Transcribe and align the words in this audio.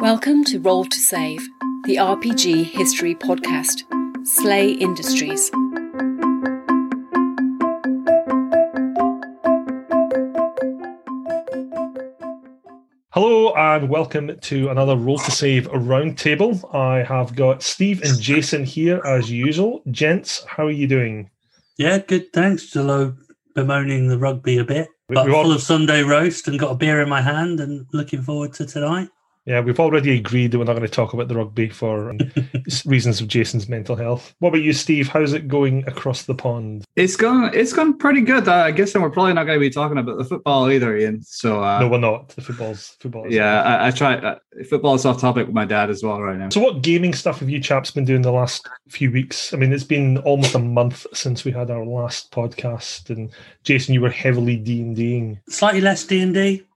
Welcome 0.00 0.44
to 0.44 0.60
Roll 0.60 0.84
to 0.84 0.96
Save, 0.98 1.40
the 1.84 1.96
RPG 1.96 2.64
history 2.64 3.14
podcast. 3.14 3.82
SLA 4.38 4.78
Industries. 4.80 5.50
Hello 13.12 13.54
and 13.54 13.88
welcome 13.88 14.38
to 14.42 14.68
another 14.68 14.96
Roll 14.96 15.18
to 15.18 15.30
Save 15.30 15.66
roundtable. 15.68 16.74
I 16.74 17.02
have 17.02 17.34
got 17.34 17.62
Steve 17.62 18.02
and 18.02 18.20
Jason 18.20 18.64
here 18.64 19.00
as 19.04 19.30
usual. 19.30 19.82
Gents, 19.90 20.44
how 20.46 20.66
are 20.66 20.70
you 20.70 20.86
doing? 20.86 21.30
Yeah, 21.78 21.98
good. 21.98 22.32
Thanks. 22.32 22.64
Still 22.64 23.14
bemoaning 23.54 24.08
the 24.08 24.18
rugby 24.18 24.58
a 24.58 24.64
bit, 24.64 24.88
but 25.08 25.26
We're 25.26 25.34
all- 25.34 25.44
full 25.44 25.52
of 25.52 25.62
Sunday 25.62 26.02
roast 26.02 26.48
and 26.48 26.58
got 26.58 26.72
a 26.72 26.76
beer 26.76 27.00
in 27.00 27.08
my 27.08 27.22
hand 27.22 27.60
and 27.60 27.86
looking 27.92 28.22
forward 28.22 28.52
to 28.54 28.66
tonight. 28.66 29.08
Yeah, 29.48 29.60
we've 29.60 29.80
already 29.80 30.14
agreed 30.14 30.50
that 30.50 30.58
we're 30.58 30.66
not 30.66 30.74
going 30.74 30.86
to 30.86 30.92
talk 30.92 31.14
about 31.14 31.28
the 31.28 31.34
rugby 31.34 31.70
for 31.70 32.10
um, 32.10 32.18
reasons 32.84 33.22
of 33.22 33.28
Jason's 33.28 33.66
mental 33.66 33.96
health. 33.96 34.34
What 34.40 34.50
about 34.50 34.60
you, 34.60 34.74
Steve? 34.74 35.08
How's 35.08 35.32
it 35.32 35.48
going 35.48 35.88
across 35.88 36.24
the 36.24 36.34
pond? 36.34 36.84
It's 36.96 37.16
gone. 37.16 37.52
It's 37.54 37.72
gone 37.72 37.96
pretty 37.96 38.20
good. 38.20 38.46
Uh, 38.46 38.56
I 38.56 38.72
guess, 38.72 38.94
and 38.94 39.02
we're 39.02 39.08
probably 39.08 39.32
not 39.32 39.44
going 39.44 39.58
to 39.58 39.60
be 39.60 39.70
talking 39.70 39.96
about 39.96 40.18
the 40.18 40.24
football 40.24 40.70
either, 40.70 40.94
Ian. 40.94 41.22
So, 41.22 41.64
uh, 41.64 41.80
no, 41.80 41.88
we're 41.88 41.98
not. 41.98 42.28
The 42.28 42.42
football's 42.42 42.94
football. 43.00 43.24
yeah, 43.26 43.62
I, 43.62 43.86
I 43.86 43.90
try. 43.90 44.16
Uh, 44.16 44.38
football 44.68 44.94
is 44.96 45.06
off 45.06 45.18
topic 45.18 45.46
with 45.46 45.54
my 45.54 45.64
dad 45.64 45.88
as 45.88 46.02
well 46.02 46.20
right 46.20 46.36
now. 46.36 46.50
So, 46.50 46.60
what 46.60 46.82
gaming 46.82 47.14
stuff 47.14 47.40
have 47.40 47.48
you 47.48 47.58
chaps 47.58 47.90
been 47.90 48.04
doing 48.04 48.20
the 48.20 48.30
last 48.30 48.68
few 48.90 49.10
weeks? 49.10 49.54
I 49.54 49.56
mean, 49.56 49.72
it's 49.72 49.82
been 49.82 50.18
almost 50.18 50.56
a 50.56 50.58
month 50.58 51.06
since 51.14 51.46
we 51.46 51.52
had 51.52 51.70
our 51.70 51.86
last 51.86 52.32
podcast, 52.32 53.08
and 53.08 53.30
Jason, 53.64 53.94
you 53.94 54.02
were 54.02 54.10
heavily 54.10 54.56
D 54.56 54.82
and 54.82 54.94
Ding. 54.94 55.40
Slightly 55.48 55.80
less 55.80 56.04
D 56.04 56.20
and 56.20 56.34
D. 56.34 56.66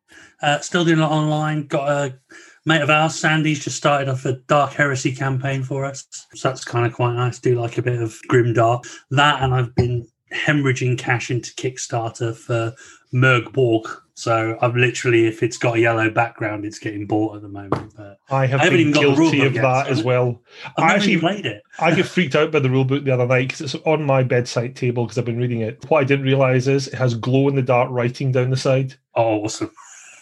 Uh, 0.41 0.58
still 0.60 0.86
doing 0.86 0.98
a 1.00 1.02
lot 1.02 1.12
online. 1.12 1.66
Got 1.66 1.88
a 1.88 2.19
mate 2.64 2.82
of 2.82 2.91
ours, 2.91 3.14
Sandy's 3.14 3.62
just 3.64 3.77
started 3.77 4.08
off 4.08 4.24
a 4.24 4.34
Dark 4.48 4.72
Heresy 4.72 5.14
campaign 5.14 5.62
for 5.62 5.84
us, 5.84 6.06
so 6.34 6.48
that's 6.48 6.64
kind 6.64 6.86
of 6.86 6.92
quite 6.92 7.14
nice. 7.14 7.38
Do 7.38 7.58
like 7.60 7.78
a 7.78 7.82
bit 7.82 8.00
of 8.00 8.19
grim 8.28 8.52
dark. 8.52 8.84
That, 9.10 9.42
and 9.42 9.54
I've 9.54 9.74
been 9.74 10.06
hemorrhaging 10.32 10.98
cash 10.98 11.30
into 11.30 11.52
Kickstarter 11.54 12.34
for 12.34 12.74
Mörk 13.14 13.52
Borg. 13.52 13.86
So 14.14 14.58
I've 14.60 14.77
literally, 14.77 15.27
if 15.27 15.42
it's 15.42 15.56
got 15.56 15.77
a 15.77 15.80
yellow 15.80 16.08
background, 16.10 16.64
it's 16.66 16.78
getting 16.78 17.06
bought 17.06 17.34
at 17.36 17.42
the 17.42 17.48
moment. 17.48 17.94
But 17.96 18.19
I 18.30 18.46
have 18.46 18.60
I 18.60 18.64
haven't 18.64 18.80
even 18.80 18.92
got 18.92 19.00
the 19.02 19.08
rule 19.08 19.30
guilty 19.30 19.47
of 19.47 19.54
yet, 19.54 19.62
that 19.62 19.86
so- 19.86 19.92
as 19.92 20.02
well. 20.02 20.41
I've 20.76 20.84
I 20.84 20.94
actually- 20.94 21.19
played 21.19 21.47
it. 21.47 21.62
I 21.78 21.94
get 21.94 22.06
freaked 22.06 22.34
out 22.36 22.52
by 22.52 22.60
the 22.60 22.70
rule 22.70 22.84
book 22.84 23.04
the 23.04 23.10
other 23.12 23.26
night 23.26 23.48
because 23.48 23.62
it's 23.62 23.74
on 23.86 24.04
my 24.04 24.22
bedside 24.22 24.76
table 24.76 25.04
because 25.04 25.19
I've 25.19 25.24
been 25.24 25.38
reading 25.38 25.62
it. 25.62 25.84
What 25.88 26.00
I 26.00 26.04
didn't 26.04 26.26
realize 26.26 26.69
is 26.69 26.88
it 26.88 26.94
has 26.94 27.14
glow 27.14 27.48
in 27.48 27.54
the 27.56 27.62
dark 27.62 27.88
writing 27.91 28.32
down 28.32 28.50
the 28.50 28.56
side. 28.56 28.94
Oh, 29.14 29.44
awesome. 29.44 29.70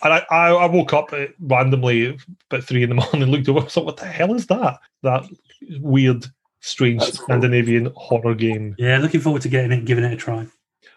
And 0.02 0.14
I, 0.14 0.26
I, 0.30 0.48
I 0.50 0.66
woke 0.66 0.92
up 0.92 1.12
uh, 1.12 1.26
randomly 1.40 2.18
about 2.50 2.64
three 2.64 2.82
in 2.82 2.88
the 2.88 2.94
morning 2.96 3.22
and 3.22 3.30
looked 3.30 3.48
over. 3.48 3.60
I 3.60 3.64
was 3.64 3.76
like, 3.76 3.86
what 3.86 3.96
the 3.96 4.06
hell 4.06 4.34
is 4.34 4.46
that? 4.46 4.78
That 5.02 5.24
weird, 5.80 6.26
strange 6.60 7.02
cool. 7.02 7.12
Scandinavian 7.12 7.92
horror 7.96 8.34
game. 8.34 8.74
Yeah, 8.78 8.98
looking 8.98 9.20
forward 9.20 9.42
to 9.42 9.48
getting 9.48 9.72
it 9.72 9.78
and 9.78 9.86
giving 9.86 10.04
it 10.04 10.12
a 10.12 10.16
try. 10.16 10.46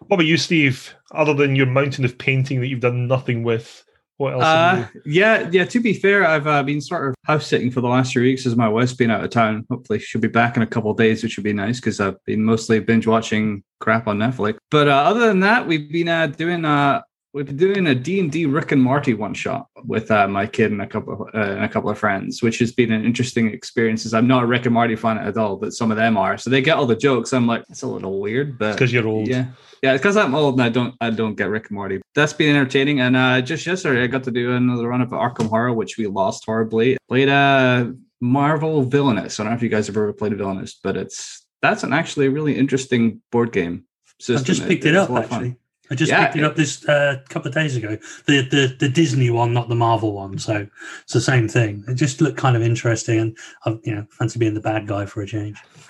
What 0.08 0.16
about 0.18 0.26
you, 0.26 0.38
Steve? 0.38 0.94
Other 1.12 1.34
than 1.34 1.56
your 1.56 1.66
mountain 1.66 2.06
of 2.06 2.18
painting 2.18 2.60
that 2.62 2.68
you've 2.68 2.82
done 2.82 3.08
nothing 3.08 3.44
with, 3.44 3.84
what 4.18 4.34
else? 4.34 4.44
have 4.44 4.78
you 4.78 4.84
Uh, 4.84 5.02
yeah, 5.06 5.50
yeah. 5.52 5.66
To 5.66 5.80
be 5.80 5.94
fair, 5.94 6.26
I've 6.26 6.48
uh, 6.48 6.62
been 6.64 6.82
sort 6.82 7.10
of 7.10 7.16
house 7.26 7.48
sitting 7.48 7.72
for 7.72 7.82
the 7.82 7.88
last 7.88 8.14
three 8.14 8.24
weeks 8.24 8.46
as 8.46 8.56
my 8.56 8.70
wife's 8.70 8.94
been 8.94 9.10
out 9.10 9.24
of 9.24 9.30
town. 9.32 9.66
Hopefully, 9.70 10.00
she'll 10.00 10.22
be 10.22 10.28
back 10.28 10.56
in 10.56 10.64
a 10.64 10.68
couple 10.68 10.92
of 10.92 10.98
days, 10.98 11.24
which 11.24 11.38
would 11.38 11.44
be 11.44 11.54
nice 11.54 11.80
because 11.80 12.00
I've 12.00 12.24
been 12.26 12.44
mostly 12.44 12.80
binge 12.80 13.08
watching 13.08 13.64
crap 13.80 14.08
on 14.08 14.20
Netflix. 14.20 14.58
But 14.70 14.88
uh, 14.88 14.92
other 14.92 15.28
than 15.28 15.40
that, 15.42 15.68
we've 15.68 15.92
been 15.92 16.10
uh, 16.10 16.28
doing 16.28 16.64
uh, 16.64 17.02
we've 17.34 17.48
been 17.48 17.58
doing 17.58 17.88
a 17.88 17.96
D 17.96 18.20
and 18.20 18.32
D 18.32 18.46
Rick 18.46 18.72
and 18.72 18.82
Morty 18.82 19.14
one 19.14 19.34
shot 19.34 19.68
with 19.84 20.12
uh, 20.12 20.28
my 20.28 20.46
kid 20.46 20.72
and 20.72 20.82
a 20.82 20.88
couple 20.88 21.14
of, 21.14 21.22
uh, 21.34 21.54
and 21.54 21.64
a 21.64 21.70
couple 21.70 21.90
of 21.90 21.98
friends, 21.98 22.42
which 22.42 22.60
has 22.60 22.72
been 22.72 22.92
an 22.92 23.04
interesting 23.04 23.52
experience. 23.52 24.06
As 24.06 24.14
I'm 24.14 24.28
not 24.28 24.44
a 24.44 24.46
Rick 24.46 24.66
and 24.66 24.74
Morty 24.74 24.96
fan 24.96 25.18
at 25.18 25.38
all, 25.38 25.58
but 25.58 25.74
some 25.74 25.92
of 25.92 25.98
them 25.98 26.18
are, 26.18 26.38
so 26.38 26.50
they 26.50 26.62
get 26.62 26.78
all 26.78 26.86
the 26.86 26.96
jokes. 26.96 27.34
I'm 27.34 27.48
like, 27.48 27.64
it's 27.70 27.82
a 27.82 27.88
little 27.88 28.20
weird, 28.20 28.58
but 28.58 28.74
because 28.74 28.94
you're 28.94 29.08
old. 29.08 29.28
yeah, 29.28 29.48
yeah, 29.82 29.94
because 29.94 30.16
I'm 30.16 30.36
old 30.36 30.56
and 30.56 30.64
I 30.64 30.70
don't 30.70 30.96
I 31.02 31.10
don't 31.10 31.36
get 31.36 31.50
Rick 31.50 31.70
and 31.70 31.76
Morty. 31.76 32.02
That's 32.16 32.34
been 32.34 32.56
entertaining. 32.56 33.02
And 33.02 33.16
uh 33.16 33.42
just 33.42 33.66
yesterday 33.66 34.04
I 34.04 34.08
got 34.08 34.24
to 34.24 34.32
do 34.32 34.54
another 34.54 34.88
run 34.88 35.02
of 35.02 35.10
Arkham 35.10 35.50
Horror, 35.50 35.74
which 35.74 35.98
we 35.98 36.08
lost 36.08 36.46
horribly. 36.46 36.98
Played 37.10 37.30
uh 37.30 37.88
Marvel 38.22 38.84
Villainous. 38.84 39.40
I 39.40 39.44
don't 39.44 39.52
know 39.52 39.58
if 39.58 39.64
you 39.64 39.70
guys 39.70 39.88
have 39.88 39.98
ever 39.98 40.14
played 40.14 40.34
a 40.34 40.36
Villainous, 40.36 40.80
but 40.82 40.96
it's 40.96 41.46
that's 41.62 41.84
an 41.84 41.94
actually 41.94 42.30
really 42.30 42.58
interesting 42.58 43.22
board 43.32 43.52
game 43.52 43.86
system. 44.20 44.42
I've 44.42 44.46
just 44.46 44.68
picked 44.68 44.86
it 44.86 44.96
it's 44.96 44.98
up 44.98 45.10
a 45.10 45.14
actually. 45.24 45.58
I 45.92 45.96
just 45.96 46.12
Yeah, 46.12 46.26
picked 46.26 46.36
it 46.36 46.44
up 46.44 46.56
this 46.56 46.88
uh, 46.88 47.22
couple 47.30 47.50
of 47.50 47.54
days 47.54 47.76
ago. 47.76 47.98
The, 48.26 48.42
the 48.42 48.76
the 48.80 48.90
Disney 48.90 49.30
one, 49.30 49.54
not 49.54 49.70
the 49.70 49.76
Marvel 49.76 50.14
one. 50.14 50.38
So 50.40 50.68
it's 51.04 51.14
the 51.14 51.22
same 51.22 51.48
thing. 51.48 51.84
It 51.88 51.96
just 51.96 52.22
looked 52.22 52.38
kind 52.38 52.56
of 52.56 52.62
interesting, 52.64 53.20
and 53.20 53.38
I, 53.66 53.78
you 53.84 53.96
know, 53.96 54.08
fancy 54.12 54.40
being 54.40 54.54
the 54.54 54.62
bad 54.62 54.88
guy 54.88 55.06
for 55.06 55.22
a 55.22 55.28
change. 55.28 55.66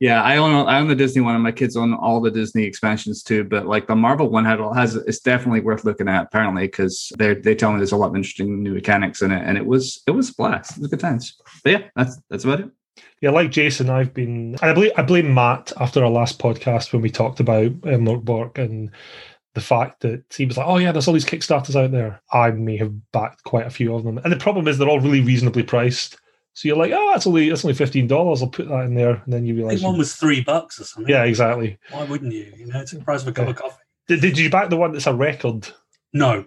yeah, 0.00 0.22
I 0.22 0.36
own 0.36 0.68
I 0.68 0.78
own 0.78 0.88
the 0.88 0.94
Disney 0.94 1.22
one, 1.22 1.34
and 1.34 1.42
my 1.42 1.52
kids 1.52 1.76
own 1.76 1.94
all 1.94 2.20
the 2.20 2.30
Disney 2.30 2.64
expansions 2.64 3.22
too. 3.22 3.44
But 3.44 3.66
like 3.66 3.86
the 3.86 3.96
Marvel 3.96 4.28
one 4.28 4.44
had 4.44 4.60
has 4.74 4.94
it's 4.96 5.20
definitely 5.20 5.60
worth 5.60 5.84
looking 5.84 6.08
at 6.08 6.24
apparently 6.24 6.66
because 6.66 7.10
they 7.18 7.34
they 7.34 7.54
tell 7.54 7.72
me 7.72 7.78
there's 7.78 7.92
a 7.92 7.96
lot 7.96 8.10
of 8.10 8.16
interesting 8.16 8.62
new 8.62 8.74
mechanics 8.74 9.22
in 9.22 9.32
it, 9.32 9.42
and 9.44 9.56
it 9.56 9.66
was 9.66 10.02
it 10.06 10.12
was 10.12 10.30
a 10.30 10.34
blast. 10.34 10.76
It 10.76 10.80
was 10.80 10.90
good 10.90 11.00
times. 11.00 11.36
But 11.64 11.72
yeah, 11.72 11.82
that's 11.96 12.18
that's 12.28 12.44
about 12.44 12.60
it. 12.60 12.70
Yeah, 13.20 13.30
like 13.30 13.50
Jason, 13.50 13.90
I've 13.90 14.14
been. 14.14 14.56
I 14.62 14.72
blame 14.72 14.92
I 14.96 15.02
blame 15.02 15.34
Matt 15.34 15.72
after 15.78 16.04
our 16.04 16.10
last 16.10 16.38
podcast 16.38 16.92
when 16.92 17.02
we 17.02 17.10
talked 17.10 17.40
about 17.40 17.72
um, 17.84 18.04
Bork 18.22 18.58
and 18.58 18.90
the 19.54 19.60
fact 19.60 20.00
that 20.00 20.22
he 20.36 20.46
was 20.46 20.56
like, 20.56 20.66
"Oh 20.68 20.76
yeah, 20.78 20.92
there's 20.92 21.08
all 21.08 21.14
these 21.14 21.24
Kickstarters 21.24 21.74
out 21.74 21.90
there." 21.90 22.20
I 22.32 22.50
may 22.52 22.76
have 22.76 22.92
backed 23.12 23.42
quite 23.44 23.66
a 23.66 23.70
few 23.70 23.94
of 23.94 24.04
them, 24.04 24.18
and 24.18 24.32
the 24.32 24.36
problem 24.36 24.68
is 24.68 24.78
they're 24.78 24.88
all 24.88 25.00
really 25.00 25.20
reasonably 25.20 25.64
priced. 25.64 26.16
So 26.54 26.68
you're 26.68 26.76
like, 26.76 26.92
"Oh, 26.94 27.10
that's 27.12 27.26
only 27.26 27.48
that's 27.48 27.64
only 27.64 27.74
fifteen 27.74 28.06
dollars. 28.06 28.40
I'll 28.42 28.48
put 28.50 28.68
that 28.68 28.84
in 28.84 28.94
there," 28.94 29.20
and 29.24 29.32
then 29.32 29.44
you 29.44 29.54
I 29.54 29.56
realize, 29.56 29.78
think 29.80 29.88
one 29.90 29.98
was 29.98 30.14
three 30.14 30.42
bucks 30.42 30.80
or 30.80 30.84
something. 30.84 31.10
yeah, 31.12 31.24
exactly. 31.24 31.76
Why 31.90 32.04
wouldn't 32.04 32.32
you? 32.32 32.52
You 32.56 32.66
know, 32.66 32.80
it's 32.80 32.92
the 32.92 33.00
price 33.00 33.22
of 33.22 33.28
a 33.28 33.32
cup 33.32 33.46
Yeah. 33.46 33.50
of 33.50 33.56
coffee. 33.56 33.82
Did, 34.06 34.20
did 34.20 34.38
you 34.38 34.48
back 34.48 34.70
the 34.70 34.76
one 34.76 34.92
that's 34.92 35.06
a 35.08 35.14
record? 35.14 35.68
No, 36.12 36.46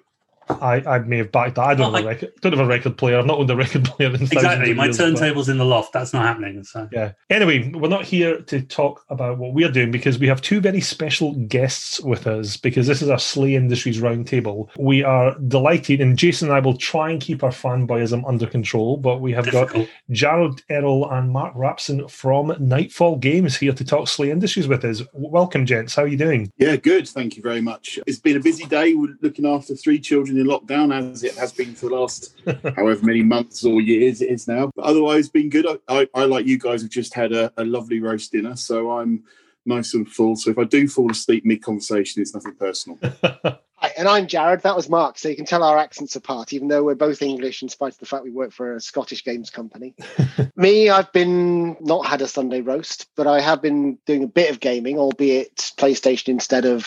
I, 0.61 0.83
I 0.85 0.99
may 0.99 1.17
have 1.17 1.31
backed 1.31 1.55
that. 1.55 1.61
I 1.65 1.73
don't 1.75 1.91
Well, 1.93 2.01
have 2.01 2.05
a 2.05 2.07
record. 2.07 2.31
Don't 2.41 2.51
have 2.53 2.65
a 2.65 2.65
record 2.69 2.97
player. 2.97 3.19
I've 3.19 3.25
not 3.25 3.39
owned 3.39 3.49
a 3.49 3.55
record 3.55 3.85
player 3.85 4.09
in 4.09 4.15
exactly. 4.21 4.73
My 4.73 4.85
years, 4.85 4.97
but- 4.97 5.03
turntable's 5.03 5.49
in 5.49 5.57
the 5.57 5.65
loft. 5.65 5.93
That's 5.93 6.13
not 6.13 6.25
happening. 6.25 6.63
So 6.63 6.87
Yeah. 6.91 7.11
Anyway, 7.29 7.71
we're 7.73 7.87
not 7.89 8.05
here 8.05 8.41
to 8.41 8.61
talk 8.61 9.05
about 9.09 9.37
what 9.37 9.53
we're 9.53 9.71
doing 9.71 9.91
because 9.91 10.19
we 10.19 10.27
have 10.27 10.41
two 10.41 10.59
very 10.59 10.81
special 10.81 11.33
guests 11.33 11.99
with 12.01 12.27
us 12.27 12.57
because 12.57 12.87
this 12.87 13.01
is 13.01 13.09
our 13.09 13.17
SLA 13.17 13.53
Industries 13.55 14.01
roundtable. 14.01 14.67
We 14.77 15.03
are 15.03 15.37
delighted, 15.47 16.01
and 16.01 16.17
Jason 16.17 16.49
and 16.49 16.55
I 16.55 16.59
will 16.59 16.77
try 16.77 17.11
and 17.11 17.21
keep 17.21 17.43
our 17.43 17.51
fanboyism 17.51 18.27
under 18.27 18.47
control, 18.47 18.97
but 18.97 19.21
we 19.21 19.31
have 19.33 19.45
got 19.51 19.67
difficult. 19.67 19.89
Jared 20.11 20.61
Earl 20.69 21.09
and 21.11 21.29
Mark 21.31 21.55
Rapson 21.55 22.09
from 22.09 22.55
Nightfall 22.59 23.17
Games 23.17 23.57
here 23.57 23.73
to 23.73 23.83
talk 23.85 24.07
SLA 24.07 24.29
Industries 24.29 24.67
with 24.67 24.83
us. 24.85 25.01
Welcome, 25.13 25.65
gents. 25.65 25.95
How 25.95 26.03
are 26.03 26.07
you 26.07 26.17
doing? 26.17 26.51
Yeah, 26.57 26.75
good. 26.75 27.07
Thank 27.07 27.37
you 27.37 27.43
very 27.43 27.61
much. 27.61 27.99
It's 28.07 28.19
been 28.19 28.37
a 28.37 28.39
busy 28.39 28.65
day. 28.65 28.93
We're 28.93 29.15
looking 29.21 29.45
after 29.45 29.75
three 29.75 29.99
children 29.99 30.37
in 30.41 30.47
lockdown, 30.47 30.93
as 30.93 31.23
it 31.23 31.35
has 31.35 31.53
been 31.53 31.73
for 31.73 31.89
the 31.89 31.95
last 31.95 32.35
however 32.75 33.05
many 33.05 33.23
months 33.23 33.63
or 33.63 33.79
years 33.81 34.21
it 34.21 34.29
is 34.29 34.47
now. 34.47 34.71
But 34.75 34.85
otherwise, 34.85 35.29
been 35.29 35.49
good. 35.49 35.65
I, 35.65 35.77
I, 35.87 36.07
I 36.13 36.25
like 36.25 36.45
you 36.45 36.57
guys, 36.57 36.81
have 36.81 36.91
just 36.91 37.13
had 37.13 37.31
a, 37.31 37.53
a 37.57 37.63
lovely 37.63 37.99
roast 37.99 38.31
dinner, 38.31 38.55
so 38.55 38.91
I'm 38.91 39.23
nice 39.65 39.93
and 39.93 40.09
full. 40.09 40.35
So 40.35 40.49
if 40.49 40.57
I 40.57 40.63
do 40.65 40.87
fall 40.87 41.09
asleep 41.09 41.45
mid 41.45 41.63
conversation, 41.63 42.21
it's 42.21 42.33
nothing 42.33 42.55
personal. 42.55 42.99
Hi, 43.81 43.91
and 43.97 44.07
I'm 44.07 44.27
Jared. 44.27 44.61
That 44.61 44.75
was 44.75 44.89
Mark. 44.89 45.17
So 45.17 45.27
you 45.27 45.35
can 45.35 45.45
tell 45.45 45.63
our 45.63 45.77
accents 45.77 46.15
apart, 46.15 46.53
even 46.53 46.67
though 46.67 46.83
we're 46.83 46.93
both 46.93 47.23
English, 47.23 47.63
in 47.63 47.69
spite 47.69 47.93
of 47.93 47.99
the 47.99 48.05
fact 48.05 48.23
we 48.23 48.29
work 48.29 48.51
for 48.51 48.75
a 48.75 48.81
Scottish 48.81 49.23
games 49.23 49.49
company. 49.49 49.95
Me, 50.55 50.89
I've 50.89 51.11
been 51.11 51.77
not 51.79 52.05
had 52.05 52.21
a 52.21 52.27
Sunday 52.27 52.61
roast, 52.61 53.07
but 53.15 53.25
I 53.25 53.41
have 53.41 53.61
been 53.61 53.97
doing 54.05 54.23
a 54.23 54.27
bit 54.27 54.51
of 54.51 54.59
gaming, 54.59 54.99
albeit 54.99 55.55
PlayStation 55.77 56.29
instead 56.29 56.65
of 56.65 56.85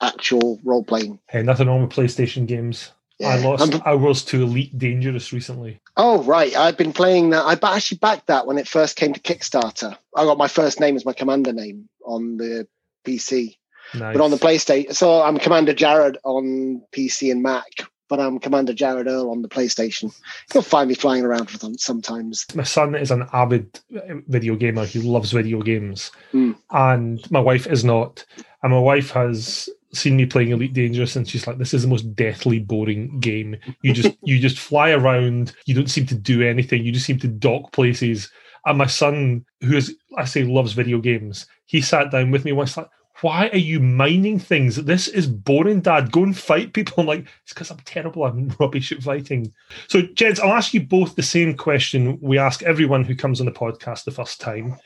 actual 0.00 0.60
role 0.64 0.84
playing. 0.84 1.18
Hey, 1.28 1.42
nothing 1.42 1.66
wrong 1.68 1.82
with 1.82 1.90
PlayStation 1.90 2.46
games. 2.46 2.92
I 3.24 3.38
lost 3.44 3.72
I'm- 3.74 3.82
hours 3.84 4.24
to 4.26 4.42
Elite 4.42 4.78
Dangerous 4.78 5.32
recently. 5.32 5.80
Oh 5.96 6.22
right, 6.22 6.54
I've 6.54 6.76
been 6.76 6.92
playing 6.92 7.30
that. 7.30 7.42
I 7.44 7.58
actually 7.74 7.98
backed 7.98 8.28
that 8.28 8.46
when 8.46 8.58
it 8.58 8.68
first 8.68 8.94
came 8.96 9.12
to 9.12 9.20
Kickstarter. 9.20 9.96
I 10.14 10.24
got 10.24 10.38
my 10.38 10.46
first 10.46 10.78
name 10.78 10.94
as 10.94 11.04
my 11.04 11.12
commander 11.12 11.52
name 11.52 11.88
on 12.06 12.36
the 12.36 12.68
PC. 13.04 13.56
Nice. 13.94 14.16
But 14.16 14.22
on 14.22 14.30
the 14.30 14.36
PlayStation, 14.36 14.94
so 14.94 15.22
I'm 15.22 15.38
Commander 15.38 15.72
Jared 15.72 16.18
on 16.22 16.82
PC 16.92 17.32
and 17.32 17.42
Mac, 17.42 17.64
but 18.08 18.20
I'm 18.20 18.38
Commander 18.38 18.74
Jared 18.74 19.06
Earl 19.08 19.30
on 19.30 19.40
the 19.42 19.48
PlayStation. 19.48 20.14
You'll 20.54 20.62
find 20.62 20.88
me 20.88 20.94
flying 20.94 21.24
around 21.24 21.50
with 21.50 21.62
them 21.62 21.76
sometimes. 21.78 22.44
my 22.54 22.62
son 22.64 22.94
is 22.94 23.10
an 23.10 23.26
avid 23.32 23.80
uh, 23.96 24.00
video 24.28 24.54
gamer. 24.56 24.84
He 24.84 25.00
loves 25.00 25.32
video 25.32 25.62
games, 25.62 26.12
Mm. 26.34 26.54
and 26.70 27.30
my 27.32 27.40
wife 27.40 27.66
is 27.66 27.82
not. 27.84 28.24
And 28.62 28.72
my 28.72 28.78
wife 28.78 29.10
has 29.12 29.68
seen 29.92 30.16
me 30.16 30.26
playing 30.26 30.50
Elite 30.50 30.72
Dangerous, 30.72 31.16
and 31.16 31.28
she's 31.28 31.46
like, 31.46 31.58
"This 31.58 31.74
is 31.74 31.82
the 31.82 31.88
most 31.88 32.14
deathly 32.14 32.58
boring 32.58 33.20
game. 33.20 33.56
You 33.82 33.92
just 33.92 34.16
you 34.22 34.38
just 34.38 34.58
fly 34.58 34.90
around. 34.90 35.52
You 35.66 35.74
don't 35.74 35.90
seem 35.90 36.06
to 36.06 36.14
do 36.14 36.42
anything. 36.42 36.84
You 36.84 36.92
just 36.92 37.06
seem 37.06 37.18
to 37.20 37.28
dock 37.28 37.72
places." 37.72 38.30
And 38.66 38.78
my 38.78 38.86
son, 38.86 39.44
who 39.62 39.76
is 39.76 39.96
I 40.16 40.24
say 40.24 40.44
loves 40.44 40.72
video 40.72 40.98
games, 40.98 41.46
he 41.66 41.80
sat 41.80 42.10
down 42.10 42.30
with 42.30 42.44
me 42.44 42.52
once 42.52 42.76
like. 42.76 42.88
why 43.20 43.48
are 43.48 43.56
you 43.58 43.80
mining 43.80 44.38
things? 44.38 44.76
This 44.76 45.08
is 45.08 45.26
boring, 45.26 45.80
Dad. 45.80 46.12
Go 46.12 46.22
and 46.22 46.36
fight 46.36 46.72
people. 46.72 46.94
I'm 46.98 47.06
like, 47.06 47.26
it's 47.42 47.52
because 47.52 47.70
I'm 47.70 47.78
terrible. 47.78 48.24
I'm 48.24 48.54
rubbish 48.60 48.92
at 48.92 49.02
fighting. 49.02 49.52
So, 49.88 50.02
gents, 50.02 50.38
I'll 50.40 50.52
ask 50.52 50.74
you 50.74 50.82
both 50.82 51.16
the 51.16 51.22
same 51.22 51.56
question 51.56 52.18
we 52.20 52.38
ask 52.38 52.62
everyone 52.62 53.04
who 53.04 53.16
comes 53.16 53.40
on 53.40 53.46
the 53.46 53.52
podcast 53.52 54.04
the 54.04 54.10
first 54.10 54.40
time. 54.40 54.76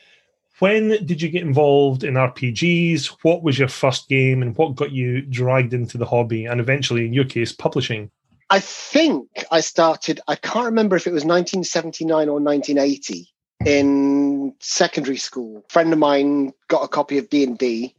When 0.63 0.91
did 1.05 1.21
you 1.21 1.29
get 1.29 1.43
involved 1.43 2.05
in 2.05 2.15
RPGs? 2.15 3.17
What 3.23 3.43
was 3.43 3.59
your 3.59 3.67
first 3.67 4.09
game 4.09 4.43
and 4.43 4.57
what 4.57 4.77
got 4.77 4.93
you 4.93 5.21
dragged 5.23 5.75
into 5.75 5.99
the 5.99 6.07
hobby 6.07 6.45
and 6.45 6.61
eventually, 6.61 7.05
in 7.05 7.13
your 7.13 7.25
case, 7.25 7.51
publishing? 7.51 8.13
I 8.49 8.61
think 8.61 9.27
I 9.51 9.59
started, 9.59 10.21
I 10.29 10.37
can't 10.37 10.67
remember 10.67 10.95
if 10.95 11.09
it 11.09 11.13
was 11.13 11.25
1979 11.25 12.29
or 12.29 12.39
1980 12.39 13.29
in 13.67 14.55
secondary 14.61 15.17
school. 15.17 15.65
A 15.67 15.73
friend 15.73 15.93
of 15.93 15.99
mine 15.99 16.53
got 16.69 16.85
a 16.85 16.89
copy 16.89 17.19
of 17.19 17.29
D&D 17.29 17.97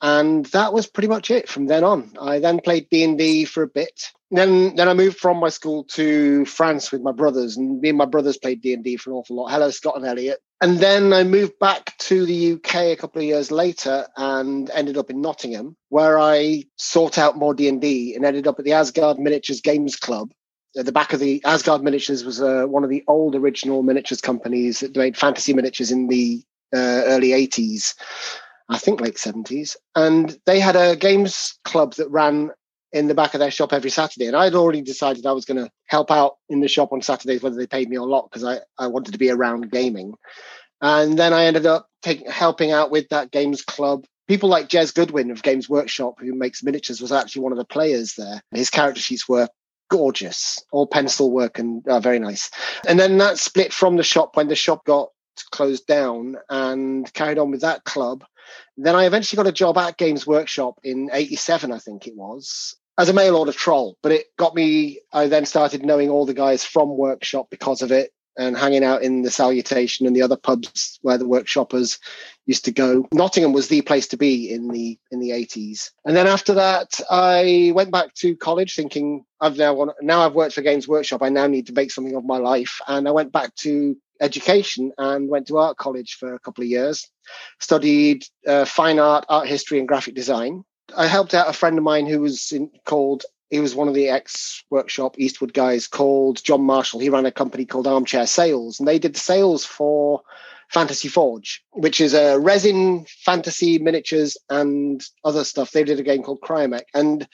and 0.00 0.46
that 0.46 0.72
was 0.72 0.86
pretty 0.86 1.08
much 1.08 1.30
it 1.30 1.46
from 1.46 1.66
then 1.66 1.84
on. 1.84 2.10
I 2.18 2.38
then 2.38 2.60
played 2.60 2.88
D&D 2.88 3.44
for 3.44 3.62
a 3.62 3.68
bit. 3.68 4.12
Then 4.30 4.76
then 4.76 4.88
I 4.88 4.94
moved 4.94 5.18
from 5.18 5.36
my 5.36 5.50
school 5.50 5.84
to 5.84 6.46
France 6.46 6.90
with 6.90 7.02
my 7.02 7.12
brothers 7.12 7.58
and 7.58 7.82
me 7.82 7.90
and 7.90 7.98
my 7.98 8.06
brothers 8.06 8.38
played 8.38 8.62
D&D 8.62 8.96
for 8.96 9.10
an 9.10 9.16
awful 9.16 9.36
lot. 9.36 9.50
Hello 9.50 9.68
Scott 9.68 9.96
and 9.96 10.06
Elliot. 10.06 10.38
And 10.60 10.78
then 10.78 11.12
I 11.12 11.22
moved 11.22 11.58
back 11.58 11.96
to 11.98 12.24
the 12.24 12.54
UK 12.54 12.74
a 12.76 12.96
couple 12.96 13.20
of 13.20 13.26
years 13.26 13.50
later 13.50 14.06
and 14.16 14.70
ended 14.70 14.96
up 14.96 15.10
in 15.10 15.20
Nottingham 15.20 15.76
where 15.90 16.18
I 16.18 16.64
sought 16.76 17.18
out 17.18 17.36
more 17.36 17.52
D&D 17.52 18.14
and 18.14 18.24
ended 18.24 18.46
up 18.46 18.58
at 18.58 18.64
the 18.64 18.72
Asgard 18.72 19.18
Miniatures 19.18 19.60
Games 19.60 19.96
Club 19.96 20.30
at 20.76 20.84
the 20.84 20.92
back 20.92 21.12
of 21.12 21.20
the 21.20 21.42
Asgard 21.44 21.82
Miniatures 21.82 22.24
was 22.24 22.40
uh, 22.40 22.64
one 22.66 22.84
of 22.84 22.90
the 22.90 23.04
old 23.08 23.34
original 23.34 23.82
miniatures 23.82 24.20
companies 24.20 24.80
that 24.80 24.96
made 24.96 25.16
fantasy 25.16 25.52
miniatures 25.52 25.90
in 25.90 26.08
the 26.08 26.42
uh, 26.74 27.02
early 27.06 27.28
80s. 27.28 27.94
I 28.68 28.78
think 28.78 29.00
late 29.00 29.16
70s. 29.16 29.76
And 29.94 30.36
they 30.44 30.60
had 30.60 30.76
a 30.76 30.96
games 30.96 31.58
club 31.64 31.94
that 31.94 32.10
ran 32.10 32.50
in 32.96 33.08
the 33.08 33.14
back 33.14 33.34
of 33.34 33.40
their 33.40 33.50
shop 33.50 33.72
every 33.72 33.90
Saturday. 33.90 34.26
And 34.26 34.36
I'd 34.36 34.54
already 34.54 34.80
decided 34.80 35.26
I 35.26 35.32
was 35.32 35.44
going 35.44 35.62
to 35.62 35.70
help 35.84 36.10
out 36.10 36.36
in 36.48 36.60
the 36.60 36.68
shop 36.68 36.92
on 36.92 37.02
Saturdays, 37.02 37.42
whether 37.42 37.56
they 37.56 37.66
paid 37.66 37.90
me 37.90 37.98
or 37.98 38.08
not, 38.08 38.30
because 38.30 38.44
I, 38.44 38.60
I 38.78 38.86
wanted 38.86 39.12
to 39.12 39.18
be 39.18 39.30
around 39.30 39.70
gaming. 39.70 40.14
And 40.80 41.18
then 41.18 41.32
I 41.32 41.44
ended 41.44 41.66
up 41.66 41.88
taking 42.02 42.30
helping 42.30 42.72
out 42.72 42.90
with 42.90 43.08
that 43.10 43.30
games 43.30 43.62
club. 43.62 44.04
People 44.28 44.48
like 44.48 44.72
Jes 44.72 44.92
Goodwin 44.92 45.30
of 45.30 45.42
Games 45.42 45.68
Workshop, 45.68 46.14
who 46.18 46.34
makes 46.34 46.62
miniatures, 46.62 47.00
was 47.00 47.12
actually 47.12 47.42
one 47.42 47.52
of 47.52 47.58
the 47.58 47.64
players 47.64 48.14
there. 48.14 48.42
His 48.50 48.70
character 48.70 49.00
sheets 49.00 49.28
were 49.28 49.48
gorgeous, 49.88 50.62
all 50.72 50.86
pencil 50.86 51.30
work 51.30 51.58
and 51.58 51.86
uh, 51.86 52.00
very 52.00 52.18
nice. 52.18 52.50
And 52.88 52.98
then 52.98 53.18
that 53.18 53.38
split 53.38 53.72
from 53.72 53.96
the 53.96 54.02
shop 54.02 54.36
when 54.36 54.48
the 54.48 54.56
shop 54.56 54.84
got 54.84 55.10
closed 55.50 55.86
down 55.86 56.36
and 56.48 57.12
carried 57.12 57.38
on 57.38 57.50
with 57.50 57.60
that 57.60 57.84
club. 57.84 58.24
Then 58.76 58.94
I 58.94 59.06
eventually 59.06 59.36
got 59.36 59.48
a 59.48 59.52
job 59.52 59.78
at 59.78 59.96
Games 59.96 60.26
Workshop 60.26 60.78
in 60.82 61.10
87, 61.12 61.72
I 61.72 61.78
think 61.78 62.06
it 62.06 62.16
was, 62.16 62.76
as 62.98 63.08
a 63.08 63.12
mail 63.12 63.36
order 63.36 63.52
troll. 63.52 63.96
But 64.02 64.12
it 64.12 64.26
got 64.38 64.54
me, 64.54 65.00
I 65.12 65.28
then 65.28 65.46
started 65.46 65.84
knowing 65.84 66.10
all 66.10 66.26
the 66.26 66.34
guys 66.34 66.64
from 66.64 66.96
Workshop 66.96 67.48
because 67.50 67.82
of 67.82 67.92
it 67.92 68.12
and 68.38 68.56
hanging 68.56 68.84
out 68.84 69.02
in 69.02 69.22
the 69.22 69.30
Salutation 69.30 70.06
and 70.06 70.14
the 70.14 70.22
other 70.22 70.36
pubs 70.36 70.98
where 71.02 71.18
the 71.18 71.24
workshoppers 71.24 71.98
used 72.44 72.64
to 72.66 72.72
go. 72.72 73.06
Nottingham 73.12 73.52
was 73.52 73.68
the 73.68 73.80
place 73.82 74.06
to 74.08 74.16
be 74.16 74.52
in 74.52 74.68
the 74.68 74.98
in 75.10 75.20
the 75.20 75.30
80s. 75.30 75.90
And 76.04 76.16
then 76.16 76.26
after 76.26 76.54
that, 76.54 77.00
I 77.10 77.72
went 77.74 77.90
back 77.90 78.14
to 78.16 78.36
college 78.36 78.74
thinking 78.74 79.24
I've 79.40 79.56
now 79.56 79.74
want, 79.74 79.92
now 80.02 80.20
I've 80.20 80.34
worked 80.34 80.54
for 80.54 80.62
Games 80.62 80.86
Workshop. 80.86 81.22
I 81.22 81.28
now 81.28 81.46
need 81.46 81.66
to 81.68 81.72
make 81.72 81.90
something 81.90 82.14
of 82.14 82.24
my 82.24 82.38
life. 82.38 82.80
And 82.86 83.08
I 83.08 83.10
went 83.10 83.32
back 83.32 83.54
to 83.56 83.96
education 84.20 84.92
and 84.98 85.28
went 85.28 85.46
to 85.48 85.58
art 85.58 85.76
college 85.76 86.16
for 86.18 86.34
a 86.34 86.38
couple 86.38 86.62
of 86.62 86.68
years. 86.68 87.08
Studied 87.60 88.24
uh, 88.46 88.64
fine 88.64 88.98
art, 88.98 89.26
art 89.28 89.48
history, 89.48 89.78
and 89.78 89.88
graphic 89.88 90.14
design. 90.14 90.64
I 90.96 91.06
helped 91.06 91.34
out 91.34 91.48
a 91.48 91.52
friend 91.52 91.78
of 91.78 91.84
mine 91.84 92.06
who 92.06 92.20
was 92.20 92.52
in, 92.52 92.70
called. 92.84 93.24
He 93.50 93.60
was 93.60 93.74
one 93.74 93.88
of 93.88 93.94
the 93.94 94.08
ex 94.08 94.64
workshop 94.70 95.18
Eastwood 95.18 95.54
guys 95.54 95.86
called 95.86 96.42
John 96.42 96.62
Marshall. 96.62 97.00
He 97.00 97.10
ran 97.10 97.26
a 97.26 97.32
company 97.32 97.64
called 97.64 97.86
Armchair 97.86 98.26
Sales, 98.26 98.78
and 98.78 98.88
they 98.88 98.98
did 98.98 99.14
the 99.14 99.20
sales 99.20 99.64
for 99.64 100.22
Fantasy 100.68 101.08
Forge, 101.08 101.62
which 101.72 102.00
is 102.00 102.12
a 102.12 102.38
resin 102.38 103.06
fantasy 103.24 103.78
miniatures 103.78 104.36
and 104.50 105.04
other 105.24 105.44
stuff. 105.44 105.70
They 105.70 105.84
did 105.84 106.00
a 106.00 106.04
game 106.04 106.22
called 106.22 106.40
Kryomek, 106.40 106.86
and 106.92 107.26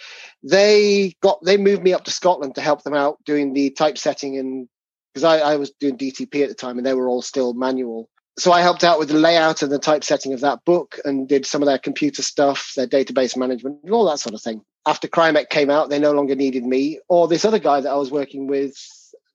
they 0.43 1.15
got 1.23 1.43
they 1.45 1.57
moved 1.57 1.83
me 1.83 1.95
up 1.95 2.05
to 2.05 2.11
Scotland 2.11 2.57
to 2.57 2.61
help 2.61 2.83
them 2.83 2.95
out 2.95 3.19
doing 3.25 3.55
the 3.55 3.71
typesetting 3.71 4.39
and 4.39 4.69
because 5.13 5.25
I, 5.25 5.39
I 5.39 5.57
was 5.57 5.71
doing 5.73 5.99
DTP 5.99 6.43
at 6.43 6.49
the 6.49 6.55
time 6.55 6.79
and 6.79 6.87
they 6.87 6.95
were 6.95 7.09
all 7.09 7.23
still 7.23 7.53
manual. 7.53 8.09
So 8.39 8.51
I 8.51 8.63
helped 8.63 8.83
out 8.83 8.99
with 8.99 9.09
the 9.09 9.19
layout 9.19 9.63
and 9.63 9.71
the 9.71 9.79
typesetting 9.79 10.33
of 10.33 10.41
that 10.41 10.65
book 10.65 10.99
and 11.05 11.29
did 11.29 11.45
some 11.45 11.63
of 11.63 11.67
their 11.67 11.79
computer 11.79 12.23
stuff, 12.23 12.73
their 12.77 12.87
database 12.87 13.37
management, 13.37 13.81
and 13.85 13.93
all 13.93 14.07
that 14.07 14.21
sort 14.21 14.35
of 14.35 14.41
thing. 14.41 14.63
After 14.87 15.07
Kryomek 15.07 15.51
came 15.51 15.69
out, 15.69 15.91
they 15.91 15.99
no 15.99 16.13
longer 16.13 16.35
needed 16.35 16.65
me 16.65 16.99
or 17.09 17.29
this 17.29 17.45
other 17.45 17.59
guy 17.59 17.81
that 17.81 17.91
I 17.91 17.97
was 17.97 18.11
working 18.11 18.47
with 18.47 18.75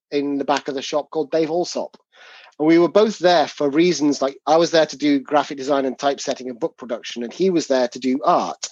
in 0.09 0.39
the 0.39 0.45
back 0.45 0.67
of 0.67 0.73
the 0.73 0.81
shop 0.81 1.11
called 1.11 1.31
Dave 1.31 1.51
Allsop. 1.51 1.95
And 2.57 2.67
we 2.67 2.79
were 2.79 2.89
both 2.89 3.19
there 3.19 3.47
for 3.47 3.69
reasons 3.69 4.19
like 4.19 4.39
I 4.47 4.57
was 4.57 4.71
there 4.71 4.87
to 4.87 4.97
do 4.97 5.19
graphic 5.19 5.57
design 5.57 5.85
and 5.85 5.97
typesetting 5.97 6.49
and 6.49 6.59
book 6.59 6.75
production, 6.75 7.23
and 7.23 7.31
he 7.31 7.51
was 7.51 7.67
there 7.67 7.87
to 7.89 7.99
do 7.99 8.19
art. 8.23 8.67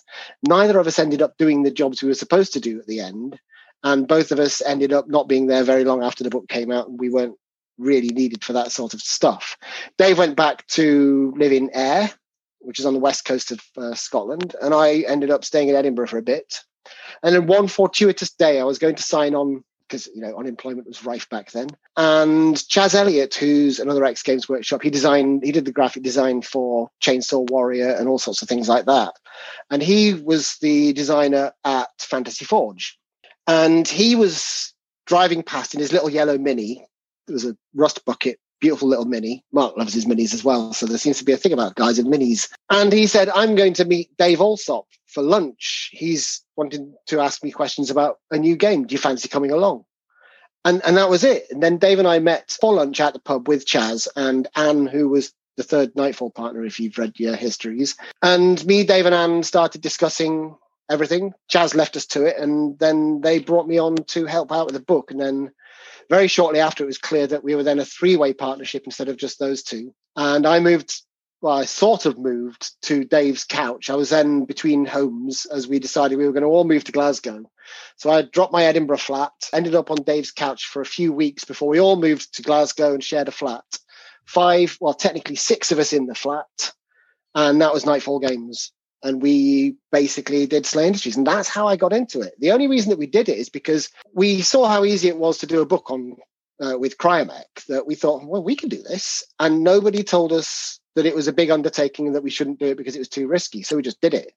Neither 0.48 0.80
of 0.80 0.88
us 0.88 0.98
ended 0.98 1.22
up 1.22 1.38
doing 1.38 1.62
the 1.62 1.72
jobs 1.72 2.02
we 2.02 2.08
were 2.08 2.16
supposed 2.16 2.54
to 2.54 2.60
do 2.60 2.80
at 2.80 2.88
the 2.88 3.00
end 3.00 3.40
and 3.84 4.08
both 4.08 4.32
of 4.32 4.40
us 4.40 4.64
ended 4.66 4.92
up 4.92 5.08
not 5.08 5.30
being 5.30 5.46
there 5.46 5.64
very 5.64 5.84
long 5.84 6.04
after 6.04 6.24
the 6.24 6.30
book 6.32 6.48
came 6.50 6.72
out 6.72 6.88
and 6.88 7.00
we 7.00 7.10
weren't 7.10 7.38
really 7.78 8.10
needed 8.10 8.44
for 8.44 8.54
that 8.54 8.72
sort 8.72 8.94
of 8.94 9.02
stuff. 9.02 9.58
Dave 9.98 10.18
went 10.18 10.36
back 10.36 10.66
to 10.68 11.34
live 11.38 11.52
in 11.52 11.70
ayr 11.74 12.10
which 12.60 12.80
is 12.80 12.86
on 12.86 12.94
the 12.94 13.00
west 13.00 13.26
coast 13.26 13.52
of 13.52 13.62
uh, 13.78 13.94
scotland 13.94 14.56
and 14.60 14.74
i 14.74 15.02
ended 15.08 15.30
up 15.30 15.46
staying 15.46 15.70
in 15.70 15.76
edinburgh 15.76 16.08
for 16.08 16.18
a 16.18 16.24
bit. 16.24 16.62
And 17.22 17.36
then 17.36 17.48
one 17.48 17.68
fortuitous 17.68 18.32
day 18.32 18.60
i 18.60 18.64
was 18.64 18.80
going 18.80 18.96
to 18.96 19.04
sign 19.04 19.36
on 19.36 19.64
because 19.88 20.08
you 20.08 20.22
know 20.22 20.36
unemployment 20.36 20.88
was 20.88 21.06
rife 21.06 21.30
back 21.30 21.52
then 21.52 21.68
and 21.96 22.56
chaz 22.56 22.96
elliott 22.96 23.36
who's 23.36 23.80
another 23.80 24.04
x 24.04 24.24
games 24.24 24.50
workshop 24.50 24.82
he 24.82 24.90
designed 24.90 25.44
he 25.44 25.52
did 25.52 25.66
the 25.66 25.72
graphic 25.72 26.02
design 26.02 26.42
for 26.42 26.90
chainsaw 27.04 27.48
warrior 27.52 27.90
and 27.90 28.08
all 28.08 28.18
sorts 28.18 28.42
of 28.42 28.50
things 28.50 28.68
like 28.68 28.86
that. 28.86 29.14
And 29.70 29.82
he 29.82 30.14
was 30.14 30.58
the 30.62 30.94
designer 30.94 31.54
at 31.64 31.90
fantasy 32.00 32.46
forge. 32.46 32.98
And 33.48 33.88
he 33.88 34.16
was 34.16 34.74
driving 35.06 35.44
past 35.44 35.74
in 35.74 35.80
his 35.80 35.94
little 35.94 36.10
yellow 36.10 36.38
mini. 36.38 36.86
It 37.28 37.34
was 37.34 37.46
a 37.46 37.58
rust 37.74 38.06
bucket, 38.06 38.40
beautiful 38.60 38.88
little 38.88 39.06
mini. 39.06 39.44
Mark 39.52 39.78
loves 39.78 39.94
his 39.94 40.06
minis 40.06 40.34
as 40.34 40.44
well. 40.44 40.74
So 40.74 40.86
there 40.86 40.98
seems 40.98 41.18
to 41.20 41.26
be 41.26 41.34
a 41.34 41.38
thing 41.38 41.54
about 41.54 41.76
guys 41.76 42.00
in 42.00 42.08
minis. 42.08 42.50
And 42.70 42.92
he 42.92 43.08
said, 43.08 43.30
I'm 43.30 43.56
going 43.56 43.74
to 43.76 43.86
meet 43.86 44.16
Dave 44.18 44.42
Allsop 44.42 44.86
for 45.08 45.24
lunch. 45.24 45.90
He's 45.92 46.44
wanting 46.56 46.96
to 47.08 47.20
ask 47.20 47.44
me 47.44 47.52
questions 47.52 47.90
about 47.90 48.20
a 48.32 48.38
new 48.38 48.56
game. 48.56 48.86
Do 48.86 48.94
you 48.94 49.00
fancy 49.00 49.30
coming 49.30 49.52
along? 49.52 49.86
And, 50.64 50.82
and 50.84 50.98
that 50.98 51.10
was 51.10 51.24
it. 51.24 51.46
And 51.52 51.62
then 51.62 51.78
Dave 51.78 52.00
and 52.00 52.08
I 52.08 52.20
met 52.20 52.58
for 52.60 52.74
lunch 52.74 53.00
at 53.00 53.14
the 53.14 53.20
pub 53.20 53.48
with 53.48 53.68
Chaz 53.68 54.08
and 54.16 54.48
Anne, 54.56 54.88
who 54.88 55.10
was 55.10 55.32
the 55.58 55.64
third 55.64 55.96
Nightfall 55.96 56.32
partner, 56.32 56.66
if 56.66 56.80
you've 56.80 56.98
read 56.98 57.14
your 57.20 57.36
histories. 57.36 57.96
And 58.22 58.64
me, 58.66 58.84
Dave, 58.84 59.06
and 59.06 59.16
Anne 59.16 59.44
started 59.44 59.82
discussing 59.82 60.56
everything. 60.90 61.34
Chaz 61.52 61.76
left 61.76 61.96
us 61.96 62.06
to 62.08 62.26
it, 62.26 62.38
and 62.38 62.78
then 62.80 63.22
they 63.22 63.40
brought 63.40 63.68
me 63.68 63.78
on 63.78 63.96
to 63.96 64.26
help 64.26 64.52
out 64.52 64.66
with 64.66 64.74
the 64.74 64.82
book. 64.82 65.12
And 65.12 65.20
then 65.20 65.52
very 66.10 66.28
shortly 66.28 66.60
after, 66.60 66.84
it 66.84 66.88
was 66.88 66.98
clear 66.98 67.28
that 67.28 67.44
we 67.44 67.56
were 67.56 67.64
then 67.64 67.80
a 67.80 67.86
three-way 67.86 68.34
partnership 68.34 68.84
instead 68.86 69.10
of 69.10 69.18
just 69.18 69.40
those 69.40 69.64
two. 69.64 69.94
And 70.16 70.46
I 70.46 70.60
moved. 70.60 70.94
Well, 71.42 71.58
I 71.58 71.66
sort 71.66 72.08
of 72.08 72.18
moved 72.18 72.72
to 72.84 73.04
Dave's 73.04 73.44
couch. 73.44 73.90
I 73.90 73.96
was 73.96 74.10
then 74.10 74.46
between 74.46 74.86
homes 74.86 75.46
as 75.46 75.68
we 75.68 75.78
decided 75.78 76.18
we 76.18 76.26
were 76.26 76.32
going 76.32 76.44
to 76.44 76.50
all 76.50 76.64
move 76.64 76.86
to 76.86 76.92
Glasgow. 76.92 77.44
So 77.98 78.10
I 78.10 78.24
dropped 78.24 78.54
my 78.54 78.64
Edinburgh 78.64 78.98
flat, 78.98 79.34
ended 79.54 79.76
up 79.76 79.92
on 79.92 79.98
Dave's 79.98 80.32
couch 80.32 80.66
for 80.66 80.82
a 80.82 80.86
few 80.86 81.14
weeks 81.14 81.46
before 81.46 81.68
we 81.68 81.80
all 81.80 81.98
moved 81.98 82.36
to 82.36 82.42
Glasgow 82.42 82.94
and 82.94 83.04
shared 83.04 83.28
a 83.28 83.32
flat. 83.32 83.66
Five, 84.26 84.78
well, 84.82 84.96
technically 84.96 85.36
six 85.36 85.72
of 85.72 85.78
us 85.78 85.94
in 85.94 86.08
the 86.08 86.16
flat. 86.16 86.72
And 87.36 87.62
that 87.62 87.74
was 87.74 87.86
Nightfall 87.86 88.20
Games 88.20 88.72
and 89.06 89.22
we 89.22 89.76
basically 89.92 90.48
did 90.48 90.64
SLA 90.64 90.88
Industries. 90.88 91.16
And 91.16 91.28
that's 91.28 91.48
how 91.48 91.68
I 91.68 91.76
got 91.76 91.94
into 91.94 92.22
it. 92.22 92.34
The 92.40 92.52
only 92.52 92.68
reason 92.68 92.90
that 92.90 92.98
we 92.98 93.06
did 93.06 93.30
it 93.30 93.38
is 93.38 93.50
because 93.50 93.90
we 94.14 94.42
saw 94.42 94.68
how 94.68 94.84
easy 94.84 95.08
it 95.08 95.18
was 95.18 95.38
to 95.38 95.48
do 95.48 95.62
a 95.62 95.66
book 95.66 95.92
on 95.92 96.18
uh, 96.60 96.78
with 96.80 96.98
Kryomek 96.98 97.66
that 97.68 97.86
we 97.86 97.94
thought, 97.94 98.26
well, 98.26 98.44
we 98.44 98.56
can 98.56 98.68
do 98.68 98.82
this. 98.82 99.24
And 99.40 99.64
nobody 99.64 100.02
told 100.04 100.34
us 100.34 100.80
that 100.96 101.06
it 101.06 101.14
was 101.14 101.28
a 101.28 101.34
big 101.34 101.52
undertaking 101.52 102.08
and 102.08 102.16
that 102.16 102.24
we 102.24 102.32
shouldn't 102.32 102.60
do 102.60 102.68
it 102.68 102.78
because 102.78 102.96
it 102.96 103.00
was 103.00 103.10
too 103.10 103.28
risky. 103.28 103.62
So 103.62 103.76
we 103.76 103.84
just 103.84 104.02
did 104.02 104.16
it. 104.16 104.32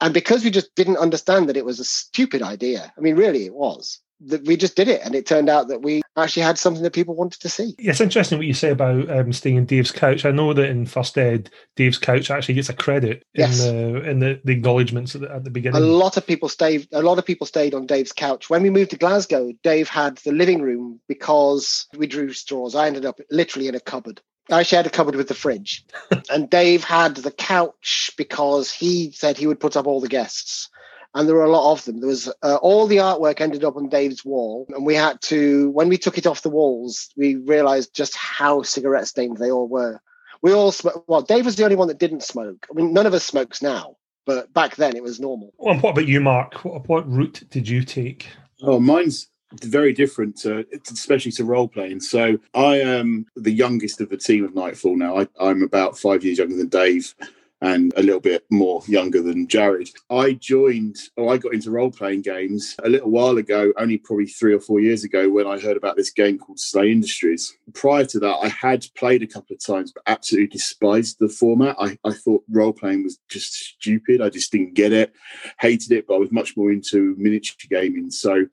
And 0.00 0.14
because 0.14 0.44
we 0.44 0.50
just 0.50 0.74
didn't 0.74 0.96
understand 0.96 1.48
that 1.48 1.56
it 1.56 1.64
was 1.64 1.78
a 1.78 1.84
stupid 1.84 2.40
idea, 2.40 2.90
I 2.96 3.00
mean, 3.02 3.16
really, 3.16 3.44
it 3.44 3.54
was 3.54 4.00
that 4.20 4.46
we 4.46 4.56
just 4.56 4.76
did 4.76 4.88
it 4.88 5.02
and 5.04 5.14
it 5.14 5.26
turned 5.26 5.50
out 5.50 5.68
that 5.68 5.82
we 5.82 6.00
actually 6.16 6.42
had 6.42 6.58
something 6.58 6.82
that 6.82 6.92
people 6.92 7.14
wanted 7.14 7.40
to 7.40 7.48
see. 7.48 7.74
It's 7.78 8.00
interesting 8.00 8.38
what 8.38 8.46
you 8.46 8.54
say 8.54 8.70
about 8.70 9.10
um, 9.10 9.32
staying 9.32 9.56
in 9.56 9.66
dave's 9.66 9.92
couch. 9.92 10.24
I 10.24 10.30
know 10.30 10.52
that 10.52 10.68
in 10.68 10.86
first 10.86 11.16
ed 11.18 11.50
dave's 11.74 11.98
couch 11.98 12.30
actually 12.30 12.54
gets 12.54 12.68
a 12.68 12.74
credit 12.74 13.24
yes. 13.34 13.64
in 13.64 13.92
the 13.92 14.10
in 14.10 14.18
the, 14.20 14.40
the 14.44 14.52
acknowledgements 14.52 15.14
at 15.14 15.20
the, 15.22 15.32
at 15.32 15.44
the 15.44 15.50
beginning. 15.50 15.82
A 15.82 15.84
lot 15.84 16.16
of 16.16 16.26
people 16.26 16.48
stayed 16.48 16.88
a 16.92 17.02
lot 17.02 17.18
of 17.18 17.26
people 17.26 17.46
stayed 17.46 17.74
on 17.74 17.86
dave's 17.86 18.12
couch. 18.12 18.48
When 18.48 18.62
we 18.62 18.70
moved 18.70 18.90
to 18.90 18.96
glasgow 18.96 19.52
dave 19.62 19.88
had 19.88 20.18
the 20.18 20.32
living 20.32 20.62
room 20.62 21.00
because 21.08 21.86
we 21.96 22.06
drew 22.06 22.32
straws. 22.32 22.74
I 22.74 22.86
ended 22.86 23.04
up 23.04 23.20
literally 23.30 23.68
in 23.68 23.74
a 23.74 23.80
cupboard. 23.80 24.20
I 24.50 24.62
shared 24.62 24.86
a 24.86 24.90
cupboard 24.90 25.16
with 25.16 25.28
the 25.28 25.34
fridge, 25.34 25.84
and 26.30 26.48
Dave 26.48 26.84
had 26.84 27.16
the 27.16 27.32
couch 27.32 28.12
because 28.16 28.70
he 28.70 29.10
said 29.10 29.36
he 29.36 29.46
would 29.46 29.58
put 29.58 29.76
up 29.76 29.86
all 29.86 30.00
the 30.00 30.08
guests. 30.08 30.70
And 31.16 31.26
there 31.26 31.34
were 31.34 31.44
a 31.44 31.50
lot 31.50 31.72
of 31.72 31.82
them. 31.86 32.00
There 32.00 32.10
was 32.10 32.30
uh, 32.42 32.56
all 32.56 32.86
the 32.86 32.98
artwork 32.98 33.40
ended 33.40 33.64
up 33.64 33.76
on 33.76 33.88
Dave's 33.88 34.22
wall, 34.22 34.66
and 34.68 34.84
we 34.84 34.94
had 34.94 35.18
to 35.22 35.70
when 35.70 35.88
we 35.88 35.96
took 35.96 36.18
it 36.18 36.26
off 36.26 36.42
the 36.42 36.50
walls, 36.50 37.08
we 37.16 37.36
realized 37.36 37.94
just 37.94 38.14
how 38.14 38.60
cigarette 38.60 39.08
stained 39.08 39.38
they 39.38 39.50
all 39.50 39.66
were. 39.66 39.98
We 40.42 40.52
all 40.52 40.72
smoke. 40.72 41.04
Well, 41.08 41.22
Dave 41.22 41.46
was 41.46 41.56
the 41.56 41.64
only 41.64 41.74
one 41.74 41.88
that 41.88 41.98
didn't 41.98 42.22
smoke. 42.22 42.66
I 42.70 42.74
mean, 42.74 42.92
none 42.92 43.06
of 43.06 43.14
us 43.14 43.24
smokes 43.24 43.62
now, 43.62 43.96
but 44.26 44.52
back 44.52 44.76
then 44.76 44.94
it 44.94 45.02
was 45.02 45.18
normal. 45.18 45.54
Well, 45.56 45.72
and 45.72 45.82
what 45.82 45.92
about 45.92 46.06
you, 46.06 46.20
Mark? 46.20 46.62
What, 46.66 46.86
what 46.86 47.10
route 47.10 47.44
did 47.48 47.66
you 47.66 47.82
take? 47.82 48.28
Oh, 48.62 48.78
mine's 48.78 49.30
very 49.62 49.94
different, 49.94 50.36
to, 50.42 50.66
especially 50.92 51.32
to 51.32 51.44
role 51.44 51.68
playing. 51.68 52.00
So 52.00 52.36
I 52.52 52.80
am 52.80 53.24
the 53.36 53.52
youngest 53.52 54.02
of 54.02 54.10
the 54.10 54.18
team 54.18 54.44
of 54.44 54.54
Nightfall 54.54 54.96
now. 54.96 55.20
I, 55.20 55.28
I'm 55.40 55.62
about 55.62 55.96
five 55.96 56.24
years 56.24 56.36
younger 56.36 56.56
than 56.56 56.68
Dave 56.68 57.14
and 57.62 57.92
a 57.96 58.02
little 58.02 58.20
bit 58.20 58.44
more 58.50 58.82
younger 58.86 59.22
than 59.22 59.48
Jared. 59.48 59.88
I 60.10 60.34
joined, 60.34 60.96
or 61.16 61.32
I 61.32 61.38
got 61.38 61.54
into 61.54 61.70
role 61.70 61.90
playing 61.90 62.22
games 62.22 62.76
a 62.84 62.88
little 62.88 63.10
while 63.10 63.38
ago, 63.38 63.72
only 63.78 63.98
probably 63.98 64.26
three 64.26 64.52
or 64.52 64.60
four 64.60 64.80
years 64.80 65.04
ago, 65.04 65.28
when 65.30 65.46
I 65.46 65.58
heard 65.58 65.76
about 65.76 65.96
this 65.96 66.10
game 66.10 66.38
called 66.38 66.58
SLA 66.58 66.92
Industries. 66.92 67.56
Prior 67.72 68.04
to 68.06 68.18
that, 68.20 68.36
I 68.42 68.48
had 68.48 68.84
played 68.96 69.22
a 69.22 69.26
couple 69.26 69.54
of 69.54 69.64
times, 69.64 69.92
but 69.92 70.02
absolutely 70.06 70.48
despised 70.48 71.16
the 71.18 71.28
format. 71.28 71.76
I, 71.78 71.96
I 72.04 72.12
thought 72.12 72.44
role 72.50 72.74
playing 72.74 73.04
was 73.04 73.18
just 73.30 73.54
stupid. 73.54 74.20
I 74.20 74.28
just 74.28 74.52
didn't 74.52 74.74
get 74.74 74.92
it, 74.92 75.14
hated 75.58 75.92
it, 75.92 76.06
but 76.06 76.16
I 76.16 76.18
was 76.18 76.32
much 76.32 76.56
more 76.56 76.70
into 76.70 77.14
miniature 77.16 77.56
gaming. 77.70 78.10
So 78.10 78.44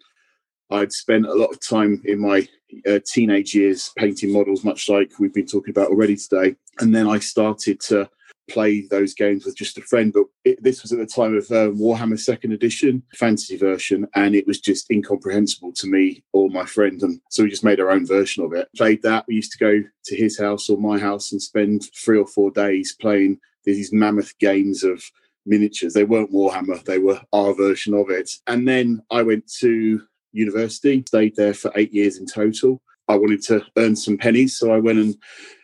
I'd 0.69 0.93
spent 0.93 1.25
a 1.25 1.33
lot 1.33 1.51
of 1.51 1.59
time 1.59 2.01
in 2.05 2.19
my 2.19 2.47
uh, 2.87 2.99
teenage 3.05 3.53
years 3.53 3.91
painting 3.97 4.31
models, 4.31 4.63
much 4.63 4.87
like 4.87 5.11
we've 5.19 5.33
been 5.33 5.45
talking 5.45 5.71
about 5.71 5.89
already 5.89 6.15
today. 6.15 6.55
And 6.79 6.95
then 6.95 7.07
I 7.07 7.19
started 7.19 7.79
to 7.81 8.09
play 8.49 8.81
those 8.87 9.13
games 9.13 9.45
with 9.45 9.55
just 9.55 9.77
a 9.77 9.81
friend. 9.81 10.13
But 10.13 10.25
it, 10.43 10.61
this 10.63 10.81
was 10.81 10.91
at 10.91 10.99
the 10.99 11.05
time 11.05 11.35
of 11.35 11.45
uh, 11.51 11.71
Warhammer 11.71 12.19
Second 12.19 12.51
Edition, 12.51 13.03
fantasy 13.15 13.57
version, 13.57 14.07
and 14.15 14.35
it 14.35 14.47
was 14.47 14.59
just 14.59 14.89
incomprehensible 14.91 15.73
to 15.73 15.87
me 15.87 16.23
or 16.33 16.49
my 16.49 16.65
friend. 16.65 17.01
And 17.01 17.19
so 17.29 17.43
we 17.43 17.49
just 17.49 17.63
made 17.63 17.79
our 17.79 17.91
own 17.91 18.05
version 18.05 18.43
of 18.43 18.53
it. 18.53 18.67
Played 18.75 19.01
that. 19.03 19.25
We 19.27 19.35
used 19.35 19.51
to 19.53 19.57
go 19.57 19.83
to 20.05 20.15
his 20.15 20.39
house 20.39 20.69
or 20.69 20.77
my 20.77 20.99
house 20.99 21.31
and 21.31 21.41
spend 21.41 21.83
three 21.95 22.17
or 22.17 22.27
four 22.27 22.51
days 22.51 22.95
playing 22.99 23.39
these 23.65 23.93
mammoth 23.93 24.37
games 24.39 24.83
of 24.83 25.03
miniatures. 25.45 25.93
They 25.93 26.03
weren't 26.03 26.31
Warhammer, 26.31 26.83
they 26.83 26.99
were 26.99 27.21
our 27.31 27.53
version 27.53 27.93
of 27.93 28.09
it. 28.09 28.31
And 28.47 28.67
then 28.67 29.01
I 29.11 29.21
went 29.21 29.51
to 29.59 30.01
university, 30.31 31.03
stayed 31.07 31.35
there 31.35 31.53
for 31.53 31.71
eight 31.75 31.93
years 31.93 32.17
in 32.17 32.25
total. 32.25 32.81
I 33.07 33.15
wanted 33.15 33.41
to 33.43 33.65
earn 33.77 33.95
some 33.95 34.17
pennies, 34.17 34.57
so 34.57 34.71
I 34.71 34.79
went 34.79 34.99
and 34.99 35.15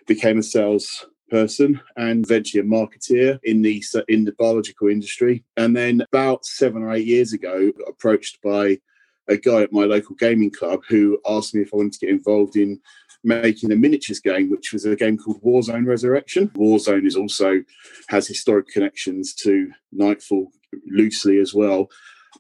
became 0.08 0.38
a 0.38 0.44
sales 0.44 1.06
person 1.30 1.80
and 1.98 2.26
eventually 2.26 2.62
a 2.62 2.66
marketeer 2.66 3.40
in 3.44 3.62
the 3.62 3.84
in 4.08 4.26
the 4.26 4.34
biological 4.34 4.88
industry. 4.88 5.44
And 5.58 5.76
then 5.76 6.02
about 6.02 6.46
seven 6.46 6.84
or 6.84 6.92
eight 6.92 7.08
years 7.08 7.34
ago, 7.34 7.72
approached 7.88 8.40
by 8.42 8.80
a 9.28 9.38
guy 9.38 9.62
at 9.62 9.72
my 9.72 9.86
local 9.86 10.16
gaming 10.16 10.52
club 10.52 10.82
who 10.90 11.20
asked 11.28 11.54
me 11.54 11.62
if 11.62 11.74
I 11.74 11.78
wanted 11.78 11.94
to 11.94 12.00
get 12.00 12.10
involved 12.10 12.56
in 12.56 12.80
making 13.24 13.72
a 13.72 13.76
miniatures 13.76 14.20
game, 14.20 14.50
which 14.50 14.74
was 14.74 14.86
a 14.86 14.96
game 14.96 15.18
called 15.18 15.42
Warzone 15.44 15.86
Resurrection. 15.86 16.50
Warzone 16.50 17.06
is 17.06 17.16
also 17.16 17.62
has 18.08 18.28
historic 18.28 18.68
connections 18.68 19.34
to 19.36 19.72
Nightfall 19.92 20.52
loosely 20.88 21.40
as 21.40 21.54
well. 21.54 21.90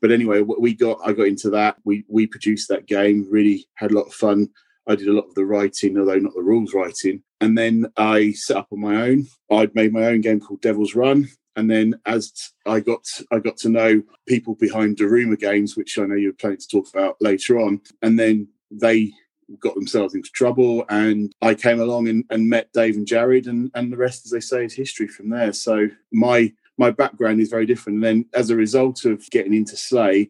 But 0.01 0.11
anyway, 0.11 0.41
we 0.41 0.73
got 0.73 0.99
I 1.03 1.13
got 1.13 1.27
into 1.27 1.49
that. 1.51 1.77
We 1.83 2.05
we 2.07 2.27
produced 2.27 2.69
that 2.69 2.87
game. 2.87 3.27
Really 3.29 3.67
had 3.75 3.91
a 3.91 3.95
lot 3.95 4.07
of 4.07 4.13
fun. 4.13 4.49
I 4.89 4.95
did 4.95 5.07
a 5.07 5.13
lot 5.13 5.27
of 5.27 5.35
the 5.35 5.45
writing, 5.45 5.97
although 5.97 6.17
not 6.17 6.33
the 6.33 6.41
rules 6.41 6.73
writing. 6.73 7.21
And 7.39 7.55
then 7.55 7.85
I 7.95 8.31
set 8.31 8.57
up 8.57 8.67
on 8.73 8.81
my 8.81 8.95
own. 9.03 9.27
I'd 9.51 9.75
made 9.75 9.93
my 9.93 10.05
own 10.05 10.21
game 10.21 10.39
called 10.39 10.61
Devil's 10.61 10.95
Run. 10.95 11.29
And 11.55 11.69
then 11.69 11.99
as 12.07 12.33
I 12.65 12.79
got 12.79 13.05
I 13.31 13.39
got 13.39 13.57
to 13.57 13.69
know 13.69 14.01
people 14.27 14.55
behind 14.55 14.97
Daruma 14.97 15.37
Games, 15.37 15.77
which 15.77 15.99
I 15.99 16.05
know 16.05 16.15
you're 16.15 16.33
planning 16.33 16.57
to 16.57 16.67
talk 16.67 16.89
about 16.89 17.17
later 17.21 17.59
on. 17.59 17.81
And 18.01 18.17
then 18.17 18.47
they 18.71 19.11
got 19.59 19.75
themselves 19.75 20.15
into 20.15 20.29
trouble 20.31 20.85
and 20.89 21.33
I 21.41 21.53
came 21.53 21.81
along 21.81 22.07
and, 22.07 22.23
and 22.29 22.49
met 22.49 22.71
Dave 22.73 22.95
and 22.95 23.05
Jared 23.05 23.47
and, 23.47 23.71
and 23.75 23.91
the 23.91 23.97
rest, 23.97 24.25
as 24.25 24.31
they 24.31 24.39
say, 24.39 24.65
is 24.65 24.73
history 24.73 25.07
from 25.07 25.29
there. 25.29 25.53
So 25.53 25.87
my 26.11 26.51
my 26.79 26.89
background 26.89 27.41
is 27.41 27.49
very 27.49 27.67
different. 27.67 27.97
And 27.97 28.03
then 28.03 28.25
as 28.33 28.49
a 28.49 28.55
result 28.55 29.05
of 29.05 29.29
getting 29.29 29.53
into 29.53 29.75
SLA, 29.75 30.29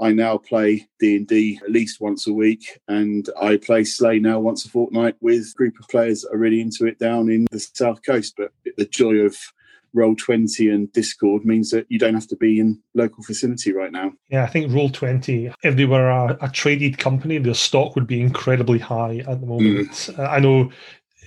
I 0.00 0.12
now 0.12 0.38
play 0.38 0.88
D 0.98 1.16
and 1.16 1.26
D 1.26 1.60
at 1.62 1.70
least 1.70 2.00
once 2.00 2.26
a 2.26 2.32
week, 2.32 2.80
and 2.88 3.28
I 3.40 3.56
play 3.56 3.82
SLA 3.82 4.20
now 4.20 4.40
once 4.40 4.64
a 4.64 4.68
fortnight 4.68 5.16
with 5.20 5.52
a 5.52 5.56
group 5.56 5.78
of 5.78 5.88
players 5.88 6.22
that 6.22 6.32
are 6.32 6.38
really 6.38 6.60
into 6.60 6.86
it 6.86 6.98
down 6.98 7.30
in 7.30 7.46
the 7.50 7.60
south 7.60 8.02
coast. 8.04 8.34
But 8.36 8.52
the 8.76 8.86
joy 8.86 9.16
of 9.16 9.36
Roll20 9.94 10.72
and 10.72 10.92
discord 10.92 11.44
means 11.44 11.70
that 11.70 11.86
you 11.88 11.98
don't 11.98 12.14
have 12.14 12.28
to 12.28 12.36
be 12.36 12.60
in 12.60 12.80
local 12.94 13.24
vicinity 13.24 13.72
right 13.72 13.90
now 13.90 14.12
yeah 14.28 14.44
i 14.44 14.46
think 14.46 14.70
Roll20 14.70 15.52
if 15.62 15.76
they 15.76 15.84
were 15.84 16.08
a, 16.08 16.38
a 16.40 16.48
traded 16.48 16.98
company 16.98 17.38
their 17.38 17.54
stock 17.54 17.94
would 17.96 18.06
be 18.06 18.20
incredibly 18.20 18.78
high 18.78 19.18
at 19.26 19.40
the 19.40 19.46
moment 19.46 19.90
mm. 19.90 20.28
i 20.28 20.38
know 20.38 20.70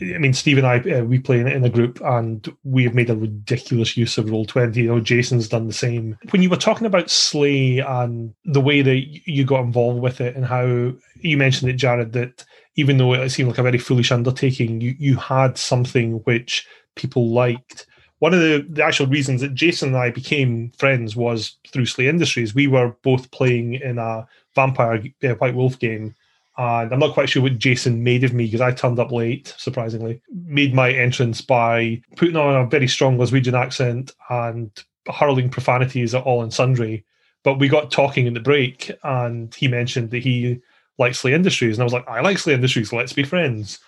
I 0.02 0.18
mean, 0.18 0.34
Steve 0.34 0.58
and 0.58 0.68
I, 0.68 0.80
uh, 0.80 1.04
we 1.04 1.20
play 1.20 1.40
in, 1.40 1.48
in, 1.48 1.64
a 1.64 1.70
group 1.70 2.02
and 2.04 2.52
we 2.64 2.84
have 2.84 2.96
made 2.96 3.10
a 3.10 3.16
ridiculous 3.16 3.96
use 3.96 4.18
of 4.18 4.26
Roll20. 4.26 4.76
You 4.76 4.88
know, 4.88 5.00
Jason's 5.00 5.48
done 5.48 5.68
the 5.68 5.74
same. 5.74 6.18
When 6.32 6.42
you 6.42 6.50
were 6.50 6.58
talking 6.58 6.88
about 6.88 7.08
SLA 7.08 7.88
and 7.88 8.34
the 8.46 8.62
way 8.62 8.82
that 8.82 8.96
you 9.26 9.46
got 9.46 9.62
involved 9.62 10.02
with 10.02 10.20
it 10.20 10.36
and 10.36 10.46
how 10.46 10.94
you 11.22 11.38
mentioned 11.38 11.70
it, 11.70 11.76
Jared, 11.76 12.14
that 12.14 12.44
even 12.76 12.98
though 12.98 13.14
it 13.14 13.30
seemed 13.30 13.50
like 13.50 13.60
a 13.60 13.64
very 13.64 13.78
foolish 13.78 14.12
undertaking, 14.12 14.82
you, 14.82 14.96
you 14.98 15.16
had 15.16 15.58
something 15.58 16.14
which 16.24 16.68
people 16.96 17.30
liked. 17.30 17.86
One 18.18 18.34
of 18.34 18.40
the, 18.40 18.66
the 18.68 18.84
actual 18.84 19.08
reasons 19.08 19.42
that 19.42 19.54
Jason 19.54 19.90
and 19.90 19.98
I 19.98 20.10
became 20.10 20.72
friends 20.78 21.16
was 21.16 21.58
through 21.72 21.86
SLA 21.86 22.06
Industries. 22.06 22.56
We 22.56 22.68
were 22.68 22.96
both 23.04 23.30
playing 23.32 23.76
in 23.76 24.00
a 24.00 24.26
vampire 24.56 25.04
uh, 25.24 25.30
White 25.36 25.56
Wolf 25.56 25.78
game 25.78 26.16
and 26.58 26.94
I'm 26.94 27.00
not 27.00 27.14
quite 27.14 27.30
sure 27.30 27.42
what 27.42 27.58
Jason 27.58 28.04
made 28.04 28.24
of 28.24 28.34
me 28.34 28.46
because 28.46 28.62
I 28.62 28.72
turned 28.72 29.00
up 29.00 29.12
late, 29.12 29.54
surprisingly. 29.58 30.22
Made 30.32 30.74
my 30.74 30.92
entrance 30.92 31.42
by 31.42 32.02
putting 32.16 32.36
on 32.36 32.56
a 32.56 32.68
very 32.68 32.88
strong 32.88 33.18
Glaswegian 33.18 33.60
accent 33.60 34.12
and 34.30 34.70
hurling 35.12 35.50
profanities 35.50 36.14
at 36.14 36.24
all 36.24 36.44
and 36.44 36.54
sundry. 36.54 37.06
But 37.44 37.60
we 37.60 37.68
got 37.68 37.92
talking 37.92 38.28
in 38.28 38.36
the 38.36 38.40
break, 38.40 38.92
and 39.04 39.54
he 39.54 39.68
mentioned 39.68 40.12
that 40.12 40.24
he 40.24 40.62
likes 40.98 41.22
SLA 41.22 41.34
Industries, 41.34 41.78
and 41.78 41.82
I 41.82 41.86
was 41.86 41.94
like, 41.94 42.08
I 42.08 42.22
like 42.22 42.38
SLA 42.38 42.54
Industries. 42.54 42.94
Let's 42.94 43.14
be 43.14 43.24
friends. 43.24 43.80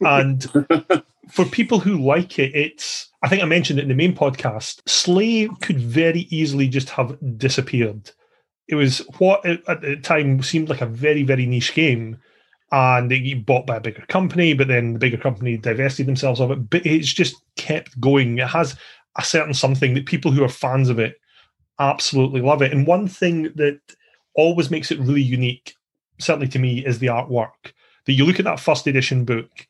And 0.00 0.42
for 1.30 1.44
people 1.44 1.78
who 1.78 1.98
like 1.98 2.38
it, 2.38 2.54
it's 2.54 3.10
I 3.22 3.28
think 3.28 3.42
I 3.42 3.46
mentioned 3.46 3.78
it 3.78 3.82
in 3.82 3.88
the 3.88 3.94
main 3.94 4.14
podcast. 4.14 4.82
SLA 4.84 5.60
could 5.60 5.80
very 5.80 6.26
easily 6.30 6.68
just 6.68 6.88
have 6.90 7.16
disappeared 7.38 8.10
it 8.68 8.74
was 8.74 8.98
what 9.18 9.44
at 9.44 9.80
the 9.80 9.96
time 9.96 10.42
seemed 10.42 10.68
like 10.68 10.80
a 10.80 10.86
very 10.86 11.22
very 11.22 11.46
niche 11.46 11.74
game 11.74 12.18
and 12.72 13.10
they 13.10 13.20
get 13.20 13.46
bought 13.46 13.66
by 13.66 13.76
a 13.76 13.80
bigger 13.80 14.04
company 14.08 14.52
but 14.52 14.68
then 14.68 14.94
the 14.94 14.98
bigger 14.98 15.16
company 15.16 15.56
divested 15.56 16.06
themselves 16.06 16.40
of 16.40 16.50
it. 16.50 16.70
But 16.70 16.84
it's 16.84 17.12
just 17.12 17.36
kept 17.56 18.00
going. 18.00 18.38
It 18.38 18.48
has 18.48 18.76
a 19.16 19.24
certain 19.24 19.54
something 19.54 19.94
that 19.94 20.06
people 20.06 20.32
who 20.32 20.42
are 20.42 20.48
fans 20.48 20.88
of 20.88 20.98
it 20.98 21.20
absolutely 21.78 22.40
love 22.40 22.62
it. 22.62 22.72
And 22.72 22.86
one 22.86 23.06
thing 23.06 23.44
that 23.54 23.80
always 24.34 24.70
makes 24.70 24.90
it 24.90 24.98
really 24.98 25.22
unique 25.22 25.76
certainly 26.18 26.48
to 26.48 26.58
me 26.58 26.84
is 26.84 26.98
the 26.98 27.08
artwork. 27.08 27.72
That 28.06 28.12
you 28.12 28.24
look 28.24 28.38
at 28.38 28.44
that 28.44 28.60
first 28.60 28.86
edition 28.86 29.24
book 29.24 29.66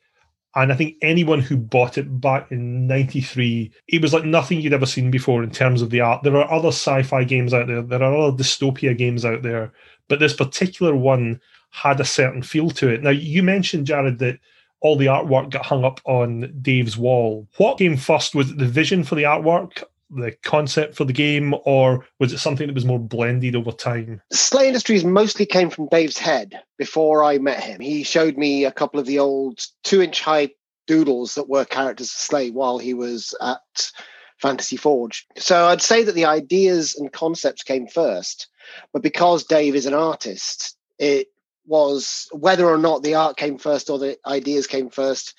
and 0.55 0.71
I 0.71 0.75
think 0.75 0.95
anyone 1.01 1.41
who 1.41 1.57
bought 1.57 1.97
it 1.97 2.21
back 2.21 2.51
in 2.51 2.87
93, 2.87 3.71
it 3.89 4.01
was 4.01 4.13
like 4.13 4.23
nothing 4.23 4.61
you'd 4.61 4.73
ever 4.73 4.85
seen 4.85 5.11
before 5.11 5.43
in 5.43 5.51
terms 5.51 5.81
of 5.81 5.89
the 5.89 5.99
art. 5.99 6.23
There 6.23 6.37
are 6.37 6.51
other 6.51 6.69
sci 6.69 7.03
fi 7.03 7.23
games 7.25 7.53
out 7.53 7.67
there, 7.67 7.81
there 7.81 8.01
are 8.01 8.15
other 8.15 8.37
dystopia 8.37 8.97
games 8.97 9.25
out 9.25 9.41
there, 9.41 9.73
but 10.07 10.19
this 10.19 10.33
particular 10.33 10.95
one 10.95 11.41
had 11.71 11.99
a 11.99 12.05
certain 12.05 12.41
feel 12.41 12.69
to 12.71 12.87
it. 12.87 13.03
Now, 13.03 13.09
you 13.09 13.43
mentioned, 13.43 13.87
Jared, 13.87 14.19
that 14.19 14.39
all 14.79 14.95
the 14.95 15.07
artwork 15.07 15.49
got 15.49 15.65
hung 15.65 15.83
up 15.83 15.99
on 16.05 16.53
Dave's 16.61 16.97
wall. 16.97 17.47
What 17.57 17.77
came 17.77 17.97
first? 17.97 18.35
Was 18.35 18.51
it 18.51 18.57
the 18.57 18.65
vision 18.65 19.03
for 19.03 19.15
the 19.15 19.23
artwork 19.23 19.83
the 20.09 20.31
concept 20.43 20.95
for 20.95 21.05
the 21.05 21.13
game, 21.13 21.53
or 21.65 22.05
was 22.19 22.33
it 22.33 22.39
something 22.39 22.67
that 22.67 22.75
was 22.75 22.85
more 22.85 22.99
blended 22.99 23.55
over 23.55 23.71
time? 23.71 24.21
SLA 24.33 24.65
Industries 24.65 25.03
mostly 25.03 25.45
came 25.45 25.69
from 25.69 25.87
Dave's 25.87 26.17
head 26.17 26.61
before 26.77 27.23
I 27.23 27.37
met 27.37 27.63
him. 27.63 27.81
He 27.81 28.03
showed 28.03 28.37
me 28.37 28.65
a 28.65 28.71
couple 28.71 28.99
of 28.99 29.05
the 29.05 29.19
old 29.19 29.59
two 29.83 30.01
inch 30.01 30.21
high 30.21 30.51
doodles 30.87 31.35
that 31.35 31.49
were 31.49 31.65
characters 31.65 32.11
of 32.11 32.17
SLA 32.17 32.53
while 32.53 32.77
he 32.77 32.93
was 32.93 33.33
at 33.41 33.91
Fantasy 34.37 34.77
Forge. 34.77 35.25
So 35.37 35.67
I'd 35.67 35.81
say 35.81 36.03
that 36.03 36.13
the 36.13 36.25
ideas 36.25 36.95
and 36.95 37.11
concepts 37.11 37.63
came 37.63 37.87
first, 37.87 38.47
but 38.93 39.01
because 39.01 39.45
Dave 39.45 39.75
is 39.75 39.85
an 39.85 39.93
artist, 39.93 40.77
it 40.99 41.27
was 41.65 42.27
whether 42.31 42.67
or 42.67 42.77
not 42.77 43.01
the 43.01 43.15
art 43.15 43.37
came 43.37 43.57
first 43.57 43.89
or 43.89 43.97
the 43.97 44.17
ideas 44.27 44.67
came 44.67 44.89
first 44.89 45.33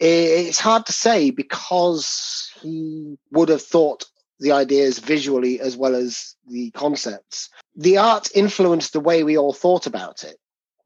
it's 0.00 0.58
hard 0.58 0.86
to 0.86 0.92
say 0.92 1.30
because 1.30 2.50
he 2.62 3.18
would 3.30 3.50
have 3.50 3.62
thought 3.62 4.06
the 4.38 4.52
ideas 4.52 4.98
visually 4.98 5.60
as 5.60 5.76
well 5.76 5.94
as 5.94 6.34
the 6.48 6.70
concepts. 6.70 7.50
The 7.76 7.98
art 7.98 8.30
influenced 8.34 8.94
the 8.94 9.00
way 9.00 9.22
we 9.22 9.36
all 9.36 9.52
thought 9.52 9.86
about 9.86 10.24
it, 10.24 10.36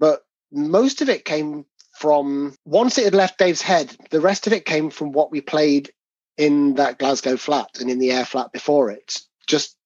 but 0.00 0.22
most 0.52 1.00
of 1.00 1.08
it 1.08 1.24
came 1.24 1.64
from 1.94 2.54
once 2.64 2.98
it 2.98 3.04
had 3.04 3.14
left 3.14 3.38
Dave's 3.38 3.62
head, 3.62 3.96
the 4.10 4.20
rest 4.20 4.46
of 4.46 4.52
it 4.52 4.64
came 4.64 4.90
from 4.90 5.12
what 5.12 5.30
we 5.30 5.40
played 5.40 5.90
in 6.36 6.74
that 6.74 6.98
Glasgow 6.98 7.36
flat 7.36 7.78
and 7.80 7.88
in 7.88 8.00
the 8.00 8.10
Ayr 8.10 8.24
flat 8.24 8.52
before 8.52 8.90
it. 8.90 9.20
Just 9.46 9.76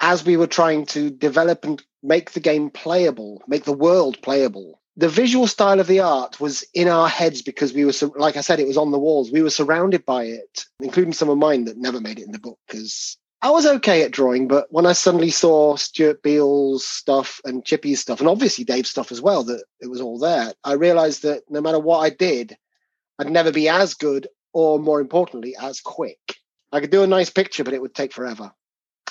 as 0.00 0.24
we 0.24 0.36
were 0.36 0.48
trying 0.48 0.86
to 0.86 1.10
develop 1.10 1.64
and 1.64 1.82
make 2.02 2.32
the 2.32 2.40
game 2.40 2.70
playable, 2.70 3.42
make 3.46 3.64
the 3.64 3.72
world 3.72 4.20
playable. 4.22 4.80
The 4.98 5.08
visual 5.08 5.46
style 5.46 5.78
of 5.78 5.86
the 5.86 6.00
art 6.00 6.40
was 6.40 6.64
in 6.72 6.88
our 6.88 7.08
heads 7.08 7.42
because 7.42 7.74
we 7.74 7.84
were, 7.84 7.92
like 8.16 8.36
I 8.36 8.40
said, 8.40 8.60
it 8.60 8.66
was 8.66 8.78
on 8.78 8.92
the 8.92 8.98
walls. 8.98 9.30
We 9.30 9.42
were 9.42 9.50
surrounded 9.50 10.06
by 10.06 10.24
it, 10.24 10.64
including 10.80 11.12
some 11.12 11.28
of 11.28 11.36
mine 11.36 11.66
that 11.66 11.76
never 11.76 12.00
made 12.00 12.18
it 12.18 12.24
in 12.24 12.32
the 12.32 12.38
book 12.38 12.58
because 12.66 13.18
I 13.42 13.50
was 13.50 13.66
okay 13.66 14.02
at 14.02 14.10
drawing, 14.10 14.48
but 14.48 14.66
when 14.70 14.86
I 14.86 14.92
suddenly 14.92 15.30
saw 15.30 15.76
Stuart 15.76 16.22
Beel's 16.22 16.86
stuff 16.86 17.40
and 17.44 17.64
Chippy's 17.64 18.00
stuff, 18.00 18.20
and 18.20 18.28
obviously 18.28 18.64
Dave's 18.64 18.90
stuff 18.90 19.12
as 19.12 19.20
well, 19.20 19.44
that 19.44 19.62
it 19.80 19.88
was 19.88 20.00
all 20.00 20.18
there, 20.18 20.54
I 20.64 20.72
realized 20.72 21.22
that 21.22 21.42
no 21.50 21.60
matter 21.60 21.78
what 21.78 21.98
I 21.98 22.10
did, 22.10 22.56
I'd 23.18 23.30
never 23.30 23.52
be 23.52 23.68
as 23.68 23.94
good 23.94 24.26
or, 24.52 24.78
more 24.78 25.00
importantly, 25.00 25.54
as 25.60 25.80
quick. 25.80 26.18
I 26.72 26.80
could 26.80 26.90
do 26.90 27.02
a 27.02 27.06
nice 27.06 27.30
picture, 27.30 27.62
but 27.62 27.74
it 27.74 27.80
would 27.80 27.94
take 27.94 28.12
forever. 28.12 28.52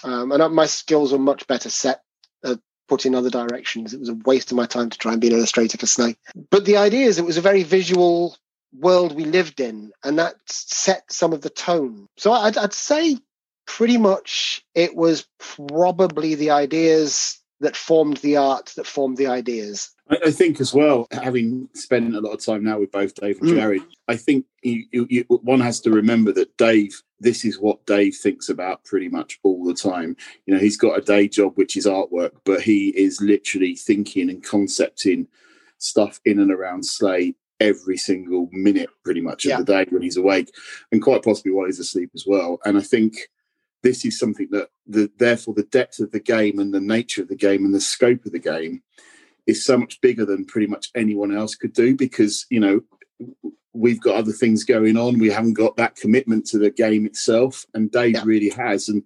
Um, 0.04 0.32
and 0.32 0.54
my 0.54 0.66
skills 0.66 1.12
were 1.12 1.20
much 1.20 1.48
better 1.48 1.70
set, 1.70 2.02
uh, 2.44 2.56
put 2.88 3.06
in 3.06 3.16
other 3.16 3.30
directions. 3.30 3.94
It 3.94 4.00
was 4.00 4.10
a 4.10 4.18
waste 4.26 4.52
of 4.52 4.58
my 4.58 4.66
time 4.66 4.90
to 4.90 4.98
try 4.98 5.12
and 5.12 5.22
be 5.22 5.28
an 5.28 5.34
illustrator 5.34 5.78
for 5.78 5.86
SLA. 5.86 6.16
But 6.50 6.66
the 6.66 6.78
idea 6.78 7.08
is 7.08 7.18
it 7.18 7.26
was 7.26 7.38
a 7.38 7.42
very 7.42 7.64
visual 7.64 8.38
world 8.80 9.16
we 9.16 9.26
lived 9.26 9.60
in, 9.60 9.92
and 10.04 10.20
that 10.20 10.36
set 10.48 11.12
some 11.12 11.34
of 11.34 11.42
the 11.42 11.50
tone. 11.50 12.08
So 12.18 12.32
I'd, 12.32 12.58
I'd 12.58 12.74
say 12.74 13.18
pretty 13.66 13.98
much 13.98 14.64
it 14.76 14.96
was 14.96 15.28
probably 15.40 16.36
the 16.36 16.52
ideas 16.52 17.40
that 17.62 17.76
formed 17.76 18.18
the 18.18 18.38
art 18.38 18.74
that 18.76 18.86
formed 18.86 19.18
the 19.18 19.28
ideas. 19.28 19.92
I, 20.10 20.30
think 20.30 20.60
as 20.62 20.74
well, 20.74 21.08
having 21.12 21.68
spent 21.74 22.16
a 22.16 22.22
lot 22.22 22.34
of 22.34 22.46
time 22.46 22.64
now 22.64 22.80
with 22.80 22.92
both 22.92 23.16
Dave 23.16 23.42
and 23.42 23.50
mm. 23.50 23.86
I 24.08 24.18
think 24.18 24.46
you, 24.62 24.86
you, 24.92 25.08
you, 25.10 25.24
one 25.30 25.62
has 25.62 25.80
to 25.82 25.90
remember 25.90 26.32
that 26.34 26.56
Dave, 26.58 27.02
this 27.20 27.46
is 27.46 27.60
what 27.60 27.86
Dave 27.86 28.16
thinks 28.16 28.50
about 28.50 28.84
pretty 28.84 29.10
much 29.10 29.40
all 29.44 29.64
the 29.64 29.74
time. 29.74 30.16
You 30.46 30.54
know, 30.54 30.60
he's 30.60 30.78
got 30.78 30.98
a 30.98 31.02
day 31.02 31.28
job 31.28 31.54
which 31.56 31.78
is 31.78 31.86
artwork, 31.86 32.32
but 32.44 32.62
he 32.62 32.90
is 32.90 33.22
literally 33.22 33.76
thinking 33.76 34.30
and 34.30 34.44
concepting 34.44 35.28
stuff 35.78 36.20
in 36.26 36.40
and 36.40 36.52
around 36.52 36.84
SLA 36.84 37.36
every 37.60 37.98
single 37.98 38.50
minute, 38.52 38.90
pretty 39.04 39.22
much 39.22 39.46
yeah. 39.46 39.58
of 39.58 39.66
the 39.66 39.74
day 39.74 39.86
when 39.90 40.02
he's 40.02 40.18
awake, 40.18 40.52
and 40.92 41.02
quite 41.02 41.24
possibly 41.24 41.52
while 41.52 41.66
he's 41.66 41.80
asleep 41.80 42.12
as 42.14 42.26
well. 42.28 42.60
And 42.66 42.78
I 42.78 42.82
think 42.82 43.30
this 43.82 44.04
is 44.04 44.20
something 44.20 44.48
that 44.52 44.70
the, 44.88 45.12
therefore 45.18 45.54
the 45.54 45.64
depth 45.64 46.00
of 46.00 46.12
the 46.12 46.20
game 46.20 46.60
and 46.60 46.74
the 46.74 46.82
nature 46.82 47.22
of 47.22 47.28
the 47.28 47.36
game 47.36 47.64
and 47.66 47.74
the 47.74 47.80
scope 47.80 48.26
of 48.26 48.32
the 48.32 48.40
game 48.40 48.82
is 49.46 49.64
so 49.64 49.78
much 49.78 50.02
bigger 50.02 50.26
than 50.26 50.44
pretty 50.44 50.68
much 50.68 50.90
anyone 50.96 51.36
else 51.36 51.56
could 51.56 51.72
do 51.72 51.96
because 51.96 52.48
you 52.50 52.60
know 52.60 52.82
we've 53.76 54.02
got 54.02 54.16
other 54.16 54.32
things 54.32 54.64
going 54.64 54.98
on 54.98 55.20
we 55.20 55.30
haven't 55.30 55.54
got 55.54 55.76
that 55.78 55.96
commitment 55.96 56.46
to 56.46 56.58
the 56.58 56.70
game 56.70 57.06
itself 57.06 57.66
and 57.74 57.92
dave 57.92 58.16
yeah. 58.16 58.24
really 58.26 58.50
has 58.50 58.90
and 58.90 59.04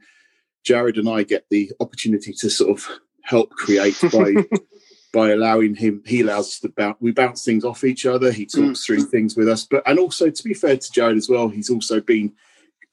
jared 0.63 0.97
and 0.97 1.09
i 1.09 1.23
get 1.23 1.45
the 1.49 1.71
opportunity 1.79 2.33
to 2.33 2.49
sort 2.49 2.69
of 2.69 2.87
help 3.23 3.49
create 3.51 3.97
by 4.11 4.33
by 5.13 5.31
allowing 5.31 5.73
him 5.73 6.01
he 6.05 6.21
allows 6.21 6.47
us 6.47 6.59
to 6.59 6.69
bounce 6.69 6.97
we 6.99 7.11
bounce 7.11 7.43
things 7.43 7.65
off 7.65 7.83
each 7.83 8.05
other 8.05 8.31
he 8.31 8.45
talks 8.45 8.79
mm. 8.79 8.85
through 8.85 9.01
things 9.01 9.35
with 9.35 9.49
us 9.49 9.65
but 9.65 9.81
and 9.87 9.97
also 9.97 10.29
to 10.29 10.43
be 10.43 10.53
fair 10.53 10.77
to 10.77 10.91
jared 10.91 11.17
as 11.17 11.29
well 11.29 11.49
he's 11.49 11.69
also 11.69 11.99
been 11.99 12.31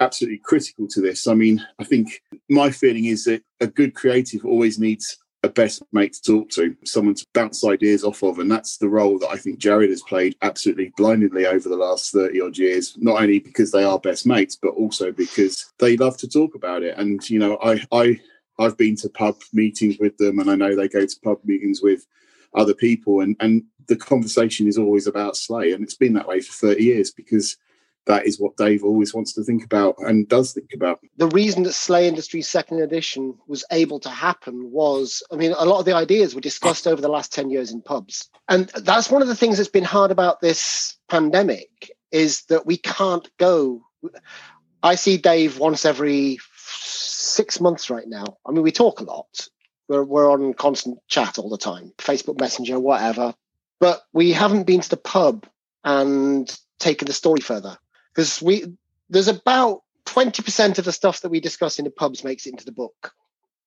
absolutely 0.01 0.39
critical 0.39 0.87
to 0.89 1.01
this. 1.01 1.27
I 1.27 1.35
mean, 1.35 1.65
I 1.79 1.85
think 1.85 2.23
my 2.49 2.71
feeling 2.71 3.07
is 3.07 3.25
that 3.25 3.43
a 3.61 3.67
good 3.67 3.95
creative 3.95 4.45
always 4.45 4.79
needs 4.79 5.19
a 5.47 5.51
best 5.51 5.83
mate 5.93 6.13
to 6.13 6.23
talk 6.23 6.51
to, 6.51 6.77
someone 6.85 7.15
to 7.15 7.27
bounce 7.33 7.65
ideas 7.65 8.05
off 8.05 8.23
of. 8.23 8.39
And 8.39 8.51
that's 8.51 8.77
the 8.77 8.89
role 8.89 9.19
that 9.21 9.31
I 9.31 9.37
think 9.37 9.59
Jared 9.59 9.91
has 9.91 10.03
played 10.03 10.37
absolutely 10.43 10.93
blindingly 10.97 11.47
over 11.47 11.69
the 11.69 11.77
last 11.77 12.13
30 12.13 12.41
odd 12.43 12.59
years, 12.59 12.95
not 12.99 13.23
only 13.23 13.39
because 13.39 13.71
they 13.71 13.85
are 13.85 13.99
best 13.99 14.27
mates, 14.27 14.57
but 14.61 14.75
also 14.75 15.11
because 15.11 15.73
they 15.79 15.97
love 15.97 16.19
to 16.19 16.29
talk 16.29 16.55
about 16.55 16.83
it. 16.83 16.99
And, 16.99 17.29
you 17.31 17.39
know, 17.39 17.57
I, 17.63 17.81
I, 17.93 18.21
I've 18.59 18.77
been 18.77 18.97
to 18.97 19.09
pub 19.09 19.37
meetings 19.53 19.97
with 19.99 20.17
them 20.19 20.39
and 20.39 20.51
I 20.51 20.57
know 20.57 20.77
they 20.77 20.89
go 20.89 21.07
to 21.07 21.21
pub 21.25 21.39
meetings 21.45 21.81
with 21.83 22.07
other 22.55 22.75
people 22.75 23.21
and, 23.21 23.37
and 23.41 23.65
the 23.87 23.97
conversation 23.97 24.67
is 24.67 24.79
always 24.79 25.07
about 25.07 25.35
SLA. 25.35 25.75
And 25.75 25.83
it's 25.83 25.97
been 25.97 26.15
that 26.15 26.29
way 26.29 26.41
for 26.41 26.53
30 26.69 26.83
years 26.83 27.11
because 27.11 27.57
that 28.07 28.27
is 28.27 28.41
what 28.41 28.57
Dave 28.57 28.85
always 28.85 29.13
wants 29.13 29.33
to 29.35 29.43
think 29.43 29.65
about 29.65 29.97
and 29.99 30.29
does 30.29 30.53
think 30.53 30.73
about. 30.73 31.01
The 31.17 31.29
reason 31.29 31.65
that 31.65 31.71
SLA 31.71 32.05
Industries 32.05 32.49
second 32.49 32.81
edition 32.81 33.37
was 33.47 33.65
able 33.73 34.01
to 34.01 34.09
happen 34.09 34.71
was, 34.71 35.23
I 35.33 35.37
mean, 35.37 35.53
a 35.57 35.65
lot 35.65 35.81
of 35.81 35.85
the 35.85 35.95
ideas 35.95 36.35
were 36.35 36.41
discussed 36.41 36.87
over 36.87 37.03
the 37.03 37.09
last 37.09 37.33
10 37.33 37.51
years 37.51 37.73
in 37.73 37.83
pubs. 37.83 38.31
And 38.49 38.69
that's 38.69 39.11
one 39.11 39.23
of 39.23 39.29
the 39.29 39.37
things 39.37 39.57
that's 39.57 39.69
been 39.69 39.85
hard 39.85 40.11
about 40.11 40.41
this 40.41 40.97
pandemic 41.09 41.91
is 42.13 42.45
that 42.45 42.65
we 42.65 42.77
can't 42.77 43.29
go. 43.39 43.83
I 44.83 44.95
see 44.95 45.17
Dave 45.17 45.59
once 45.59 45.85
every 45.85 46.39
six 46.55 47.61
months 47.61 47.91
right 47.91 48.07
now. 48.07 48.39
I 48.47 48.53
mean, 48.53 48.63
we 48.63 48.73
talk 48.73 49.01
a 49.01 49.05
lot. 49.05 49.49
We're, 49.89 50.05
we're 50.05 50.31
on 50.31 50.55
constant 50.55 50.99
chat 51.09 51.39
all 51.39 51.51
the 51.51 51.59
time, 51.59 51.93
Facebook 51.99 52.39
Messenger, 52.39 52.79
whatever. 52.79 53.35
But 53.81 54.03
we 54.13 54.33
haven't 54.33 54.65
been 54.65 54.81
to 54.81 54.91
the 54.91 54.97
pub 54.97 55.47
and 55.85 56.49
taken 56.79 57.07
the 57.07 57.13
story 57.13 57.41
further 57.41 57.79
because 58.17 58.41
we 58.41 58.65
there's 59.11 59.29
about 59.29 59.83
20% 60.07 60.79
of 60.79 60.85
the 60.85 60.93
stuff 60.93 61.21
that 61.21 61.29
we 61.29 61.41
discuss 61.41 61.79
in 61.79 61.85
the 61.85 61.91
pubs 61.91 62.25
makes 62.25 62.47
it 62.47 62.51
into 62.51 62.65
the 62.65 62.73
book. 62.73 63.13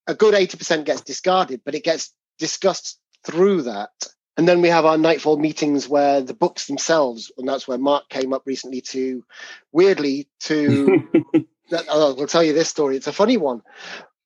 A 0.08 0.16
good 0.16 0.34
80% 0.34 0.86
gets 0.86 1.02
discarded, 1.02 1.62
but 1.64 1.76
it 1.76 1.84
gets 1.84 2.14
discussed 2.40 3.00
through 3.24 3.64
that. 3.64 3.92
And 4.38 4.48
then 4.48 4.62
we 4.62 4.70
have 4.70 4.86
our 4.86 4.98
nightfall 4.98 5.38
meetings 5.38 5.88
where 5.88 6.22
the 6.22 6.34
books 6.34 6.66
themselves, 6.66 7.32
and 7.38 7.48
that's 7.48 7.68
where 7.68 7.78
Mark 7.78 8.10
came 8.10 8.34
up 8.34 8.44
recently 8.46 8.82
to, 8.82 9.24
weirdly, 9.72 10.28
to. 10.42 11.08
that, 11.70 11.86
oh, 11.90 12.20
I'll 12.20 12.28
tell 12.28 12.44
you 12.44 12.54
this 12.54 12.70
story. 12.70 12.96
It's 12.96 13.08
a 13.08 13.14
funny 13.14 13.38
one. 13.38 13.62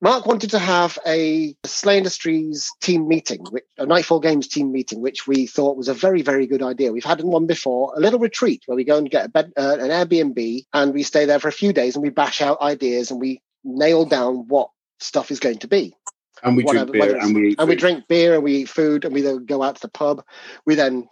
Mark 0.03 0.25
wanted 0.25 0.49
to 0.49 0.59
have 0.59 0.99
a 1.07 1.53
SLA 1.63 1.95
Industries 1.95 2.69
team 2.81 3.07
meeting, 3.07 3.45
which, 3.51 3.63
a 3.77 3.85
Nightfall 3.85 4.19
Games 4.19 4.49
team 4.49 4.69
meeting, 4.69 4.99
which 4.99 5.25
we 5.25 5.47
thought 5.47 5.77
was 5.77 5.87
a 5.87 5.93
very, 5.93 6.21
very 6.21 6.45
good 6.45 6.61
idea. 6.61 6.91
We've 6.91 7.05
had 7.05 7.21
one 7.21 7.47
before, 7.47 7.93
a 7.95 8.01
little 8.01 8.19
retreat 8.19 8.63
where 8.65 8.75
we 8.75 8.83
go 8.83 8.97
and 8.97 9.09
get 9.09 9.27
a 9.27 9.29
bed, 9.29 9.53
uh, 9.55 9.77
an 9.79 9.91
Airbnb 9.91 10.65
and 10.73 10.93
we 10.93 11.03
stay 11.03 11.23
there 11.23 11.39
for 11.39 11.47
a 11.47 11.53
few 11.53 11.71
days 11.71 11.95
and 11.95 12.03
we 12.03 12.09
bash 12.09 12.41
out 12.41 12.59
ideas 12.59 13.11
and 13.11 13.21
we 13.21 13.41
nail 13.63 14.03
down 14.03 14.49
what 14.49 14.71
stuff 14.99 15.31
is 15.31 15.39
going 15.39 15.59
to 15.59 15.69
be. 15.69 15.95
And 16.43 16.57
we 16.57 16.63
Whatever, 16.63 16.91
drink 16.91 17.05
beer 17.05 17.19
and 17.21 17.35
we 17.35 17.47
eat 17.51 17.59
and 17.59 17.69
we 17.69 17.75
drink 17.77 18.07
beer 18.09 18.33
and 18.33 18.43
we 18.43 18.55
eat 18.57 18.69
food 18.69 19.05
and 19.05 19.13
we 19.13 19.21
then 19.21 19.45
go 19.45 19.63
out 19.63 19.75
to 19.75 19.81
the 19.83 19.87
pub. 19.87 20.21
We 20.65 20.75
then 20.75 21.07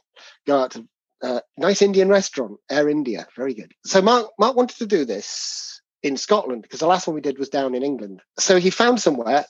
go 0.46 0.64
out 0.64 0.72
to 0.72 0.86
a 1.24 1.28
uh, 1.28 1.40
nice 1.58 1.82
Indian 1.82 2.10
restaurant, 2.10 2.58
Air 2.70 2.90
India, 2.90 3.26
very 3.38 3.54
good. 3.54 3.72
So 3.86 4.02
Mark 4.02 4.32
Mark 4.38 4.58
wanted 4.58 4.80
to 4.80 4.86
do 4.86 5.06
this 5.06 5.81
in 6.04 6.18
Scotland 6.18 6.62
because 6.64 6.80
the 6.80 6.88
last 6.88 7.08
one 7.08 7.16
we 7.16 7.22
did 7.22 7.38
was 7.38 7.50
down 7.50 7.76
in 7.76 7.84
England. 7.84 8.22
So 8.40 8.58
he 8.58 8.70
found 8.70 9.02
somewhere 9.02 9.46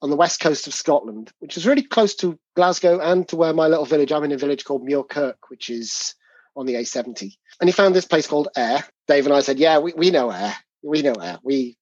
on 0.00 0.10
the 0.10 0.16
west 0.16 0.40
coast 0.40 0.66
of 0.66 0.74
Scotland, 0.74 1.30
which 1.38 1.56
is 1.56 1.66
really 1.66 1.82
close 1.82 2.14
to 2.16 2.38
Glasgow 2.56 2.98
and 2.98 3.26
to 3.28 3.36
where 3.36 3.54
my 3.54 3.68
little 3.68 3.84
village. 3.84 4.12
I'm 4.12 4.24
in 4.24 4.32
a 4.32 4.36
village 4.36 4.64
called 4.64 4.86
Muirkirk, 4.86 5.34
which 5.48 5.70
is 5.70 6.14
on 6.56 6.66
the 6.66 6.74
A70. 6.74 7.32
And 7.60 7.68
he 7.68 7.72
found 7.72 7.94
this 7.94 8.04
place 8.04 8.26
called 8.26 8.48
Ayr. 8.56 8.84
Dave 9.06 9.26
and 9.26 9.34
I 9.34 9.40
said, 9.40 9.58
"Yeah, 9.58 9.78
we, 9.78 9.92
we 9.92 10.10
know 10.10 10.30
Ayr. 10.30 10.54
We 10.82 11.02
know 11.02 11.14
Ayr. 11.14 11.38
We 11.42 11.76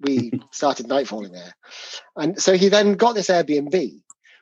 we 0.00 0.32
started 0.50 0.86
nightfalling 0.86 1.32
there." 1.32 1.54
And 2.16 2.40
so 2.40 2.54
he 2.54 2.68
then 2.68 2.94
got 2.94 3.14
this 3.14 3.28
Airbnb. 3.28 4.00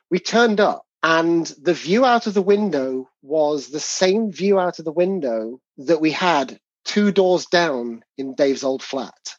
We 0.09 0.19
turned 0.19 0.61
up, 0.61 0.85
and 1.03 1.45
the 1.61 1.73
view 1.73 2.05
out 2.05 2.27
of 2.27 2.33
the 2.33 2.41
window 2.41 3.09
was 3.21 3.67
the 3.67 3.79
same 3.79 4.31
view 4.31 4.57
out 4.57 4.79
of 4.79 4.85
the 4.85 4.91
window 4.91 5.59
that 5.77 5.99
we 5.99 6.11
had 6.11 6.57
two 6.87 7.11
doors 7.11 7.45
down 7.45 8.03
in 8.17 8.33
Dave's 8.33 8.63
old 8.63 8.81
flat. 8.81 9.35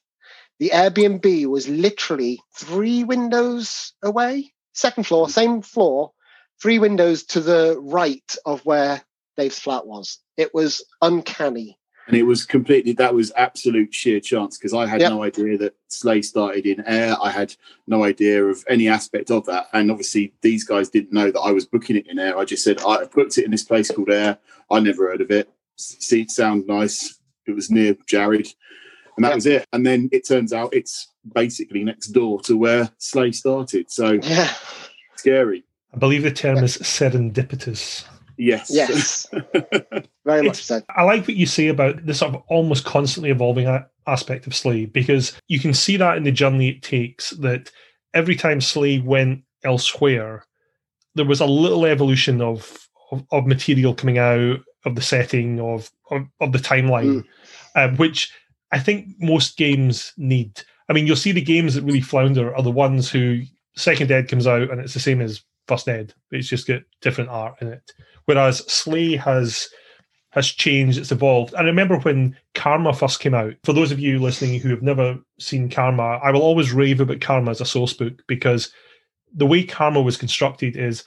The 0.60 0.70
Airbnb 0.74 1.46
was 1.46 1.68
literally 1.68 2.40
three 2.54 3.04
windows 3.04 3.92
away, 4.02 4.52
second 4.74 5.04
floor, 5.04 5.28
same 5.28 5.62
floor, 5.62 6.12
three 6.60 6.78
windows 6.78 7.24
to 7.24 7.40
the 7.40 7.78
right 7.80 8.36
of 8.44 8.64
where 8.64 9.02
Dave's 9.36 9.58
flat 9.58 9.86
was. 9.86 10.18
It 10.36 10.52
was 10.52 10.84
uncanny. 11.00 11.78
And 12.08 12.16
it 12.16 12.22
was 12.22 12.44
completely, 12.46 12.92
that 12.94 13.14
was 13.14 13.32
absolute 13.36 13.94
sheer 13.94 14.18
chance 14.18 14.56
because 14.56 14.72
I 14.72 14.86
had 14.86 15.00
yep. 15.00 15.10
no 15.10 15.22
idea 15.22 15.58
that 15.58 15.74
SLA 15.90 16.24
started 16.24 16.66
in 16.66 16.82
Ayr. 16.86 17.16
I 17.22 17.30
had 17.30 17.54
no 17.86 18.02
idea 18.02 18.44
of 18.44 18.64
any 18.68 18.88
aspect 18.88 19.30
of 19.30 19.44
that. 19.46 19.66
And 19.74 19.90
obviously, 19.90 20.32
these 20.40 20.64
guys 20.64 20.88
didn't 20.88 21.12
know 21.12 21.30
that 21.30 21.40
I 21.40 21.52
was 21.52 21.66
booking 21.66 21.96
it 21.96 22.06
in 22.08 22.18
Ayr. 22.18 22.36
I 22.36 22.46
just 22.46 22.64
said, 22.64 22.80
I 22.80 23.04
booked 23.04 23.36
it 23.36 23.44
in 23.44 23.50
this 23.50 23.62
place 23.62 23.90
called 23.90 24.10
Ayr. 24.10 24.38
I 24.70 24.80
never 24.80 25.08
heard 25.08 25.20
of 25.20 25.30
it. 25.30 25.50
Seats 25.76 26.34
sound 26.34 26.66
nice 26.66 27.17
it 27.48 27.54
was 27.54 27.70
near 27.70 27.96
Jared, 28.06 28.48
and 29.16 29.24
that 29.24 29.30
yeah. 29.30 29.34
was 29.34 29.46
it. 29.46 29.66
And 29.72 29.86
then 29.86 30.08
it 30.12 30.26
turns 30.26 30.52
out 30.52 30.74
it's 30.74 31.08
basically 31.34 31.84
next 31.84 32.08
door 32.08 32.40
to 32.42 32.56
where 32.56 32.90
SLA 33.00 33.34
started. 33.34 33.90
So 33.90 34.12
yeah, 34.22 34.52
scary. 35.16 35.64
I 35.92 35.98
believe 35.98 36.22
the 36.22 36.30
term 36.30 36.58
is 36.58 36.76
serendipitous. 36.78 38.04
Yes. 38.36 38.70
Yes. 38.70 39.26
Very 40.24 40.42
much 40.42 40.62
so. 40.62 40.80
I 40.94 41.02
like 41.02 41.22
what 41.22 41.36
you 41.36 41.46
say 41.46 41.68
about 41.68 42.06
the 42.06 42.14
sort 42.14 42.34
of 42.34 42.42
almost 42.48 42.84
constantly 42.84 43.30
evolving 43.30 43.66
aspect 44.06 44.46
of 44.46 44.52
SLA 44.52 44.90
because 44.92 45.38
you 45.48 45.58
can 45.58 45.74
see 45.74 45.96
that 45.96 46.16
in 46.16 46.22
the 46.22 46.30
journey 46.30 46.68
it 46.68 46.82
takes 46.82 47.30
that 47.30 47.70
every 48.14 48.36
time 48.36 48.60
SLA 48.60 49.02
went 49.04 49.42
elsewhere, 49.64 50.44
there 51.14 51.24
was 51.24 51.40
a 51.40 51.46
little 51.46 51.84
evolution 51.84 52.40
of, 52.40 52.88
of, 53.10 53.24
of 53.32 53.46
material 53.46 53.94
coming 53.94 54.18
out 54.18 54.60
of 54.84 54.94
the 54.94 55.02
setting 55.02 55.60
of 55.60 55.90
of, 56.10 56.26
of 56.40 56.52
the 56.52 56.58
timeline, 56.58 57.22
mm. 57.22 57.24
Um, 57.74 57.96
which 57.96 58.32
I 58.72 58.78
think 58.78 59.08
most 59.18 59.56
games 59.56 60.12
need. 60.16 60.62
I 60.88 60.92
mean, 60.92 61.06
you'll 61.06 61.16
see 61.16 61.32
the 61.32 61.40
games 61.40 61.74
that 61.74 61.84
really 61.84 62.00
flounder 62.00 62.54
are 62.54 62.62
the 62.62 62.70
ones 62.70 63.10
who 63.10 63.42
Second 63.76 64.10
Ed 64.10 64.28
comes 64.28 64.46
out 64.46 64.70
and 64.70 64.80
it's 64.80 64.94
the 64.94 65.00
same 65.00 65.20
as 65.20 65.42
First 65.66 65.88
Ed. 65.88 66.14
It's 66.30 66.48
just 66.48 66.66
got 66.66 66.82
different 67.00 67.30
art 67.30 67.56
in 67.60 67.68
it. 67.68 67.92
Whereas 68.24 68.62
SLA 68.62 69.18
has 69.18 69.68
has 70.32 70.48
changed, 70.48 70.98
it's 70.98 71.10
evolved. 71.10 71.54
I 71.54 71.62
remember 71.62 71.98
when 71.98 72.36
Karma 72.54 72.92
first 72.92 73.20
came 73.20 73.34
out. 73.34 73.54
For 73.64 73.72
those 73.72 73.90
of 73.90 73.98
you 73.98 74.18
listening 74.18 74.60
who 74.60 74.68
have 74.68 74.82
never 74.82 75.18
seen 75.38 75.70
Karma, 75.70 76.20
I 76.22 76.30
will 76.30 76.42
always 76.42 76.70
rave 76.70 77.00
about 77.00 77.22
Karma 77.22 77.50
as 77.50 77.62
a 77.62 77.66
source 77.66 77.94
book 77.94 78.22
because 78.26 78.70
the 79.34 79.46
way 79.46 79.64
Karma 79.64 80.02
was 80.02 80.18
constructed 80.18 80.76
is 80.76 81.04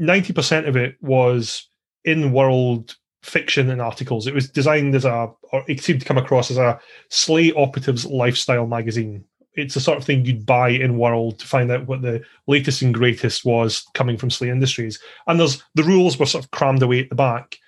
90% 0.00 0.68
of 0.68 0.76
it 0.76 0.96
was 1.00 1.66
in 2.04 2.32
world 2.32 2.96
fiction 3.22 3.70
and 3.70 3.80
articles. 3.80 4.26
It 4.26 4.34
was 4.34 4.48
designed 4.48 4.94
as 4.94 5.04
a, 5.04 5.30
or 5.52 5.64
it 5.68 5.80
seemed 5.82 6.00
to 6.00 6.06
come 6.06 6.18
across 6.18 6.50
as 6.50 6.58
a 6.58 6.78
SLA 7.10 7.56
operatives 7.56 8.04
lifestyle 8.04 8.66
magazine. 8.66 9.24
It's 9.54 9.74
the 9.74 9.80
sort 9.80 9.98
of 9.98 10.04
thing 10.04 10.24
you'd 10.24 10.46
buy 10.46 10.70
in 10.70 10.98
World 10.98 11.38
to 11.38 11.46
find 11.46 11.70
out 11.70 11.86
what 11.86 12.02
the 12.02 12.22
latest 12.46 12.82
and 12.82 12.94
greatest 12.94 13.44
was 13.44 13.86
coming 13.94 14.16
from 14.16 14.30
SLA 14.30 14.48
Industries. 14.48 14.98
And 15.26 15.38
there's 15.38 15.62
the 15.74 15.84
rules 15.84 16.18
were 16.18 16.26
sort 16.26 16.44
of 16.44 16.50
crammed 16.50 16.82
away 16.82 17.00
at 17.00 17.10
the 17.10 17.14
back. 17.14 17.58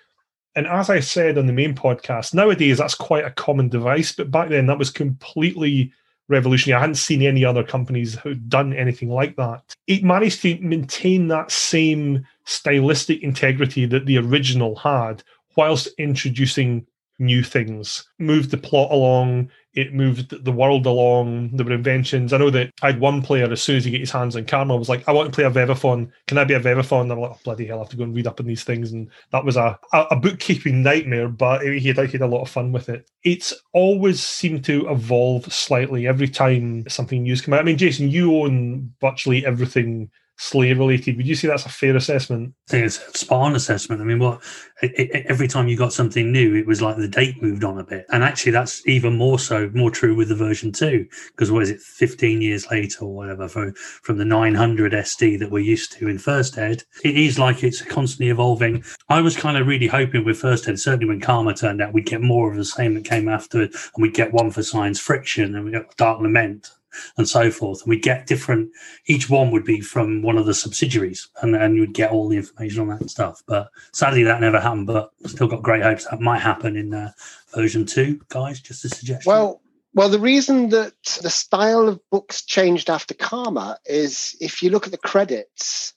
And 0.56 0.66
as 0.66 0.88
I 0.88 1.00
said 1.00 1.36
on 1.36 1.46
the 1.46 1.52
main 1.52 1.74
podcast, 1.74 2.32
nowadays 2.32 2.78
that's 2.78 2.94
quite 2.94 3.24
a 3.24 3.30
common 3.30 3.68
device, 3.68 4.12
but 4.12 4.30
back 4.30 4.48
then 4.48 4.66
that 4.66 4.78
was 4.78 4.90
completely 4.90 5.92
revolutionary. 6.28 6.78
I 6.78 6.80
hadn't 6.80 6.94
seen 6.96 7.22
any 7.22 7.44
other 7.44 7.62
companies 7.62 8.14
who'd 8.14 8.48
done 8.48 8.72
anything 8.72 9.10
like 9.10 9.36
that. 9.36 9.74
It 9.86 10.04
managed 10.04 10.42
to 10.42 10.58
maintain 10.60 11.28
that 11.28 11.50
same 11.50 12.26
stylistic 12.44 13.22
integrity 13.22 13.86
that 13.86 14.06
the 14.06 14.18
original 14.18 14.76
had, 14.76 15.22
whilst 15.56 15.88
introducing 15.98 16.86
new 17.18 17.42
things, 17.42 18.08
moved 18.18 18.50
the 18.50 18.56
plot 18.56 18.90
along, 18.90 19.50
it 19.74 19.92
moved 19.92 20.44
the 20.44 20.52
world 20.52 20.86
along, 20.86 21.50
there 21.56 21.66
were 21.66 21.72
inventions. 21.72 22.32
I 22.32 22.38
know 22.38 22.50
that 22.50 22.70
I 22.82 22.86
had 22.86 23.00
one 23.00 23.22
player, 23.22 23.50
as 23.50 23.62
soon 23.62 23.76
as 23.76 23.84
he 23.84 23.90
get 23.90 24.00
his 24.00 24.10
hands 24.10 24.36
on 24.36 24.44
Karma, 24.44 24.76
was 24.76 24.88
like, 24.88 25.08
I 25.08 25.12
want 25.12 25.32
to 25.32 25.34
play 25.34 25.44
a 25.44 25.50
Vevaphon. 25.50 26.10
Can 26.26 26.38
I 26.38 26.44
be 26.44 26.54
a 26.54 26.60
Vevaphon? 26.60 27.02
And 27.02 27.12
I'm 27.12 27.20
like, 27.20 27.32
oh, 27.32 27.40
bloody 27.44 27.66
hell, 27.66 27.78
I 27.78 27.82
have 27.82 27.88
to 27.90 27.96
go 27.96 28.04
and 28.04 28.14
read 28.14 28.26
up 28.26 28.40
on 28.40 28.46
these 28.46 28.64
things. 28.64 28.92
And 28.92 29.10
that 29.32 29.44
was 29.44 29.56
a, 29.56 29.78
a, 29.92 30.00
a 30.12 30.16
bookkeeping 30.16 30.82
nightmare, 30.82 31.28
but 31.28 31.62
he 31.62 31.88
had, 31.88 31.98
he 31.98 32.12
had 32.12 32.20
a 32.20 32.26
lot 32.26 32.42
of 32.42 32.50
fun 32.50 32.72
with 32.72 32.88
it. 32.88 33.08
It's 33.24 33.52
always 33.72 34.22
seemed 34.22 34.64
to 34.66 34.88
evolve 34.88 35.52
slightly 35.52 36.06
every 36.06 36.28
time 36.28 36.88
something 36.88 37.22
new's 37.22 37.40
come 37.40 37.54
out. 37.54 37.60
I 37.60 37.64
mean, 37.64 37.78
Jason, 37.78 38.10
you 38.10 38.36
own 38.36 38.92
virtually 39.00 39.44
everything 39.44 40.10
SLA 40.40 40.76
related. 40.76 41.16
Would 41.16 41.26
you 41.26 41.34
say 41.34 41.48
that's 41.48 41.66
a 41.66 41.68
fair 41.68 41.96
assessment? 41.96 42.54
It's 42.70 42.98
a 42.98 43.18
spot 43.18 43.42
on 43.42 43.54
assessment. 43.54 44.00
I 44.00 44.04
mean, 44.04 44.18
what 44.18 44.42
every 44.82 45.46
time 45.46 45.68
you 45.68 45.76
got 45.76 45.92
something 45.92 46.32
new, 46.32 46.56
it 46.56 46.66
was 46.66 46.82
like 46.82 46.96
the 46.96 47.08
date 47.08 47.40
moved 47.40 47.64
on 47.64 47.78
a 47.78 47.84
bit, 47.84 48.06
and 48.10 48.24
actually 48.24 48.52
that's 48.52 48.86
even 48.88 49.16
more 49.16 49.38
so, 49.38 49.70
more 49.74 49.90
true 49.90 50.14
with 50.14 50.28
the 50.28 50.34
version 50.34 50.72
two, 50.72 51.06
because 51.28 51.50
what 51.50 51.62
is 51.62 51.70
it, 51.70 51.80
fifteen 51.80 52.42
years 52.42 52.70
later 52.70 53.04
or 53.04 53.14
whatever, 53.14 53.48
for, 53.48 53.72
from 54.02 54.18
the 54.18 54.24
900 54.24 54.92
SD 54.92 55.38
that 55.38 55.50
we're 55.50 55.60
used 55.60 55.92
to 55.92 56.08
in 56.08 56.18
First 56.18 56.58
Ed, 56.58 56.82
it 57.04 57.16
is 57.16 57.38
like 57.38 57.62
it's 57.62 57.82
constantly 57.82 58.30
evolving. 58.30 58.84
I 59.08 59.20
was 59.20 59.36
kind 59.36 59.56
of 59.56 59.66
really 59.66 59.86
hoping 59.86 60.24
with 60.24 60.38
First 60.38 60.68
Ed, 60.68 60.80
certainly 60.80 61.06
when 61.06 61.20
Karma 61.20 61.54
turned 61.54 61.80
out, 61.80 61.92
we'd 61.92 62.06
get 62.06 62.20
more 62.20 62.50
of 62.50 62.56
the 62.56 62.64
same 62.64 62.94
that 62.94 63.04
came 63.04 63.28
after 63.28 63.62
and 63.62 63.72
we'd 63.98 64.14
get 64.14 64.32
one 64.32 64.50
for 64.50 64.62
Science 64.62 64.98
Friction, 64.98 65.54
and 65.54 65.64
we 65.64 65.70
got 65.70 65.96
Dark 65.96 66.20
Lament 66.20 66.70
and 67.16 67.28
so 67.28 67.50
forth. 67.50 67.82
And 67.82 67.90
we 67.90 67.98
get 67.98 68.26
different, 68.26 68.70
each 69.06 69.28
one 69.28 69.50
would 69.50 69.64
be 69.64 69.80
from 69.80 70.22
one 70.22 70.38
of 70.38 70.46
the 70.46 70.54
subsidiaries 70.54 71.28
and, 71.42 71.54
and 71.54 71.76
you'd 71.76 71.94
get 71.94 72.10
all 72.10 72.28
the 72.28 72.36
information 72.36 72.80
on 72.80 72.88
that 72.98 73.10
stuff. 73.10 73.42
But 73.46 73.70
sadly, 73.92 74.22
that 74.24 74.40
never 74.40 74.60
happened, 74.60 74.86
but 74.86 75.10
still 75.26 75.48
got 75.48 75.62
great 75.62 75.82
hopes 75.82 76.06
that 76.06 76.20
might 76.20 76.40
happen 76.40 76.76
in 76.76 76.94
uh, 76.94 77.12
version 77.54 77.86
two, 77.86 78.20
guys, 78.28 78.60
just 78.60 78.84
a 78.84 78.88
suggestion. 78.88 79.30
Well, 79.30 79.60
well, 79.94 80.08
the 80.08 80.18
reason 80.18 80.70
that 80.70 80.94
the 81.22 81.30
style 81.30 81.88
of 81.88 82.00
books 82.10 82.42
changed 82.42 82.90
after 82.90 83.14
Karma 83.14 83.78
is 83.86 84.36
if 84.40 84.60
you 84.62 84.70
look 84.70 84.86
at 84.86 84.92
the 84.92 84.98
credits, 84.98 85.94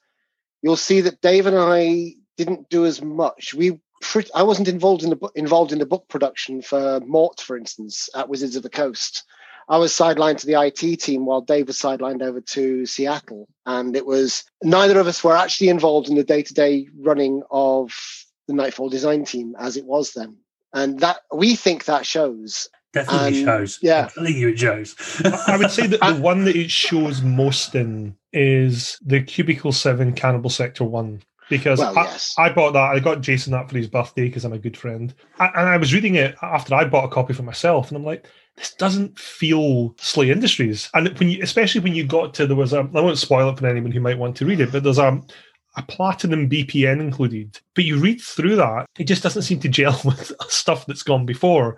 you'll 0.61 0.75
see 0.75 1.01
that 1.01 1.21
Dave 1.21 1.47
and 1.47 1.57
I 1.57 2.13
didn't 2.37 2.69
do 2.69 2.85
as 2.85 3.01
much. 3.01 3.55
We 3.55 3.79
I 4.35 4.43
wasn't 4.43 4.67
involved 4.67 5.03
in 5.03 5.09
the 5.09 5.29
involved 5.35 5.71
in 5.71 5.79
the 5.79 5.85
book 5.85 6.07
production 6.07 6.61
for 6.61 6.99
Mort, 7.01 7.41
for 7.41 7.57
instance, 7.57 8.09
at 8.13 8.29
Wizards 8.29 8.55
of 8.55 8.63
the 8.63 8.69
Coast. 8.69 9.23
I 9.69 9.77
was 9.77 9.91
sidelined 9.91 10.37
to 10.37 10.47
the 10.47 10.61
IT 10.61 10.97
team 11.01 11.25
while 11.25 11.41
Dave 11.41 11.67
was 11.67 11.77
sidelined 11.77 12.21
over 12.21 12.39
to 12.39 12.85
Seattle. 12.85 13.47
And 13.65 13.95
it 13.95 14.05
was 14.05 14.45
neither 14.63 14.99
of 14.99 15.07
us 15.07 15.23
were 15.23 15.35
actually 15.35 15.69
involved 15.69 16.07
in 16.07 16.15
the 16.15 16.23
day 16.23 16.41
to 16.41 16.53
day 16.53 16.87
running 16.99 17.43
of 17.51 17.93
the 18.47 18.53
Nightfall 18.53 18.89
design 18.89 19.25
team 19.25 19.55
as 19.59 19.75
it 19.75 19.85
was 19.85 20.13
then. 20.13 20.37
And 20.73 20.99
that 20.99 21.17
we 21.33 21.55
think 21.55 21.85
that 21.85 22.05
shows. 22.05 22.69
Definitely 22.93 23.43
shows. 23.43 23.79
Yeah. 23.81 24.09
I 24.17 24.23
think 24.23 24.37
it 24.37 24.59
shows. 24.59 24.95
I 25.47 25.57
would 25.57 25.71
say 25.71 25.87
that 25.87 25.99
the 25.99 26.15
one 26.21 26.45
that 26.45 26.55
it 26.55 26.71
shows 26.71 27.21
most 27.21 27.75
in 27.75 28.15
is 28.31 28.97
the 29.05 29.21
Cubicle 29.21 29.73
7 29.73 30.13
Cannibal 30.13 30.49
Sector 30.49 30.85
1 30.85 31.21
because 31.49 31.79
well, 31.79 31.97
I, 31.97 32.03
yes. 32.03 32.35
I, 32.37 32.49
bought 32.49 32.73
that. 32.73 32.91
I 32.91 32.99
got 32.99 33.21
Jason 33.21 33.51
that 33.51 33.69
for 33.69 33.77
his 33.77 33.87
birthday 33.87 34.25
because 34.25 34.45
I'm 34.45 34.53
a 34.53 34.59
good 34.59 34.77
friend. 34.77 35.13
I, 35.39 35.47
and 35.47 35.69
I 35.69 35.77
was 35.77 35.93
reading 35.93 36.15
it 36.15 36.35
after 36.41 36.75
I 36.75 36.85
bought 36.85 37.05
a 37.05 37.09
copy 37.09 37.33
for 37.33 37.43
myself, 37.43 37.89
and 37.89 37.97
I'm 37.97 38.03
like, 38.03 38.25
this 38.57 38.73
doesn't 38.73 39.17
feel 39.17 39.91
SLA 39.93 40.31
Industries. 40.31 40.89
And 40.93 41.17
when 41.19 41.29
you, 41.29 41.41
especially 41.43 41.81
when 41.81 41.95
you 41.95 42.05
got 42.05 42.33
to, 42.35 42.47
there 42.47 42.57
was 42.57 42.73
a, 42.73 42.79
I 42.79 43.01
won't 43.01 43.19
spoil 43.19 43.49
it 43.49 43.59
for 43.59 43.67
anyone 43.67 43.91
who 43.91 44.01
might 44.01 44.17
want 44.17 44.35
to 44.37 44.45
read 44.45 44.59
it, 44.59 44.71
but 44.71 44.83
there's 44.83 44.97
a, 44.97 45.21
a 45.77 45.83
platinum 45.83 46.49
BPN 46.49 46.99
included. 46.99 47.59
But 47.75 47.85
you 47.85 47.99
read 47.99 48.19
through 48.19 48.55
that, 48.55 48.87
it 48.97 49.05
just 49.05 49.23
doesn't 49.23 49.43
seem 49.43 49.59
to 49.59 49.69
gel 49.69 49.99
with 50.05 50.33
stuff 50.49 50.87
that's 50.87 51.03
gone 51.03 51.25
before. 51.25 51.77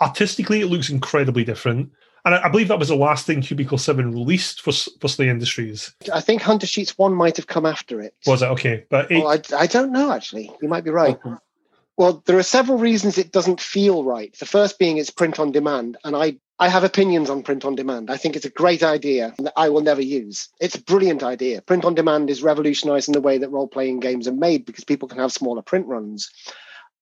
Artistically, 0.00 0.60
it 0.60 0.66
looks 0.66 0.90
incredibly 0.90 1.44
different. 1.44 1.90
And 2.24 2.34
I, 2.34 2.46
I 2.46 2.48
believe 2.48 2.68
that 2.68 2.78
was 2.78 2.88
the 2.88 2.96
last 2.96 3.24
thing 3.24 3.40
Cubicle 3.40 3.78
7 3.78 4.10
released 4.10 4.62
for, 4.62 4.72
for 4.72 5.06
SLA 5.06 5.28
Industries. 5.28 5.94
I 6.12 6.20
think 6.20 6.42
Hunter 6.42 6.66
Sheets 6.66 6.98
1 6.98 7.14
might 7.14 7.36
have 7.36 7.46
come 7.46 7.66
after 7.66 8.00
it. 8.00 8.14
Was 8.26 8.42
it? 8.42 8.46
Okay. 8.46 8.84
But 8.90 9.10
it, 9.12 9.22
oh, 9.22 9.28
I, 9.28 9.40
I 9.56 9.66
don't 9.68 9.92
know, 9.92 10.12
actually. 10.12 10.50
You 10.60 10.68
might 10.68 10.84
be 10.84 10.90
right. 10.90 11.16
Well, 12.00 12.22
there 12.24 12.38
are 12.38 12.42
several 12.42 12.78
reasons 12.78 13.18
it 13.18 13.30
doesn't 13.30 13.60
feel 13.60 14.02
right. 14.04 14.34
The 14.38 14.46
first 14.46 14.78
being 14.78 14.96
it's 14.96 15.10
print 15.10 15.38
on 15.38 15.52
demand, 15.52 15.98
and 16.02 16.16
I 16.16 16.38
I 16.58 16.70
have 16.70 16.82
opinions 16.82 17.28
on 17.28 17.42
print 17.42 17.62
on 17.62 17.74
demand. 17.74 18.10
I 18.10 18.16
think 18.16 18.36
it's 18.36 18.46
a 18.46 18.56
great 18.62 18.82
idea 18.82 19.34
that 19.38 19.52
I 19.54 19.68
will 19.68 19.82
never 19.82 20.00
use. 20.00 20.48
It's 20.62 20.76
a 20.76 20.82
brilliant 20.82 21.22
idea. 21.22 21.60
Print 21.60 21.84
on 21.84 21.94
demand 21.94 22.30
is 22.30 22.42
revolutionizing 22.42 23.12
the 23.12 23.20
way 23.20 23.36
that 23.36 23.50
role 23.50 23.68
playing 23.68 24.00
games 24.00 24.26
are 24.26 24.32
made 24.32 24.64
because 24.64 24.84
people 24.84 25.08
can 25.08 25.18
have 25.18 25.30
smaller 25.30 25.60
print 25.60 25.88
runs. 25.88 26.30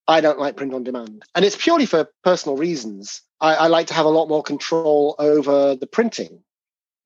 I 0.08 0.20
don't 0.20 0.40
like 0.40 0.56
print 0.56 0.74
on 0.74 0.82
demand, 0.82 1.22
and 1.32 1.44
it's 1.44 1.54
purely 1.54 1.86
for 1.86 2.10
personal 2.24 2.56
reasons. 2.56 3.22
I, 3.40 3.54
I 3.54 3.66
like 3.68 3.86
to 3.86 3.94
have 3.94 4.06
a 4.06 4.16
lot 4.18 4.28
more 4.28 4.42
control 4.42 5.14
over 5.20 5.76
the 5.76 5.86
printing, 5.86 6.42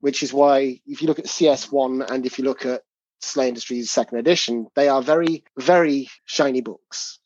which 0.01 0.23
is 0.23 0.33
why 0.33 0.81
if 0.87 1.03
you 1.03 1.09
look 1.09 1.19
at 1.19 1.27
CS1 1.27 2.11
and 2.11 2.25
if 2.25 2.39
you 2.39 2.45
look 2.45 2.65
at 2.65 2.85
SLA 3.23 3.49
Industries 3.49 3.91
second 3.91 4.17
edition, 4.17 4.69
they 4.77 4.89
are 4.89 5.03
very, 5.03 5.45
very 5.59 6.09
shiny 6.25 6.63
books. 6.63 7.19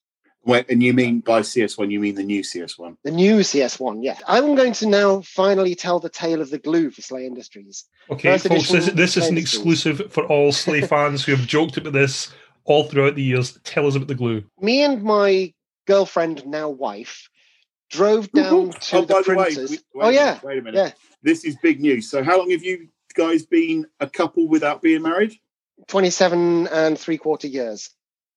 When, 0.46 0.64
and 0.68 0.80
you 0.80 0.94
mean 0.94 1.20
by 1.20 1.40
CS1, 1.40 1.90
you 1.90 1.98
mean 1.98 2.14
the 2.14 2.22
new 2.22 2.42
CS1? 2.42 2.98
The 3.02 3.10
new 3.10 3.38
CS1, 3.38 4.04
yeah. 4.04 4.16
I'm 4.28 4.54
going 4.54 4.74
to 4.74 4.86
now 4.86 5.20
finally 5.22 5.74
tell 5.74 5.98
the 5.98 6.08
tale 6.08 6.40
of 6.40 6.50
the 6.50 6.58
glue 6.58 6.92
for 6.92 7.02
SLA 7.02 7.24
Industries. 7.24 7.84
Okay, 8.10 8.30
First 8.30 8.46
folks, 8.46 8.68
this, 8.68 8.86
this 8.92 9.16
is 9.16 9.26
an 9.26 9.38
exclusive 9.38 10.12
for 10.12 10.24
all 10.26 10.52
SLA 10.52 10.86
fans 10.88 11.24
who 11.24 11.34
have 11.34 11.48
joked 11.48 11.78
about 11.78 11.94
this 11.94 12.32
all 12.62 12.84
throughout 12.84 13.16
the 13.16 13.24
years. 13.24 13.58
Tell 13.64 13.88
us 13.88 13.96
about 13.96 14.06
the 14.06 14.14
glue. 14.14 14.44
Me 14.60 14.84
and 14.84 15.02
my 15.02 15.52
girlfriend, 15.84 16.46
now 16.46 16.68
wife, 16.68 17.28
drove 17.90 18.30
down 18.30 18.70
to 18.70 18.98
oh, 18.98 19.00
the 19.00 19.14
by 19.14 19.22
the 19.22 19.34
way, 19.34 19.44
printers. 19.46 19.70
we- 19.70 19.78
wait 19.94 20.06
oh, 20.06 20.08
yeah. 20.10 20.24
minute, 20.26 20.44
wait 20.44 20.58
a 20.58 20.62
minute. 20.62 20.78
Yeah. 20.78 20.90
This 21.24 21.44
is 21.44 21.56
big 21.60 21.80
news. 21.80 22.08
So, 22.08 22.22
how 22.22 22.38
long 22.38 22.50
have 22.52 22.62
you 22.62 22.86
guys 23.16 23.44
been 23.44 23.84
a 23.98 24.08
couple 24.08 24.46
without 24.46 24.80
being 24.80 25.02
married? 25.02 25.34
27 25.88 26.68
and 26.68 26.96
three 26.96 27.18
quarter 27.18 27.48
years. 27.48 27.90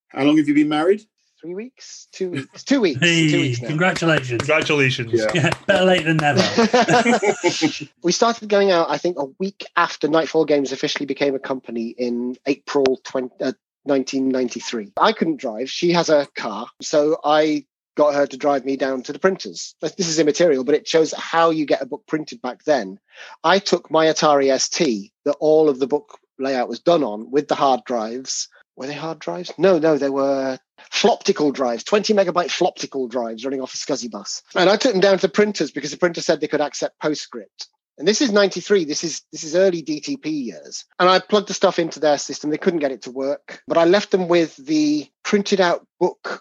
How 0.07 0.23
long 0.23 0.37
have 0.37 0.47
you 0.47 0.55
been 0.55 0.69
married? 0.69 1.03
Three 1.41 1.55
weeks? 1.55 2.07
Two 2.11 2.31
weeks? 2.31 2.63
Two 2.63 2.81
weeks. 2.81 2.99
two 2.99 3.41
weeks 3.41 3.61
now. 3.61 3.67
congratulations. 3.69 4.39
Congratulations. 4.39 5.13
Yeah. 5.13 5.27
Yeah, 5.33 5.49
better 5.65 5.85
late 5.85 6.03
than 6.03 6.17
never. 6.17 6.41
we 8.03 8.11
started 8.11 8.49
going 8.49 8.71
out, 8.71 8.89
I 8.89 8.97
think, 8.97 9.17
a 9.17 9.25
week 9.39 9.65
after 9.77 10.09
Nightfall 10.09 10.43
Games 10.43 10.73
officially 10.73 11.05
became 11.05 11.35
a 11.35 11.39
company 11.39 11.95
in 11.97 12.35
April 12.45 12.99
20, 13.05 13.27
uh, 13.41 13.53
1993. 13.83 14.91
I 14.97 15.13
couldn't 15.13 15.37
drive. 15.37 15.69
She 15.69 15.93
has 15.93 16.09
a 16.09 16.27
car. 16.35 16.67
So 16.81 17.19
I 17.23 17.65
got 17.95 18.15
her 18.15 18.27
to 18.27 18.37
drive 18.37 18.65
me 18.65 18.75
down 18.75 19.03
to 19.03 19.13
the 19.13 19.19
printers. 19.19 19.75
This 19.81 20.07
is 20.07 20.19
immaterial, 20.19 20.63
but 20.63 20.75
it 20.75 20.87
shows 20.87 21.13
how 21.13 21.51
you 21.51 21.65
get 21.65 21.81
a 21.81 21.85
book 21.85 22.03
printed 22.07 22.41
back 22.41 22.63
then. 22.63 22.99
I 23.43 23.59
took 23.59 23.89
my 23.89 24.05
Atari 24.05 24.57
ST 24.59 25.11
that 25.25 25.37
all 25.39 25.69
of 25.69 25.79
the 25.79 25.87
book 25.87 26.17
layout 26.37 26.69
was 26.69 26.79
done 26.79 27.03
on 27.03 27.29
with 27.31 27.47
the 27.47 27.55
hard 27.55 27.83
drives. 27.85 28.47
Were 28.79 28.87
they 28.87 28.93
hard 28.93 29.19
drives? 29.19 29.51
No, 29.57 29.77
no, 29.77 29.97
they 29.97 30.09
were 30.09 30.57
floptical 30.89 31.53
drives, 31.53 31.83
20 31.83 32.13
megabyte 32.13 32.47
floptical 32.47 33.09
drives 33.09 33.43
running 33.43 33.59
off 33.59 33.73
a 33.73 33.77
SCSI 33.77 34.09
bus. 34.09 34.41
And 34.55 34.69
I 34.69 34.77
took 34.77 34.93
them 34.93 35.01
down 35.01 35.17
to 35.17 35.27
the 35.27 35.33
printers 35.33 35.69
because 35.69 35.91
the 35.91 35.97
printer 35.97 36.21
said 36.21 36.39
they 36.39 36.47
could 36.47 36.61
accept 36.61 36.97
PostScript. 37.01 37.67
And 37.97 38.07
this 38.07 38.21
is 38.21 38.31
93. 38.31 38.85
This 38.85 39.03
is 39.03 39.23
this 39.33 39.43
is 39.43 39.53
early 39.53 39.83
DTP 39.83 40.45
years. 40.45 40.85
And 40.97 41.09
I 41.09 41.19
plugged 41.19 41.49
the 41.49 41.53
stuff 41.53 41.77
into 41.77 41.99
their 41.99 42.17
system. 42.17 42.51
They 42.51 42.57
couldn't 42.57 42.79
get 42.79 42.93
it 42.93 43.01
to 43.01 43.11
work. 43.11 43.61
But 43.67 43.77
I 43.77 43.83
left 43.83 44.11
them 44.11 44.29
with 44.29 44.55
the 44.55 45.09
printed 45.23 45.59
out 45.59 45.85
book 45.99 46.39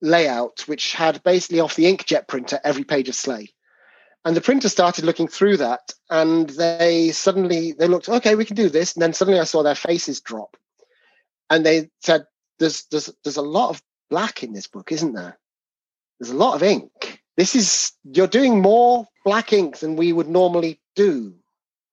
layout, 0.00 0.66
which 0.66 0.94
had 0.94 1.22
basically 1.22 1.60
off 1.60 1.76
the 1.76 1.84
inkjet 1.84 2.28
printer 2.28 2.60
every 2.64 2.84
page 2.84 3.10
of 3.10 3.14
SLA. 3.14 3.48
And 4.24 4.34
the 4.34 4.40
printer 4.40 4.70
started 4.70 5.04
looking 5.04 5.28
through 5.28 5.58
that, 5.58 5.92
and 6.08 6.48
they 6.48 7.10
suddenly 7.10 7.72
they 7.72 7.88
looked, 7.88 8.08
okay, 8.08 8.36
we 8.36 8.46
can 8.46 8.56
do 8.56 8.70
this. 8.70 8.94
And 8.94 9.02
then 9.02 9.12
suddenly 9.12 9.38
I 9.38 9.44
saw 9.44 9.62
their 9.62 9.74
faces 9.74 10.22
drop, 10.22 10.56
and 11.52 11.66
they 11.66 11.90
said, 12.00 12.26
"There's 12.58 12.84
there's 12.90 13.10
there's 13.22 13.36
a 13.36 13.42
lot 13.42 13.70
of 13.70 13.82
black 14.10 14.42
in 14.42 14.52
this 14.52 14.66
book, 14.66 14.92
isn't 14.92 15.12
there? 15.12 15.38
There's 16.18 16.30
a 16.30 16.36
lot 16.36 16.54
of 16.54 16.62
ink. 16.62 17.20
This 17.36 17.54
is 17.54 17.92
you're 18.04 18.26
doing 18.26 18.60
more 18.60 19.06
black 19.24 19.52
ink 19.52 19.78
than 19.78 19.96
we 19.96 20.12
would 20.12 20.28
normally 20.28 20.80
do 20.94 21.34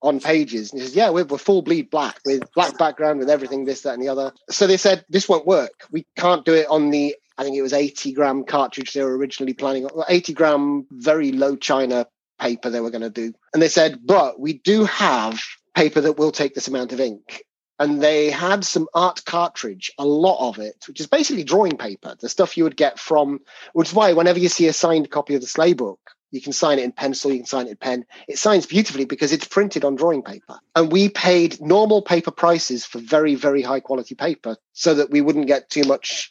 on 0.02 0.20
pages. 0.20 0.72
And 0.72 0.80
he 0.80 0.86
says, 0.86 0.96
Yeah, 0.96 1.10
we're, 1.10 1.24
we're 1.24 1.38
full 1.38 1.62
bleed 1.62 1.90
black 1.90 2.18
with 2.24 2.42
black 2.54 2.78
background 2.78 3.18
with 3.18 3.30
everything, 3.30 3.64
this, 3.64 3.82
that, 3.82 3.94
and 3.94 4.02
the 4.02 4.08
other. 4.08 4.32
So 4.50 4.66
they 4.66 4.76
said, 4.76 5.04
This 5.08 5.28
won't 5.28 5.46
work. 5.46 5.84
We 5.90 6.06
can't 6.16 6.44
do 6.44 6.54
it 6.54 6.66
on 6.68 6.90
the, 6.90 7.14
I 7.38 7.44
think 7.44 7.56
it 7.56 7.62
was 7.62 7.72
80 7.72 8.12
gram 8.12 8.44
cartridge 8.44 8.92
they 8.92 9.02
were 9.02 9.16
originally 9.16 9.54
planning 9.54 9.86
on, 9.86 10.04
80 10.08 10.32
gram, 10.32 10.86
very 10.90 11.32
low 11.32 11.56
China 11.56 12.06
paper 12.40 12.70
they 12.70 12.80
were 12.80 12.90
going 12.90 13.02
to 13.02 13.10
do. 13.10 13.32
And 13.52 13.62
they 13.62 13.68
said, 13.68 14.00
But 14.04 14.40
we 14.40 14.54
do 14.54 14.84
have 14.84 15.40
paper 15.74 16.00
that 16.00 16.18
will 16.18 16.32
take 16.32 16.54
this 16.54 16.68
amount 16.68 16.92
of 16.92 17.00
ink. 17.00 17.44
And 17.80 18.02
they 18.02 18.30
had 18.30 18.62
some 18.62 18.88
art 18.92 19.24
cartridge, 19.24 19.90
a 19.98 20.04
lot 20.04 20.46
of 20.46 20.58
it, 20.58 20.84
which 20.86 21.00
is 21.00 21.06
basically 21.06 21.44
drawing 21.44 21.78
paper, 21.78 22.14
the 22.20 22.28
stuff 22.28 22.58
you 22.58 22.64
would 22.64 22.76
get 22.76 22.98
from, 22.98 23.40
which 23.72 23.88
is 23.88 23.94
why 23.94 24.12
whenever 24.12 24.38
you 24.38 24.50
see 24.50 24.68
a 24.68 24.72
signed 24.74 25.10
copy 25.10 25.34
of 25.34 25.40
the 25.40 25.46
SLA 25.46 25.74
book, 25.74 25.98
you 26.30 26.42
can 26.42 26.52
sign 26.52 26.78
it 26.78 26.84
in 26.84 26.92
pencil, 26.92 27.32
you 27.32 27.38
can 27.38 27.46
sign 27.46 27.66
it 27.66 27.70
in 27.70 27.76
pen. 27.78 28.04
It 28.28 28.38
signs 28.38 28.66
beautifully 28.66 29.06
because 29.06 29.32
it's 29.32 29.48
printed 29.48 29.84
on 29.84 29.96
drawing 29.96 30.22
paper. 30.22 30.60
And 30.76 30.92
we 30.92 31.08
paid 31.08 31.58
normal 31.58 32.02
paper 32.02 32.30
prices 32.30 32.84
for 32.84 32.98
very, 32.98 33.34
very 33.34 33.62
high 33.62 33.80
quality 33.80 34.14
paper 34.14 34.58
so 34.74 34.92
that 34.94 35.10
we 35.10 35.22
wouldn't 35.22 35.46
get 35.46 35.70
too 35.70 35.84
much 35.84 36.30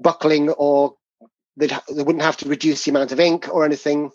buckling 0.00 0.48
or 0.48 0.96
they'd, 1.58 1.76
they 1.94 2.02
wouldn't 2.02 2.24
have 2.24 2.38
to 2.38 2.48
reduce 2.48 2.84
the 2.84 2.90
amount 2.90 3.12
of 3.12 3.20
ink 3.20 3.48
or 3.52 3.66
anything. 3.66 4.10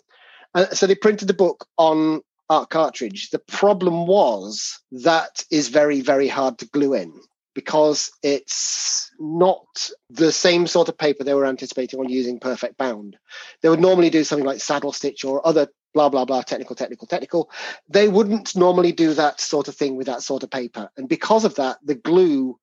Uh, 0.52 0.66
so 0.70 0.86
they 0.86 0.96
printed 0.96 1.28
the 1.28 1.34
book 1.34 1.66
on 1.78 2.22
art 2.48 2.70
cartridge. 2.70 3.30
The 3.30 3.38
problem 3.38 4.06
was 4.06 4.80
that 4.92 5.44
is 5.50 5.68
very, 5.68 6.00
very 6.00 6.28
hard 6.28 6.58
to 6.58 6.66
glue 6.66 6.94
in 6.94 7.12
because 7.54 8.10
it's 8.22 9.10
not 9.18 9.90
the 10.10 10.30
same 10.30 10.66
sort 10.66 10.88
of 10.90 10.98
paper 10.98 11.24
they 11.24 11.34
were 11.34 11.46
anticipating 11.46 11.98
on 11.98 12.08
using 12.08 12.38
perfect 12.38 12.76
bound. 12.76 13.16
They 13.62 13.70
would 13.70 13.80
normally 13.80 14.10
do 14.10 14.24
something 14.24 14.46
like 14.46 14.60
saddle 14.60 14.92
stitch 14.92 15.24
or 15.24 15.46
other 15.46 15.68
blah 15.96 16.10
blah 16.10 16.26
blah 16.26 16.42
technical 16.42 16.76
technical 16.76 17.06
technical 17.06 17.50
they 17.88 18.06
wouldn't 18.06 18.54
normally 18.54 18.92
do 18.92 19.14
that 19.14 19.40
sort 19.40 19.66
of 19.66 19.74
thing 19.74 19.96
with 19.96 20.06
that 20.06 20.20
sort 20.20 20.42
of 20.42 20.50
paper 20.50 20.90
and 20.98 21.08
because 21.08 21.46
of 21.46 21.54
that 21.54 21.78
the 21.82 21.94
glue 21.94 22.58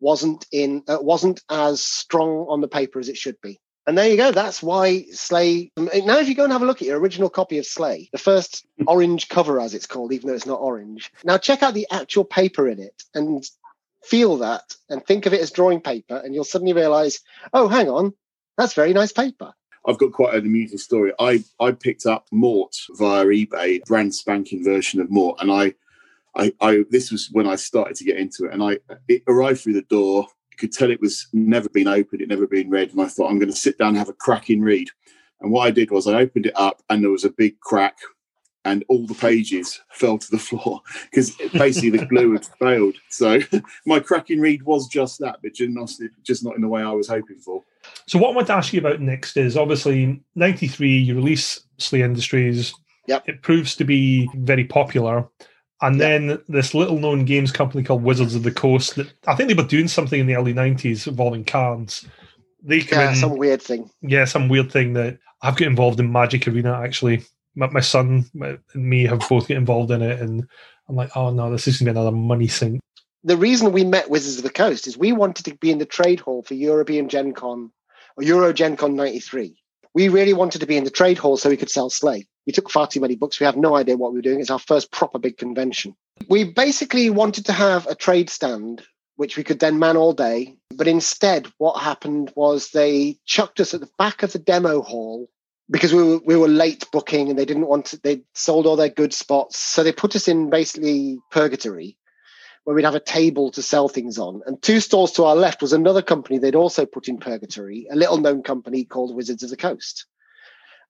wasn't 0.00 0.44
in 0.50 0.82
uh, 0.88 0.98
wasn't 1.00 1.40
as 1.48 1.80
strong 1.80 2.44
on 2.48 2.60
the 2.60 2.66
paper 2.66 2.98
as 2.98 3.08
it 3.08 3.16
should 3.16 3.40
be 3.40 3.60
and 3.86 3.98
there 3.98 4.08
you 4.08 4.16
go. 4.16 4.30
That's 4.30 4.62
why 4.62 5.04
SLA. 5.12 5.70
Um, 5.76 5.90
now, 6.04 6.18
if 6.18 6.28
you 6.28 6.34
go 6.34 6.44
and 6.44 6.52
have 6.52 6.62
a 6.62 6.66
look 6.66 6.82
at 6.82 6.88
your 6.88 6.98
original 6.98 7.30
copy 7.30 7.58
of 7.58 7.64
SLA, 7.64 8.10
the 8.10 8.18
first 8.18 8.64
orange 8.86 9.28
cover, 9.28 9.60
as 9.60 9.74
it's 9.74 9.86
called, 9.86 10.12
even 10.12 10.28
though 10.28 10.34
it's 10.34 10.46
not 10.46 10.60
orange. 10.60 11.12
Now, 11.24 11.38
check 11.38 11.62
out 11.62 11.74
the 11.74 11.86
actual 11.90 12.24
paper 12.24 12.68
in 12.68 12.78
it 12.78 13.02
and 13.14 13.44
feel 14.04 14.38
that 14.38 14.76
and 14.88 15.04
think 15.04 15.26
of 15.26 15.34
it 15.34 15.40
as 15.40 15.50
drawing 15.50 15.80
paper, 15.80 16.16
and 16.16 16.34
you'll 16.34 16.44
suddenly 16.44 16.72
realize, 16.72 17.20
oh, 17.52 17.68
hang 17.68 17.88
on, 17.88 18.12
that's 18.56 18.74
very 18.74 18.92
nice 18.92 19.12
paper. 19.12 19.52
I've 19.86 19.98
got 19.98 20.12
quite 20.12 20.34
an 20.34 20.46
amusing 20.46 20.78
story. 20.78 21.12
I, 21.18 21.42
I 21.58 21.72
picked 21.72 22.06
up 22.06 22.26
Mort 22.30 22.76
via 22.90 23.24
eBay, 23.24 23.84
brand 23.84 24.14
spanking 24.14 24.62
version 24.62 25.00
of 25.00 25.10
Mort, 25.10 25.38
and 25.40 25.50
I, 25.50 25.74
I, 26.36 26.52
I 26.60 26.84
this 26.90 27.10
was 27.10 27.28
when 27.32 27.48
I 27.48 27.56
started 27.56 27.96
to 27.96 28.04
get 28.04 28.16
into 28.16 28.44
it, 28.44 28.52
and 28.52 28.62
I 28.62 28.78
it 29.08 29.22
arrived 29.26 29.60
through 29.60 29.74
the 29.74 29.82
door. 29.82 30.28
You 30.52 30.56
could 30.58 30.72
tell 30.72 30.90
it 30.90 31.00
was 31.00 31.28
never 31.32 31.68
been 31.68 31.88
opened, 31.88 32.20
it 32.20 32.28
never 32.28 32.46
been 32.46 32.70
read, 32.70 32.92
and 32.92 33.00
I 33.00 33.08
thought 33.08 33.30
I'm 33.30 33.38
going 33.38 33.50
to 33.50 33.56
sit 33.56 33.78
down 33.78 33.88
and 33.88 33.98
have 33.98 34.08
a 34.08 34.14
cracking 34.14 34.60
read. 34.60 34.90
And 35.40 35.50
what 35.50 35.66
I 35.66 35.70
did 35.70 35.90
was 35.90 36.06
I 36.06 36.20
opened 36.20 36.46
it 36.46 36.56
up, 36.56 36.82
and 36.88 37.02
there 37.02 37.10
was 37.10 37.24
a 37.24 37.30
big 37.30 37.58
crack 37.60 37.96
and 38.64 38.84
all 38.88 39.06
the 39.06 39.14
pages 39.14 39.80
fell 39.90 40.18
to 40.18 40.30
the 40.30 40.38
floor 40.38 40.80
because 41.10 41.34
basically 41.52 41.90
the 41.90 42.06
glue 42.06 42.32
had 42.32 42.46
failed. 42.46 42.94
So 43.08 43.40
my 43.86 44.00
cracking 44.00 44.40
read 44.40 44.62
was 44.62 44.88
just 44.88 45.18
that, 45.20 45.40
but 45.42 45.54
just 45.54 46.44
not 46.44 46.54
in 46.54 46.62
the 46.62 46.68
way 46.68 46.82
I 46.82 46.92
was 46.92 47.08
hoping 47.08 47.38
for. 47.38 47.62
So 48.06 48.18
what 48.18 48.30
I 48.30 48.34
want 48.36 48.46
to 48.48 48.54
ask 48.54 48.72
you 48.72 48.80
about 48.80 49.00
next 49.00 49.36
is 49.36 49.56
obviously 49.56 50.22
'93. 50.36 50.98
You 50.98 51.14
release 51.14 51.60
SLA 51.78 52.00
Industries. 52.00 52.74
Yep. 53.08 53.28
It 53.28 53.42
proves 53.42 53.74
to 53.76 53.84
be 53.84 54.30
very 54.36 54.64
popular. 54.64 55.28
And 55.82 55.98
yep. 55.98 56.08
then 56.08 56.42
this 56.48 56.74
little 56.74 56.98
known 56.98 57.24
games 57.24 57.52
company 57.52 57.82
called 57.82 58.02
Wizards 58.02 58.34
of 58.34 58.44
the 58.44 58.52
Coast 58.52 58.94
that 58.96 59.12
I 59.26 59.34
think 59.34 59.48
they 59.48 59.54
were 59.54 59.68
doing 59.68 59.88
something 59.88 60.20
in 60.20 60.26
the 60.26 60.36
early 60.36 60.54
90s 60.54 61.06
involving 61.06 61.44
cards. 61.44 62.06
They 62.62 62.80
come 62.80 63.00
yeah, 63.00 63.10
in, 63.10 63.16
some 63.16 63.36
weird 63.36 63.60
thing. 63.60 63.90
Yeah, 64.00 64.24
some 64.24 64.48
weird 64.48 64.70
thing 64.70 64.92
that 64.94 65.18
I've 65.42 65.56
got 65.56 65.66
involved 65.66 65.98
in 65.98 66.12
Magic 66.12 66.46
Arena 66.46 66.80
actually 66.80 67.24
my, 67.54 67.68
my 67.68 67.80
son 67.80 68.24
and 68.34 68.58
me 68.74 69.04
have 69.06 69.26
both 69.28 69.48
get 69.48 69.56
involved 69.56 69.90
in 69.90 70.02
it, 70.02 70.20
and 70.20 70.46
I'm 70.88 70.96
like, 70.96 71.16
oh 71.16 71.30
no, 71.30 71.50
this 71.50 71.68
is 71.68 71.78
going 71.78 71.86
to 71.86 71.92
be 71.92 71.98
another 71.98 72.16
money 72.16 72.48
sink. 72.48 72.80
The 73.24 73.36
reason 73.36 73.72
we 73.72 73.84
met 73.84 74.10
Wizards 74.10 74.38
of 74.38 74.42
the 74.42 74.50
Coast 74.50 74.86
is 74.86 74.98
we 74.98 75.12
wanted 75.12 75.44
to 75.44 75.54
be 75.56 75.70
in 75.70 75.78
the 75.78 75.86
trade 75.86 76.20
hall 76.20 76.42
for 76.42 76.54
European 76.54 77.08
Gen 77.08 77.32
Con 77.34 77.70
or 78.16 78.24
Euro 78.24 78.52
Gen 78.52 78.76
Con 78.76 78.96
93. 78.96 79.61
We 79.94 80.08
really 80.08 80.32
wanted 80.32 80.60
to 80.60 80.66
be 80.66 80.76
in 80.76 80.84
the 80.84 80.90
trade 80.90 81.18
hall 81.18 81.36
so 81.36 81.50
we 81.50 81.56
could 81.56 81.70
sell 81.70 81.90
SLA. 81.90 82.26
We 82.46 82.52
took 82.52 82.70
far 82.70 82.86
too 82.86 83.00
many 83.00 83.14
books. 83.14 83.38
We 83.38 83.46
have 83.46 83.56
no 83.56 83.76
idea 83.76 83.96
what 83.96 84.12
we 84.12 84.18
were 84.18 84.22
doing. 84.22 84.40
It's 84.40 84.50
our 84.50 84.58
first 84.58 84.90
proper 84.90 85.18
big 85.18 85.36
convention. 85.36 85.94
We 86.28 86.44
basically 86.44 87.10
wanted 87.10 87.46
to 87.46 87.52
have 87.52 87.86
a 87.86 87.94
trade 87.94 88.30
stand 88.30 88.82
which 89.16 89.36
we 89.36 89.44
could 89.44 89.60
then 89.60 89.78
man 89.78 89.96
all 89.96 90.12
day. 90.12 90.56
But 90.74 90.88
instead, 90.88 91.46
what 91.58 91.80
happened 91.80 92.32
was 92.34 92.70
they 92.70 93.18
chucked 93.24 93.60
us 93.60 93.74
at 93.74 93.80
the 93.80 93.90
back 93.98 94.22
of 94.22 94.32
the 94.32 94.38
demo 94.38 94.82
hall 94.82 95.28
because 95.70 95.92
we 95.92 96.02
were, 96.02 96.18
we 96.24 96.36
were 96.36 96.48
late 96.48 96.86
booking 96.92 97.28
and 97.28 97.38
they 97.38 97.44
didn't 97.44 97.66
want 97.66 97.86
to, 97.86 98.00
they 98.02 98.22
sold 98.34 98.66
all 98.66 98.76
their 98.76 98.88
good 98.88 99.14
spots. 99.14 99.58
So 99.58 99.82
they 99.82 99.92
put 99.92 100.16
us 100.16 100.28
in 100.28 100.50
basically 100.50 101.18
purgatory 101.30 101.96
where 102.64 102.76
we'd 102.76 102.84
have 102.84 102.94
a 102.94 103.00
table 103.00 103.50
to 103.52 103.62
sell 103.62 103.88
things 103.88 104.18
on. 104.18 104.40
And 104.46 104.60
two 104.62 104.80
stalls 104.80 105.12
to 105.12 105.24
our 105.24 105.34
left 105.34 105.62
was 105.62 105.72
another 105.72 106.02
company 106.02 106.38
they'd 106.38 106.54
also 106.54 106.86
put 106.86 107.08
in 107.08 107.18
purgatory, 107.18 107.86
a 107.90 107.96
little 107.96 108.18
known 108.18 108.42
company 108.42 108.84
called 108.84 109.14
Wizards 109.14 109.42
of 109.42 109.50
the 109.50 109.56
Coast. 109.56 110.06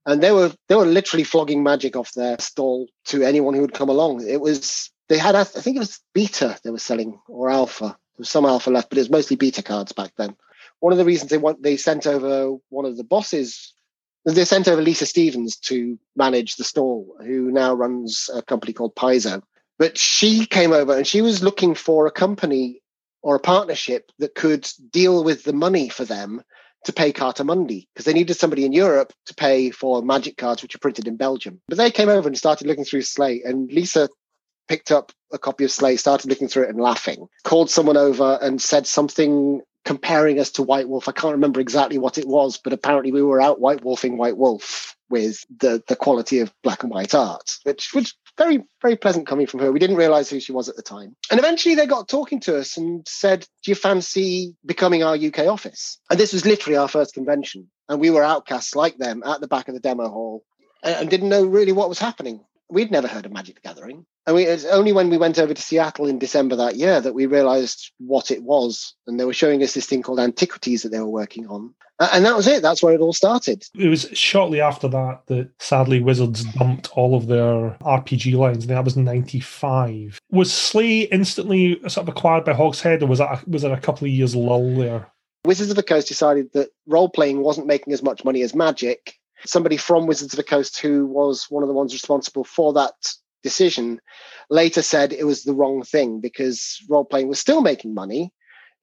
And 0.04 0.22
they 0.22 0.32
were 0.32 0.52
they 0.68 0.74
were 0.74 0.86
literally 0.86 1.24
flogging 1.24 1.62
magic 1.62 1.96
off 1.96 2.12
their 2.12 2.38
stall 2.40 2.88
to 3.06 3.22
anyone 3.22 3.54
who 3.54 3.60
would 3.60 3.74
come 3.74 3.88
along. 3.88 4.26
It 4.26 4.40
was 4.40 4.90
they 5.08 5.18
had 5.18 5.34
I 5.34 5.44
think 5.44 5.76
it 5.76 5.80
was 5.80 6.00
beta 6.12 6.58
they 6.64 6.70
were 6.70 6.78
selling 6.78 7.20
or 7.28 7.50
alpha. 7.50 7.84
There 7.86 8.18
was 8.18 8.28
some 8.28 8.44
alpha 8.44 8.70
left, 8.70 8.90
but 8.90 8.98
it 8.98 9.02
was 9.02 9.10
mostly 9.10 9.36
beta 9.36 9.62
cards 9.62 9.92
back 9.92 10.12
then. 10.16 10.36
One 10.80 10.92
of 10.92 10.98
the 10.98 11.04
reasons 11.04 11.30
they 11.30 11.38
want 11.38 11.62
they 11.62 11.76
sent 11.76 12.06
over 12.06 12.56
one 12.68 12.84
of 12.84 12.96
the 12.96 13.04
bosses 13.04 13.72
they 14.24 14.44
sent 14.44 14.68
over 14.68 14.80
Lisa 14.80 15.06
Stevens 15.06 15.56
to 15.56 15.98
manage 16.14 16.56
the 16.56 16.64
stall, 16.64 17.16
who 17.20 17.50
now 17.50 17.74
runs 17.74 18.30
a 18.32 18.42
company 18.42 18.72
called 18.72 18.94
Paizo. 18.94 19.42
But 19.82 19.98
she 19.98 20.46
came 20.46 20.72
over 20.72 20.96
and 20.96 21.04
she 21.04 21.22
was 21.22 21.42
looking 21.42 21.74
for 21.74 22.06
a 22.06 22.12
company 22.12 22.82
or 23.20 23.34
a 23.34 23.40
partnership 23.40 24.12
that 24.20 24.32
could 24.32 24.70
deal 24.92 25.24
with 25.24 25.42
the 25.42 25.52
money 25.52 25.88
for 25.88 26.04
them 26.04 26.40
to 26.84 26.92
pay 26.92 27.12
Cartamundi 27.12 27.88
because 27.92 28.04
they 28.04 28.12
needed 28.12 28.34
somebody 28.34 28.64
in 28.64 28.72
Europe 28.72 29.12
to 29.26 29.34
pay 29.34 29.72
for 29.72 30.00
magic 30.00 30.36
cards 30.36 30.62
which 30.62 30.76
are 30.76 30.78
printed 30.78 31.08
in 31.08 31.16
Belgium. 31.16 31.60
But 31.66 31.78
they 31.78 31.90
came 31.90 32.08
over 32.08 32.28
and 32.28 32.38
started 32.38 32.68
looking 32.68 32.84
through 32.84 33.00
SLA, 33.00 33.44
and 33.44 33.72
Lisa 33.72 34.08
picked 34.68 34.92
up 34.92 35.10
a 35.32 35.38
copy 35.38 35.64
of 35.64 35.70
SLA, 35.70 35.98
started 35.98 36.30
looking 36.30 36.46
through 36.46 36.66
it 36.66 36.70
and 36.70 36.80
laughing, 36.80 37.26
called 37.42 37.68
someone 37.68 37.96
over 37.96 38.38
and 38.40 38.62
said 38.62 38.86
something 38.86 39.62
comparing 39.84 40.38
us 40.38 40.52
to 40.52 40.62
White 40.62 40.88
Wolf. 40.88 41.08
I 41.08 41.12
can't 41.12 41.34
remember 41.34 41.58
exactly 41.58 41.98
what 41.98 42.18
it 42.18 42.28
was, 42.28 42.56
but 42.56 42.72
apparently 42.72 43.10
we 43.10 43.22
were 43.22 43.40
out 43.40 43.60
White 43.60 43.84
Wolfing 43.84 44.16
White 44.16 44.36
Wolf 44.36 44.96
with 45.10 45.44
the 45.58 45.82
the 45.88 45.96
quality 45.96 46.38
of 46.38 46.54
black 46.62 46.84
and 46.84 46.92
white 46.92 47.14
art, 47.14 47.58
which 47.64 47.92
was 47.92 48.14
very 48.38 48.64
very 48.80 48.96
pleasant 48.96 49.26
coming 49.26 49.46
from 49.46 49.60
her. 49.60 49.72
We 49.72 49.78
didn't 49.78 49.96
realize 49.96 50.30
who 50.30 50.40
she 50.40 50.52
was 50.52 50.68
at 50.68 50.76
the 50.76 50.82
time, 50.82 51.16
and 51.30 51.38
eventually 51.38 51.74
they 51.74 51.86
got 51.86 52.08
talking 52.08 52.40
to 52.40 52.58
us 52.58 52.76
and 52.76 53.06
said, 53.06 53.46
"Do 53.62 53.70
you 53.70 53.74
fancy 53.74 54.54
becoming 54.64 55.02
our 55.02 55.16
UK 55.16 55.46
office?" 55.46 55.98
And 56.10 56.18
this 56.18 56.32
was 56.32 56.46
literally 56.46 56.76
our 56.76 56.88
first 56.88 57.14
convention, 57.14 57.70
and 57.88 58.00
we 58.00 58.10
were 58.10 58.22
outcasts 58.22 58.74
like 58.74 58.96
them 58.98 59.22
at 59.24 59.40
the 59.40 59.48
back 59.48 59.68
of 59.68 59.74
the 59.74 59.80
demo 59.80 60.08
hall, 60.08 60.44
and, 60.82 61.08
didn't 61.08 61.28
know 61.28 61.44
really 61.44 61.72
what 61.72 61.88
was 61.88 61.98
happening. 61.98 62.44
We'd 62.72 62.90
never 62.90 63.06
heard 63.06 63.26
of 63.26 63.32
Magic 63.32 63.56
the 63.56 63.68
Gathering. 63.68 64.06
And 64.26 64.34
we, 64.34 64.44
it's 64.44 64.64
only 64.64 64.94
when 64.94 65.10
we 65.10 65.18
went 65.18 65.38
over 65.38 65.52
to 65.52 65.60
Seattle 65.60 66.06
in 66.06 66.18
December 66.18 66.56
that 66.56 66.76
year 66.76 67.02
that 67.02 67.12
we 67.12 67.26
realized 67.26 67.92
what 67.98 68.30
it 68.30 68.42
was. 68.42 68.94
And 69.06 69.20
they 69.20 69.26
were 69.26 69.34
showing 69.34 69.62
us 69.62 69.74
this 69.74 69.84
thing 69.84 70.02
called 70.02 70.18
Antiquities 70.18 70.82
that 70.82 70.88
they 70.88 71.00
were 71.00 71.06
working 71.06 71.46
on. 71.48 71.74
And 71.98 72.24
that 72.24 72.34
was 72.34 72.46
it. 72.46 72.62
That's 72.62 72.82
where 72.82 72.94
it 72.94 73.00
all 73.00 73.12
started. 73.12 73.64
It 73.78 73.88
was 73.88 74.08
shortly 74.14 74.62
after 74.62 74.88
that 74.88 75.26
that 75.26 75.50
sadly 75.58 76.00
Wizards 76.00 76.44
dumped 76.44 76.88
all 76.96 77.14
of 77.14 77.26
their 77.26 77.76
RPG 77.82 78.34
lines. 78.34 78.64
And 78.64 78.74
that 78.74 78.84
was 78.84 78.96
95. 78.96 80.18
Was 80.30 80.50
SLA 80.50 81.08
instantly 81.12 81.78
sort 81.88 82.08
of 82.08 82.08
acquired 82.08 82.44
by 82.44 82.54
Hogshead, 82.54 83.02
or 83.02 83.06
was, 83.06 83.18
that, 83.18 83.46
was 83.46 83.62
there 83.62 83.74
a 83.74 83.80
couple 83.80 84.06
of 84.06 84.12
years 84.12 84.34
lull 84.34 84.74
there? 84.76 85.12
Wizards 85.44 85.70
of 85.70 85.76
the 85.76 85.82
Coast 85.82 86.08
decided 86.08 86.52
that 86.54 86.70
role 86.86 87.10
playing 87.10 87.42
wasn't 87.42 87.66
making 87.66 87.92
as 87.92 88.02
much 88.02 88.24
money 88.24 88.40
as 88.42 88.54
Magic. 88.54 89.18
Somebody 89.44 89.76
from 89.76 90.06
Wizards 90.06 90.32
of 90.32 90.36
the 90.36 90.44
Coast, 90.44 90.80
who 90.80 91.06
was 91.06 91.46
one 91.48 91.62
of 91.62 91.68
the 91.68 91.74
ones 91.74 91.92
responsible 91.92 92.44
for 92.44 92.72
that 92.74 92.94
decision 93.42 94.00
later 94.50 94.82
said 94.82 95.12
it 95.12 95.24
was 95.24 95.42
the 95.42 95.54
wrong 95.54 95.82
thing 95.82 96.20
because 96.20 96.78
role 96.88 97.04
playing 97.04 97.28
was 97.28 97.40
still 97.40 97.60
making 97.60 97.94
money, 97.94 98.32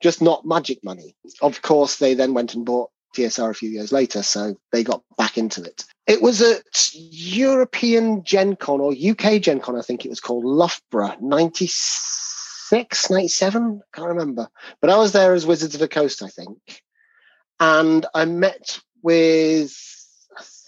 just 0.02 0.22
not 0.22 0.46
magic 0.46 0.84
money. 0.84 1.16
Of 1.42 1.62
course, 1.62 1.98
they 1.98 2.14
then 2.14 2.34
went 2.34 2.56
and 2.56 2.66
bought 2.66 2.90
TSR 3.16 3.50
a 3.50 3.54
few 3.54 3.70
years 3.70 3.92
later, 3.92 4.22
so 4.24 4.56
they 4.72 4.84
got 4.84 5.04
back 5.18 5.38
into 5.38 5.64
it. 5.64 5.86
It 6.08 6.22
was 6.22 6.42
at 6.42 6.90
European 6.94 8.24
Gen 8.24 8.56
Con 8.56 8.82
or 8.82 8.94
UK 8.94 9.42
Gen 9.42 9.60
Con, 9.60 9.78
I 9.78 9.82
think 9.82 10.06
it 10.06 10.10
was 10.10 10.20
called 10.20 10.46
Loughborough, 10.46 11.16
96, 11.22 13.10
97, 13.10 13.82
I 13.82 13.98
can't 13.98 14.10
remember. 14.10 14.48
But 14.82 14.90
I 14.90 14.98
was 14.98 15.12
there 15.12 15.34
as 15.34 15.46
Wizards 15.46 15.76
of 15.76 15.80
the 15.80 15.88
Coast, 15.88 16.22
I 16.24 16.30
think. 16.30 16.84
And 17.60 18.06
I 18.14 18.26
met 18.26 18.80
with, 19.02 19.89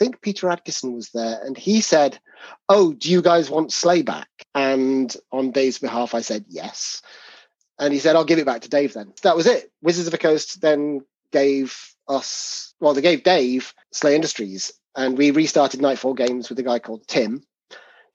think 0.01 0.21
Peter 0.21 0.47
Adkison 0.47 0.95
was 0.95 1.09
there, 1.09 1.39
and 1.45 1.55
he 1.55 1.79
said, 1.79 2.19
Oh, 2.67 2.91
do 2.91 3.11
you 3.11 3.21
guys 3.21 3.51
want 3.51 3.69
SLA 3.69 4.03
back? 4.03 4.29
And 4.55 5.15
on 5.31 5.51
Dave's 5.51 5.77
behalf, 5.77 6.15
I 6.15 6.21
said 6.21 6.45
yes. 6.49 7.03
And 7.77 7.93
he 7.93 7.99
said, 7.99 8.15
I'll 8.15 8.25
give 8.25 8.39
it 8.39 8.47
back 8.47 8.61
to 8.61 8.69
Dave 8.69 8.93
then. 8.93 9.13
That 9.21 9.35
was 9.35 9.45
it. 9.45 9.71
Wizards 9.83 10.07
of 10.07 10.11
the 10.11 10.17
Coast 10.17 10.59
then 10.59 11.01
gave 11.31 11.77
us, 12.07 12.73
well, 12.79 12.95
they 12.95 13.01
gave 13.01 13.21
Dave 13.21 13.75
SLA 13.93 14.13
Industries, 14.13 14.71
and 14.95 15.19
we 15.19 15.29
restarted 15.29 15.81
Nightfall 15.81 16.15
Games 16.15 16.49
with 16.49 16.57
a 16.57 16.63
guy 16.63 16.79
called 16.79 17.07
Tim, 17.07 17.43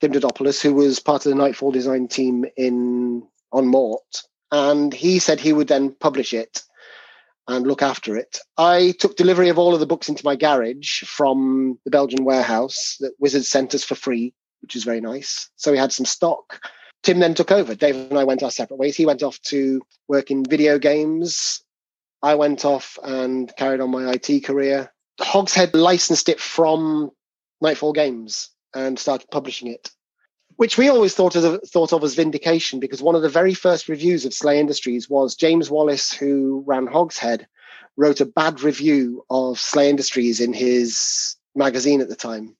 Tim 0.01 0.11
Dodopoulos, 0.11 0.61
who 0.61 0.73
was 0.73 0.99
part 0.99 1.25
of 1.25 1.29
the 1.29 1.37
Nightfall 1.37 1.71
design 1.71 2.09
team 2.09 2.43
in 2.57 3.25
on 3.53 3.65
Mort. 3.65 4.23
And 4.51 4.93
he 4.93 5.19
said 5.19 5.39
he 5.39 5.53
would 5.53 5.69
then 5.69 5.91
publish 5.91 6.33
it 6.33 6.63
and 7.47 7.65
look 7.65 7.81
after 7.81 8.15
it. 8.15 8.39
I 8.57 8.93
took 8.99 9.15
delivery 9.15 9.49
of 9.49 9.57
all 9.57 9.73
of 9.73 9.79
the 9.79 9.85
books 9.85 10.09
into 10.09 10.25
my 10.25 10.35
garage 10.35 11.03
from 11.03 11.79
the 11.85 11.91
Belgian 11.91 12.25
warehouse 12.25 12.97
that 12.99 13.13
Wizards 13.19 13.49
sent 13.49 13.73
us 13.73 13.83
for 13.83 13.95
free, 13.95 14.33
which 14.61 14.75
is 14.75 14.83
very 14.83 15.01
nice. 15.01 15.49
So 15.55 15.71
we 15.71 15.77
had 15.77 15.93
some 15.93 16.05
stock. 16.05 16.61
Tim 17.03 17.19
then 17.19 17.33
took 17.33 17.51
over. 17.51 17.75
Dave 17.75 17.95
and 17.95 18.19
I 18.19 18.23
went 18.23 18.43
our 18.43 18.51
separate 18.51 18.77
ways. 18.77 18.97
He 18.97 19.05
went 19.05 19.23
off 19.23 19.41
to 19.43 19.81
work 20.07 20.29
in 20.29 20.43
video 20.43 20.77
games. 20.77 21.63
I 22.21 22.35
went 22.35 22.65
off 22.65 22.97
and 23.03 23.53
carried 23.57 23.79
on 23.79 23.91
my 23.91 24.11
IT 24.11 24.43
career. 24.43 24.91
Hogshead 25.19 25.73
licensed 25.73 26.29
it 26.29 26.39
from 26.39 27.11
Nightfall 27.61 27.93
Games 27.93 28.49
and 28.75 28.99
started 28.99 29.29
publishing 29.31 29.67
it, 29.67 29.89
which 30.57 30.77
we 30.77 30.89
always 30.89 31.13
thought 31.13 31.35
of, 31.35 31.61
thought 31.63 31.93
of 31.93 32.03
as 32.03 32.15
vindication 32.15 32.79
because 32.79 33.01
one 33.01 33.15
of 33.15 33.21
the 33.21 33.29
very 33.29 33.53
first 33.53 33.87
reviews 33.87 34.25
of 34.25 34.33
SLA 34.33 34.57
Industries 34.57 35.09
was 35.09 35.35
James 35.35 35.69
Wallis, 35.69 36.11
who 36.11 36.63
ran 36.67 36.87
Hogshead, 36.87 37.47
wrote 37.95 38.21
a 38.21 38.25
bad 38.25 38.61
review 38.61 39.23
of 39.29 39.57
SLA 39.57 39.87
Industries 39.87 40.41
in 40.41 40.53
his 40.53 41.35
magazine 41.55 42.01
at 42.01 42.09
the 42.09 42.15
time. 42.15 42.55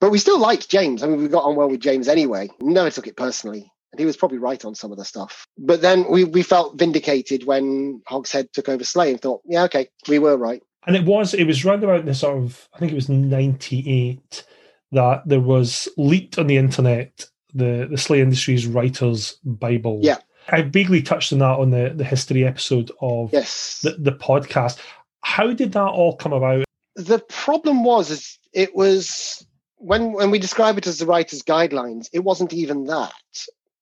But 0.00 0.10
we 0.10 0.18
still 0.18 0.38
liked 0.38 0.68
James. 0.68 1.02
I 1.02 1.06
mean, 1.06 1.22
we 1.22 1.28
got 1.28 1.44
on 1.44 1.54
well 1.54 1.70
with 1.70 1.80
James 1.80 2.08
anyway. 2.08 2.50
Never 2.60 2.90
took 2.90 3.06
it 3.06 3.16
personally. 3.16 3.70
And 3.92 4.00
he 4.00 4.06
was 4.06 4.16
probably 4.16 4.38
right 4.38 4.64
on 4.64 4.74
some 4.74 4.90
of 4.90 4.98
the 4.98 5.04
stuff. 5.04 5.46
But 5.58 5.82
then 5.82 6.10
we, 6.10 6.24
we 6.24 6.42
felt 6.42 6.78
vindicated 6.78 7.44
when 7.44 8.02
Hogshead 8.06 8.52
took 8.52 8.68
over 8.68 8.82
SLA 8.82 9.10
and 9.10 9.20
thought, 9.20 9.42
yeah, 9.44 9.64
okay, 9.64 9.88
we 10.08 10.18
were 10.18 10.36
right. 10.36 10.62
And 10.86 10.96
it 10.96 11.04
was 11.04 11.32
it 11.34 11.44
was 11.44 11.64
round 11.64 11.84
about 11.84 12.06
the 12.06 12.14
sort 12.14 12.38
of 12.38 12.68
I 12.74 12.78
think 12.80 12.90
it 12.90 12.96
was 12.96 13.08
ninety 13.08 13.84
eight 13.86 14.44
that 14.90 15.22
there 15.26 15.40
was 15.40 15.88
leaked 15.96 16.38
on 16.38 16.48
the 16.48 16.56
internet 16.56 17.26
the 17.54 17.86
the 17.90 17.96
SLA 17.96 18.18
Industries 18.20 18.66
Writers 18.66 19.38
Bible. 19.44 20.00
Yeah. 20.02 20.18
I 20.48 20.62
vaguely 20.62 21.02
touched 21.02 21.32
on 21.32 21.38
that 21.38 21.58
on 21.58 21.70
the, 21.70 21.92
the 21.94 22.04
history 22.04 22.44
episode 22.44 22.90
of 23.00 23.32
Yes. 23.32 23.80
the, 23.82 23.92
the 23.92 24.12
podcast. 24.12 24.78
How 25.22 25.52
did 25.52 25.72
that 25.72 25.80
all 25.88 26.16
come 26.16 26.32
about? 26.32 26.64
the 26.96 27.20
problem 27.20 27.84
was 27.84 28.10
is 28.10 28.38
it 28.52 28.76
was 28.76 29.46
when 29.76 30.12
when 30.12 30.30
we 30.30 30.38
describe 30.38 30.76
it 30.76 30.86
as 30.86 30.98
the 30.98 31.06
writer's 31.06 31.42
guidelines 31.42 32.10
it 32.12 32.18
wasn't 32.22 32.52
even 32.52 32.84
that 32.84 33.14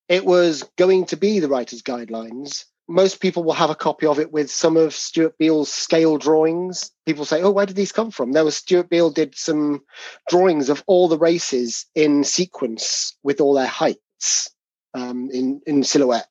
it 0.09 0.25
was 0.25 0.63
going 0.77 1.05
to 1.05 1.17
be 1.17 1.41
the 1.41 1.49
writer's 1.49 1.83
guidelines 1.83 2.67
most 2.91 3.21
people 3.21 3.45
will 3.45 3.53
have 3.53 3.71
a 3.71 3.75
copy 3.75 4.07
of 4.07 4.19
it 4.19 4.33
with 4.33 4.51
some 4.51 4.77
of 4.77 4.95
Stuart 4.95 5.39
Beel's 5.39 5.73
scale 5.73 6.19
drawings 6.19 6.91
people 7.07 7.25
say 7.25 7.43
oh 7.43 7.51
where 7.51 7.67
did 7.67 7.77
these 7.77 7.93
come 7.93 8.11
from 8.11 8.33
there 8.33 8.45
was 8.45 8.57
Stuart 8.57 8.91
Beel 8.91 9.11
did 9.11 9.37
some 9.37 9.83
drawings 10.29 10.69
of 10.69 10.83
all 10.87 11.09
the 11.09 11.19
races 11.19 11.87
in 11.95 12.25
sequence 12.25 13.17
with 13.23 13.41
all 13.41 13.55
their 13.55 13.67
heights 13.67 14.51
um, 14.95 15.31
in 15.33 15.61
in 15.67 15.85
silhouette 15.85 16.29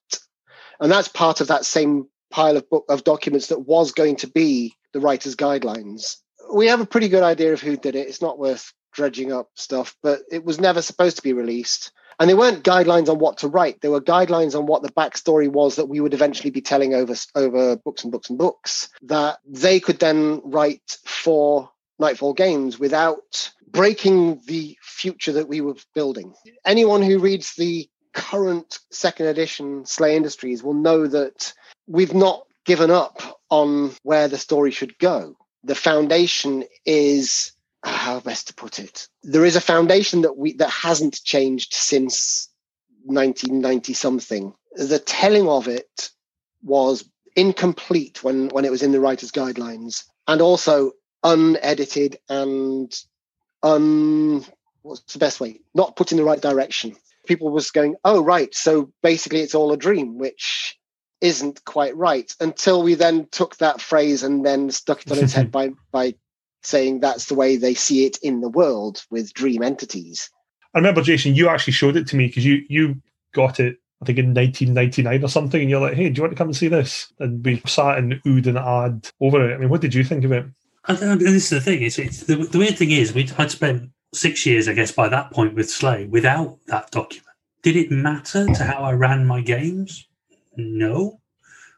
and 0.80 0.92
that's 0.92 1.08
part 1.08 1.42
of 1.42 1.48
that 1.48 1.66
same 1.66 2.08
pile 2.32 2.58
of 2.58 2.70
book 2.70 2.86
of 2.90 3.04
documents 3.04 3.48
that 3.48 3.60
was 3.60 3.92
going 3.92 4.18
to 4.18 4.28
be 4.28 4.76
the 4.94 5.00
writer's 5.00 5.36
guidelines 5.36 6.18
we 6.54 6.68
have 6.68 6.82
a 6.82 6.86
pretty 6.86 7.10
good 7.10 7.24
idea 7.24 7.54
of 7.54 7.62
who 7.62 7.78
did 7.78 7.96
it. 7.96 8.08
It's 8.08 8.22
not 8.22 8.40
worth 8.40 8.74
dredging 8.94 9.32
up 9.32 9.50
stuff, 9.56 9.96
but 10.02 10.22
it 10.32 10.44
was 10.44 10.60
never 10.60 10.82
supposed 10.82 11.18
to 11.18 11.24
be 11.24 11.34
released. 11.34 11.92
And 12.20 12.30
they 12.30 12.34
weren't 12.34 12.64
guidelines 12.64 13.10
on 13.10 13.20
what 13.20 13.38
to 13.40 13.48
write. 13.48 13.82
There 13.82 13.92
were 13.92 14.02
guidelines 14.02 14.58
on 14.58 14.66
what 14.66 14.84
the 14.84 14.92
backstory 14.92 15.48
was 15.48 15.78
that 15.78 15.88
we 15.88 16.02
would 16.02 16.14
eventually 16.14 16.50
be 16.50 16.62
telling 16.62 16.94
over 16.94 17.16
over 17.36 17.78
books 17.78 18.04
and 18.04 18.12
books 18.12 18.30
and 18.30 18.38
books 18.38 18.90
that 19.04 19.40
they 19.46 19.80
could 19.80 20.00
then 20.00 20.42
write 20.44 20.98
for 21.06 21.70
Nightfall 21.98 22.34
Games 22.34 22.78
without 22.78 23.52
breaking 23.72 24.42
the 24.48 24.78
future 24.82 25.34
that 25.34 25.48
we 25.48 25.62
were 25.62 25.76
building. 25.96 26.34
Anyone 26.66 27.02
who 27.02 27.20
reads 27.20 27.56
the 27.56 27.90
current 28.14 28.80
second 28.92 29.28
edition 29.28 29.84
SLA 29.84 30.16
Industries 30.16 30.64
will 30.64 30.74
know 30.74 31.08
that 31.08 31.54
we've 31.88 32.14
not 32.14 32.46
given 32.66 32.92
up 32.92 33.40
on 33.50 33.92
where 34.04 34.28
the 34.28 34.38
story 34.38 34.72
should 34.72 34.98
go 34.98 35.36
the 35.64 35.76
foundation 35.76 36.64
is 36.86 37.52
how 37.84 38.20
best 38.20 38.48
to 38.48 38.54
put 38.54 38.80
it. 38.80 39.08
There 39.24 39.46
is 39.46 39.56
a 39.56 39.62
foundation 39.62 40.22
that 40.22 40.38
we 40.38 40.54
that 40.54 40.70
hasn't 40.70 41.24
changed 41.24 41.74
since 41.74 42.50
1990 43.06 43.94
something 43.94 44.54
the 44.76 45.00
telling 45.00 45.48
of 45.48 45.68
it 45.68 46.10
was 46.64 47.10
incomplete 47.36 48.24
when 48.24 48.50
when 48.50 48.66
it 48.66 48.72
was 48.72 48.84
in 48.84 48.92
the 48.92 49.00
writers 49.00 49.32
guidelines 49.32 50.04
and 50.28 50.42
also 50.42 50.92
unedited 51.24 52.18
and 52.30 52.96
un 53.64 54.46
what's 54.82 55.14
the 55.14 55.20
best 55.20 55.40
way? 55.40 55.60
Not 55.74 55.96
put 55.96 56.12
in 56.12 56.18
the 56.18 56.24
right 56.24 56.42
direction. 56.42 56.96
People 57.26 57.50
was 57.50 57.72
going 57.72 57.96
oh 58.04 58.24
right 58.24 58.54
so 58.54 58.92
basically 59.02 59.42
it's 59.42 59.56
all 59.56 59.72
a 59.72 59.78
dream 59.78 60.18
which 60.18 60.78
isn't 61.22 61.64
quite 61.66 61.96
right 61.98 62.34
until 62.40 62.82
we 62.82 62.94
then 62.94 63.28
took 63.30 63.58
that 63.58 63.82
phrase 63.82 64.24
and 64.24 64.46
then 64.46 64.72
stuck 64.72 65.02
it 65.02 65.12
on 65.12 65.20
its 65.20 65.34
head 65.34 65.52
by 65.58 65.72
by 65.92 66.16
saying 66.62 67.00
that's 67.00 67.26
the 67.26 67.36
way 67.36 67.58
they 67.58 67.74
see 67.74 68.06
it 68.06 68.18
in 68.22 68.42
the 68.42 68.50
world 68.50 69.04
with 69.10 69.34
dream 69.34 69.62
entities. 69.64 70.30
I 70.76 70.80
remember 70.80 71.02
Jason, 71.02 71.36
you 71.36 71.50
actually 71.50 71.74
showed 71.74 71.96
it 71.96 72.08
to 72.08 72.16
me 72.16 72.28
because 72.28 72.46
you 72.46 72.64
you 72.70 73.02
got 73.34 73.60
it 73.60 73.78
I 74.02 74.06
think 74.06 74.18
in 74.18 74.34
1999 74.34 75.24
or 75.24 75.28
something, 75.28 75.60
and 75.60 75.70
you're 75.70 75.82
like, 75.82 75.96
"Hey, 75.96 76.10
do 76.10 76.20
you 76.20 76.24
want 76.24 76.32
to 76.32 76.38
come 76.38 76.48
and 76.48 76.56
see 76.56 76.70
this?" 76.70 77.12
And 77.20 77.44
we 77.46 77.62
sat 77.66 77.98
and 77.98 78.14
oohed 78.26 78.48
and 78.48 78.58
ahed 78.58 79.12
over 79.20 79.50
it. 79.50 79.56
I 79.56 79.58
mean, 79.58 79.70
what 79.70 79.82
did 79.82 79.94
you 79.94 80.06
think 80.06 80.24
of 80.24 80.32
it? 80.32 80.46
I 80.86 80.96
don't, 80.96 81.20
this 81.20 81.44
is 81.44 81.50
the 81.50 81.62
thing. 81.62 81.84
It's, 81.84 82.00
it's 82.00 82.24
the, 82.24 82.38
the 82.38 82.58
weird 82.58 82.78
thing 82.78 82.92
is 82.92 83.14
we 83.14 83.30
I'd 83.38 83.52
spent 83.52 83.90
six 84.14 84.46
years, 84.46 84.70
I 84.70 84.74
guess, 84.74 84.92
by 84.92 85.10
that 85.10 85.32
point 85.32 85.54
with 85.54 85.68
SLA 85.68 86.10
without 86.10 86.60
that 86.68 86.92
document. 86.92 87.28
Did 87.62 87.76
it 87.76 87.92
matter 87.92 88.46
to 88.46 88.64
how 88.64 88.84
I 88.84 88.94
ran 88.94 89.26
my 89.26 89.42
games? 89.42 90.08
No. 90.56 91.20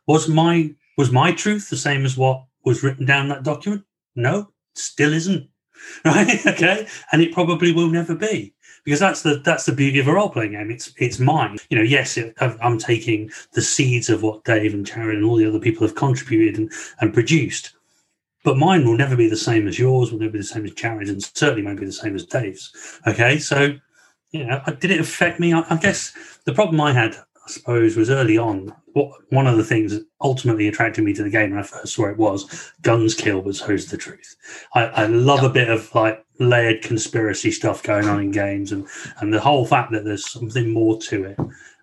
Was 0.06 0.28
my 0.28 0.76
was 0.98 1.12
my 1.12 1.32
truth 1.32 1.72
the 1.72 1.78
same 1.78 2.06
as 2.06 2.18
what 2.18 2.44
was 2.64 2.84
written 2.84 3.08
down 3.08 3.24
in 3.24 3.30
that 3.30 3.44
document? 3.44 3.84
No, 4.16 4.52
still 4.76 5.14
isn't. 5.14 5.48
Right? 6.06 6.46
okay, 6.46 6.88
and 7.12 7.24
it 7.24 7.34
probably 7.34 7.72
will 7.72 7.90
never 7.90 8.14
be 8.14 8.54
because 8.84 9.00
that's 9.00 9.24
the 9.24 9.42
that's 9.44 9.66
the 9.66 9.72
beauty 9.72 10.00
of 10.00 10.08
a 10.08 10.14
role 10.14 10.30
playing 10.30 10.52
game. 10.52 10.72
It's 10.72 10.94
it's 10.98 11.20
mine. 11.20 11.58
You 11.70 11.78
know, 11.78 11.84
yes, 11.84 12.18
it, 12.18 12.36
I'm 12.40 12.78
taking 12.78 13.32
the 13.54 13.62
seeds 13.62 14.10
of 14.10 14.24
what 14.24 14.44
Dave 14.44 14.74
and 14.74 14.86
Jared 14.86 15.18
and 15.18 15.26
all 15.26 15.36
the 15.36 15.48
other 15.48 15.60
people 15.60 15.86
have 15.86 15.96
contributed 15.96 16.60
and, 16.60 16.72
and 17.00 17.14
produced, 17.14 17.74
but 18.44 18.58
mine 18.58 18.86
will 18.86 18.98
never 18.98 19.16
be 19.16 19.28
the 19.28 19.38
same 19.38 19.68
as 19.68 19.78
yours. 19.78 20.12
Will 20.12 20.20
never 20.20 20.34
be 20.34 20.40
the 20.40 20.44
same 20.44 20.66
as 20.66 20.74
Jared's, 20.74 21.10
and 21.10 21.24
certainly 21.24 21.64
won't 21.64 21.80
be 21.80 21.86
the 21.86 21.92
same 21.92 22.16
as 22.16 22.26
Dave's. 22.26 23.00
Okay, 23.08 23.38
so 23.40 23.76
you 24.32 24.46
know, 24.46 24.62
did 24.80 24.92
it 24.92 25.00
affect 25.00 25.40
me? 25.40 25.54
I, 25.54 25.64
I 25.70 25.78
guess 25.78 26.14
the 26.46 26.54
problem 26.54 26.82
I 26.82 26.94
had, 26.94 27.16
suppose, 27.52 27.96
was 27.96 28.10
early 28.10 28.38
on. 28.38 28.74
What 28.94 29.12
one 29.30 29.48
of 29.48 29.58
the 29.58 29.64
things 29.64 29.94
that 29.94 30.06
ultimately 30.22 30.68
attracted 30.68 31.04
me 31.04 31.14
to 31.14 31.24
the 31.24 31.30
game 31.30 31.52
when 31.52 31.60
I 31.60 31.64
first 31.64 31.94
saw 31.94 32.08
it 32.08 32.18
was 32.18 32.72
guns 32.82 33.16
kill, 33.16 33.42
but 33.42 33.56
so's 33.56 33.88
the 33.88 33.98
truth. 33.98 34.36
I, 34.74 34.86
I 34.86 35.06
love 35.06 35.44
a 35.44 35.50
bit 35.50 35.70
of 35.70 35.94
like 35.96 36.26
layered 36.40 36.82
conspiracy 36.82 37.52
stuff 37.52 37.84
going 37.84 38.06
on 38.06 38.20
in 38.20 38.32
games, 38.32 38.72
and 38.72 38.88
and 39.20 39.34
the 39.34 39.40
whole 39.40 39.66
fact 39.66 39.92
that 39.92 40.06
there's 40.06 40.30
something 40.30 40.72
more 40.72 41.00
to 41.02 41.26
it. 41.26 41.38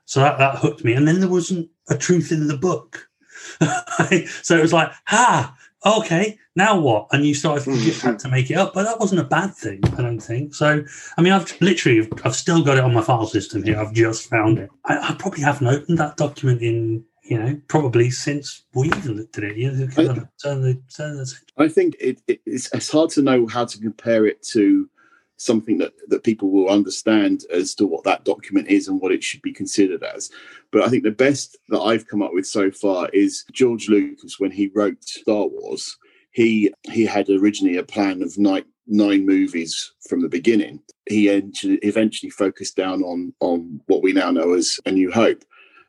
So 0.05 0.21
that 0.21 0.39
that 0.39 0.59
hooked 0.59 0.85
me, 0.85 0.95
and 0.95 1.07
then 1.07 1.21
there 1.21 1.29
wasn't 1.29 1.71
a 1.89 1.97
truth 1.97 2.33
in 2.33 2.47
the 2.47 2.57
book. 2.57 3.09
so 4.43 4.57
it 4.57 4.63
was 4.63 4.73
like, 4.73 4.91
ah, 5.11 5.57
okay, 5.85 6.39
now 6.57 6.79
what? 6.79 7.07
And 7.13 7.25
you 7.25 7.35
started 7.35 7.65
to 7.65 7.79
just 7.79 8.03
had 8.03 8.19
to 8.21 8.29
make 8.29 8.51
it 8.51 8.57
up, 8.57 8.75
but 8.75 8.85
that 8.85 8.99
wasn't 8.99 9.21
a 9.21 9.25
bad 9.25 9.55
thing, 9.55 9.81
I 9.97 10.03
don't 10.03 10.21
think. 10.21 10.55
So, 10.55 10.85
I 11.17 11.23
mean, 11.23 11.33
I've 11.33 11.61
literally, 11.61 12.09
I've 12.25 12.35
still 12.37 12.63
got 12.63 12.79
it 12.79 12.85
on 12.85 12.95
my 12.95 13.03
file 13.03 13.27
system 13.27 13.63
here. 13.63 13.79
I've 13.79 13.93
just 13.93 14.29
found 14.29 14.59
it. 14.59 14.71
I, 14.85 15.11
I 15.11 15.17
probably 15.19 15.43
haven't 15.43 15.67
opened 15.67 15.99
that 15.99 16.17
document 16.17 16.63
in, 16.63 17.05
you 17.23 17.39
know, 17.39 17.61
probably 17.69 18.11
since 18.11 18.65
we 18.75 18.89
even 18.89 19.17
looked 19.19 19.39
at 19.39 19.45
it. 19.45 19.57
You 19.57 19.71
know, 19.71 19.87
kind 19.87 20.09
of 20.09 20.29
turn 20.43 20.63
the, 20.63 20.81
turn 20.95 21.17
the, 21.17 21.33
I 21.59 21.69
think 21.69 21.97
it, 22.01 22.21
it, 22.27 22.41
it's, 22.45 22.73
it's 22.75 22.91
hard 22.91 23.11
to 23.11 23.23
know 23.23 23.47
how 23.47 23.65
to 23.65 23.79
compare 23.79 24.27
it 24.27 24.43
to 24.45 24.89
something 25.39 25.79
that, 25.79 25.95
that 26.09 26.25
people 26.25 26.51
will 26.51 26.69
understand 26.69 27.45
as 27.51 27.75
to 27.77 27.87
what 27.87 28.05
that 28.05 28.25
document 28.25 28.69
is 28.69 28.89
and 28.89 29.01
what 29.01 29.13
it 29.13 29.25
should 29.25 29.41
be 29.41 29.53
considered 29.53 30.03
as. 30.03 30.31
But 30.73 30.83
I 30.83 30.89
think 30.89 31.05
the 31.05 31.11
best 31.11 31.57
that 31.71 31.81
I've 31.81 32.07
come 32.07 32.23
up 32.23 32.35
with 32.35 32.47
so 32.47 32.71
far 32.71 33.09
is 33.13 33.45
George 33.53 33.89
Lucas 33.89 34.39
when 34.39 34.51
he 34.51 34.71
wrote 34.75 35.03
Star 35.03 35.47
Wars. 35.47 35.97
he 36.33 36.73
he 36.83 37.05
had 37.05 37.29
originally 37.31 37.79
a 37.79 37.83
plan 37.83 38.23
of 38.23 38.37
nine 38.39 38.65
nine 38.87 39.25
movies 39.27 39.93
from 40.09 40.23
the 40.23 40.29
beginning. 40.29 40.81
He 41.09 41.29
eventually 41.29 42.31
focused 42.31 42.77
down 42.77 43.03
on 43.03 43.33
on 43.41 43.81
what 43.87 44.03
we 44.03 44.13
now 44.13 44.31
know 44.31 44.55
as 44.55 44.79
A 44.87 44.91
New 44.91 45.11
Hope, 45.11 45.45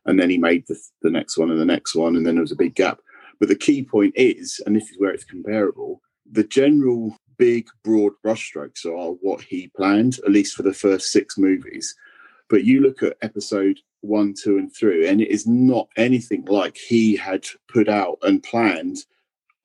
and 0.05 0.19
then 0.19 0.29
he 0.29 0.37
made 0.37 0.65
the, 0.67 0.77
the 1.01 1.11
next 1.11 1.37
one 1.37 1.49
and 1.51 1.59
the 1.59 1.65
next 1.65 1.95
one, 1.95 2.15
and 2.15 2.25
then 2.25 2.35
there 2.35 2.41
was 2.41 2.51
a 2.51 2.63
big 2.63 2.75
gap. 2.75 2.99
But 3.39 3.49
the 3.49 3.55
key 3.55 3.83
point 3.83 4.13
is, 4.15 4.61
and 4.65 4.75
this 4.75 4.89
is 4.89 4.99
where 4.99 5.11
it's 5.11 5.23
comparable, 5.23 6.01
the 6.29 6.43
general 6.43 7.17
big 7.39 7.67
broad 7.83 8.11
brushstrokes 8.23 8.85
are 8.85 9.13
what 9.21 9.41
he 9.41 9.71
planned, 9.75 10.19
at 10.19 10.31
least 10.31 10.55
for 10.55 10.61
the 10.61 10.73
first 10.73 11.11
six 11.11 11.37
movies. 11.37 11.95
But 12.49 12.65
you 12.65 12.81
look 12.81 13.01
at 13.01 13.17
episode 13.23 13.79
one, 14.01 14.35
two, 14.39 14.57
and 14.57 14.71
three, 14.71 15.07
and 15.07 15.21
it 15.21 15.29
is 15.29 15.47
not 15.47 15.87
anything 15.97 16.45
like 16.45 16.77
he 16.77 17.15
had 17.15 17.47
put 17.67 17.89
out 17.89 18.19
and 18.21 18.43
planned 18.43 18.97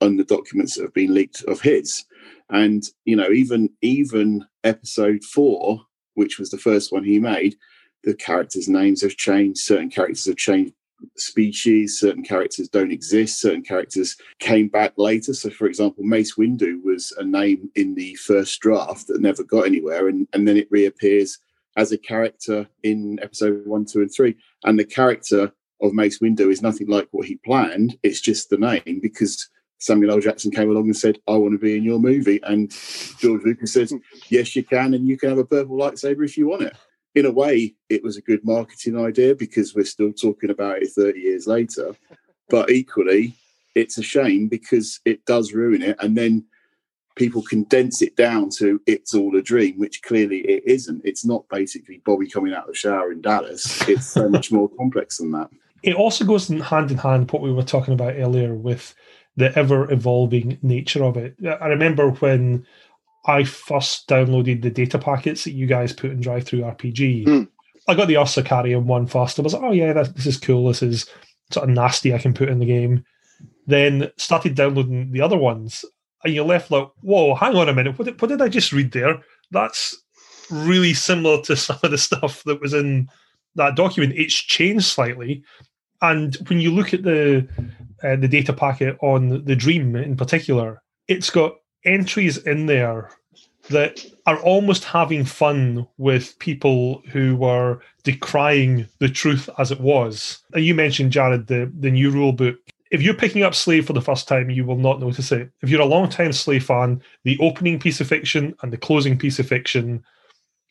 on 0.00 0.16
the 0.16 0.24
documents 0.24 0.74
that 0.74 0.82
have 0.82 0.94
been 0.94 1.12
leaked 1.12 1.42
of 1.44 1.60
his. 1.60 2.04
And 2.48 2.82
you 3.04 3.16
know, 3.16 3.30
even 3.30 3.70
even 3.82 4.46
episode 4.62 5.24
four, 5.24 5.80
which 6.14 6.38
was 6.38 6.50
the 6.50 6.58
first 6.58 6.92
one 6.92 7.04
he 7.04 7.18
made, 7.18 7.56
the 8.04 8.14
characters' 8.14 8.68
names 8.68 9.02
have 9.02 9.16
changed. 9.16 9.58
Certain 9.58 9.90
characters 9.90 10.26
have 10.26 10.36
changed 10.36 10.74
species. 11.16 11.98
Certain 11.98 12.22
characters 12.22 12.68
don't 12.68 12.92
exist. 12.92 13.40
Certain 13.40 13.62
characters 13.62 14.16
came 14.38 14.68
back 14.68 14.94
later. 14.96 15.34
So, 15.34 15.50
for 15.50 15.66
example, 15.66 16.04
Mace 16.04 16.36
Windu 16.36 16.82
was 16.82 17.12
a 17.18 17.24
name 17.24 17.70
in 17.74 17.94
the 17.94 18.14
first 18.16 18.60
draft 18.60 19.06
that 19.08 19.20
never 19.20 19.44
got 19.44 19.66
anywhere, 19.66 20.08
and, 20.08 20.26
and 20.32 20.46
then 20.46 20.56
it 20.56 20.68
reappears 20.70 21.38
as 21.76 21.92
a 21.92 21.98
character 21.98 22.68
in 22.82 23.18
episode 23.20 23.66
one, 23.66 23.84
two, 23.84 24.00
and 24.00 24.12
three. 24.14 24.36
And 24.64 24.78
the 24.78 24.84
character 24.84 25.52
of 25.80 25.92
Mace 25.92 26.20
Windu 26.20 26.50
is 26.50 26.62
nothing 26.62 26.88
like 26.88 27.08
what 27.10 27.26
he 27.26 27.36
planned. 27.36 27.98
It's 28.02 28.20
just 28.20 28.48
the 28.48 28.56
name 28.56 29.00
because 29.02 29.48
Samuel 29.78 30.12
L. 30.12 30.20
Jackson 30.20 30.50
came 30.50 30.70
along 30.70 30.84
and 30.84 30.96
said, 30.96 31.18
I 31.28 31.36
want 31.36 31.52
to 31.52 31.58
be 31.58 31.76
in 31.76 31.84
your 31.84 31.98
movie. 31.98 32.40
And 32.44 32.70
George 33.18 33.42
Lucas 33.44 33.72
says, 33.72 33.92
Yes, 34.28 34.54
you 34.56 34.64
can. 34.64 34.94
And 34.94 35.06
you 35.06 35.18
can 35.18 35.28
have 35.30 35.38
a 35.38 35.44
purple 35.44 35.76
lightsaber 35.76 36.24
if 36.24 36.38
you 36.38 36.48
want 36.48 36.62
it. 36.62 36.76
In 37.14 37.26
a 37.26 37.30
way, 37.30 37.74
it 37.88 38.02
was 38.02 38.16
a 38.16 38.22
good 38.22 38.44
marketing 38.44 38.98
idea 38.98 39.34
because 39.34 39.74
we're 39.74 39.84
still 39.84 40.12
talking 40.12 40.50
about 40.50 40.82
it 40.82 40.90
30 40.90 41.20
years 41.20 41.46
later. 41.46 41.94
But 42.50 42.70
equally, 42.70 43.32
it's 43.74 43.96
a 43.96 44.02
shame 44.02 44.48
because 44.48 45.00
it 45.06 45.24
does 45.24 45.54
ruin 45.54 45.80
it. 45.80 45.96
And 45.98 46.14
then 46.14 46.44
people 47.16 47.42
condense 47.42 48.02
it 48.02 48.16
down 48.16 48.50
to 48.58 48.80
it's 48.86 49.14
all 49.14 49.36
a 49.36 49.42
dream, 49.42 49.78
which 49.78 50.02
clearly 50.02 50.40
it 50.40 50.64
isn't. 50.66 51.02
It's 51.04 51.24
not 51.24 51.48
basically 51.48 52.02
Bobby 52.04 52.28
coming 52.28 52.52
out 52.52 52.64
of 52.64 52.68
the 52.68 52.74
shower 52.74 53.12
in 53.12 53.20
Dallas. 53.20 53.88
It's 53.88 54.06
so 54.06 54.28
much 54.28 54.50
more 54.50 54.68
complex 54.78 55.18
than 55.18 55.32
that. 55.32 55.48
It 55.82 55.96
also 55.96 56.24
goes 56.24 56.48
hand 56.48 56.90
in 56.90 56.98
hand 56.98 57.30
what 57.30 57.42
we 57.42 57.52
were 57.52 57.62
talking 57.62 57.94
about 57.94 58.14
earlier 58.16 58.54
with 58.54 58.94
the 59.36 59.56
ever 59.58 59.90
evolving 59.92 60.58
nature 60.62 61.04
of 61.04 61.16
it. 61.16 61.36
I 61.44 61.66
remember 61.66 62.10
when 62.10 62.66
I 63.26 63.44
first 63.44 64.08
downloaded 64.08 64.62
the 64.62 64.70
data 64.70 64.98
packets 64.98 65.44
that 65.44 65.52
you 65.52 65.66
guys 65.66 65.92
put 65.92 66.10
in 66.10 66.20
DriveThruRPG. 66.20 67.26
Mm. 67.26 67.48
I 67.88 67.94
got 67.94 68.08
the 68.08 68.18
Ursa 68.18 68.42
Carrien 68.42 68.86
one 68.86 69.06
first. 69.06 69.38
I 69.38 69.42
was 69.42 69.54
like, 69.54 69.62
oh 69.62 69.72
yeah, 69.72 69.92
this 69.92 70.26
is 70.26 70.38
cool. 70.38 70.68
This 70.68 70.82
is 70.82 71.06
sort 71.50 71.68
of 71.68 71.74
nasty. 71.74 72.14
I 72.14 72.18
can 72.18 72.34
put 72.34 72.48
in 72.48 72.58
the 72.58 72.66
game. 72.66 73.04
Then 73.66 74.10
started 74.16 74.54
downloading 74.54 75.12
the 75.12 75.22
other 75.22 75.38
ones, 75.38 75.84
and 76.22 76.34
you're 76.34 76.44
left 76.44 76.70
like, 76.70 76.88
whoa, 77.00 77.34
hang 77.34 77.56
on 77.56 77.68
a 77.68 77.74
minute. 77.74 77.98
What 77.98 78.06
did, 78.06 78.20
what 78.20 78.28
did 78.28 78.42
I 78.42 78.48
just 78.48 78.72
read 78.72 78.92
there? 78.92 79.20
That's 79.50 79.96
really 80.50 80.94
similar 80.94 81.42
to 81.42 81.56
some 81.56 81.78
of 81.82 81.90
the 81.90 81.98
stuff 81.98 82.42
that 82.44 82.60
was 82.60 82.74
in 82.74 83.08
that 83.54 83.76
document. 83.76 84.18
It's 84.18 84.34
changed 84.34 84.86
slightly. 84.86 85.44
And 86.02 86.36
when 86.48 86.60
you 86.60 86.70
look 86.70 86.92
at 86.92 87.02
the 87.02 87.48
uh, 88.02 88.16
the 88.16 88.28
data 88.28 88.52
packet 88.52 88.96
on 89.00 89.44
the 89.44 89.56
Dream 89.56 89.96
in 89.96 90.16
particular, 90.16 90.82
it's 91.08 91.30
got 91.30 91.54
entries 91.84 92.38
in 92.38 92.66
there 92.66 93.10
that 93.70 94.04
are 94.26 94.38
almost 94.40 94.84
having 94.84 95.24
fun 95.24 95.86
with 95.96 96.38
people 96.38 97.02
who 97.10 97.34
were 97.34 97.80
decrying 98.02 98.86
the 98.98 99.08
truth 99.08 99.48
as 99.58 99.70
it 99.70 99.80
was. 99.80 100.42
And 100.52 100.64
you 100.64 100.74
mentioned, 100.74 101.12
Jared, 101.12 101.46
the, 101.46 101.72
the 101.78 101.90
new 101.90 102.10
rule 102.10 102.32
book 102.32 102.56
if 102.94 103.02
you're 103.02 103.12
picking 103.12 103.42
up 103.42 103.54
SLA 103.54 103.84
for 103.84 103.92
the 103.92 104.00
first 104.00 104.28
time, 104.28 104.50
you 104.50 104.64
will 104.64 104.78
not 104.78 105.00
notice 105.00 105.32
it. 105.32 105.50
If 105.62 105.68
you're 105.68 105.80
a 105.80 105.84
long 105.84 106.08
time 106.08 106.30
SLA 106.30 106.62
fan, 106.62 107.02
the 107.24 107.36
opening 107.40 107.80
piece 107.80 108.00
of 108.00 108.06
fiction 108.06 108.54
and 108.62 108.72
the 108.72 108.76
closing 108.76 109.18
piece 109.18 109.40
of 109.40 109.48
fiction 109.48 110.04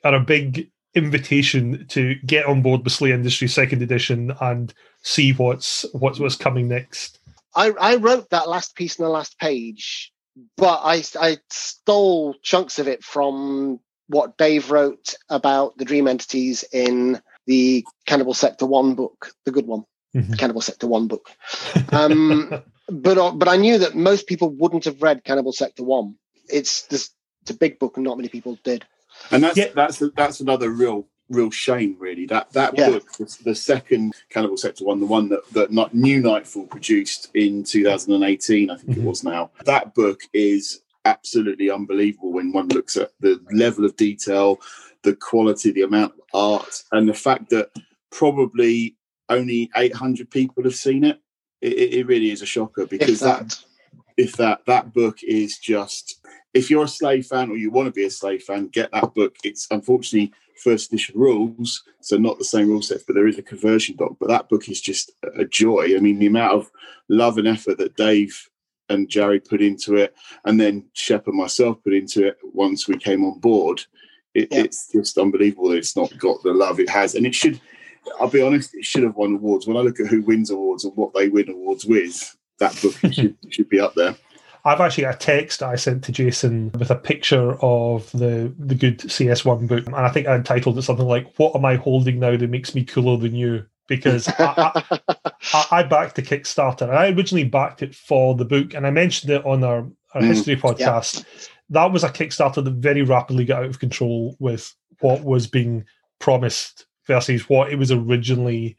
are 0.06 0.16
a 0.16 0.22
big 0.22 0.72
invitation 0.96 1.86
to 1.90 2.16
get 2.26 2.46
on 2.46 2.62
board 2.62 2.86
with 2.86 2.94
SLA 2.94 3.12
Industry 3.12 3.50
Second 3.50 3.82
Edition 3.82 4.32
and 4.40 4.74
see 5.02 5.34
what's 5.34 5.86
what's 5.92 6.18
what's 6.18 6.38
coming 6.38 6.70
next. 6.70 7.20
I, 7.56 7.72
I 7.72 7.96
wrote 7.98 8.30
that 8.30 8.48
last 8.48 8.78
piece 8.78 8.98
in 8.98 9.04
the 9.04 9.10
last 9.10 9.38
page, 9.38 10.13
but 10.58 10.82
I 10.84 11.04
I 11.20 11.38
stole 11.50 12.36
chunks 12.42 12.80
of 12.80 12.88
it 12.88 13.04
from 13.04 13.80
what 14.08 14.38
Dave 14.38 14.72
wrote 14.72 15.16
about 15.30 15.78
the 15.78 15.86
dream 15.86 16.08
entities 16.08 16.64
in 16.72 17.22
the 17.46 17.86
Cannibal 18.06 18.34
Sector 18.34 18.66
One 18.66 18.96
book, 18.96 19.32
the 19.46 19.52
good 19.52 19.68
one 19.68 19.84
mm-hmm. 20.16 20.34
Cannibal 20.34 20.62
Sector 20.62 20.88
One 20.88 21.08
book. 21.08 21.30
Um, 21.92 22.62
but 22.90 23.18
uh, 23.18 23.32
but 23.32 23.48
I 23.48 23.58
knew 23.58 23.78
that 23.80 23.96
most 23.96 24.28
people 24.28 24.50
wouldn't 24.50 24.86
have 24.86 25.02
read 25.02 25.24
Cannibal 25.24 25.54
Sector 25.54 25.84
One. 25.84 26.16
It's 26.50 26.84
this 26.88 27.12
it's 27.42 27.52
a 27.52 27.56
big 27.56 27.80
book, 27.80 27.98
and 27.98 28.06
not 28.06 28.18
many 28.18 28.30
people 28.30 28.58
did. 28.64 28.86
And 29.32 29.44
that's 29.44 29.58
yeah. 29.58 29.70
that's 29.76 30.02
that's 30.16 30.40
another 30.40 30.70
real 30.70 31.08
real 31.34 31.52
shame, 31.52 31.96
really. 32.00 32.26
That 32.26 32.52
that 32.54 32.78
yeah. 32.78 32.90
book, 32.90 33.08
the 33.44 33.56
second 33.56 34.14
Cannibal 34.30 34.58
Sector 34.58 34.86
One, 34.86 35.00
the 35.00 35.06
one 35.06 35.30
that 35.30 35.42
that 35.52 35.72
not, 35.72 35.94
New 35.94 36.22
Nightfall 36.22 36.68
produced 36.68 37.30
in 37.34 37.64
2018, 37.64 38.70
I 38.70 38.76
think 38.76 38.90
mm-hmm. 38.90 39.02
it 39.02 39.06
was 39.06 39.24
now. 39.24 39.52
That 39.66 39.94
book 39.94 40.22
is 40.34 40.82
absolutely 41.06 41.70
unbelievable 41.70 42.32
when 42.32 42.52
one 42.52 42.70
looks 42.70 42.96
at 42.96 43.12
the 43.20 43.44
level 43.52 43.86
of 43.86 43.96
detail, 43.98 44.60
the 45.02 45.16
quality, 45.16 45.72
the 45.72 45.82
amount 45.82 46.14
of 46.14 46.22
art, 46.34 46.84
and 46.92 47.08
the 47.08 47.14
fact 47.14 47.50
that 47.50 47.70
probably 48.12 48.96
only 49.30 49.70
800 49.76 50.30
people 50.30 50.64
have 50.64 50.76
seen 50.76 51.04
it, 51.04 51.20
it, 51.62 51.94
it 51.94 52.08
really 52.08 52.32
is 52.32 52.42
a 52.42 52.46
shocker 52.46 52.86
because 52.86 53.20
that. 53.20 53.50
that 53.50 53.64
if 54.16 54.34
that 54.38 54.64
that 54.68 54.94
book 54.94 55.18
is 55.24 55.58
just 55.58 56.24
if 56.54 56.70
you're 56.70 56.84
a 56.84 56.88
SLA 56.88 57.26
fan 57.26 57.50
or 57.50 57.58
you 57.58 57.72
want 57.72 57.88
to 57.88 57.92
be 57.92 58.06
a 58.06 58.10
SLA 58.10 58.42
fan, 58.42 58.68
get 58.68 58.92
that 58.92 59.14
book. 59.14 59.36
It's 59.44 59.68
unfortunately 59.72 60.34
first 60.64 60.92
edition 60.92 61.20
rules, 61.20 61.84
so 62.02 62.18
not 62.18 62.38
the 62.38 62.46
same 62.46 62.68
rule 62.68 62.82
set, 62.82 63.02
but 63.06 63.14
there 63.14 63.28
is 63.28 63.38
a 63.38 63.44
conversion 63.44 63.96
doc. 63.96 64.16
But 64.20 64.30
that 64.30 64.50
book 64.50 64.70
is 64.70 64.82
just 64.82 65.12
a 65.38 65.46
joy. 65.46 65.96
I 65.96 66.00
mean, 66.00 66.20
the 66.20 66.28
amount 66.28 66.54
of 66.54 66.72
love 67.10 67.38
and 67.38 67.48
effort 67.48 67.78
that 67.78 67.96
Dave 67.96 68.50
and 68.90 69.10
Jerry 69.10 69.40
put 69.40 69.62
into 69.62 69.96
it, 69.96 70.16
and 70.46 70.60
then 70.60 70.86
Shep 70.94 71.28
and 71.28 71.38
myself 71.38 71.84
put 71.84 71.94
into 71.94 72.28
it 72.28 72.38
once 72.44 72.88
we 72.88 72.98
came 72.98 73.24
on 73.24 73.40
board. 73.40 73.84
It, 74.34 74.48
yeah. 74.52 74.64
It's 74.64 74.92
just 74.92 75.18
unbelievable 75.18 75.70
that 75.70 75.78
it's 75.78 75.96
not 75.96 76.18
got 76.18 76.42
the 76.44 76.54
love 76.54 76.80
it 76.80 76.90
has, 76.90 77.16
and 77.16 77.26
it 77.26 77.36
should. 77.36 77.60
I'll 78.20 78.28
be 78.28 78.42
honest, 78.42 78.76
it 78.76 78.86
should 78.86 79.04
have 79.04 79.16
won 79.16 79.36
awards. 79.36 79.66
When 79.66 79.78
I 79.78 79.82
look 79.82 80.00
at 80.00 80.08
who 80.08 80.22
wins 80.22 80.50
awards 80.50 80.84
and 80.84 80.96
what 80.96 81.14
they 81.14 81.30
win 81.30 81.50
awards 81.50 81.86
with, 81.86 82.36
that 82.60 82.78
book 82.82 82.96
should, 83.14 83.38
should 83.50 83.70
be 83.70 83.80
up 83.80 83.94
there. 83.96 84.16
I've 84.66 84.80
actually 84.80 85.04
got 85.04 85.16
a 85.16 85.18
text 85.18 85.62
I 85.62 85.76
sent 85.76 86.06
to 86.06 86.12
Jason 86.12 86.72
with 86.80 86.90
a 86.90 86.96
picture 86.96 87.58
of 87.62 88.10
the 88.12 88.54
the 88.58 88.76
good 88.76 89.00
CS1 89.00 89.68
book, 89.68 89.86
and 89.86 89.96
I 89.96 90.10
think 90.10 90.28
I 90.28 90.36
entitled 90.36 90.78
it 90.78 90.84
something 90.84 91.08
like 91.08 91.34
"What 91.38 91.56
am 91.56 91.66
I 91.66 91.76
holding 91.76 92.20
now 92.20 92.38
that 92.38 92.50
makes 92.50 92.74
me 92.74 92.86
cooler 92.86 93.18
than 93.18 93.36
you?" 93.36 93.66
Because 93.88 94.30
I, 94.30 94.72
I, 94.76 95.66
I, 95.72 95.84
backed 95.84 96.16
the 96.16 96.22
Kickstarter, 96.22 96.84
and 96.84 96.98
I 96.98 97.10
originally 97.10 97.44
backed 97.44 97.84
it 97.84 97.94
for 97.94 98.36
the 98.36 98.46
book, 98.46 98.74
and 98.74 98.88
I 98.88 98.92
mentioned 98.92 99.34
it 99.34 99.46
on 99.46 99.64
our, 99.64 99.80
our 100.14 100.22
mm, 100.22 100.28
history 100.28 100.56
podcast. 100.56 101.18
Yeah. 101.18 101.48
That 101.72 101.92
was 101.92 102.06
a 102.06 102.10
Kickstarter 102.10 102.64
that 102.64 102.74
very 102.76 103.02
rapidly 103.02 103.44
got 103.44 103.64
out 103.64 103.70
of 103.70 103.80
control 103.80 104.38
with 104.40 104.74
what 105.02 105.24
was 105.24 105.48
being 105.48 105.84
promised 106.20 106.86
versus 107.08 107.50
what 107.50 107.72
it 107.72 107.76
was 107.76 107.92
originally 107.92 108.78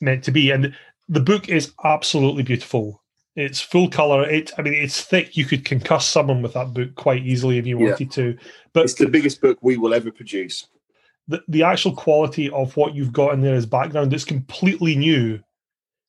meant 0.00 0.22
to 0.24 0.30
be. 0.30 0.52
And 0.52 0.74
the 1.08 1.20
book 1.20 1.48
is 1.48 1.72
absolutely 1.82 2.44
beautiful. 2.44 3.02
It's 3.36 3.60
full 3.60 3.88
color. 3.88 4.28
It, 4.28 4.52
I 4.56 4.62
mean, 4.62 4.74
it's 4.74 5.00
thick. 5.00 5.36
You 5.36 5.44
could 5.44 5.64
concuss 5.64 6.02
someone 6.02 6.42
with 6.42 6.52
that 6.54 6.72
book 6.72 6.94
quite 6.94 7.24
easily 7.24 7.58
if 7.58 7.66
you 7.66 7.78
wanted 7.78 8.00
yeah. 8.00 8.08
to. 8.08 8.38
But 8.72 8.84
it's 8.84 8.94
the 8.94 9.08
biggest 9.08 9.40
book 9.40 9.58
we 9.60 9.76
will 9.76 9.92
ever 9.94 10.10
produce. 10.10 10.66
The 11.26 11.42
the 11.48 11.62
actual 11.62 11.94
quality 11.94 12.50
of 12.50 12.76
what 12.76 12.94
you've 12.94 13.12
got 13.12 13.34
in 13.34 13.40
there 13.40 13.54
as 13.54 13.66
background 13.66 14.12
is 14.12 14.24
completely 14.24 14.94
new 14.94 15.40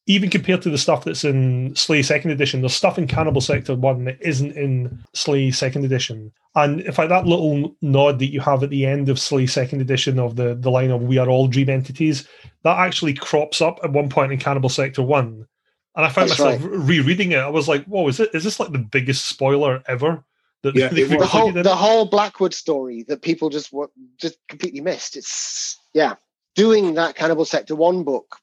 even 0.07 0.29
compared 0.29 0.61
to 0.61 0.69
the 0.69 0.77
stuff 0.77 1.03
that's 1.03 1.23
in 1.23 1.73
SLA 1.73 2.05
Second 2.05 2.31
Edition, 2.31 2.61
there's 2.61 2.75
stuff 2.75 2.97
in 2.97 3.07
Cannibal 3.07 3.41
Sector 3.41 3.75
One 3.75 4.05
that 4.05 4.21
isn't 4.21 4.51
in 4.51 5.03
SLA 5.15 5.53
Second 5.53 5.83
Edition. 5.83 6.31
And 6.53 6.81
in 6.81 6.91
fact, 6.91 7.09
that 7.09 7.25
little 7.25 7.75
nod 7.81 8.19
that 8.19 8.31
you 8.31 8.39
have 8.41 8.61
at 8.61 8.69
the 8.69 8.85
end 8.85 9.09
of 9.09 9.17
SLA 9.17 9.49
Second 9.49 9.81
Edition 9.81 10.19
of 10.19 10.35
the, 10.35 10.55
the 10.55 10.69
line 10.69 10.91
of 10.91 11.01
"We 11.01 11.17
are 11.17 11.27
all 11.27 11.47
dream 11.47 11.69
entities," 11.69 12.27
that 12.63 12.77
actually 12.77 13.15
crops 13.15 13.61
up 13.61 13.79
at 13.83 13.91
one 13.91 14.09
point 14.09 14.31
in 14.31 14.39
Cannibal 14.39 14.69
Sector 14.69 15.01
One. 15.01 15.47
And 15.95 16.05
I 16.05 16.09
found 16.09 16.29
that's 16.29 16.39
myself 16.39 16.61
right. 16.61 16.71
rereading 16.71 17.31
it. 17.31 17.39
I 17.39 17.47
was 17.47 17.67
like, 17.67 17.85
"Whoa, 17.85 18.07
is 18.07 18.19
it? 18.19 18.31
Is 18.33 18.43
this 18.43 18.59
like 18.59 18.71
the 18.71 18.79
biggest 18.79 19.25
spoiler 19.25 19.81
ever?" 19.87 20.23
That 20.63 20.75
yeah, 20.75 20.89
the 20.89 21.25
whole 21.25 21.51
the 21.51 21.75
whole 21.75 22.05
Blackwood 22.05 22.53
story 22.53 23.03
that 23.03 23.21
people 23.21 23.49
just 23.49 23.73
just 24.17 24.37
completely 24.47 24.81
missed. 24.81 25.15
It's 25.15 25.79
yeah, 25.93 26.15
doing 26.55 26.95
that 26.95 27.15
Cannibal 27.15 27.45
Sector 27.45 27.75
One 27.75 28.03
book 28.03 28.37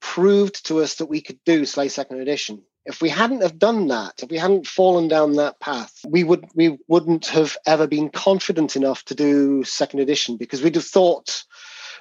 proved 0.00 0.66
to 0.66 0.80
us 0.80 0.94
that 0.96 1.06
we 1.06 1.20
could 1.20 1.38
do 1.44 1.62
SLA 1.62 1.90
Second 1.90 2.20
Edition. 2.20 2.62
if 2.86 3.02
we 3.02 3.10
hadn't 3.10 3.42
have 3.42 3.58
done 3.58 3.88
that, 3.88 4.22
if 4.22 4.30
we 4.30 4.38
hadn't 4.38 4.66
fallen 4.66 5.08
down 5.08 5.34
that 5.34 5.60
path, 5.60 6.00
we 6.06 6.24
would 6.24 6.46
we 6.54 6.78
wouldn't 6.88 7.26
have 7.26 7.56
ever 7.66 7.86
been 7.86 8.08
confident 8.08 8.76
enough 8.76 9.04
to 9.04 9.14
do 9.14 9.62
second 9.64 10.00
edition 10.00 10.36
because 10.38 10.62
we'd 10.62 10.74
have 10.74 10.84
thought 10.84 11.44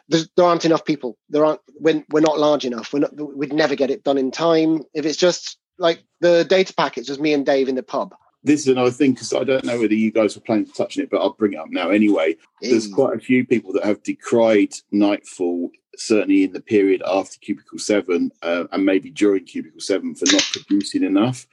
there 0.10 0.46
aren't 0.46 0.66
enough 0.66 0.86
people. 0.86 1.18
There 1.30 1.46
aren't 1.46 1.62
when 1.76 2.06
we're 2.10 2.22
not 2.22 2.40
large 2.40 2.66
enough. 2.66 2.94
We're 2.94 3.00
not, 3.00 3.16
we'd 3.16 3.54
never 3.54 3.76
get 3.76 3.92
it 3.92 4.04
done 4.04 4.18
in 4.18 4.32
time. 4.32 4.84
If 4.94 5.06
it's 5.06 5.18
just 5.18 5.58
like 5.78 6.04
the 6.22 6.44
data 6.44 6.74
packets 6.74 7.10
was 7.10 7.20
me 7.20 7.34
and 7.34 7.46
Dave 7.46 7.68
in 7.68 7.76
the 7.76 7.84
pub. 7.84 8.16
This 8.44 8.62
is 8.62 8.68
another 8.70 8.92
thing 8.92 9.14
because 9.14 9.34
I 9.34 9.44
don't 9.44 9.66
know 9.66 9.80
whether 9.80 9.94
you 9.94 10.12
guys 10.12 10.36
were 10.36 10.42
planning 10.42 10.66
to 10.66 10.72
touch 10.72 10.98
on 10.98 11.04
it, 11.04 11.10
but 11.10 11.20
I'll 11.20 11.34
bring 11.34 11.54
it 11.54 11.60
up 11.60 11.70
now 11.70 11.90
anyway. 11.90 12.38
There's 12.62 12.88
quite 12.88 13.16
a 13.16 13.20
few 13.20 13.46
people 13.46 13.74
that 13.74 13.84
have 13.84 14.02
decried 14.04 14.74
Nightfall 14.92 15.72
certainly 15.98 16.44
in 16.44 16.54
the 16.54 16.62
period 16.62 17.02
after 17.06 17.40
Cubicle 17.40 17.80
7 17.80 18.32
uh, 18.44 18.66
and 18.72 18.86
maybe 18.86 19.10
during 19.10 19.44
Cubicle 19.44 19.82
7 19.82 20.16
for 20.16 20.32
not 20.32 20.48
producing 20.54 21.04
enough. 21.04 21.48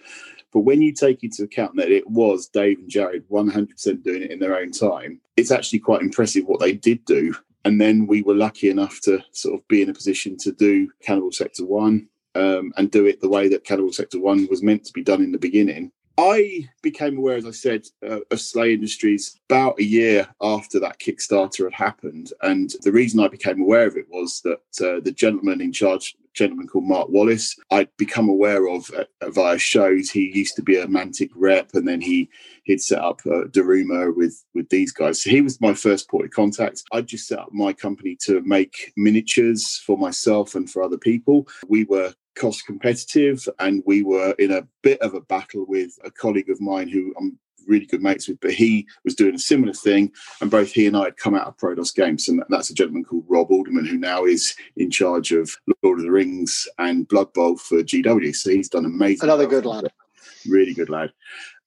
But 0.52 0.60
when 0.60 0.82
you 0.82 0.92
take 0.92 1.24
into 1.24 1.42
account 1.42 1.76
that 1.76 1.90
it 1.90 2.08
was 2.08 2.46
Dave 2.46 2.78
and 2.78 2.88
Jared 2.88 3.28
100% 3.28 4.04
doing 4.04 4.22
it 4.22 4.30
in 4.30 4.38
their 4.38 4.56
own 4.56 4.70
time, 4.70 5.20
it's 5.36 5.50
actually 5.50 5.80
quite 5.80 6.02
impressive 6.02 6.44
what 6.44 6.60
they 6.60 6.72
did 6.72 7.04
do. 7.04 7.34
And 7.64 7.80
then 7.80 8.06
we 8.06 8.22
were 8.22 8.34
lucky 8.34 8.68
enough 8.68 9.00
to 9.02 9.22
sort 9.32 9.54
of 9.54 9.66
be 9.68 9.82
in 9.82 9.88
a 9.88 9.94
position 9.94 10.36
to 10.38 10.52
do 10.52 10.90
Cannibal 11.02 11.32
Sector 11.32 11.64
1 11.64 12.08
um, 12.34 12.72
and 12.76 12.90
do 12.90 13.06
it 13.06 13.20
the 13.20 13.28
way 13.28 13.48
that 13.48 13.64
Cannibal 13.64 13.92
Sector 13.92 14.20
1 14.20 14.48
was 14.50 14.62
meant 14.62 14.84
to 14.84 14.92
be 14.92 15.02
done 15.02 15.22
in 15.22 15.32
the 15.32 15.38
beginning. 15.38 15.90
I 16.16 16.68
became 16.82 17.18
aware, 17.18 17.36
as 17.36 17.46
I 17.46 17.50
said, 17.50 17.86
uh, 18.02 18.20
of 18.30 18.38
SLA 18.38 18.72
Industries 18.72 19.40
about 19.48 19.80
a 19.80 19.84
year 19.84 20.28
after 20.40 20.78
that 20.80 21.00
Kickstarter 21.00 21.64
had 21.64 21.72
happened. 21.72 22.32
And 22.42 22.72
the 22.82 22.92
reason 22.92 23.18
I 23.18 23.28
became 23.28 23.60
aware 23.60 23.86
of 23.86 23.96
it 23.96 24.06
was 24.08 24.40
that 24.42 24.86
uh, 24.86 25.00
the 25.00 25.12
gentleman 25.12 25.60
in 25.60 25.72
charge, 25.72 26.14
gentleman 26.34 26.66
called 26.66 26.84
Mark 26.84 27.08
Wallace, 27.08 27.56
I'd 27.70 27.88
become 27.96 28.28
aware 28.28 28.68
of 28.68 28.90
uh, 28.90 29.30
via 29.30 29.58
shows. 29.58 30.10
He 30.10 30.36
used 30.36 30.56
to 30.56 30.62
be 30.62 30.76
a 30.76 30.86
Mantic 30.86 31.30
rep, 31.34 31.70
and 31.74 31.88
then 31.88 32.00
he 32.00 32.28
he'd 32.64 32.82
set 32.82 32.98
up 32.98 33.20
uh, 33.26 33.44
Daruma 33.48 34.14
with 34.14 34.44
with 34.54 34.68
these 34.68 34.92
guys. 34.92 35.22
So 35.22 35.30
he 35.30 35.40
was 35.40 35.60
my 35.60 35.74
first 35.74 36.10
point 36.10 36.26
of 36.26 36.30
contact. 36.32 36.82
I 36.92 37.02
just 37.02 37.28
set 37.28 37.38
up 37.38 37.52
my 37.52 37.72
company 37.72 38.16
to 38.22 38.42
make 38.42 38.92
miniatures 38.96 39.80
for 39.86 39.96
myself 39.96 40.54
and 40.54 40.70
for 40.70 40.82
other 40.82 40.98
people. 40.98 41.46
We 41.68 41.84
were 41.84 42.12
cost 42.34 42.66
competitive 42.66 43.48
and 43.60 43.82
we 43.86 44.02
were 44.02 44.34
in 44.38 44.52
a 44.52 44.66
bit 44.82 45.00
of 45.00 45.14
a 45.14 45.20
battle 45.20 45.64
with 45.68 45.98
a 46.04 46.10
colleague 46.10 46.50
of 46.50 46.60
mine 46.60 46.88
who 46.88 47.14
I'm 47.18 47.38
really 47.66 47.86
good 47.86 48.02
mates 48.02 48.28
with, 48.28 48.38
but 48.40 48.52
he 48.52 48.86
was 49.04 49.14
doing 49.14 49.34
a 49.34 49.38
similar 49.38 49.72
thing. 49.72 50.12
And 50.40 50.50
both 50.50 50.72
he 50.72 50.86
and 50.86 50.96
I 50.96 51.04
had 51.04 51.16
come 51.16 51.34
out 51.34 51.46
of 51.46 51.56
Prodos 51.56 51.94
Games. 51.94 52.28
And 52.28 52.42
that's 52.48 52.70
a 52.70 52.74
gentleman 52.74 53.04
called 53.04 53.24
Rob 53.28 53.50
Alderman, 53.50 53.86
who 53.86 53.96
now 53.96 54.24
is 54.24 54.54
in 54.76 54.90
charge 54.90 55.32
of 55.32 55.54
Lord 55.82 55.98
of 55.98 56.04
the 56.04 56.10
Rings 56.10 56.68
and 56.78 57.08
Blood 57.08 57.32
Bowl 57.32 57.56
for 57.56 57.82
GW. 57.82 58.34
So 58.34 58.50
he's 58.50 58.68
done 58.68 58.84
amazing. 58.84 59.24
Another 59.24 59.46
good 59.46 59.66
lad. 59.66 59.90
Really 60.46 60.74
good 60.74 60.90
lad. 60.90 61.12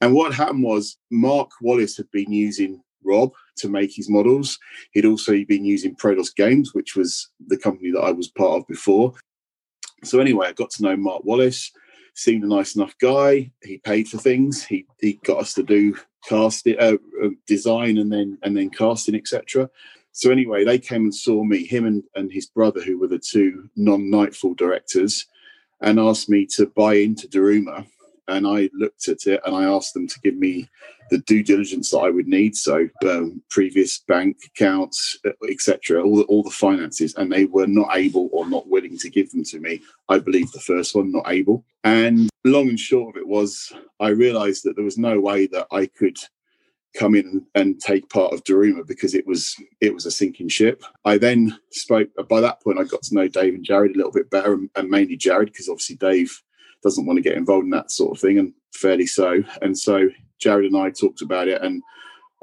And 0.02 0.14
what 0.14 0.34
happened 0.34 0.64
was 0.64 0.98
Mark 1.10 1.50
Wallace 1.62 1.98
had 1.98 2.10
been 2.12 2.32
using 2.32 2.82
Rob 3.04 3.32
to 3.58 3.70
make 3.70 3.96
his 3.96 4.10
models. 4.10 4.60
He'd 4.92 5.06
also 5.06 5.44
been 5.46 5.66
using 5.66 5.96
Prodos 5.96 6.36
Games, 6.36 6.74
which 6.74 6.96
was 6.96 7.30
the 7.48 7.58
company 7.58 7.92
that 7.92 8.02
I 8.02 8.12
was 8.12 8.28
part 8.28 8.60
of 8.60 8.68
before. 8.68 9.14
So 10.04 10.20
anyway, 10.20 10.48
I 10.48 10.54
got 10.54 10.70
to 10.72 10.84
know 10.84 10.96
Mark 10.96 11.24
Wallace. 11.24 11.72
Seemed 12.14 12.44
a 12.44 12.48
nice 12.48 12.76
enough 12.76 12.96
guy. 13.00 13.52
He 13.64 13.78
paid 13.78 14.08
for 14.08 14.18
things. 14.18 14.66
He 14.66 14.88
he 15.00 15.20
got 15.24 15.40
us 15.40 15.54
to 15.54 15.64
do 15.64 15.96
casting, 16.28 16.80
uh, 16.80 16.98
uh, 17.24 17.30
design, 17.46 17.98
and 18.00 18.12
then 18.12 18.38
and 18.42 18.58
then 18.58 18.70
casting, 18.70 19.16
etc. 19.16 19.70
So 20.14 20.32
anyway, 20.32 20.64
they 20.64 20.80
came 20.80 21.04
and 21.04 21.14
saw 21.14 21.44
me, 21.44 21.64
him 21.64 21.86
and, 21.86 22.04
and 22.16 22.32
his 22.32 22.48
brother, 22.48 22.82
who 22.82 22.98
were 22.98 23.08
the 23.08 23.20
two 23.20 23.70
non-Nightfall 23.76 24.56
directors, 24.56 25.28
and 25.82 26.00
asked 26.00 26.28
me 26.28 26.48
to 26.56 26.66
buy 26.66 26.96
into 26.96 27.28
Daruma 27.28 27.86
and 28.28 28.48
I 28.48 28.70
looked 28.74 29.08
at 29.08 29.26
it 29.26 29.42
and 29.46 29.56
I 29.56 29.64
asked 29.64 29.94
them 29.94 30.08
to 30.08 30.20
give 30.22 30.36
me 30.36 30.70
the 31.10 31.20
due 31.20 31.44
diligence 31.44 31.92
that 31.92 32.00
I 32.00 32.10
would 32.10 32.28
need. 32.28 32.56
So 32.56 32.88
um, 33.08 33.42
previous 33.50 34.00
bank 34.00 34.38
accounts, 34.48 35.18
etc., 35.50 36.04
all 36.04 36.18
the, 36.18 36.24
all 36.24 36.44
the 36.44 36.50
finances, 36.50 37.14
and 37.16 37.32
they 37.32 37.46
were 37.46 37.68
not 37.68 37.96
able 37.96 38.30
or 38.32 38.48
not 38.48 38.68
willing 38.68 38.98
to 39.00 39.10
give 39.10 39.32
them 39.32 39.44
to 39.46 39.60
me. 39.60 39.82
I 40.10 40.20
believe 40.20 40.52
the 40.52 40.60
first 40.60 40.96
one 40.96 41.12
not 41.12 41.30
able. 41.30 41.64
And 41.84 42.30
long 42.44 42.70
and 42.70 42.80
short 42.80 43.16
of 43.16 43.22
it 43.22 43.28
was, 43.28 43.72
I 44.00 44.10
realised 44.10 44.64
that 44.64 44.76
there 44.76 44.86
was 44.86 44.98
no 44.98 45.20
way 45.20 45.48
that 45.48 45.68
I 45.72 45.86
could 45.86 46.18
come 46.98 47.16
in 47.16 47.46
and 47.54 47.80
take 47.80 48.10
part 48.10 48.34
of 48.34 48.44
Daruma 48.44 48.86
because 48.86 49.14
it 49.14 49.26
was 49.28 49.56
it 49.82 49.94
was 49.94 50.06
a 50.06 50.12
sinking 50.12 50.50
ship. 50.50 50.84
I 51.06 51.18
then 51.18 51.58
spoke. 51.72 52.10
By 52.28 52.42
that 52.42 52.62
point, 52.62 52.80
I 52.80 52.84
got 52.84 53.04
to 53.04 53.16
know 53.16 53.28
Dave 53.28 53.54
and 53.54 53.64
Jared 53.64 53.94
a 53.94 53.98
little 53.98 54.12
bit 54.12 54.30
better, 54.30 54.54
and, 54.54 54.70
and 54.76 54.90
mainly 54.90 55.16
Jared 55.16 55.52
because 55.52 55.70
obviously 55.70 55.96
Dave 55.96 56.42
doesn't 56.84 57.06
want 57.06 57.18
to 57.18 57.24
get 57.24 57.38
involved 57.38 57.66
in 57.66 57.72
that 57.72 57.92
sort 57.92 58.16
of 58.16 58.22
thing, 58.22 58.38
and 58.38 58.54
fairly 58.74 59.08
so. 59.08 59.44
And 59.62 59.78
so 59.78 60.10
Jared 60.40 60.72
and 60.72 60.78
I 60.78 60.90
talked 60.90 61.22
about 61.22 61.48
it, 61.48 61.62
and 61.62 61.82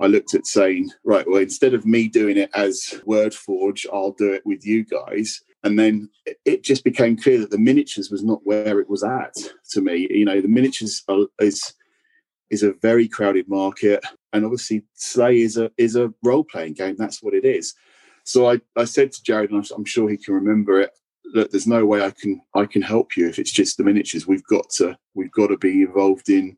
I 0.00 0.06
looked 0.06 0.34
at 0.34 0.46
saying, 0.46 0.90
right, 1.04 1.28
well, 1.28 1.40
instead 1.40 1.74
of 1.74 1.86
me 1.86 2.08
doing 2.08 2.36
it 2.36 2.50
as 2.54 3.00
Wordforge, 3.06 3.86
I'll 3.92 4.12
do 4.12 4.32
it 4.32 4.42
with 4.44 4.66
you 4.66 4.84
guys. 4.84 5.40
And 5.62 5.78
then 5.78 6.10
it 6.44 6.62
just 6.62 6.84
became 6.84 7.16
clear 7.16 7.38
that 7.38 7.50
the 7.50 7.58
miniatures 7.58 8.10
was 8.10 8.22
not 8.22 8.40
where 8.44 8.80
it 8.80 8.90
was 8.90 9.02
at 9.02 9.34
to 9.70 9.80
me. 9.80 10.06
You 10.10 10.24
know, 10.24 10.40
the 10.40 10.48
miniatures 10.48 11.02
are, 11.08 11.26
is 11.38 11.74
is 12.50 12.62
a 12.62 12.74
very 12.82 13.08
crowded 13.08 13.48
market, 13.48 14.04
and 14.32 14.44
obviously 14.44 14.82
SLA 14.98 15.38
is 15.38 15.56
a 15.56 15.70
is 15.78 15.96
a 15.96 16.12
role 16.22 16.44
playing 16.44 16.74
game. 16.74 16.96
That's 16.98 17.22
what 17.22 17.34
it 17.34 17.44
is. 17.44 17.74
So 18.24 18.50
I, 18.50 18.60
I 18.76 18.84
said 18.84 19.12
to 19.12 19.22
Jared, 19.22 19.50
and 19.50 19.66
I'm 19.74 19.84
sure 19.84 20.08
he 20.08 20.16
can 20.16 20.34
remember 20.34 20.80
it 20.80 20.90
look, 21.32 21.50
there's 21.50 21.66
no 21.66 21.84
way 21.86 22.02
I 22.02 22.10
can 22.10 22.40
I 22.54 22.66
can 22.66 22.82
help 22.82 23.16
you 23.16 23.28
if 23.28 23.38
it's 23.38 23.52
just 23.52 23.76
the 23.76 23.84
miniatures. 23.84 24.26
We've 24.26 24.44
got 24.44 24.70
to 24.70 24.96
we've 25.14 25.32
got 25.32 25.48
to 25.48 25.56
be 25.56 25.82
involved 25.82 26.28
in 26.28 26.56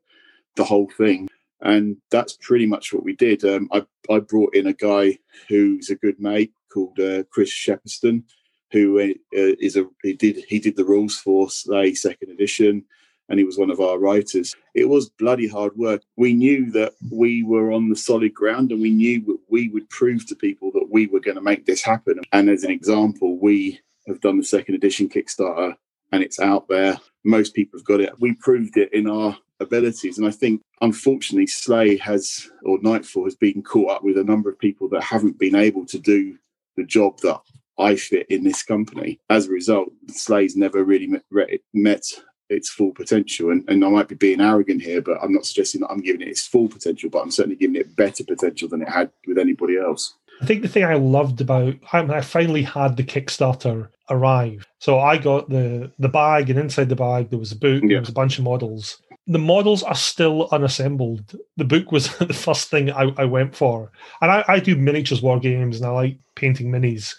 the 0.57 0.65
whole 0.65 0.91
thing, 0.97 1.29
and 1.61 1.97
that's 2.11 2.37
pretty 2.41 2.67
much 2.67 2.93
what 2.93 3.05
we 3.05 3.15
did. 3.15 3.45
Um, 3.45 3.69
I 3.73 3.85
I 4.11 4.21
brought 4.21 4.55
in 4.55 4.67
a 4.67 4.73
guy 4.73 5.19
who's 5.49 5.91
a 5.91 5.97
good 5.97 6.21
mate 6.21 6.53
called 6.73 6.99
uh, 6.99 7.23
Chris 7.31 7.51
Shepperston, 7.51 8.25
who 8.73 8.99
uh, 9.01 9.15
is 9.33 9.77
a 9.77 9.87
he 10.03 10.15
did 10.15 10.45
he 10.49 10.59
did 10.59 10.77
the 10.77 10.85
rules 10.85 11.17
for 11.19 11.47
SLA 11.49 11.97
Second 11.97 12.31
Edition. 12.31 12.85
And 13.29 13.41
he 13.41 13.45
was 13.45 13.59
one 13.59 13.73
of 13.73 13.81
our 13.81 13.99
writers. 13.99 14.55
It 14.77 14.89
was 14.89 15.09
bloody 15.09 15.49
hard 15.49 15.77
work. 15.77 16.03
We 16.17 16.33
knew 16.33 16.71
that 16.71 16.93
we 17.11 17.43
were 17.43 17.73
on 17.73 17.89
the 17.89 17.97
solid 17.97 18.33
ground 18.33 18.71
and 18.71 18.81
we 18.81 18.93
knew 18.93 19.41
we 19.49 19.69
would 19.71 19.91
prove 19.91 20.25
to 20.29 20.37
people 20.37 20.71
that 20.75 20.87
we 20.93 21.09
were 21.09 21.19
going 21.19 21.35
to 21.35 21.43
make 21.43 21.67
this 21.67 21.83
happen. 21.83 22.21
And 22.31 22.49
as 22.49 22.63
an 22.63 22.71
example, 22.71 23.37
we 23.41 23.81
have 24.07 24.21
done 24.21 24.39
the 24.39 24.45
second 24.45 24.75
edition 24.75 25.09
Kickstarter 25.09 25.77
and 26.13 26.23
it's 26.23 26.41
out 26.41 26.69
there. 26.69 26.99
Most 27.25 27.55
people 27.55 27.79
have 27.79 27.87
got 27.87 28.01
it. 28.01 28.21
We 28.21 28.35
proved 28.35 28.77
it 28.77 28.93
in 28.93 29.09
our 29.09 29.37
abilities. 29.61 30.19
And 30.19 30.27
I 30.27 30.31
think, 30.31 30.63
unfortunately, 30.81 31.47
SLA 31.47 31.99
has, 32.01 32.49
or 32.65 32.79
Nightfall 32.81 33.25
has 33.25 33.35
been 33.35 33.63
caught 33.63 33.91
up 33.91 34.05
with 34.05 34.19
a 34.19 34.25
number 34.25 34.49
of 34.49 34.59
people 34.59 34.89
that 34.91 35.03
haven't 35.03 35.39
been 35.39 35.57
able 35.57 35.85
to 35.87 35.99
do 35.99 36.39
the 36.77 36.85
job 36.85 37.19
that 37.21 37.41
I 37.79 37.97
fit 37.97 38.27
in 38.31 38.45
this 38.45 38.63
company. 38.63 39.21
As 39.29 39.47
a 39.47 39.51
result, 39.51 39.91
SLA's 40.09 40.57
never 40.57 40.85
really 40.85 41.09
met, 41.09 41.61
met 41.75 42.05
its 42.49 42.71
full 42.71 42.93
potential. 42.93 43.51
And, 43.51 43.69
and 43.69 43.85
I 43.85 43.89
might 43.89 44.09
be 44.09 44.15
being 44.15 44.41
arrogant 44.41 44.83
here, 44.83 45.03
but 45.03 45.19
I'm 45.23 45.33
not 45.33 45.47
suggesting 45.47 45.81
that 45.81 45.91
I'm 45.91 46.01
giving 46.01 46.23
it 46.23 46.29
its 46.29 46.47
full 46.47 46.69
potential, 46.69 47.11
but 47.11 47.21
I'm 47.21 47.31
certainly 47.31 47.57
giving 47.57 47.77
it 47.77 47.97
better 47.97 48.25
potential 48.25 48.69
than 48.69 48.83
it 48.83 48.89
had 48.89 49.11
with 49.27 49.39
anybody 49.39 49.79
else. 49.79 50.15
I 50.41 50.47
think 50.47 50.63
the 50.63 50.69
thing 50.69 50.85
I 50.85 50.95
loved 50.95 51.41
about 51.41 51.75
I, 51.93 52.01
I 52.01 52.21
finally 52.21 52.63
had 52.63 52.97
the 52.97 53.05
Kickstarter 53.05 53.89
arrive. 54.11 54.67
So 54.79 54.99
I 54.99 55.19
got 55.19 55.49
the 55.49 55.91
the 55.99 56.09
bag, 56.09 56.51
and 56.51 56.59
inside 56.59 56.89
the 56.89 56.97
bag 56.97 57.31
there 57.31 57.39
was 57.39 57.53
a 57.53 57.57
book. 57.57 57.83
Yeah. 57.83 57.89
There 57.89 58.01
was 58.01 58.09
a 58.09 58.13
bunch 58.13 58.39
of 58.39 58.45
models. 58.45 59.01
The 59.29 59.39
models 59.39 59.83
are 59.83 59.97
still 59.97 60.49
unassembled. 60.53 61.35
The 61.57 61.65
book 61.65 61.91
was 61.91 62.17
the 62.19 62.33
first 62.33 62.71
thing 62.71 62.91
I, 62.91 63.13
I 63.17 63.25
went 63.25 63.57
for, 63.57 63.91
and 64.21 64.31
I, 64.31 64.45
I 64.47 64.61
do 64.61 64.77
miniatures 64.77 65.23
war 65.23 65.41
games, 65.41 65.79
and 65.79 65.87
I 65.87 65.91
like 65.91 66.19
painting 66.35 66.71
minis. 66.71 67.15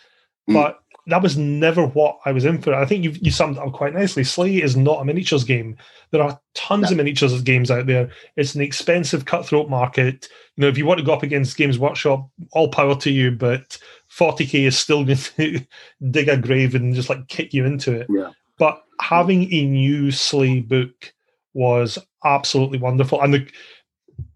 Mm. 0.50 0.54
But 0.54 0.80
that 1.08 1.24
was 1.24 1.38
never 1.38 1.86
what 1.86 2.20
I 2.26 2.32
was 2.32 2.46
in 2.46 2.62
for. 2.62 2.74
I 2.74 2.86
think 2.86 3.04
you 3.04 3.12
you 3.22 3.32
summed 3.32 3.58
it 3.58 3.64
up 3.64 3.72
quite 3.74 3.94
nicely. 3.94 4.24
SLA 4.24 4.62
is 4.62 4.76
not 4.76 5.02
a 5.02 5.06
miniatures 5.06 5.46
game. 5.46 5.78
There 6.12 6.22
are 6.22 6.40
tons 6.54 6.84
no. 6.84 6.90
of 6.92 6.98
miniatures 6.98 7.42
games 7.42 7.72
out 7.72 7.88
there. 7.88 8.10
It's 8.36 8.56
an 8.56 8.62
expensive 8.62 9.26
cutthroat 9.26 9.70
market. 9.70 10.28
You 10.56 10.62
know, 10.62 10.68
if 10.68 10.78
you 10.78 10.86
want 10.86 11.00
to 11.00 11.06
go 11.06 11.14
up 11.14 11.24
against 11.24 11.58
Games 11.58 11.80
Workshop, 11.80 12.30
all 12.52 12.70
power 12.70 12.96
to 12.98 13.12
you. 13.12 13.32
But 13.32 13.78
40k 14.12 14.68
is 14.68 14.78
still 14.78 15.06
going 15.06 15.18
to 15.18 15.66
dig 16.12 16.28
a 16.28 16.38
grave 16.38 16.76
and 16.76 16.94
just 16.94 17.10
like 17.10 17.28
kick 17.30 17.54
you 17.54 17.66
into 17.66 17.94
it. 17.94 18.08
Yeah. 18.10 18.32
But 18.58 18.84
having 19.00 19.52
a 19.54 19.66
new 19.66 20.08
SLA 20.08 20.68
book 20.68 21.14
was 21.54 21.98
absolutely 22.26 22.80
wonderful, 22.80 23.22
and 23.22 23.34
the 23.34 23.48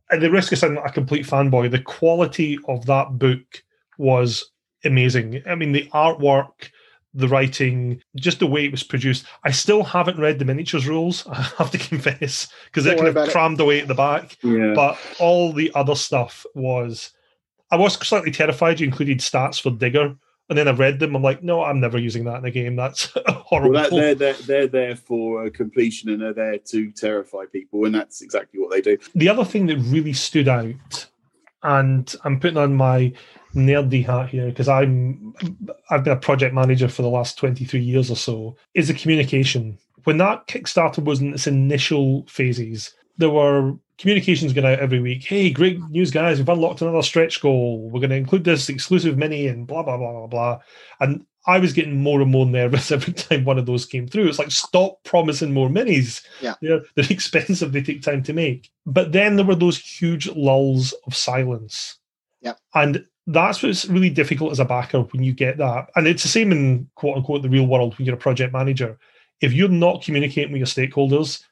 at 0.09 0.21
the 0.21 0.31
risk 0.31 0.51
of 0.51 0.57
sounding 0.57 0.81
like 0.81 0.91
a 0.91 0.93
complete 0.93 1.25
fanboy, 1.25 1.69
the 1.71 1.81
quality 1.81 2.57
of 2.67 2.85
that 2.85 3.17
book 3.17 3.63
was 3.97 4.50
amazing. 4.83 5.41
I 5.47 5.55
mean, 5.55 5.71
the 5.71 5.89
artwork, 5.93 6.69
the 7.13 7.27
writing, 7.27 8.01
just 8.15 8.39
the 8.39 8.47
way 8.47 8.65
it 8.65 8.71
was 8.71 8.83
produced. 8.83 9.25
I 9.43 9.51
still 9.51 9.83
haven't 9.83 10.19
read 10.19 10.39
the 10.39 10.45
miniatures 10.45 10.87
rules, 10.87 11.27
I 11.31 11.41
have 11.57 11.71
to 11.71 11.77
confess, 11.77 12.47
because 12.65 12.83
they're 12.83 12.95
kind 12.95 13.15
of 13.15 13.29
crammed 13.29 13.59
it. 13.59 13.63
away 13.63 13.81
at 13.81 13.87
the 13.87 13.95
back. 13.95 14.37
Yeah. 14.43 14.73
But 14.75 14.97
all 15.19 15.53
the 15.53 15.71
other 15.75 15.95
stuff 15.95 16.45
was. 16.55 17.11
I 17.73 17.77
was 17.77 17.93
slightly 17.93 18.31
terrified 18.31 18.81
you 18.81 18.87
included 18.87 19.19
stats 19.19 19.61
for 19.61 19.71
Digger. 19.71 20.15
And 20.49 20.57
then 20.57 20.67
I 20.67 20.71
read 20.71 20.99
them. 20.99 21.15
I'm 21.15 21.23
like, 21.23 21.41
no, 21.41 21.63
I'm 21.63 21.79
never 21.79 21.97
using 21.97 22.25
that 22.25 22.39
in 22.39 22.43
a 22.43 22.51
game. 22.51 22.75
That's 22.75 23.09
horrible. 23.27 23.71
Well, 23.71 23.89
that, 23.89 23.91
they're, 23.91 24.15
they're, 24.15 24.33
they're 24.33 24.67
there 24.67 24.95
for 24.97 25.45
uh, 25.45 25.49
completion 25.49 26.09
and 26.09 26.21
they're 26.21 26.33
there 26.33 26.57
to 26.57 26.91
terrify 26.91 27.45
people, 27.49 27.85
and 27.85 27.95
that's 27.95 28.21
exactly 28.21 28.59
what 28.59 28.69
they 28.69 28.81
do. 28.81 28.97
The 29.15 29.29
other 29.29 29.45
thing 29.45 29.67
that 29.67 29.77
really 29.77 30.11
stood 30.11 30.49
out, 30.49 31.07
and 31.63 32.13
I'm 32.25 32.37
putting 32.37 32.57
on 32.57 32.75
my 32.75 33.13
nerdy 33.55 34.05
hat 34.05 34.29
here 34.29 34.47
because 34.47 34.67
I'm 34.67 35.33
I've 35.89 36.03
been 36.03 36.13
a 36.13 36.19
project 36.19 36.53
manager 36.53 36.87
for 36.87 37.01
the 37.01 37.09
last 37.09 37.37
23 37.37 37.79
years 37.79 38.11
or 38.11 38.15
so, 38.15 38.55
is 38.73 38.87
the 38.87 38.93
communication. 38.93 39.77
When 40.03 40.17
that 40.17 40.47
Kickstarter 40.47 41.03
was 41.03 41.21
in 41.21 41.33
its 41.33 41.47
initial 41.47 42.25
phases, 42.27 42.93
there 43.17 43.29
were 43.29 43.73
communications 43.97 44.53
going 44.53 44.65
out 44.65 44.79
every 44.79 44.99
week. 44.99 45.23
Hey, 45.23 45.51
great 45.51 45.79
news, 45.89 46.11
guys! 46.11 46.37
We've 46.37 46.49
unlocked 46.49 46.81
another 46.81 47.03
stretch 47.03 47.41
goal. 47.41 47.89
We're 47.89 47.99
going 47.99 48.09
to 48.09 48.15
include 48.15 48.43
this 48.43 48.69
exclusive 48.69 49.17
mini 49.17 49.47
and 49.47 49.67
blah 49.67 49.83
blah 49.83 49.97
blah 49.97 50.11
blah 50.11 50.27
blah. 50.27 50.59
And 50.99 51.25
I 51.45 51.59
was 51.59 51.73
getting 51.73 52.01
more 52.01 52.21
and 52.21 52.31
more 52.31 52.45
nervous 52.45 52.91
every 52.91 53.13
time 53.13 53.45
one 53.45 53.57
of 53.57 53.65
those 53.65 53.85
came 53.85 54.07
through. 54.07 54.27
It's 54.27 54.39
like 54.39 54.51
stop 54.51 55.03
promising 55.03 55.53
more 55.53 55.69
minis. 55.69 56.23
Yeah. 56.39 56.55
They're, 56.61 56.81
they're 56.95 57.05
expensive. 57.09 57.71
They 57.71 57.81
take 57.81 58.01
time 58.01 58.23
to 58.23 58.33
make. 58.33 58.71
But 58.85 59.11
then 59.11 59.35
there 59.35 59.45
were 59.45 59.55
those 59.55 59.77
huge 59.77 60.27
lulls 60.27 60.93
of 61.05 61.15
silence. 61.15 61.97
Yeah. 62.41 62.53
And 62.73 63.05
that's 63.27 63.61
what's 63.61 63.85
really 63.87 64.09
difficult 64.09 64.51
as 64.51 64.59
a 64.59 64.65
backer 64.65 65.01
when 65.01 65.23
you 65.23 65.33
get 65.33 65.57
that. 65.57 65.89
And 65.95 66.07
it's 66.07 66.23
the 66.23 66.29
same 66.29 66.51
in 66.51 66.89
quote 66.95 67.17
unquote 67.17 67.41
the 67.41 67.49
real 67.49 67.67
world 67.67 67.97
when 67.97 68.05
you're 68.05 68.15
a 68.15 68.19
project 68.19 68.53
manager. 68.53 68.97
If 69.41 69.53
you're 69.53 69.69
not 69.69 70.03
communicating 70.03 70.51
with 70.51 70.59
your 70.59 70.67
stakeholders, 70.67 71.43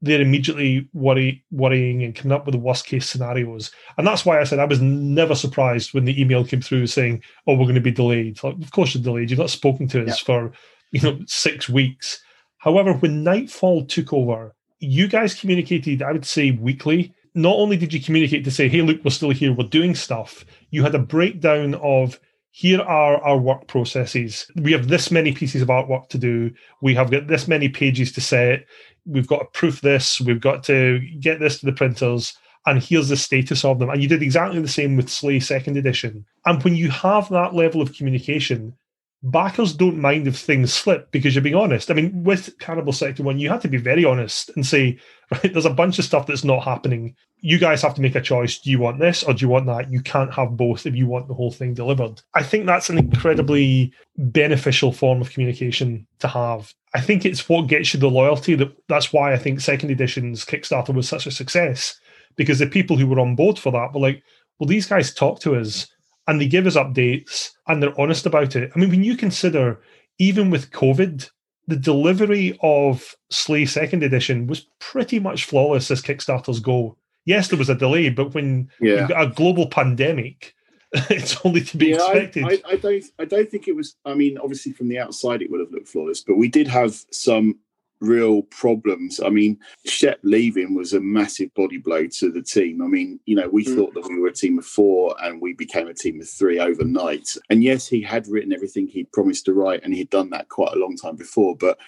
they're 0.00 0.20
immediately 0.20 0.88
worry, 0.92 1.44
worrying 1.50 2.04
and 2.04 2.14
coming 2.14 2.32
up 2.32 2.46
with 2.46 2.52
the 2.52 2.60
worst 2.60 2.86
case 2.86 3.08
scenarios. 3.08 3.72
And 3.96 4.06
that's 4.06 4.24
why 4.24 4.40
I 4.40 4.44
said 4.44 4.60
I 4.60 4.64
was 4.64 4.80
never 4.80 5.34
surprised 5.34 5.92
when 5.92 6.04
the 6.04 6.20
email 6.20 6.44
came 6.44 6.60
through 6.60 6.86
saying, 6.86 7.22
"Oh, 7.46 7.54
we're 7.54 7.64
going 7.64 7.74
to 7.74 7.80
be 7.80 7.90
delayed." 7.90 8.42
Like, 8.42 8.54
of 8.54 8.70
course 8.70 8.94
you're 8.94 9.02
delayed. 9.02 9.30
You've 9.30 9.40
not 9.40 9.50
spoken 9.50 9.88
to 9.88 10.02
us 10.04 10.20
Yeah. 10.20 10.24
for 10.26 10.52
you 10.92 11.00
know 11.00 11.18
six 11.26 11.68
weeks. 11.68 12.22
However, 12.58 12.92
when 12.92 13.24
Nightfall 13.24 13.86
took 13.86 14.12
over, 14.12 14.54
you 14.78 15.08
guys 15.08 15.34
communicated, 15.34 16.02
I 16.02 16.12
would 16.12 16.24
say, 16.26 16.52
weekly. 16.52 17.12
Not 17.34 17.56
only 17.56 17.76
did 17.76 17.92
you 17.92 18.00
communicate 18.00 18.44
to 18.44 18.50
say, 18.52 18.68
"Hey, 18.68 18.82
look, 18.82 19.04
we're 19.04 19.10
still 19.10 19.30
here. 19.30 19.52
We're 19.52 19.66
doing 19.68 19.94
stuff." 19.96 20.44
You 20.70 20.82
had 20.82 20.94
a 20.94 20.98
breakdown 20.98 21.74
of 21.76 22.18
here 22.50 22.80
are 22.80 23.22
our 23.22 23.38
work 23.38 23.68
processes. 23.68 24.50
We 24.56 24.72
have 24.72 24.88
this 24.88 25.10
many 25.10 25.32
pieces 25.32 25.62
of 25.62 25.68
artwork 25.68 26.08
to 26.08 26.18
do. 26.18 26.50
We 26.82 26.94
have 26.94 27.10
got 27.10 27.28
this 27.28 27.46
many 27.46 27.68
pages 27.68 28.10
to 28.12 28.20
set. 28.20 28.66
We've 29.06 29.26
got 29.26 29.38
to 29.38 29.58
proof 29.58 29.80
this. 29.80 30.20
We've 30.20 30.40
got 30.40 30.64
to 30.64 31.00
get 31.20 31.40
this 31.40 31.60
to 31.60 31.66
the 31.66 31.72
printers. 31.72 32.34
And 32.66 32.82
here's 32.82 33.08
the 33.08 33.16
status 33.16 33.64
of 33.64 33.78
them. 33.78 33.90
And 33.90 34.02
you 34.02 34.08
did 34.08 34.22
exactly 34.22 34.60
the 34.60 34.68
same 34.68 34.96
with 34.96 35.06
SLA 35.06 35.42
Second 35.42 35.76
Edition. 35.76 36.26
And 36.46 36.62
when 36.64 36.74
you 36.74 36.90
have 36.90 37.28
that 37.30 37.54
level 37.54 37.80
of 37.80 37.94
communication, 37.94 38.74
backers 39.22 39.72
don't 39.72 39.98
mind 39.98 40.28
if 40.28 40.38
things 40.38 40.72
slip 40.72 41.10
because 41.10 41.34
you're 41.34 41.42
being 41.42 41.54
honest. 41.54 41.90
I 41.90 41.94
mean, 41.94 42.22
with 42.22 42.56
Cannibal 42.58 42.92
Sector 42.92 43.22
1, 43.22 43.38
you 43.38 43.48
had 43.48 43.60
to 43.62 43.68
be 43.68 43.76
very 43.76 44.04
honest 44.04 44.50
and 44.54 44.64
say, 44.64 44.98
right, 45.30 45.52
there's 45.52 45.64
a 45.64 45.70
bunch 45.70 45.98
of 45.98 46.04
stuff 46.04 46.26
that's 46.26 46.44
not 46.44 46.64
happening. 46.64 47.14
You 47.40 47.58
guys 47.58 47.82
have 47.82 47.94
to 47.94 48.00
make 48.00 48.14
a 48.14 48.20
choice. 48.20 48.58
Do 48.58 48.70
you 48.70 48.78
want 48.78 49.00
this 49.00 49.22
or 49.22 49.34
do 49.34 49.42
you 49.42 49.48
want 49.48 49.66
that? 49.66 49.92
You 49.92 50.00
can't 50.00 50.32
have 50.34 50.56
both 50.56 50.86
if 50.86 50.94
you 50.94 51.06
want 51.06 51.28
the 51.28 51.34
whole 51.34 51.52
thing 51.52 51.74
delivered. 51.74 52.20
I 52.34 52.42
think 52.42 52.66
that's 52.66 52.90
an 52.90 52.98
incredibly 52.98 53.92
beneficial 54.16 54.92
form 54.92 55.20
of 55.20 55.30
communication 55.30 56.06
to 56.20 56.28
have. 56.28 56.72
I 56.94 57.00
think 57.00 57.24
it's 57.24 57.48
what 57.48 57.68
gets 57.68 57.92
you 57.92 58.00
the 58.00 58.08
loyalty. 58.08 58.54
That 58.54 58.72
that's 58.88 59.12
why 59.12 59.32
I 59.32 59.38
think 59.38 59.60
second 59.60 59.90
edition's 59.90 60.44
Kickstarter 60.44 60.94
was 60.94 61.08
such 61.08 61.26
a 61.26 61.30
success 61.30 61.98
because 62.36 62.58
the 62.58 62.66
people 62.66 62.96
who 62.96 63.06
were 63.06 63.20
on 63.20 63.36
board 63.36 63.58
for 63.58 63.70
that 63.72 63.92
were 63.92 64.00
like, 64.00 64.22
well, 64.58 64.68
these 64.68 64.86
guys 64.86 65.12
talk 65.12 65.40
to 65.40 65.54
us 65.56 65.86
and 66.28 66.40
they 66.40 66.46
give 66.46 66.66
us 66.66 66.76
updates 66.76 67.50
and 67.66 67.82
they're 67.82 67.98
honest 68.00 68.26
about 68.26 68.54
it. 68.54 68.70
I 68.74 68.78
mean, 68.78 68.90
when 68.90 69.02
you 69.02 69.16
consider 69.16 69.80
even 70.18 70.50
with 70.50 70.70
COVID, 70.70 71.28
the 71.66 71.76
delivery 71.76 72.56
of 72.62 73.14
SLA 73.32 73.68
Second 73.68 74.02
Edition 74.04 74.46
was 74.46 74.66
pretty 74.78 75.18
much 75.18 75.44
flawless 75.46 75.90
as 75.90 76.02
Kickstarters 76.02 76.62
go. 76.62 76.96
Yes, 77.24 77.48
there 77.48 77.58
was 77.58 77.68
a 77.70 77.74
delay, 77.74 78.10
but 78.10 78.34
when 78.34 78.70
Yeah. 78.80 79.00
you've 79.00 79.08
got 79.08 79.22
a 79.22 79.30
global 79.34 79.68
pandemic, 79.68 80.54
it's 81.10 81.36
only 81.44 81.62
to 81.64 81.76
be 81.76 81.88
Yeah, 81.88 81.96
I, 81.96 82.12
expected. 82.12 82.44
I, 82.44 82.72
I 82.72 82.76
don't. 82.76 83.04
I 83.18 83.24
don't 83.24 83.50
think 83.50 83.68
it 83.68 83.76
was. 83.76 83.96
I 84.04 84.14
mean, 84.14 84.38
obviously 84.38 84.72
from 84.72 84.88
the 84.88 84.98
outside 84.98 85.42
it 85.42 85.50
would 85.50 85.60
have 85.60 85.70
looked 85.70 85.88
flawless, 85.88 86.22
but 86.22 86.36
we 86.36 86.48
did 86.48 86.68
have 86.68 87.04
some 87.10 87.58
real 88.00 88.42
problems. 88.42 89.20
I 89.20 89.28
mean, 89.28 89.58
Shep 89.84 90.20
leaving 90.22 90.74
was 90.74 90.92
a 90.92 91.00
massive 91.00 91.52
body 91.54 91.78
blow 91.78 92.06
to 92.06 92.30
the 92.30 92.42
team. 92.42 92.82
I 92.82 92.86
mean, 92.86 93.18
you 93.26 93.34
know, 93.36 93.48
we 93.48 93.64
Mm. 93.64 93.74
thought 93.74 93.94
that 93.94 94.08
we 94.08 94.18
were 94.18 94.28
a 94.28 94.32
team 94.32 94.58
of 94.58 94.66
four 94.66 95.14
and 95.22 95.40
we 95.40 95.52
became 95.54 95.88
a 95.88 95.94
team 95.94 96.20
of 96.20 96.28
three 96.28 96.58
overnight. 96.58 97.36
And 97.50 97.62
yes, 97.64 97.88
he 97.88 98.00
had 98.02 98.28
written 98.28 98.52
everything 98.52 98.86
he'd 98.88 99.12
promised 99.12 99.46
to 99.46 99.52
write, 99.54 99.80
and 99.82 99.94
he'd 99.94 100.10
done 100.10 100.30
that 100.30 100.48
quite 100.48 100.74
a 100.74 100.78
long 100.78 100.96
time 100.96 101.16
before, 101.16 101.56
but. 101.56 101.78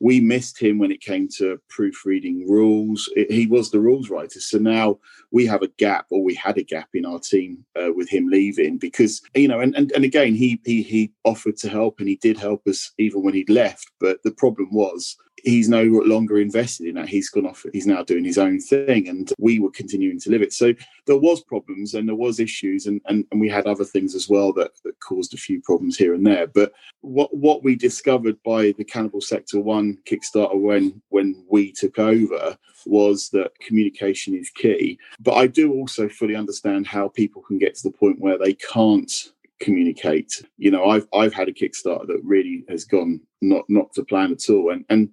We 0.00 0.20
missed 0.20 0.60
him 0.60 0.78
when 0.78 0.90
it 0.90 1.00
came 1.00 1.28
to 1.38 1.58
proofreading 1.68 2.48
rules. 2.50 3.08
It- 3.14 3.30
he 3.30 3.46
was 3.46 3.70
the 3.70 3.78
rules 3.80 4.10
writer. 4.10 4.40
So 4.40 4.58
now 4.58 4.98
we 5.30 5.46
have 5.46 5.62
a 5.62 5.68
gap, 5.68 6.06
or 6.10 6.22
we 6.22 6.34
had 6.34 6.58
a 6.58 6.64
gap 6.64 6.88
in 6.94 7.06
our 7.06 7.20
team 7.20 7.64
uh, 7.80 7.92
with 7.94 8.08
him 8.08 8.26
leaving 8.26 8.76
because 8.76 9.22
you 9.36 9.46
know, 9.46 9.60
and, 9.60 9.74
and 9.76 9.92
and 9.92 10.04
again, 10.04 10.34
he 10.34 10.60
he 10.66 10.82
he 10.82 11.12
offered 11.22 11.56
to 11.58 11.68
help, 11.68 12.00
and 12.00 12.08
he 12.08 12.16
did 12.16 12.36
help 12.36 12.66
us 12.66 12.90
even 12.98 13.22
when 13.22 13.34
he'd 13.34 13.48
left. 13.48 13.86
But 14.00 14.20
the 14.24 14.32
problem 14.32 14.68
was 14.72 15.16
he's 15.44 15.68
no 15.68 15.82
longer 15.82 16.40
invested 16.40 16.86
in 16.88 16.94
that. 16.96 17.08
He's 17.08 17.28
gone 17.28 17.46
off. 17.46 17.64
He's 17.72 17.86
now 17.86 18.02
doing 18.02 18.24
his 18.24 18.38
own 18.38 18.60
thing, 18.60 19.08
and 19.08 19.32
we 19.38 19.58
were 19.58 19.70
continuing 19.70 20.18
to 20.20 20.30
live 20.30 20.42
it. 20.42 20.52
So 20.52 20.74
there 21.06 21.18
was 21.18 21.42
problems 21.42 21.94
and 21.94 22.08
there 22.08 22.16
was 22.16 22.40
issues, 22.40 22.86
and 22.86 23.00
and, 23.06 23.24
and 23.30 23.40
we 23.40 23.48
had 23.48 23.66
other 23.66 23.84
things 23.84 24.14
as 24.14 24.28
well 24.28 24.52
that 24.54 24.72
that 24.84 24.98
caused 25.00 25.34
a 25.34 25.38
few 25.38 25.60
problems 25.60 25.96
here 25.96 26.14
and 26.14 26.26
there. 26.26 26.46
But 26.46 26.72
what 27.02 27.34
what 27.36 27.62
we 27.62 27.76
discovered 27.76 28.42
by 28.42 28.72
the 28.72 28.84
Cannibal 28.84 29.20
Sector 29.20 29.60
One 29.60 29.98
Kickstarter 30.06 30.58
when 30.58 31.00
when 31.10 31.44
we 31.48 31.72
took 31.72 31.98
over 31.98 32.56
was 32.86 33.30
that 33.30 33.58
communication 33.60 34.34
is 34.34 34.50
key. 34.50 34.98
But 35.20 35.34
I 35.34 35.46
do 35.46 35.72
also 35.72 36.08
fully 36.08 36.34
understand 36.34 36.86
how 36.86 37.08
people 37.08 37.42
can 37.42 37.58
get 37.58 37.74
to 37.76 37.82
the 37.84 37.96
point 37.96 38.20
where 38.20 38.38
they 38.38 38.54
can't 38.54 39.12
communicate. 39.60 40.42
You 40.58 40.70
know, 40.70 40.86
I've 40.86 41.06
I've 41.14 41.34
had 41.34 41.48
a 41.48 41.52
Kickstarter 41.52 42.06
that 42.06 42.20
really 42.22 42.64
has 42.68 42.84
gone 42.84 43.20
not 43.40 43.64
not 43.68 43.92
to 43.94 44.04
plan 44.04 44.32
at 44.32 44.50
all, 44.50 44.70
and 44.70 44.84
and 44.88 45.10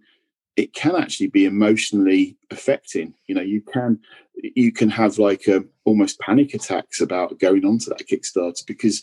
it 0.56 0.74
can 0.74 0.96
actually 0.96 1.28
be 1.28 1.46
emotionally 1.46 2.38
affecting. 2.50 3.14
You 3.28 3.36
know, 3.36 3.42
you 3.42 3.62
can 3.62 4.00
you 4.36 4.72
can 4.72 4.90
have 4.90 5.18
like 5.18 5.48
a, 5.48 5.64
almost 5.86 6.20
panic 6.20 6.54
attacks 6.54 7.02
about 7.02 7.40
going 7.40 7.66
onto 7.66 7.90
that 7.90 8.08
Kickstarter 8.08 8.66
because 8.66 9.02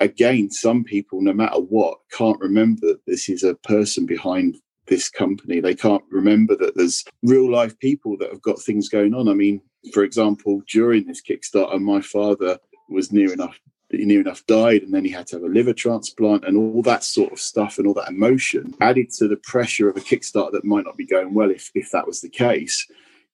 again, 0.00 0.50
some 0.50 0.84
people, 0.84 1.20
no 1.20 1.32
matter 1.32 1.58
what, 1.58 1.98
can't 2.12 2.40
remember 2.40 2.86
that 2.88 3.00
this 3.06 3.28
is 3.28 3.42
a 3.42 3.54
person 3.54 4.06
behind 4.06 4.56
this 4.86 5.08
company. 5.08 5.60
They 5.60 5.74
can't 5.74 6.04
remember 6.10 6.56
that 6.56 6.76
there's 6.76 7.04
real 7.22 7.50
life 7.50 7.78
people 7.78 8.16
that 8.18 8.30
have 8.30 8.42
got 8.42 8.60
things 8.60 8.88
going 8.88 9.14
on. 9.14 9.28
I 9.28 9.34
mean, 9.34 9.60
for 9.92 10.04
example, 10.04 10.62
during 10.68 11.06
this 11.06 11.22
Kickstarter, 11.22 11.80
my 11.80 12.00
father 12.00 12.58
was 12.88 13.12
near 13.12 13.32
enough 13.32 13.58
near 13.90 14.20
enough 14.20 14.44
died 14.46 14.82
and 14.82 14.92
then 14.92 15.04
he 15.04 15.10
had 15.10 15.26
to 15.26 15.36
have 15.36 15.44
a 15.44 15.48
liver 15.48 15.72
transplant 15.72 16.44
and 16.44 16.56
all 16.56 16.82
that 16.82 17.04
sort 17.04 17.32
of 17.32 17.38
stuff 17.38 17.78
and 17.78 17.86
all 17.86 17.94
that 17.94 18.08
emotion 18.08 18.74
added 18.80 19.10
to 19.10 19.28
the 19.28 19.36
pressure 19.36 19.88
of 19.88 19.96
a 19.96 20.00
kickstarter 20.00 20.50
that 20.52 20.64
might 20.64 20.84
not 20.84 20.96
be 20.96 21.06
going 21.06 21.32
well 21.32 21.50
if 21.50 21.70
if 21.74 21.90
that 21.92 22.06
was 22.06 22.20
the 22.20 22.28
case 22.28 22.86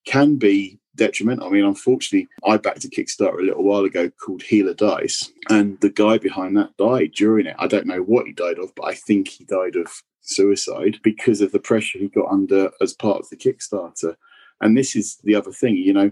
can 0.05 0.37
be 0.37 0.79
detrimental. 0.97 1.47
I 1.47 1.51
mean, 1.51 1.65
unfortunately, 1.65 2.29
I 2.45 2.57
backed 2.57 2.85
a 2.85 2.89
Kickstarter 2.89 3.39
a 3.39 3.45
little 3.45 3.65
while 3.65 3.85
ago 3.85 4.11
called 4.11 4.43
Healer 4.43 4.75
Dice, 4.75 5.31
and 5.49 5.81
the 5.81 5.91
guy 5.91 6.19
behind 6.19 6.57
that 6.57 6.77
died 6.77 7.13
during 7.15 7.47
it. 7.47 7.57
I 7.59 7.67
don't 7.67 7.87
know 7.87 8.03
what 8.03 8.27
he 8.27 8.33
died 8.33 8.59
of, 8.59 8.75
but 8.75 8.87
I 8.87 8.95
think 8.95 9.29
he 9.29 9.45
died 9.45 9.77
of 9.77 9.89
suicide 10.21 10.99
because 11.03 11.41
of 11.41 11.53
the 11.53 11.59
pressure 11.59 11.99
he 11.99 12.09
got 12.09 12.31
under 12.31 12.71
as 12.81 12.93
part 12.93 13.21
of 13.21 13.29
the 13.31 13.37
Kickstarter. 13.37 14.17
And 14.61 14.77
this 14.77 14.95
is 14.95 15.17
the 15.25 15.35
other 15.35 15.53
thing, 15.53 15.77
you 15.77 15.93
know, 15.93 16.11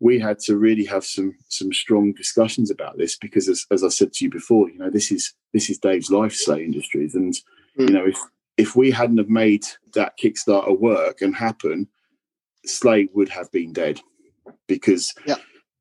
we 0.00 0.18
had 0.18 0.38
to 0.40 0.56
really 0.56 0.84
have 0.84 1.04
some 1.04 1.34
some 1.48 1.72
strong 1.72 2.12
discussions 2.12 2.70
about 2.70 2.96
this 2.98 3.16
because 3.16 3.48
as, 3.48 3.66
as 3.70 3.82
I 3.82 3.88
said 3.88 4.12
to 4.14 4.24
you 4.24 4.30
before, 4.30 4.70
you 4.70 4.78
know, 4.78 4.90
this 4.90 5.10
is 5.10 5.34
this 5.52 5.68
is 5.70 5.78
Dave's 5.78 6.10
life, 6.10 6.32
SLA 6.34 6.64
Industries. 6.64 7.14
And 7.14 7.34
you 7.76 7.86
Mm. 7.86 7.92
know, 7.92 8.06
if 8.06 8.18
if 8.56 8.74
we 8.76 8.90
hadn't 8.90 9.18
have 9.18 9.28
made 9.30 9.64
that 9.94 10.18
Kickstarter 10.18 10.78
work 10.78 11.20
and 11.22 11.34
happen, 11.34 11.88
SLA 12.66 13.08
would 13.14 13.28
have 13.28 13.50
been 13.52 13.72
dead 13.72 14.00
because 14.66 15.14
Yeah. 15.26 15.36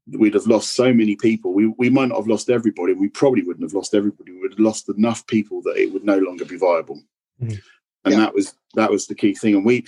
we'd 0.07 0.33
have 0.35 0.47
lost 0.47 0.73
so 0.75 0.93
many 0.93 1.15
people. 1.15 1.53
We 1.53 1.67
we 1.77 1.89
might 1.89 2.09
not 2.09 2.17
have 2.17 2.27
lost 2.27 2.49
everybody. 2.49 2.93
We 2.93 3.09
probably 3.09 3.43
wouldn't 3.43 3.63
have 3.63 3.73
lost 3.73 3.93
everybody. 3.93 4.31
We 4.31 4.39
would 4.41 4.51
have 4.53 4.59
lost 4.59 4.89
enough 4.89 5.25
people 5.27 5.61
that 5.63 5.77
it 5.77 5.91
would 5.91 6.03
no 6.05 6.17
longer 6.17 6.45
be 6.45 6.57
viable. 6.57 7.01
Mm. 7.41 7.59
And 8.05 8.13
Yeah. 8.13 8.19
that 8.21 8.33
was 8.33 8.55
that 8.75 8.91
was 8.91 9.07
the 9.07 9.15
key 9.15 9.33
thing. 9.35 9.55
And 9.55 9.65
we, 9.65 9.85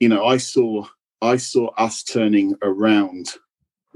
you 0.00 0.08
know, 0.08 0.24
I 0.24 0.36
saw 0.38 0.86
I 1.22 1.36
saw 1.38 1.68
us 1.76 2.02
turning 2.02 2.54
around 2.62 3.34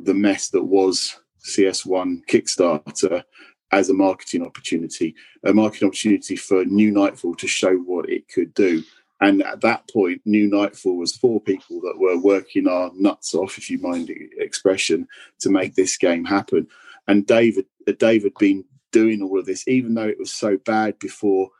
the 0.04 0.14
mess 0.14 0.48
that 0.50 0.64
was 0.64 1.18
CS1 1.44 2.26
Kickstarter 2.26 3.24
as 3.72 3.88
a 3.88 3.94
marketing 3.94 4.44
opportunity, 4.44 5.14
a 5.44 5.52
marketing 5.52 5.88
opportunity 5.88 6.36
for 6.36 6.64
New 6.64 6.90
Nightfall 6.90 7.34
to 7.36 7.46
show 7.46 7.76
what 7.76 8.10
it 8.10 8.28
could 8.28 8.52
do. 8.54 8.82
And 9.20 9.42
at 9.42 9.60
that 9.60 9.88
point, 9.92 10.22
New 10.24 10.48
Nightfall 10.48 10.96
was 10.96 11.16
four 11.16 11.40
people 11.40 11.80
that 11.82 11.98
were 11.98 12.18
working 12.18 12.66
our 12.66 12.90
nuts 12.94 13.34
off, 13.34 13.58
if 13.58 13.70
you 13.70 13.78
mind 13.78 14.08
the 14.08 14.30
expression, 14.38 15.06
to 15.40 15.50
make 15.50 15.74
this 15.74 15.96
game 15.96 16.24
happen. 16.24 16.66
And 17.06 17.26
David, 17.26 17.66
uh, 17.86 17.92
Dave 17.98 18.24
had 18.24 18.34
been 18.38 18.64
doing 18.92 19.22
all 19.22 19.38
of 19.38 19.46
this, 19.46 19.68
even 19.68 19.94
though 19.94 20.08
it 20.08 20.18
was 20.18 20.32
so 20.32 20.56
bad 20.58 20.98
before. 20.98 21.50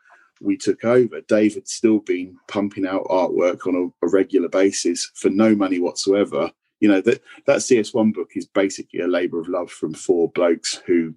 we 0.42 0.56
took 0.56 0.84
over, 0.84 1.20
Dave 1.20 1.54
had 1.54 1.68
still 1.68 1.98
been 1.98 2.34
pumping 2.48 2.86
out 2.86 3.04
artwork 3.04 3.66
on 3.66 3.74
a, 4.02 4.06
a 4.06 4.08
regular 4.08 4.48
basis 4.48 5.10
for 5.14 5.28
no 5.28 5.54
money 5.54 5.78
whatsoever. 5.78 6.50
You 6.80 6.88
know 6.88 7.00
that 7.02 7.22
that 7.46 7.58
CS1 7.58 8.14
book 8.14 8.30
is 8.34 8.46
basically 8.46 9.00
a 9.00 9.06
labour 9.06 9.38
of 9.38 9.48
love 9.48 9.70
from 9.70 9.94
four 9.94 10.30
blokes 10.30 10.80
who 10.86 11.14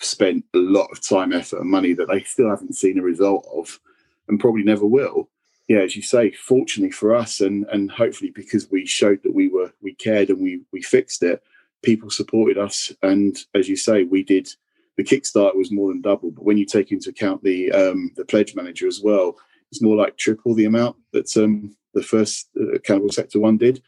spent 0.00 0.44
a 0.54 0.58
lot 0.58 0.88
of 0.92 1.06
time, 1.06 1.32
effort, 1.32 1.60
and 1.60 1.70
money 1.70 1.94
that 1.94 2.08
they 2.08 2.22
still 2.22 2.50
haven't 2.50 2.74
seen 2.74 2.98
a 2.98 3.02
result 3.02 3.46
of, 3.54 3.80
and 4.28 4.40
probably 4.40 4.62
never 4.62 4.86
will. 4.86 5.28
Yeah, 5.68 5.78
as 5.78 5.96
you 5.96 6.02
say, 6.02 6.30
fortunately 6.30 6.92
for 6.92 7.14
us, 7.14 7.40
and 7.40 7.66
and 7.72 7.90
hopefully 7.90 8.30
because 8.30 8.70
we 8.70 8.86
showed 8.86 9.22
that 9.22 9.34
we 9.34 9.48
were 9.48 9.72
we 9.82 9.94
cared 9.94 10.30
and 10.30 10.40
we 10.40 10.60
we 10.72 10.82
fixed 10.82 11.22
it, 11.22 11.42
people 11.82 12.10
supported 12.10 12.58
us, 12.58 12.92
and 13.02 13.38
as 13.54 13.68
you 13.68 13.76
say, 13.76 14.04
we 14.04 14.22
did. 14.22 14.48
The 14.96 15.04
Kickstarter 15.04 15.54
was 15.54 15.70
more 15.70 15.88
than 15.88 16.00
double, 16.00 16.30
but 16.30 16.44
when 16.44 16.56
you 16.56 16.64
take 16.64 16.90
into 16.90 17.10
account 17.10 17.42
the 17.42 17.70
um, 17.72 18.12
the 18.16 18.24
pledge 18.24 18.54
manager 18.54 18.86
as 18.86 19.00
well, 19.00 19.36
it's 19.70 19.82
more 19.82 19.96
like 19.96 20.16
triple 20.16 20.54
the 20.54 20.64
amount 20.64 20.96
that 21.12 21.36
um, 21.36 21.76
the 21.94 22.02
first 22.02 22.48
uh, 22.60 22.78
Cannibal 22.84 23.10
Sector 23.10 23.40
one 23.40 23.58
did. 23.58 23.82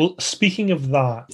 Well, 0.00 0.14
speaking 0.18 0.70
of 0.70 0.88
that, 0.88 1.30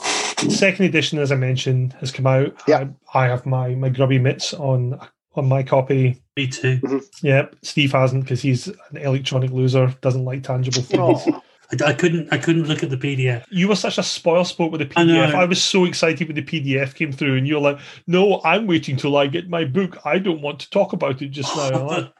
second 0.50 0.86
edition, 0.86 1.20
as 1.20 1.30
I 1.30 1.36
mentioned, 1.36 1.92
has 2.00 2.10
come 2.10 2.26
out. 2.26 2.60
Yeah. 2.66 2.88
I, 3.14 3.24
I 3.24 3.28
have 3.28 3.46
my 3.46 3.76
my 3.76 3.88
grubby 3.90 4.18
mitts 4.18 4.52
on 4.52 4.98
on 5.36 5.46
my 5.48 5.62
copy. 5.62 6.20
Me 6.36 6.48
too. 6.48 6.78
Mm-hmm. 6.78 7.26
Yep, 7.26 7.56
Steve 7.62 7.92
hasn't 7.92 8.24
because 8.24 8.42
he's 8.42 8.66
an 8.66 8.96
electronic 8.96 9.52
loser, 9.52 9.94
doesn't 10.00 10.24
like 10.24 10.42
tangible 10.42 10.82
things. 10.82 11.20
Oh, 11.28 11.42
I, 11.80 11.90
I 11.90 11.92
couldn't. 11.92 12.32
I 12.32 12.38
couldn't 12.38 12.64
look 12.64 12.82
at 12.82 12.90
the 12.90 12.96
PDF. 12.96 13.44
You 13.50 13.68
were 13.68 13.76
such 13.76 13.98
a 13.98 14.02
spoil 14.02 14.44
sport 14.44 14.72
with 14.72 14.80
the 14.80 14.98
I 14.98 15.04
know. 15.04 15.14
PDF. 15.14 15.34
I, 15.34 15.44
was 15.44 15.62
so 15.62 15.84
excited 15.84 16.26
when 16.26 16.34
the 16.34 16.42
PDF 16.42 16.92
came 16.96 17.12
through, 17.12 17.36
and 17.36 17.46
you're 17.46 17.60
like, 17.60 17.78
"No, 18.08 18.40
I'm 18.42 18.66
waiting 18.66 18.96
till 18.96 19.16
I 19.16 19.28
get 19.28 19.48
my 19.48 19.64
book. 19.64 19.96
I 20.04 20.18
don't 20.18 20.42
want 20.42 20.58
to 20.58 20.70
talk 20.70 20.92
about 20.92 21.22
it 21.22 21.28
just 21.28 21.54
now." 21.56 21.70
I'm 21.70 21.86
like, 21.86 22.12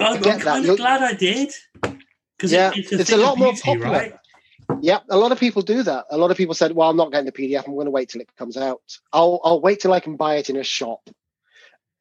I'm, 0.00 0.20
get 0.20 0.32
I'm 0.32 0.38
that. 0.38 0.44
kind 0.44 0.68
of 0.68 0.76
glad 0.78 1.02
I 1.02 1.12
did. 1.12 1.52
Because 2.36 2.50
Yeah, 2.50 2.72
it's 2.74 2.90
a, 2.90 2.98
it's 2.98 3.12
a 3.12 3.16
lot 3.16 3.38
more 3.38 3.52
beauty, 3.52 3.62
popular. 3.62 3.92
right? 3.92 4.14
Yeah, 4.80 4.98
a 5.10 5.16
lot 5.16 5.32
of 5.32 5.38
people 5.38 5.62
do 5.62 5.82
that. 5.82 6.06
A 6.10 6.16
lot 6.16 6.30
of 6.30 6.36
people 6.36 6.54
said, 6.54 6.72
"Well, 6.72 6.88
I'm 6.90 6.96
not 6.96 7.10
getting 7.12 7.26
the 7.26 7.32
PDF. 7.32 7.66
I'm 7.66 7.74
going 7.74 7.86
to 7.86 7.90
wait 7.90 8.08
till 8.10 8.20
it 8.20 8.28
comes 8.36 8.56
out. 8.56 8.80
I'll 9.12 9.40
I'll 9.44 9.60
wait 9.60 9.80
till 9.80 9.92
I 9.92 10.00
can 10.00 10.16
buy 10.16 10.36
it 10.36 10.50
in 10.50 10.56
a 10.56 10.64
shop." 10.64 11.08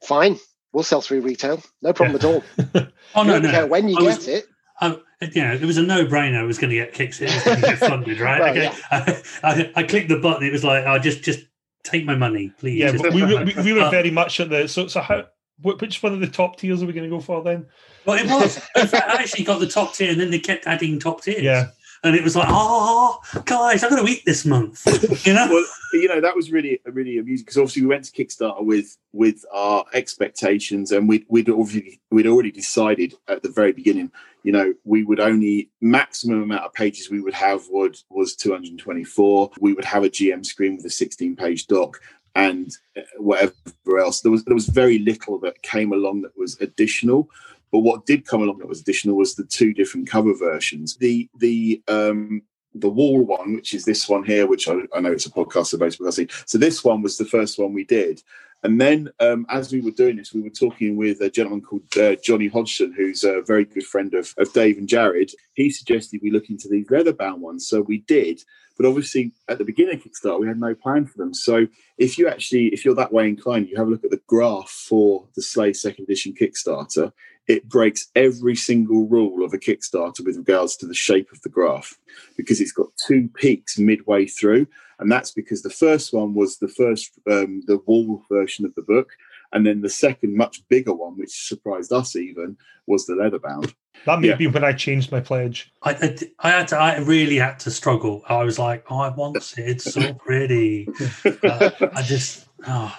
Fine, 0.04 0.38
we'll 0.74 0.84
sell 0.84 1.02
through 1.02 1.22
retail. 1.22 1.62
No 1.82 1.94
problem 1.94 2.16
at 2.18 2.24
all. 2.26 2.44
Oh 3.16 3.22
no, 3.22 3.40
don't 3.40 3.52
care 3.52 3.62
no. 3.62 3.68
when 3.68 3.88
you 3.90 3.96
I 3.98 4.02
get 4.02 4.06
was- 4.18 4.28
it. 4.28 4.46
I, 4.82 4.98
you 5.22 5.44
know, 5.44 5.54
it 5.54 5.62
was 5.62 5.78
a 5.78 5.84
no-brainer. 5.84 6.40
I 6.40 6.44
was 6.44 6.58
going 6.58 6.72
to 6.72 6.76
get 6.76 6.94
kicks. 6.94 7.22
It 7.22 7.26
was 7.32 7.44
going 7.44 7.62
to 7.62 7.62
get 7.62 7.78
funded, 7.78 8.20
right? 8.20 8.42
Well, 8.42 8.50
okay. 8.50 8.72
I, 8.92 9.22
I, 9.44 9.72
I 9.76 9.84
clicked 9.84 10.10
the 10.10 10.18
button. 10.18 10.46
It 10.48 10.52
was 10.52 10.64
like, 10.64 10.84
"Oh, 10.88 10.98
just, 10.98 11.24
just 11.24 11.42
take 11.84 12.06
my 12.06 12.16
money, 12.16 12.52
please." 12.58 12.80
yeah, 12.80 12.92
Just 12.92 13.04
but 13.04 13.14
we, 13.14 13.22
were- 13.22 13.46
we, 13.46 13.54
we 13.64 13.74
were 13.74 13.82
Uh, 13.82 13.92
very 13.92 14.10
much 14.10 14.40
at 14.40 14.50
the. 14.50 14.68
So, 14.68 14.88
so 14.88 15.00
how? 15.02 15.26
Which 15.62 16.02
one 16.02 16.14
of 16.14 16.20
the 16.22 16.28
top 16.28 16.58
tiers 16.58 16.82
are 16.82 16.88
we 16.88 16.92
going 16.94 17.08
to 17.10 17.16
go 17.16 17.22
for 17.22 17.44
then? 17.44 17.68
Well, 18.06 18.18
it 18.18 18.26
was. 18.26 18.58
In 18.76 18.88
fact, 18.88 19.08
I 19.08 19.22
actually 19.22 19.44
got 19.44 19.60
the 19.60 19.68
top 19.68 19.94
tier, 19.94 20.10
and 20.12 20.20
then 20.20 20.32
they 20.32 20.40
kept 20.40 20.66
adding 20.66 20.98
top 21.00 21.22
tiers. 21.22 21.44
Yeah, 21.44 21.68
and 22.04 22.16
it 22.16 22.24
was 22.24 22.36
like, 22.36 22.48
"Oh, 22.50 23.20
guys, 23.46 23.84
I'm 23.84 23.90
going 23.90 24.06
to 24.06 24.12
eat 24.12 24.24
this 24.26 24.46
month." 24.46 24.86
You 25.26 25.34
know. 25.34 25.48
well, 25.50 25.66
you 25.94 26.08
know 26.08 26.22
that 26.22 26.36
was 26.36 26.52
really 26.52 26.80
really 26.86 27.18
amusing 27.18 27.46
because 27.46 27.58
obviously 27.58 27.84
we 27.84 27.88
went 27.88 28.06
to 28.06 28.12
Kickstarter 28.12 28.64
with 28.64 28.98
with 29.12 29.46
our 29.54 29.86
expectations, 29.94 30.92
and 30.92 31.08
we'd 31.08 31.26
we'd 31.30 31.50
already 31.50 32.02
we'd 32.12 32.28
already 32.28 32.52
decided 32.52 33.14
at 33.28 33.44
the 33.44 33.50
very 33.50 33.72
beginning, 33.72 34.12
you 34.44 34.52
know, 34.52 34.74
we 34.84 35.04
would 35.04 35.20
only 35.20 35.70
maximum 35.82 36.44
amount 36.44 36.64
of 36.64 36.74
pages 36.74 37.10
we 37.10 37.22
would 37.22 37.34
have 37.34 37.64
would 37.70 37.98
was 38.10 38.36
224. 38.36 39.52
We 39.60 39.74
would 39.74 39.86
have 39.86 40.04
a 40.04 40.10
GM 40.10 40.46
screen 40.46 40.76
with 40.76 40.86
a 40.86 40.90
16 40.90 41.36
page 41.36 41.68
doc. 41.68 42.00
And 42.36 42.72
uh, 42.98 43.02
whatever 43.18 43.54
else, 44.00 44.22
there 44.22 44.32
was 44.32 44.44
there 44.44 44.56
was 44.56 44.68
very 44.68 45.00
little 45.00 45.40
that 45.40 45.62
came 45.62 45.94
along 45.94 46.22
that 46.22 46.38
was 46.38 46.60
additional. 46.60 47.30
But 47.74 47.80
what 47.80 48.06
did 48.06 48.28
come 48.28 48.44
along 48.44 48.60
that 48.60 48.70
was 48.70 48.82
additional 48.82 49.18
was 49.18 49.34
the 49.34 49.46
two 49.46 49.74
different 49.74 50.08
cover 50.08 50.36
versions. 50.36 50.96
The 50.98 51.28
the 51.40 51.82
um, 51.88 52.44
the 52.76 52.88
wall 52.88 53.26
one, 53.26 53.56
which 53.56 53.74
is 53.74 53.84
this 53.84 54.08
one 54.08 54.24
here, 54.24 54.46
which 54.46 54.68
I, 54.70 54.76
I 54.96 55.00
know 55.00 55.12
it's 55.12 55.26
a 55.26 55.32
podcast 55.32 55.72
people 55.72 56.12
see. 56.12 56.28
So 56.46 56.60
this 56.60 56.84
one 56.84 57.02
was 57.02 57.18
the 57.18 57.26
first 57.26 57.58
one 57.58 57.74
we 57.74 57.84
did. 57.84 58.22
And 58.62 58.80
then 58.80 59.10
um, 59.20 59.48
as 59.50 59.74
we 59.74 59.82
were 59.82 59.92
doing 59.92 60.18
this, 60.18 60.34
we 60.34 60.42
were 60.42 60.52
talking 60.52 60.96
with 60.96 61.20
a 61.22 61.32
gentleman 61.32 61.62
called 61.62 61.82
uh, 61.98 62.16
Johnny 62.24 62.48
Hodgson, 62.48 62.94
who's 62.96 63.24
a 63.24 63.42
very 63.42 63.66
good 63.66 63.84
friend 63.84 64.14
of, 64.14 64.34
of 64.38 64.54
Dave 64.54 64.78
and 64.78 64.88
Jared. 64.88 65.32
He 65.56 65.72
suggested 65.72 66.22
we 66.22 66.32
look 66.32 66.50
into 66.52 66.70
these 66.70 66.90
leather 66.92 67.12
bound 67.12 67.42
ones. 67.42 67.68
So 67.68 67.82
we 67.82 68.00
did. 68.00 68.42
But 68.78 68.86
obviously 68.86 69.32
at 69.50 69.58
the 69.58 69.66
beginning 69.66 69.96
of 69.98 70.04
Kickstarter, 70.04 70.40
we 70.40 70.48
had 70.48 70.60
no 70.60 70.74
plan 70.76 71.06
for 71.06 71.18
them. 71.18 71.34
So 71.34 71.68
if 71.98 72.18
you 72.18 72.28
actually, 72.28 72.68
if 72.68 72.86
you're 72.86 72.96
that 72.96 73.14
way 73.14 73.28
inclined, 73.28 73.68
you 73.68 73.78
have 73.78 73.88
a 73.88 73.90
look 73.90 74.04
at 74.04 74.12
the 74.12 74.22
graph 74.28 74.70
for 74.70 75.28
the 75.36 75.42
SLA 75.42 75.76
second 75.76 76.06
edition 76.06 76.34
Kickstarter. 76.34 77.12
It 77.48 77.68
breaks 77.68 78.08
every 78.16 78.56
single 78.56 79.08
rule 79.08 79.44
of 79.44 79.54
a 79.54 79.58
Kickstarter 79.58 80.24
with 80.26 80.38
regards 80.38 80.78
to 80.78 80.86
the 80.88 80.94
shape 80.94 81.32
of 81.32 81.42
the 81.42 81.50
graph 81.50 81.94
because 82.38 82.62
it's 82.62 82.72
got 82.72 82.88
two 83.06 83.30
peaks 83.36 83.78
midway 83.78 84.26
through, 84.28 84.68
and 85.00 85.12
that's 85.12 85.32
because 85.32 85.62
the 85.62 85.70
first 85.70 86.14
one 86.14 86.34
was 86.34 86.58
the 86.58 86.70
first 86.70 87.12
um, 87.30 87.62
the 87.68 87.80
wall 87.86 88.24
version 88.32 88.66
of 88.66 88.74
the 88.76 88.82
book, 88.84 89.10
and 89.52 89.66
then 89.66 89.82
the 89.82 89.90
second, 89.90 90.38
much 90.38 90.66
bigger 90.70 90.94
one, 90.94 91.18
which 91.18 91.48
surprised 91.48 91.92
us 91.92 92.16
even, 92.16 92.56
was 92.88 93.06
the 93.06 93.14
leatherbound. 93.14 93.74
that 94.06 94.22
may 94.22 94.30
Yeah. 94.30 94.36
be 94.36 94.48
when 94.48 94.64
I 94.64 94.72
changed 94.72 95.12
my 95.12 95.20
pledge. 95.20 95.72
I, 95.84 95.92
I, 95.92 96.18
I 96.40 96.50
had 96.52 96.68
to. 96.70 96.78
I 96.78 96.98
really 97.00 97.36
had 97.38 97.60
to 97.60 97.72
struggle. 97.72 98.24
I 98.30 98.44
was 98.46 98.58
like, 98.58 98.86
"Oh, 98.90 99.00
I 99.00 99.10
want 99.10 99.36
it. 99.36 99.54
It's 99.58 99.94
so 99.94 100.14
pretty." 100.26 100.88
Uh, 101.44 101.70
I 101.94 102.02
just. 102.04 102.46
Oh, 102.66 102.96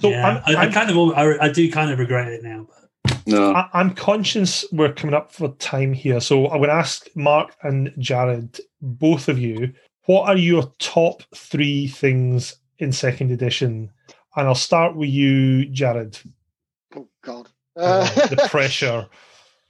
So 0.00 0.10
yeah. 0.10 0.24
I'm- 0.28 0.42
I, 0.46 0.54
I 0.54 0.62
I'm- 0.62 0.72
kind 0.72 0.88
of. 0.88 0.96
I, 1.18 1.46
I 1.46 1.48
do 1.50 1.68
kind 1.72 1.90
of 1.90 1.98
regret 1.98 2.28
it 2.32 2.44
now. 2.44 2.68
But 3.28 3.38
No, 3.38 3.52
I, 3.52 3.68
I'm 3.74 3.94
conscious 3.94 4.64
we're 4.72 4.92
coming 4.92 5.14
up 5.14 5.32
for 5.32 5.48
time 5.54 5.92
here, 5.92 6.20
so 6.20 6.46
I'm 6.46 6.58
going 6.58 6.70
to 6.70 6.74
ask 6.74 7.08
Mark 7.14 7.54
and 7.62 7.92
Jared, 7.98 8.58
both 8.80 9.28
of 9.28 9.38
you, 9.38 9.72
what 10.06 10.28
are 10.28 10.36
your 10.36 10.72
top 10.78 11.22
three 11.34 11.86
things 11.88 12.56
in 12.78 12.92
second 12.92 13.30
edition? 13.30 13.90
And 14.36 14.46
I'll 14.48 14.54
start 14.54 14.96
with 14.96 15.10
you, 15.10 15.66
Jared. 15.66 16.18
Oh 16.96 17.08
God. 17.22 17.48
Uh, 17.76 18.04
the 18.28 18.48
pressure. 18.48 19.06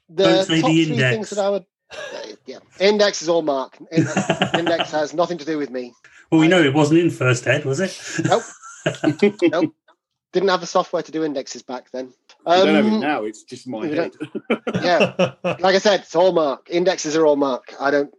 the 0.09 0.25
Don't 0.25 0.45
say 0.45 0.61
top 0.61 0.71
the 0.71 0.85
three 0.85 0.97
things 0.99 1.31
that 1.31 1.45
I 1.45 1.51
would. 1.51 1.65
uh, 1.93 2.21
yeah, 2.47 2.59
index 2.81 3.23
is 3.23 3.29
all 3.29 3.43
Mark. 3.43 3.77
In- 3.91 4.07
index 4.59 4.91
has 4.93 5.13
nothing 5.15 5.39
to 5.39 5.45
do 5.45 5.59
with 5.59 5.71
me. 5.71 5.93
well, 6.31 6.41
we 6.41 6.49
know 6.49 6.63
it 6.63 6.75
wasn't 6.75 7.01
in 7.01 7.11
first 7.11 7.47
ed, 7.47 7.65
was 7.65 7.81
it? 7.81 7.99
Nope. 8.25 8.43
Nope. 9.43 9.75
Didn't 10.33 10.51
have 10.51 10.61
the 10.61 10.66
software 10.66 11.03
to 11.03 11.12
do 11.12 11.24
indexes 11.24 11.62
back 11.62 11.91
then. 11.91 12.12
I 12.45 12.59
don't 12.59 12.74
have 12.74 12.87
it 12.87 12.93
Um, 12.93 13.01
now. 13.01 13.24
It's 13.24 13.43
just 13.45 13.66
my 13.66 13.87
head. 13.87 14.12
yeah, 14.74 15.33
like 15.43 15.74
I 15.74 15.79
said, 15.79 16.01
it's 16.01 16.14
all 16.14 16.33
Mark. 16.33 16.66
Indexes 16.68 17.16
are 17.16 17.24
all 17.26 17.37
Mark. 17.37 17.74
I 17.81 17.91
don't. 17.91 18.12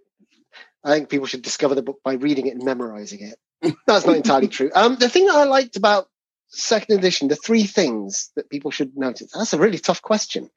I 0.84 0.94
think 0.94 1.10
people 1.10 1.28
should 1.28 1.42
discover 1.44 1.76
the 1.76 1.82
book 1.84 2.00
by 2.04 2.14
reading 2.14 2.48
it 2.48 2.56
and 2.56 2.64
memorizing 2.64 3.22
it. 3.22 3.76
That's 3.86 4.06
not 4.06 4.16
entirely 4.16 4.48
true. 4.58 4.72
Um, 4.74 4.96
the 4.96 5.10
thing 5.10 5.26
that 5.28 5.36
I 5.36 5.44
liked 5.44 5.76
about 5.76 6.08
second 6.48 6.98
edition, 6.98 7.28
the 7.28 7.36
three 7.36 7.64
things 7.66 8.32
that 8.36 8.50
people 8.50 8.72
should 8.72 8.98
notice. 8.98 9.32
That's 9.32 9.54
a 9.54 9.60
really 9.60 9.78
tough 9.78 10.02
question. 10.02 10.50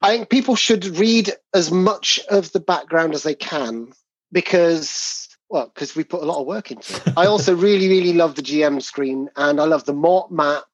I 0.00 0.16
think 0.16 0.30
people 0.30 0.56
should 0.56 0.84
read 0.98 1.32
as 1.52 1.70
much 1.70 2.18
of 2.30 2.50
the 2.52 2.60
background 2.60 3.14
as 3.14 3.22
they 3.24 3.34
can 3.34 3.92
because, 4.32 5.28
well, 5.52 5.70
because 5.72 5.94
we 5.94 6.02
put 6.02 6.22
a 6.22 6.24
lot 6.24 6.40
of 6.40 6.46
work 6.46 6.70
into 6.70 6.96
it. 6.96 7.12
I 7.14 7.26
also 7.26 7.54
really, 7.68 7.86
really 7.86 8.14
love 8.14 8.34
the 8.34 8.42
GM 8.42 8.82
screen 8.82 9.28
and 9.36 9.60
I 9.60 9.64
love 9.64 9.84
the 9.84 9.92
Mort 9.92 10.32
map 10.32 10.64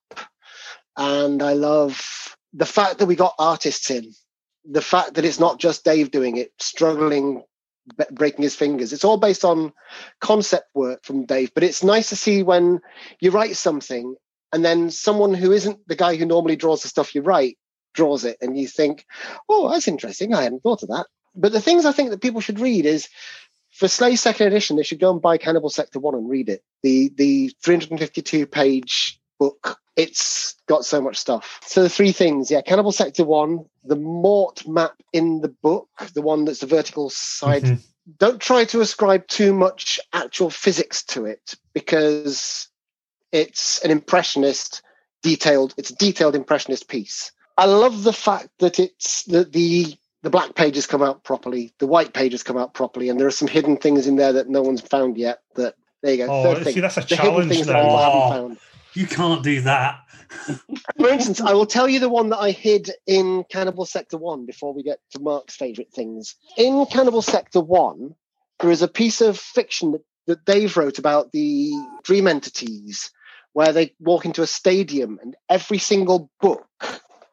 and 0.96 1.42
I 1.42 1.54
love 1.54 2.36
the 2.52 2.64
fact 2.64 2.98
that 2.98 3.06
we 3.06 3.16
got 3.16 3.34
artists 3.40 3.90
in. 3.90 4.12
The 4.70 4.80
fact 4.80 5.14
that 5.14 5.24
it's 5.24 5.40
not 5.40 5.58
just 5.58 5.84
Dave 5.84 6.12
doing 6.12 6.36
it, 6.36 6.52
struggling, 6.60 7.42
breaking 8.12 8.44
his 8.44 8.54
fingers. 8.54 8.92
It's 8.92 9.04
all 9.04 9.16
based 9.16 9.44
on 9.44 9.72
concept 10.20 10.66
work 10.74 11.04
from 11.04 11.26
Dave. 11.26 11.50
But 11.54 11.64
it's 11.64 11.82
nice 11.82 12.10
to 12.10 12.16
see 12.16 12.44
when 12.44 12.80
you 13.18 13.32
write 13.32 13.56
something 13.56 14.14
and 14.52 14.64
then 14.64 14.90
someone 14.90 15.34
who 15.34 15.50
isn't 15.50 15.80
the 15.88 15.96
guy 15.96 16.14
who 16.14 16.24
normally 16.24 16.56
draws 16.56 16.82
the 16.82 16.88
stuff 16.88 17.16
you 17.16 17.22
write 17.22 17.58
draws 17.94 18.24
it, 18.24 18.36
and 18.40 18.56
you 18.56 18.68
think, 18.68 19.04
"Oh, 19.48 19.70
that's 19.70 19.88
interesting. 19.88 20.32
I 20.32 20.42
hadn't 20.42 20.62
thought 20.62 20.82
of 20.82 20.88
that." 20.90 21.06
But 21.34 21.52
the 21.52 21.60
things 21.60 21.84
I 21.84 21.92
think 21.92 22.10
that 22.10 22.22
people 22.22 22.40
should 22.40 22.60
read 22.60 22.86
is 22.86 23.08
for 23.78 23.86
SLA 23.86 24.18
Second 24.18 24.48
Edition, 24.48 24.76
they 24.76 24.82
should 24.82 24.98
go 24.98 25.12
and 25.12 25.22
buy 25.22 25.38
Cannibal 25.38 25.70
Sector 25.70 26.00
One 26.00 26.16
and 26.16 26.28
read 26.28 26.48
it. 26.48 26.64
The 26.82 27.12
the 27.16 27.54
352 27.62 28.44
page 28.46 29.20
book. 29.38 29.78
It's 29.94 30.56
got 30.66 30.84
so 30.84 31.00
much 31.00 31.16
stuff. 31.16 31.60
So 31.64 31.82
the 31.82 31.88
three 31.88 32.10
things, 32.10 32.50
yeah, 32.50 32.60
Cannibal 32.60 32.90
Sector 32.90 33.24
One, 33.24 33.66
the 33.84 33.96
Mort 33.96 34.66
map 34.66 34.94
in 35.12 35.42
the 35.42 35.48
book, 35.48 35.88
the 36.14 36.22
one 36.22 36.44
that's 36.44 36.58
the 36.58 36.66
vertical 36.66 37.08
side. 37.08 37.62
Mhm. 37.62 37.78
Don't 38.18 38.40
try 38.40 38.64
to 38.64 38.80
ascribe 38.80 39.28
too 39.28 39.52
much 39.52 40.00
actual 40.12 40.50
physics 40.50 41.04
to 41.04 41.24
it 41.24 41.54
because 41.72 42.68
it's 43.30 43.80
an 43.84 43.92
impressionist 43.92 44.82
detailed. 45.22 45.74
It's 45.76 45.90
a 45.90 45.96
detailed 45.96 46.34
impressionist 46.34 46.88
piece. 46.88 47.30
I 47.56 47.66
love 47.66 48.02
the 48.02 48.12
fact 48.12 48.48
that 48.58 48.78
it's 48.80 49.22
that 49.24 49.52
the 49.52 49.96
the 50.22 50.30
black 50.30 50.54
pages 50.54 50.86
come 50.86 51.02
out 51.02 51.22
properly, 51.24 51.72
the 51.78 51.86
white 51.86 52.12
pages 52.12 52.42
come 52.42 52.56
out 52.56 52.74
properly, 52.74 53.08
and 53.08 53.18
there 53.20 53.26
are 53.26 53.30
some 53.32 53.48
hidden 53.48 53.76
things 53.76 54.06
in 54.06 54.16
there 54.16 54.32
that 54.34 54.48
no 54.48 54.62
one's 54.62 54.80
found 54.80 55.16
yet. 55.16 55.40
That 55.56 55.74
there 56.02 56.12
you 56.14 56.26
go. 56.26 56.32
Oh, 56.32 56.54
Third 56.54 56.64
thing. 56.64 56.74
see, 56.74 56.80
that's 56.80 56.96
a 56.96 57.00
the 57.00 57.06
hidden 57.16 57.24
challenge 57.24 57.52
things 57.52 57.66
that 57.66 57.72
now. 57.74 57.82
people 57.82 57.96
Oh. 57.96 58.02
haven't 58.30 58.38
found. 58.48 58.58
You 58.94 59.06
can't 59.06 59.44
do 59.44 59.60
that. 59.62 60.00
For 60.98 61.08
instance, 61.08 61.40
I 61.40 61.52
will 61.52 61.66
tell 61.66 61.88
you 61.88 62.00
the 62.00 62.08
one 62.08 62.30
that 62.30 62.38
I 62.38 62.50
hid 62.50 62.90
in 63.06 63.44
Cannibal 63.50 63.84
Sector 63.84 64.16
1 64.16 64.44
before 64.46 64.72
we 64.74 64.82
get 64.82 64.98
to 65.12 65.20
Mark's 65.20 65.54
favourite 65.54 65.92
things. 65.92 66.34
In 66.56 66.84
Cannibal 66.86 67.22
Sector 67.22 67.60
1, 67.60 68.14
there 68.60 68.70
is 68.70 68.82
a 68.82 68.88
piece 68.88 69.20
of 69.20 69.38
fiction 69.38 69.92
that, 69.92 70.02
that 70.26 70.44
Dave 70.44 70.76
wrote 70.76 70.98
about 70.98 71.30
the 71.32 71.72
dream 72.02 72.26
entities 72.26 73.12
where 73.52 73.72
they 73.72 73.94
walk 74.00 74.24
into 74.24 74.42
a 74.42 74.46
stadium 74.46 75.18
and 75.22 75.36
every 75.48 75.78
single 75.78 76.30
book 76.40 76.66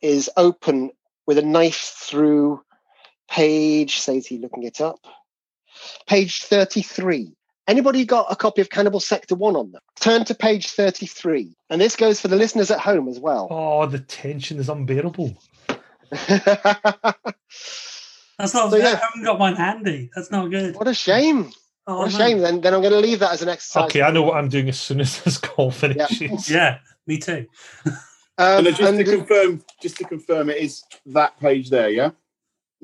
is 0.01 0.29
open 0.37 0.91
with 1.25 1.37
a 1.37 1.41
knife 1.41 1.93
through 1.99 2.61
page, 3.29 3.99
says 3.99 4.25
he 4.27 4.37
looking 4.37 4.63
it 4.63 4.81
up, 4.81 4.99
page 6.07 6.43
33. 6.43 7.33
Anybody 7.67 8.05
got 8.05 8.27
a 8.31 8.35
copy 8.35 8.61
of 8.61 8.69
Cannibal 8.69 8.99
Sector 8.99 9.35
1 9.35 9.55
on 9.55 9.71
them? 9.71 9.81
Turn 9.99 10.23
to 10.25 10.35
page 10.35 10.69
33. 10.69 11.55
And 11.71 11.81
this 11.81 11.95
goes 11.95 12.21
for 12.21 12.27
the 12.27 12.35
listeners 12.35 12.69
at 12.69 12.79
home 12.79 13.07
as 13.07 13.19
well. 13.19 13.47
Oh, 13.49 13.85
the 13.87 13.97
tension 13.99 14.59
is 14.59 14.69
unbearable. 14.69 15.35
That's 18.37 18.53
not. 18.53 18.69
So, 18.71 18.77
I 18.77 18.81
haven't 18.81 19.23
got 19.23 19.39
mine 19.39 19.55
handy. 19.55 20.09
That's 20.15 20.29
not 20.29 20.51
good. 20.51 20.75
what 20.75 20.87
a 20.87 20.93
shame. 20.93 21.51
Oh, 21.87 21.99
What 21.99 22.09
a 22.09 22.11
no. 22.11 22.17
shame. 22.17 22.39
Then, 22.39 22.61
then 22.61 22.73
I'm 22.73 22.81
going 22.81 22.93
to 22.93 22.99
leave 22.99 23.19
that 23.19 23.31
as 23.31 23.41
an 23.41 23.49
exercise. 23.49 23.85
Okay, 23.85 24.01
I 24.01 24.11
know 24.11 24.23
what 24.23 24.37
I'm 24.37 24.49
doing 24.49 24.69
as 24.69 24.79
soon 24.79 24.99
as 25.01 25.21
this 25.23 25.37
call 25.37 25.71
finishes. 25.71 26.49
Yeah, 26.49 26.79
me 27.07 27.17
too. 27.17 27.47
Um, 28.37 28.67
and 28.67 28.75
just 28.75 28.81
and- 28.81 28.97
to 28.97 29.05
confirm, 29.05 29.63
just 29.81 29.95
to 29.95 30.03
confirm, 30.03 30.49
it 30.49 30.57
is 30.57 30.83
that 31.05 31.39
page 31.39 31.69
there, 31.69 31.89
yeah. 31.89 32.09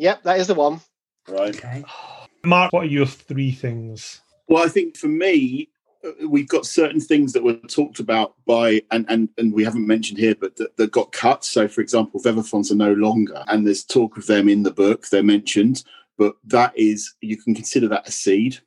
Yep, 0.01 0.23
that 0.23 0.39
is 0.39 0.47
the 0.47 0.55
one. 0.55 0.81
Right. 1.27 1.55
Okay. 1.55 1.83
Mark, 2.43 2.73
what 2.73 2.85
are 2.85 2.87
your 2.87 3.05
three 3.05 3.51
things? 3.51 4.21
Well, 4.47 4.63
I 4.63 4.67
think 4.67 4.97
for 4.97 5.07
me, 5.07 5.69
uh, 6.03 6.27
we've 6.27 6.47
got 6.47 6.65
certain 6.65 6.99
things 6.99 7.33
that 7.33 7.43
were 7.43 7.53
talked 7.53 7.99
about 7.99 8.33
by, 8.47 8.81
and 8.89 9.05
and 9.09 9.29
and 9.37 9.53
we 9.53 9.63
haven't 9.63 9.85
mentioned 9.85 10.17
here, 10.17 10.33
but 10.33 10.55
that, 10.55 10.75
that 10.77 10.91
got 10.91 11.11
cut. 11.11 11.45
So, 11.45 11.67
for 11.67 11.81
example, 11.81 12.19
Vevaphons 12.19 12.71
are 12.71 12.75
no 12.75 12.93
longer, 12.93 13.43
and 13.47 13.67
there's 13.67 13.83
talk 13.83 14.17
of 14.17 14.25
them 14.25 14.49
in 14.49 14.63
the 14.63 14.71
book. 14.71 15.07
They're 15.07 15.21
mentioned, 15.21 15.83
but 16.17 16.33
that 16.45 16.75
is 16.75 17.13
you 17.21 17.37
can 17.37 17.53
consider 17.53 17.87
that 17.89 18.07
a 18.07 18.11
seed. 18.11 18.57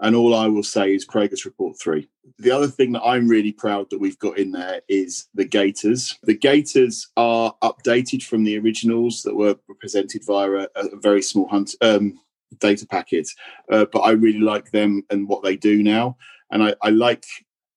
And 0.00 0.14
all 0.14 0.34
I 0.34 0.46
will 0.46 0.62
say 0.62 0.94
is 0.94 1.06
Prager's 1.06 1.44
Report 1.44 1.78
3. 1.78 2.08
The 2.38 2.50
other 2.50 2.68
thing 2.68 2.92
that 2.92 3.02
I'm 3.02 3.26
really 3.26 3.52
proud 3.52 3.90
that 3.90 4.00
we've 4.00 4.18
got 4.18 4.38
in 4.38 4.52
there 4.52 4.80
is 4.88 5.26
the 5.34 5.44
Gators. 5.44 6.16
The 6.22 6.36
Gators 6.36 7.08
are 7.16 7.54
updated 7.62 8.22
from 8.22 8.44
the 8.44 8.58
originals 8.58 9.22
that 9.22 9.34
were 9.34 9.56
presented 9.80 10.24
via 10.24 10.50
a, 10.50 10.68
a 10.76 10.96
very 10.96 11.22
small 11.22 11.48
hunt 11.48 11.74
um, 11.80 12.20
data 12.60 12.86
packet. 12.86 13.28
Uh, 13.70 13.86
but 13.92 14.00
I 14.00 14.10
really 14.10 14.40
like 14.40 14.70
them 14.70 15.02
and 15.10 15.28
what 15.28 15.42
they 15.42 15.56
do 15.56 15.82
now. 15.82 16.16
And 16.50 16.62
I, 16.62 16.74
I 16.82 16.90
like 16.90 17.24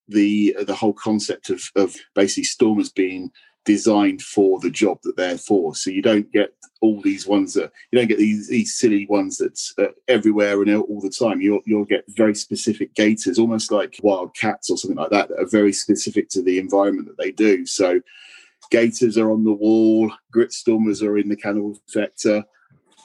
the 0.08 0.56
the 0.66 0.76
whole 0.76 0.94
concept 0.94 1.50
of, 1.50 1.64
of 1.76 1.96
basically 2.16 2.44
Stormers 2.44 2.92
being 2.92 3.32
designed 3.66 4.22
for 4.22 4.60
the 4.60 4.70
job 4.70 5.00
that 5.04 5.18
they're 5.18 5.38
for. 5.38 5.76
So 5.76 5.90
you 5.90 6.02
don't 6.02 6.32
get 6.32 6.54
all 6.82 7.00
these 7.02 7.28
ones 7.28 7.54
that 7.54 7.72
you 7.92 8.00
don't 8.00 8.08
get 8.08 8.18
these 8.18 8.48
these 8.48 8.76
silly 8.76 9.06
ones 9.06 9.38
that's 9.38 9.74
uh, 9.78 9.88
everywhere 10.08 10.62
and 10.62 10.76
all 10.76 11.00
the 11.00 11.10
time. 11.10 11.42
You'll 11.42 11.62
you'll 11.66 11.86
get 11.86 12.04
very 12.10 12.36
specific 12.36 12.94
gators, 12.96 13.38
almost 13.38 13.72
like 13.72 14.00
wild 14.02 14.36
cats 14.36 14.70
or 14.70 14.78
something 14.78 14.98
like 14.98 15.12
that, 15.12 15.30
that 15.30 15.40
are 15.40 15.50
very 15.50 15.74
specific 15.74 16.30
to 16.30 16.42
the 16.42 16.60
environment 16.60 17.08
that 17.08 17.18
they 17.18 17.32
do. 17.32 17.66
So 17.66 18.02
gators 18.72 19.18
are 19.18 19.32
on 19.32 19.44
the 19.44 19.54
wall, 19.54 20.12
grit 20.32 20.52
stormers 20.52 21.04
are 21.04 21.18
in 21.18 21.30
the 21.30 21.36
cannibal 21.36 21.80
sector. 21.86 22.44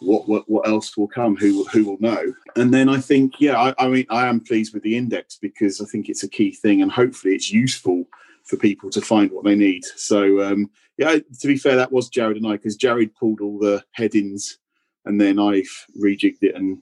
What, 0.01 0.29
what 0.29 0.49
what 0.49 0.69
else 0.69 0.97
will 0.97 1.09
come? 1.09 1.37
Who 1.37 1.65
who 1.67 1.85
will 1.85 1.99
know? 2.01 2.33
And 2.55 2.73
then 2.73 2.89
I 2.89 2.99
think, 2.99 3.41
yeah, 3.41 3.59
I, 3.59 3.75
I 3.79 3.89
mean, 3.89 4.07
I 4.11 4.27
am 4.27 4.41
pleased 4.41 4.75
with 4.75 4.83
the 4.83 4.97
index 4.97 5.37
because 5.37 5.81
I 5.81 5.87
think 5.87 6.09
it's 6.09 6.23
a 6.23 6.29
key 6.29 6.53
thing, 6.53 6.83
and 6.83 6.91
hopefully 6.91 7.35
it's 7.35 7.51
useful 7.51 8.07
for 8.47 8.57
people 8.57 8.90
to 8.90 9.01
find 9.01 9.30
what 9.30 9.44
they 9.44 9.55
need. 9.55 9.84
So 9.97 10.42
um, 10.42 10.70
yeah, 10.99 11.16
to 11.40 11.47
be 11.47 11.57
fair, 11.57 11.76
that 11.76 11.92
was 11.92 12.09
Jared 12.09 12.36
and 12.36 12.47
I 12.47 12.53
because 12.53 12.76
Jared 12.76 13.14
pulled 13.14 13.40
all 13.40 13.59
the 13.59 13.84
headings, 13.92 14.59
and 15.05 15.20
then 15.20 15.38
I've 15.38 15.70
rejigged 16.03 16.42
it 16.42 16.55
and 16.55 16.78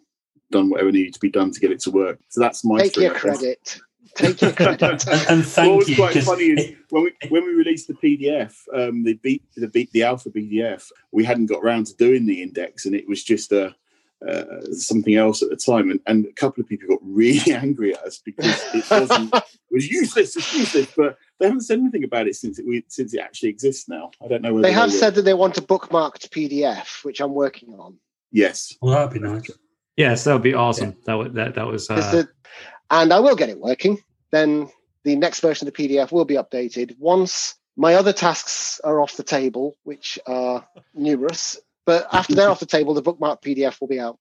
done 0.50 0.70
whatever 0.70 0.92
needed 0.92 1.14
to 1.14 1.20
be 1.20 1.30
done 1.30 1.50
to 1.50 1.60
get 1.60 1.72
it 1.72 1.80
to 1.80 1.90
work. 1.90 2.20
So 2.28 2.40
that's 2.40 2.64
my 2.64 2.78
Take 2.78 2.96
your 2.96 3.14
credit. 3.14 3.80
Take 4.14 4.40
your 4.42 4.52
credit. 4.52 5.04
And, 5.28 5.44
and 5.56 5.68
what 5.68 5.78
was 5.78 5.88
you. 5.88 5.96
quite 5.96 6.12
'cause 6.14 6.24
funny 6.26 6.44
is 6.44 6.72
when 6.90 7.04
we 7.04 7.12
when 7.30 7.44
we 7.44 7.52
released 7.52 7.88
the 7.88 7.94
PDF, 7.94 8.54
um, 8.72 9.02
the 9.02 9.14
beat 9.14 9.42
the 9.56 9.68
beat 9.68 9.90
the 9.92 10.04
alpha 10.04 10.30
PDF, 10.30 10.88
we 11.12 11.24
hadn't 11.24 11.46
got 11.46 11.64
around 11.64 11.86
to 11.86 11.96
doing 11.96 12.26
the 12.26 12.40
index, 12.42 12.86
and 12.86 12.94
it 12.94 13.08
was 13.08 13.24
just 13.24 13.50
a 13.52 13.74
uh, 14.28 14.62
something 14.72 15.14
else 15.14 15.42
at 15.42 15.50
the 15.50 15.56
time, 15.56 15.90
and, 15.90 16.00
and 16.06 16.26
a 16.26 16.32
couple 16.32 16.62
of 16.62 16.68
people 16.68 16.88
got 16.88 16.98
really 17.02 17.52
angry 17.52 17.94
at 17.94 18.02
us 18.04 18.18
because 18.24 18.46
it 18.74 18.88
wasn't 18.90 19.34
it 19.34 19.44
was 19.70 19.88
useless, 19.88 20.36
it's 20.36 20.54
useless. 20.54 20.88
But 20.96 21.18
they 21.38 21.46
haven't 21.46 21.62
said 21.62 21.78
anything 21.78 22.04
about 22.04 22.26
it 22.26 22.36
since 22.36 22.58
it 22.58 22.66
we, 22.66 22.84
since 22.88 23.14
it 23.14 23.20
actually 23.20 23.50
exists 23.50 23.88
now. 23.88 24.10
I 24.24 24.28
don't 24.28 24.42
know 24.42 24.52
whether 24.54 24.62
they 24.62 24.72
have 24.72 24.90
will. 24.90 24.98
said 24.98 25.14
that 25.16 25.22
they 25.22 25.34
want 25.34 25.58
a 25.58 25.62
bookmarked 25.62 26.28
PDF, 26.30 27.04
which 27.04 27.20
I'm 27.20 27.34
working 27.34 27.74
on. 27.74 27.98
yes. 28.32 28.76
well, 28.80 28.94
that'd 28.94 29.12
be 29.12 29.26
nice. 29.26 29.50
Yes, 29.96 30.24
that 30.24 30.32
would 30.32 30.42
be 30.42 30.54
awesome. 30.54 30.96
That 31.06 31.14
would 31.14 31.34
that 31.34 31.54
that 31.54 31.66
was. 31.66 31.88
Uh, 31.90 31.96
that- 32.12 32.28
and 32.90 33.12
I 33.12 33.20
will 33.20 33.36
get 33.36 33.48
it 33.48 33.58
working. 33.58 33.98
Then 34.30 34.68
the 35.04 35.16
next 35.16 35.40
version 35.40 35.66
of 35.68 35.74
the 35.74 35.88
PDF 35.88 36.12
will 36.12 36.24
be 36.24 36.34
updated 36.34 36.96
once 36.98 37.54
my 37.76 37.94
other 37.94 38.12
tasks 38.12 38.80
are 38.84 39.00
off 39.00 39.16
the 39.16 39.22
table, 39.22 39.76
which 39.84 40.18
are 40.26 40.66
numerous. 40.94 41.58
But 41.86 42.06
after 42.12 42.34
they're 42.34 42.50
off 42.50 42.60
the 42.60 42.66
table, 42.66 42.94
the 42.94 43.02
bookmarked 43.02 43.42
PDF 43.42 43.80
will 43.80 43.88
be 43.88 44.00
out. 44.00 44.18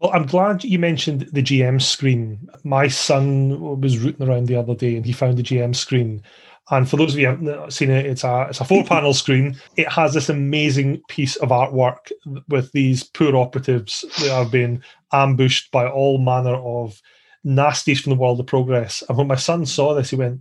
Well, 0.00 0.10
I'm 0.12 0.26
glad 0.26 0.62
you 0.62 0.78
mentioned 0.78 1.28
the 1.32 1.42
GM 1.42 1.80
screen. 1.80 2.48
My 2.64 2.88
son 2.88 3.80
was 3.80 3.98
rooting 3.98 4.28
around 4.28 4.46
the 4.46 4.56
other 4.56 4.74
day 4.74 4.96
and 4.96 5.06
he 5.06 5.12
found 5.12 5.38
the 5.38 5.42
GM 5.42 5.74
screen. 5.74 6.22
And 6.70 6.88
for 6.88 6.96
those 6.96 7.14
of 7.14 7.20
you 7.20 7.28
who 7.30 7.48
haven't 7.48 7.72
seen 7.72 7.90
it, 7.90 8.06
it's 8.06 8.24
a 8.24 8.46
it's 8.50 8.60
a 8.60 8.64
four 8.64 8.84
panel 8.86 9.14
screen. 9.14 9.56
It 9.76 9.88
has 9.88 10.12
this 10.12 10.28
amazing 10.28 11.00
piece 11.08 11.36
of 11.36 11.48
artwork 11.50 12.10
with 12.48 12.72
these 12.72 13.04
poor 13.04 13.36
operatives 13.36 14.04
that 14.20 14.30
have 14.30 14.50
been 14.50 14.82
ambushed 15.12 15.70
by 15.70 15.88
all 15.88 16.18
manner 16.18 16.56
of 16.56 17.00
nasties 17.46 18.00
from 18.00 18.10
the 18.10 18.18
world 18.18 18.40
of 18.40 18.46
progress. 18.46 19.02
And 19.08 19.16
when 19.16 19.28
my 19.28 19.36
son 19.36 19.64
saw 19.64 19.94
this, 19.94 20.10
he 20.10 20.16
went, 20.16 20.40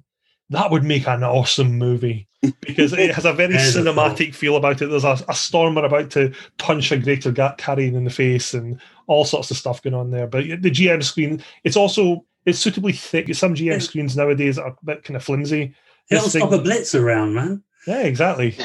"That 0.50 0.72
would 0.72 0.84
make 0.84 1.08
an 1.08 1.24
awesome 1.24 1.78
movie." 1.78 2.28
Because 2.62 2.94
it 2.94 3.12
has 3.16 3.26
a 3.26 3.34
very 3.34 3.54
There's 3.58 3.76
a 3.76 3.82
cinematic 3.82 4.36
feel 4.36 4.56
about 4.56 4.82
it. 4.82 4.88
There's 4.88 5.04
a, 5.04 5.18
a 5.28 5.34
stormer 5.34 5.84
about 5.84 6.12
to 6.12 6.32
punch 6.60 6.92
a 6.92 6.98
greater 6.98 7.32
gat 7.32 7.58
carrion 7.58 7.96
in 7.96 8.04
the 8.04 8.12
face, 8.12 8.54
and 8.54 8.80
all 9.08 9.26
sorts 9.26 9.50
of 9.52 9.58
stuff 9.58 9.82
going 9.82 9.96
on 9.96 10.12
there. 10.12 10.28
But 10.28 10.46
the 10.62 10.70
GM 10.72 11.04
screen, 11.04 11.42
it's 11.64 11.76
also 11.78 12.26
it's 12.46 12.60
suitably 12.60 12.94
thick. 12.94 13.34
Some 13.34 13.56
GM 13.56 13.66
Yeah. 13.66 13.78
screens 13.80 14.16
nowadays 14.16 14.60
are 14.60 14.68
a 14.70 14.76
bit 14.86 15.04
kind 15.04 15.18
of 15.18 15.24
flimsy. 15.24 15.74
It'll 16.12 16.30
stop 16.30 16.52
a 16.52 16.60
blitz 16.60 16.94
around, 16.94 17.34
man. 17.34 17.64
Yeah, 17.88 18.02
exactly. 18.04 18.56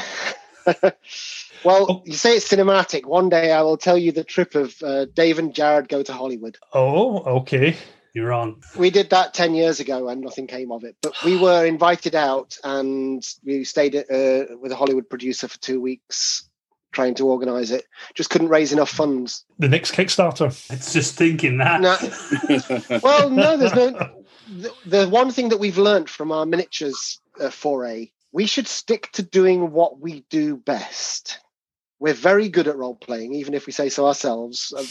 well, 1.63 1.85
Oh. 1.89 2.03
you 2.05 2.13
say 2.13 2.35
it's 2.35 2.47
cinematic. 2.47 3.05
One 3.05 3.29
day 3.29 3.51
I 3.51 3.61
will 3.61 3.77
tell 3.77 3.97
you 3.97 4.11
the 4.11 4.23
trip 4.23 4.55
of 4.55 4.75
uh, 4.83 5.05
Dave 5.05 5.39
and 5.39 5.53
Jared 5.53 5.89
go 5.89 6.03
to 6.03 6.13
Hollywood. 6.13 6.57
Oh, 6.73 7.19
okay. 7.39 7.75
You're 8.13 8.33
on. 8.33 8.61
We 8.77 8.89
did 8.89 9.09
that 9.11 9.33
10 9.33 9.55
years 9.55 9.79
ago 9.79 10.09
and 10.09 10.21
nothing 10.21 10.47
came 10.47 10.71
of 10.71 10.83
it. 10.83 10.97
But 11.01 11.13
we 11.23 11.37
were 11.37 11.65
invited 11.65 12.15
out 12.15 12.57
and 12.63 13.25
we 13.43 13.63
stayed 13.63 13.95
uh, 13.95 14.57
with 14.59 14.71
a 14.71 14.75
Hollywood 14.75 15.09
producer 15.09 15.47
for 15.47 15.57
two 15.59 15.79
weeks 15.79 16.49
trying 16.91 17.15
to 17.15 17.27
organize 17.27 17.71
it. 17.71 17.85
Just 18.15 18.29
couldn't 18.29 18.49
raise 18.49 18.73
enough 18.73 18.89
funds. 18.89 19.45
The 19.59 19.69
next 19.69 19.93
Kickstarter. 19.93 20.47
It's 20.71 20.93
just 20.93 21.15
thinking 21.15 21.57
that. 21.57 21.81
No. 21.81 22.99
Well, 23.01 23.29
no, 23.29 23.57
there's 23.57 23.75
no. 23.75 23.91
The, 24.49 24.73
the 24.85 25.09
one 25.09 25.31
thing 25.31 25.49
that 25.49 25.59
we've 25.59 25.77
learned 25.77 26.09
from 26.09 26.31
our 26.31 26.45
miniatures 26.45 27.21
uh, 27.39 27.49
foray, 27.49 28.11
we 28.33 28.45
should 28.45 28.67
stick 28.67 29.09
to 29.13 29.23
doing 29.23 29.71
what 29.71 29.99
we 29.99 30.25
do 30.29 30.57
best. 30.57 31.39
We're 31.99 32.13
very 32.13 32.49
good 32.49 32.67
at 32.67 32.77
role 32.77 32.95
playing, 32.95 33.33
even 33.35 33.53
if 33.53 33.65
we 33.65 33.71
say 33.71 33.89
so 33.89 34.07
ourselves. 34.07 34.73
Uh, 34.75 34.83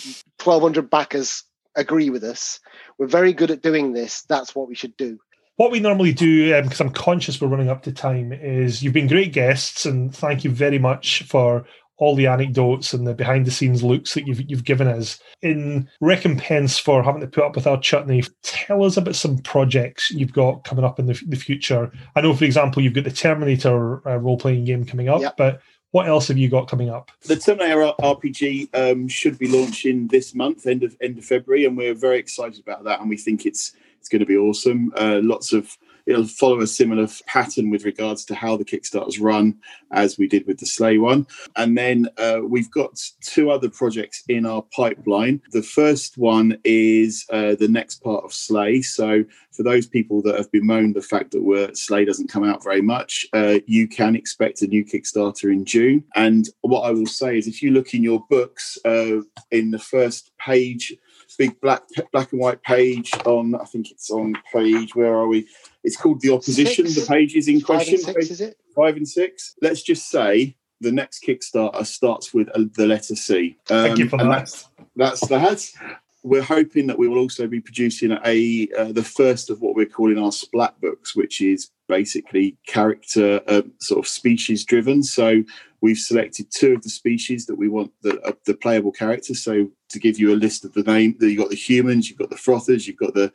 1,200 0.43 0.89
backers 0.89 1.45
agree 1.77 2.11
with 2.11 2.25
us. 2.25 2.61
We're 2.99 3.07
very 3.07 3.33
good 3.33 3.51
at 3.51 3.63
doing 3.63 3.93
this. 3.93 4.23
That's 4.29 4.55
what 4.55 4.69
we 4.69 4.75
should 4.75 4.97
do. 4.97 5.19
What 5.57 5.71
we 5.71 5.81
normally 5.81 6.13
do, 6.13 6.63
because 6.63 6.81
I'm 6.81 6.91
conscious 6.93 7.41
we're 7.41 7.49
running 7.49 7.69
up 7.69 7.83
to 7.83 7.93
time, 7.93 8.33
is 8.33 8.83
you've 8.83 8.95
been 8.95 9.07
great 9.09 9.33
guests, 9.33 9.85
and 9.85 10.15
thank 10.15 10.43
you 10.43 10.51
very 10.51 10.79
much 10.79 11.23
for 11.25 11.65
all 11.99 12.15
the 12.17 12.27
anecdotes 12.27 12.95
and 12.95 13.07
the 13.07 13.13
behind 13.13 13.45
the 13.45 13.51
scenes 13.51 13.83
looks 13.83 14.15
that 14.15 14.27
you've 14.27 14.41
you've 14.51 14.65
given 14.65 14.89
us. 14.89 15.21
In 15.43 15.87
recompense 16.01 16.79
for 16.79 17.03
having 17.03 17.21
to 17.21 17.27
put 17.27 17.45
up 17.45 17.55
with 17.55 17.67
our 17.67 17.79
chutney, 17.79 18.23
tell 18.43 18.83
us 18.85 18.97
about 18.97 19.17
some 19.17 19.37
projects 19.39 20.11
you've 20.11 20.33
got 20.33 20.65
coming 20.65 20.83
up 20.85 20.99
in 20.99 21.05
the, 21.07 21.21
the 21.29 21.37
future. 21.37 21.93
I 22.17 22.23
know, 22.23 22.33
for 22.35 22.45
example, 22.45 22.83
you've 22.83 22.95
got 22.95 23.05
the 23.05 23.11
Terminator 23.11 24.09
uh, 24.09 24.17
role 24.17 24.39
playing 24.39 24.65
game 24.65 24.87
coming 24.87 25.11
up, 25.11 25.21
Yep. 25.21 25.37
but 25.37 25.61
what 25.93 26.07
else 26.07 26.29
have 26.29 26.39
you 26.39 26.49
got 26.49 26.69
coming 26.69 26.89
up? 26.89 27.11
The 27.23 27.37
Terminator 27.37 27.93
RPG 28.01 28.69
um, 28.75 29.09
should 29.09 29.39
be 29.39 29.49
launching 29.49 30.07
this 30.07 30.35
month, 30.35 30.67
end 30.67 30.83
of 30.83 30.97
end 31.01 31.19
of 31.19 31.25
February, 31.25 31.65
and 31.65 31.77
we're 31.77 31.95
very 31.95 32.19
excited 32.19 32.61
about 32.61 32.85
that. 32.85 33.01
And 33.01 33.09
we 33.09 33.17
think 33.17 33.47
it's 33.47 33.75
it's 33.99 34.09
going 34.09 34.21
to 34.21 34.27
be 34.27 34.37
awesome. 34.37 34.93
Uh, 34.97 35.21
lots 35.23 35.53
of 35.53 35.77
it'll 36.07 36.27
follow 36.27 36.61
a 36.61 36.67
similar 36.67 37.07
pattern 37.27 37.71
with 37.71 37.85
regards 37.85 38.25
to 38.27 38.35
how 38.35 38.57
the 38.57 38.65
Kickstarters 38.65 39.21
run 39.21 39.59
as 39.93 40.19
we 40.19 40.27
did 40.27 40.47
with 40.47 40.59
the 40.59 40.67
SLA 40.67 41.01
one. 41.01 41.27
And 41.57 41.77
then 41.77 42.09
uh, 42.19 42.41
we've 42.43 42.71
got 42.71 43.01
two 43.23 43.51
other 43.51 43.69
projects 43.69 44.23
in 44.29 44.47
our 44.47 44.63
pipeline. 44.75 45.43
The 45.53 45.63
first 45.63 46.19
one 46.19 46.59
is 46.65 47.27
uh, 47.31 47.55
the 47.57 47.69
next 47.69 48.03
part 48.03 48.25
of 48.25 48.31
SLA. 48.31 48.85
So 48.85 49.25
for 49.53 49.63
those 49.63 49.87
people 49.87 50.23
that 50.23 50.37
have 50.37 50.51
bemoaned 50.53 50.95
the 50.95 51.03
fact 51.03 51.33
that 51.33 51.43
we're, 51.43 51.69
SLA 51.69 52.07
doesn't 52.07 52.31
come 52.31 52.45
out 52.45 52.63
very 52.63 52.83
much, 52.83 53.27
uh, 53.33 53.59
you 53.67 53.89
can 53.89 54.17
expect 54.17 54.63
a 54.63 54.67
new 54.67 54.85
Kickstarter 54.85 55.53
in 55.53 55.65
June. 55.65 56.05
And 56.15 56.49
what 56.63 56.83
I 56.83 56.91
will 56.91 57.07
say 57.07 57.39
is, 57.39 57.47
if 57.47 57.63
you 57.63 57.71
look 57.71 57.95
in 57.95 58.03
your 58.03 58.25
books 58.31 58.79
uh, 58.85 59.21
in 59.51 59.71
the 59.71 59.79
first 59.79 60.33
page, 60.39 60.95
big 61.39 61.59
black 61.61 61.83
black 62.13 62.33
and 62.33 62.41
white 62.41 62.63
page 62.63 63.11
on, 63.25 63.55
I 63.55 63.65
think 63.65 63.91
it's 63.91 64.11
on 64.11 64.35
page. 64.53 64.95
Where 64.95 65.15
are 65.15 65.27
we? 65.27 65.47
It's 65.83 65.97
called 65.97 66.21
the 66.21 66.33
opposition. 66.33 66.87
Six. 66.87 67.07
The 67.07 67.13
pages 67.13 67.49
in 67.49 67.61
Five 67.61 67.67
question, 67.67 67.95
and 67.95 68.05
six, 68.05 68.31
is 68.31 68.41
it? 68.41 68.57
five 68.75 68.97
and 68.97 69.09
six. 69.09 69.55
Let's 69.63 69.83
just 69.83 70.11
say 70.11 70.57
the 70.81 70.93
next 70.93 71.25
Kickstarter 71.25 71.85
starts 71.87 72.33
with 72.33 72.49
uh, 72.51 72.65
the 72.75 72.87
letter 72.87 73.15
C. 73.15 73.57
Thank 73.67 73.99
you 73.99 74.09
for 74.09 74.17
that. 74.19 74.65
That's, 74.97 75.21
that's 75.27 75.27
that. 75.29 75.97
We're 76.23 76.43
hoping 76.43 76.87
that 76.89 76.99
we 76.99 77.09
will 77.09 77.19
also 77.19 77.47
be 77.47 77.61
producing 77.61 78.13
a 78.13 78.69
uh, 78.79 78.93
the 78.93 79.03
first 79.03 79.49
of 79.49 79.63
what 79.63 79.75
we're 79.75 79.87
calling 79.87 80.19
our 80.19 80.33
splat 80.33 80.79
books, 80.81 81.17
which 81.17 81.41
is 81.41 81.71
basically 81.89 82.59
character 82.67 83.41
uh, 83.49 83.63
sort 83.81 84.01
of 84.01 84.07
species 84.07 84.67
driven. 84.67 85.03
So 85.03 85.43
we've 85.81 85.97
selected 85.97 86.51
two 86.51 86.75
of 86.75 86.83
the 86.83 86.91
species 86.91 87.47
that 87.47 87.57
we 87.57 87.69
want 87.69 87.93
the 88.03 88.21
uh, 88.21 88.33
the 88.45 88.53
playable 88.55 88.93
characters. 88.93 89.43
So 89.43 89.71
to 89.89 89.99
give 89.99 90.19
you 90.19 90.35
a 90.35 90.37
list 90.37 90.65
of 90.67 90.75
the 90.75 90.83
name, 90.83 91.17
you've 91.21 91.39
got 91.39 91.49
the 91.49 91.57
humans, 91.57 92.11
you've 92.11 92.19
got 92.19 92.29
the 92.29 92.37
frothers, 92.37 92.87
you've 92.87 92.99
got 92.99 93.15
the 93.15 93.33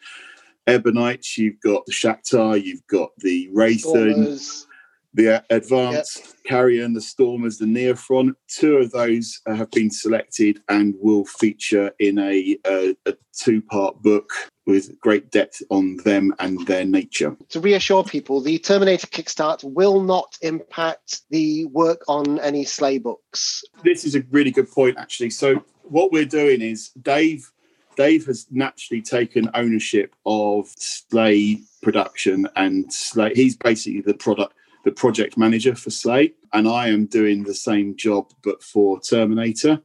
ebonites, 0.68 1.38
you've 1.38 1.60
got 1.62 1.86
the 1.86 1.94
Shaktar, 1.94 2.64
you've 2.64 2.86
got 2.88 3.10
the 3.18 3.50
Stormers. 3.78 4.68
the 5.14 5.44
advanced 5.50 6.36
Carrien, 6.46 6.94
the 6.94 7.02
stormers, 7.02 7.58
the 7.58 7.66
neophron. 7.66 8.34
Two 8.48 8.78
of 8.78 8.92
those 8.92 9.42
have 9.48 9.72
been 9.72 9.90
selected 9.90 10.62
and 10.68 10.94
will 11.00 11.26
feature 11.26 11.92
in 12.00 12.20
a, 12.20 12.58
a, 12.66 12.96
a 13.06 13.14
two-part 13.34 14.02
book 14.02 14.30
with 14.66 15.00
great 15.00 15.32
depth 15.32 15.62
on 15.70 15.98
them 16.04 16.34
and 16.40 16.66
their 16.68 16.86
nature. 16.86 17.38
To 17.50 17.60
reassure 17.60 18.04
people, 18.04 18.42
the 18.42 18.58
Terminator 18.58 19.08
Kickstart 19.08 19.64
will 19.64 20.02
not 20.02 20.38
impact 20.42 21.22
the 21.30 21.66
work 21.66 22.02
on 22.08 22.40
any 22.40 22.66
Slay 22.66 22.98
books. 22.98 23.64
This 23.84 24.04
is 24.06 24.16
a 24.16 24.22
really 24.32 24.52
good 24.52 24.70
point, 24.72 24.98
actually. 24.98 25.30
So 25.30 25.64
what 25.84 26.12
we're 26.12 26.26
doing 26.26 26.62
is 26.62 26.90
Dave. 27.02 27.52
Dave 27.96 28.26
has 28.26 28.48
naturally 28.52 29.02
taken 29.02 29.50
ownership 29.54 30.16
of 30.26 30.68
Slay 30.78 31.62
production 31.82 32.48
and 32.56 32.92
Slay. 32.92 33.34
He's 33.34 33.56
basically 33.56 34.02
the 34.02 34.14
product 34.14 34.54
the 34.84 34.92
project 34.92 35.36
manager 35.36 35.76
for 35.76 35.90
Slay, 35.90 36.34
and 36.54 36.68
I 36.68 36.90
am 36.90 37.08
doing 37.08 37.44
the 37.44 37.56
same 37.56 37.96
job 37.96 38.32
but 38.44 38.62
for 38.62 39.00
Terminator. 39.00 39.82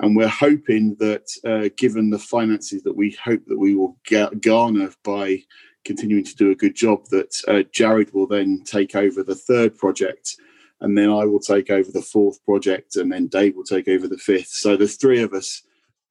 And 0.00 0.16
we're 0.16 0.28
hoping 0.28 0.96
that, 0.96 1.30
uh, 1.44 1.68
given 1.76 2.10
the 2.10 2.18
finances 2.18 2.82
that 2.82 2.96
we 2.96 3.12
hope 3.22 3.44
that 3.46 3.58
we 3.58 3.76
will 3.76 3.96
ga- 4.08 4.30
garner 4.40 4.90
by 5.04 5.44
continuing 5.84 6.24
to 6.24 6.34
do 6.34 6.50
a 6.50 6.56
good 6.56 6.74
job, 6.74 7.04
that 7.10 7.32
uh, 7.46 7.62
Jared 7.70 8.12
will 8.12 8.26
then 8.26 8.62
take 8.64 8.96
over 8.96 9.22
the 9.22 9.36
third 9.36 9.76
project, 9.78 10.36
and 10.80 10.98
then 10.98 11.10
I 11.10 11.26
will 11.26 11.38
take 11.38 11.70
over 11.70 11.92
the 11.92 12.02
fourth 12.02 12.44
project, 12.44 12.96
and 12.96 13.12
then 13.12 13.28
Dave 13.28 13.54
will 13.54 13.64
take 13.64 13.88
over 13.88 14.08
the 14.08 14.18
fifth. 14.18 14.48
So 14.48 14.76
the 14.76 14.88
three 14.88 15.20
of 15.22 15.32
us 15.32 15.62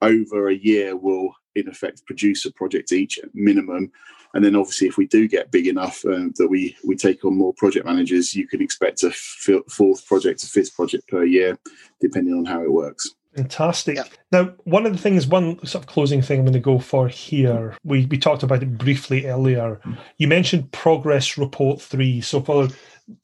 over 0.02 0.48
a 0.48 0.56
year 0.56 0.96
will, 0.96 1.34
in 1.56 1.68
effect, 1.68 2.06
produce 2.06 2.46
a 2.46 2.52
project 2.52 2.92
each 2.92 3.20
at 3.20 3.30
minimum 3.34 3.92
and 4.34 4.46
then 4.46 4.56
obviously 4.56 4.88
if 4.88 4.98
we 4.98 5.08
do 5.08 5.28
get 5.28 5.52
big 5.52 5.68
enough 5.68 6.06
um, 6.06 6.34
that 6.38 6.48
we 6.48 6.76
we 6.86 6.96
take 6.96 7.26
on 7.26 7.38
more 7.38 7.54
project 7.54 7.86
managers 7.86 8.36
you 8.36 8.48
can 8.48 8.62
expect 8.62 9.04
a 9.04 9.08
f- 9.08 9.64
fourth 9.70 10.06
project 10.06 10.44
a 10.44 10.48
fifth 10.48 10.76
project 10.76 11.08
per 11.08 11.24
year 11.24 11.58
depending 12.02 12.34
on 12.34 12.46
how 12.46 12.62
it 12.62 12.72
works 12.72 13.16
Fantastic. 13.36 13.96
Yeah. 13.96 14.04
Now, 14.32 14.54
one 14.64 14.88
of 14.88 14.92
the 14.92 14.98
things, 14.98 15.28
one 15.28 15.64
sort 15.66 15.84
of 15.84 15.88
closing 15.88 16.22
thing 16.22 16.40
I'm 16.40 16.46
going 16.46 16.54
to 16.54 16.60
go 16.60 16.80
for 16.80 17.08
here, 17.08 17.78
we, 17.84 18.08
we 18.08 18.18
talked 18.18 18.42
about 18.42 18.64
it 18.64 18.78
briefly 18.78 19.28
earlier. 19.28 19.80
You 20.18 20.28
mentioned 20.28 20.72
Progress 20.72 21.38
Report 21.38 21.80
3. 21.80 22.22
So, 22.22 22.42
for 22.42 22.68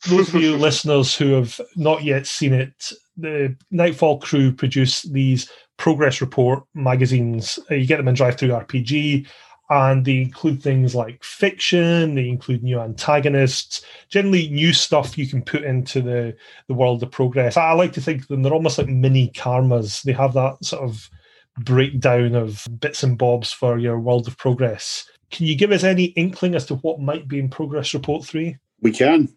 those 0.08 0.34
of 0.34 0.40
you 0.40 0.56
listeners 0.58 1.16
who 1.16 1.34
have 1.34 1.60
not 1.76 2.04
yet 2.04 2.28
seen 2.28 2.54
it, 2.54 2.94
the 3.18 3.58
Nightfall 3.72 4.20
crew 4.20 4.52
produce 4.52 5.02
these 5.02 5.50
Progress 5.78 6.22
Report 6.22 6.64
magazines. 6.74 7.60
Uh, 7.70 7.76
You 7.76 7.88
get 7.88 7.98
them 7.98 8.08
in 8.08 8.16
DriveThruRPG, 8.16 9.28
and 9.70 10.06
they 10.06 10.18
include 10.22 10.62
things 10.62 10.94
like 10.94 11.24
fiction, 11.24 12.16
they 12.16 12.30
include 12.30 12.64
new 12.64 12.80
antagonists, 12.80 13.84
generally 14.10 14.48
new 14.50 14.74
stuff 14.74 15.18
you 15.18 15.28
can 15.28 15.42
put 15.42 15.64
into 15.64 16.02
the 16.02 16.36
the 16.68 16.74
world 16.74 17.02
of 17.04 17.12
progress. 17.12 17.58
I 17.58 17.72
like 17.74 17.94
to 17.94 18.02
think 18.02 18.22
of 18.22 18.28
them, 18.28 18.44
they're 18.44 18.54
almost 18.54 18.78
like 18.78 18.88
mini 18.88 19.30
Karmas. 19.30 20.04
They 20.04 20.12
have 20.14 20.34
that 20.34 20.64
sort 20.64 20.84
of 20.84 21.10
breakdown 21.58 22.36
of 22.36 22.66
bits 22.80 23.02
and 23.04 23.18
bobs 23.18 23.52
for 23.52 23.80
your 23.80 24.00
world 24.00 24.28
of 24.28 24.38
progress. 24.38 25.10
Can 25.32 25.46
you 25.48 25.56
give 25.58 25.72
us 25.72 25.84
any 25.84 26.06
inkling 26.06 26.54
as 26.56 26.66
to 26.68 26.76
what 26.76 27.00
might 27.00 27.28
be 27.28 27.40
in 27.40 27.50
Progress 27.50 27.94
Report 27.94 28.24
3? 28.26 28.56
We 28.82 28.92
can 28.92 29.30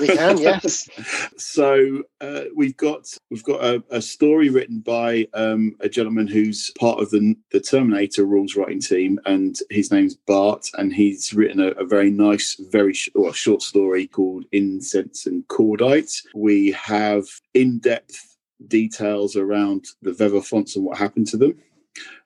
We 0.00 0.06
can, 0.06 0.38
yes. 0.38 0.88
so 1.36 2.02
uh, 2.20 2.44
we've 2.54 2.76
got 2.76 3.06
we've 3.30 3.42
got 3.42 3.62
a, 3.62 3.82
a 3.90 4.00
story 4.00 4.48
written 4.48 4.80
by 4.80 5.26
um, 5.34 5.76
a 5.80 5.88
gentleman 5.88 6.26
who's 6.26 6.70
part 6.78 7.00
of 7.00 7.10
the 7.10 7.36
the 7.50 7.60
Terminator 7.60 8.24
rules 8.24 8.56
writing 8.56 8.80
team, 8.80 9.18
and 9.26 9.56
his 9.70 9.90
name's 9.90 10.14
Bart, 10.14 10.68
and 10.78 10.92
he's 10.92 11.34
written 11.34 11.60
a, 11.60 11.68
a 11.72 11.84
very 11.84 12.10
nice, 12.10 12.56
very 12.70 12.94
sh- 12.94 13.10
well, 13.14 13.32
short 13.32 13.62
story 13.62 14.06
called 14.06 14.44
Incense 14.52 15.26
and 15.26 15.46
Cordite. 15.48 16.14
We 16.34 16.70
have 16.72 17.26
in 17.54 17.78
depth 17.78 18.36
details 18.68 19.36
around 19.36 19.86
the 20.02 20.12
Vevaphons 20.12 20.76
and 20.76 20.84
what 20.84 20.98
happened 20.98 21.26
to 21.28 21.36
them. 21.36 21.58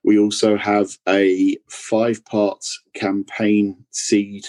We 0.05 0.19
also 0.19 0.57
have 0.57 0.97
a 1.09 1.57
five 1.69 2.25
part 2.25 2.65
campaign 2.95 3.85
seed 3.91 4.47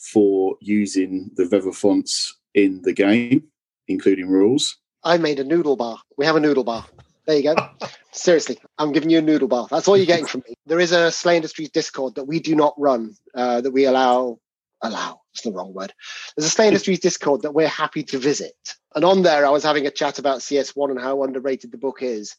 for 0.00 0.56
using 0.60 1.30
the 1.36 1.44
Vevaphons 1.44 2.32
in 2.54 2.82
the 2.82 2.92
game, 2.92 3.44
including 3.86 4.28
rules. 4.28 4.78
I 5.04 5.18
made 5.18 5.38
a 5.38 5.44
noodle 5.44 5.76
bar. 5.76 5.98
We 6.16 6.26
have 6.26 6.36
a 6.36 6.40
noodle 6.40 6.64
bar. 6.64 6.86
There 7.26 7.36
you 7.36 7.54
go. 7.54 7.68
Seriously, 8.12 8.58
I'm 8.78 8.92
giving 8.92 9.10
you 9.10 9.18
a 9.18 9.22
noodle 9.22 9.48
bar. 9.48 9.68
That's 9.70 9.86
all 9.86 9.96
you're 9.96 10.06
getting 10.06 10.26
from 10.26 10.42
me. 10.48 10.54
There 10.66 10.80
is 10.80 10.92
a 10.92 11.12
Slay 11.12 11.36
Industries 11.36 11.70
Discord 11.70 12.16
that 12.16 12.24
we 12.24 12.40
do 12.40 12.56
not 12.56 12.74
run, 12.78 13.14
uh, 13.34 13.60
that 13.60 13.70
we 13.70 13.84
allow, 13.84 14.38
allow, 14.82 15.20
it's 15.32 15.42
the 15.42 15.52
wrong 15.52 15.72
word. 15.72 15.92
There's 16.36 16.46
a 16.46 16.50
Slay 16.50 16.68
Industries 16.68 17.00
Discord 17.00 17.42
that 17.42 17.54
we're 17.54 17.68
happy 17.68 18.02
to 18.04 18.18
visit. 18.18 18.74
And 18.94 19.04
on 19.04 19.22
there, 19.22 19.46
I 19.46 19.50
was 19.50 19.62
having 19.62 19.86
a 19.86 19.90
chat 19.90 20.18
about 20.18 20.40
CS1 20.40 20.90
and 20.90 21.00
how 21.00 21.22
underrated 21.22 21.70
the 21.70 21.78
book 21.78 21.98
is. 22.00 22.36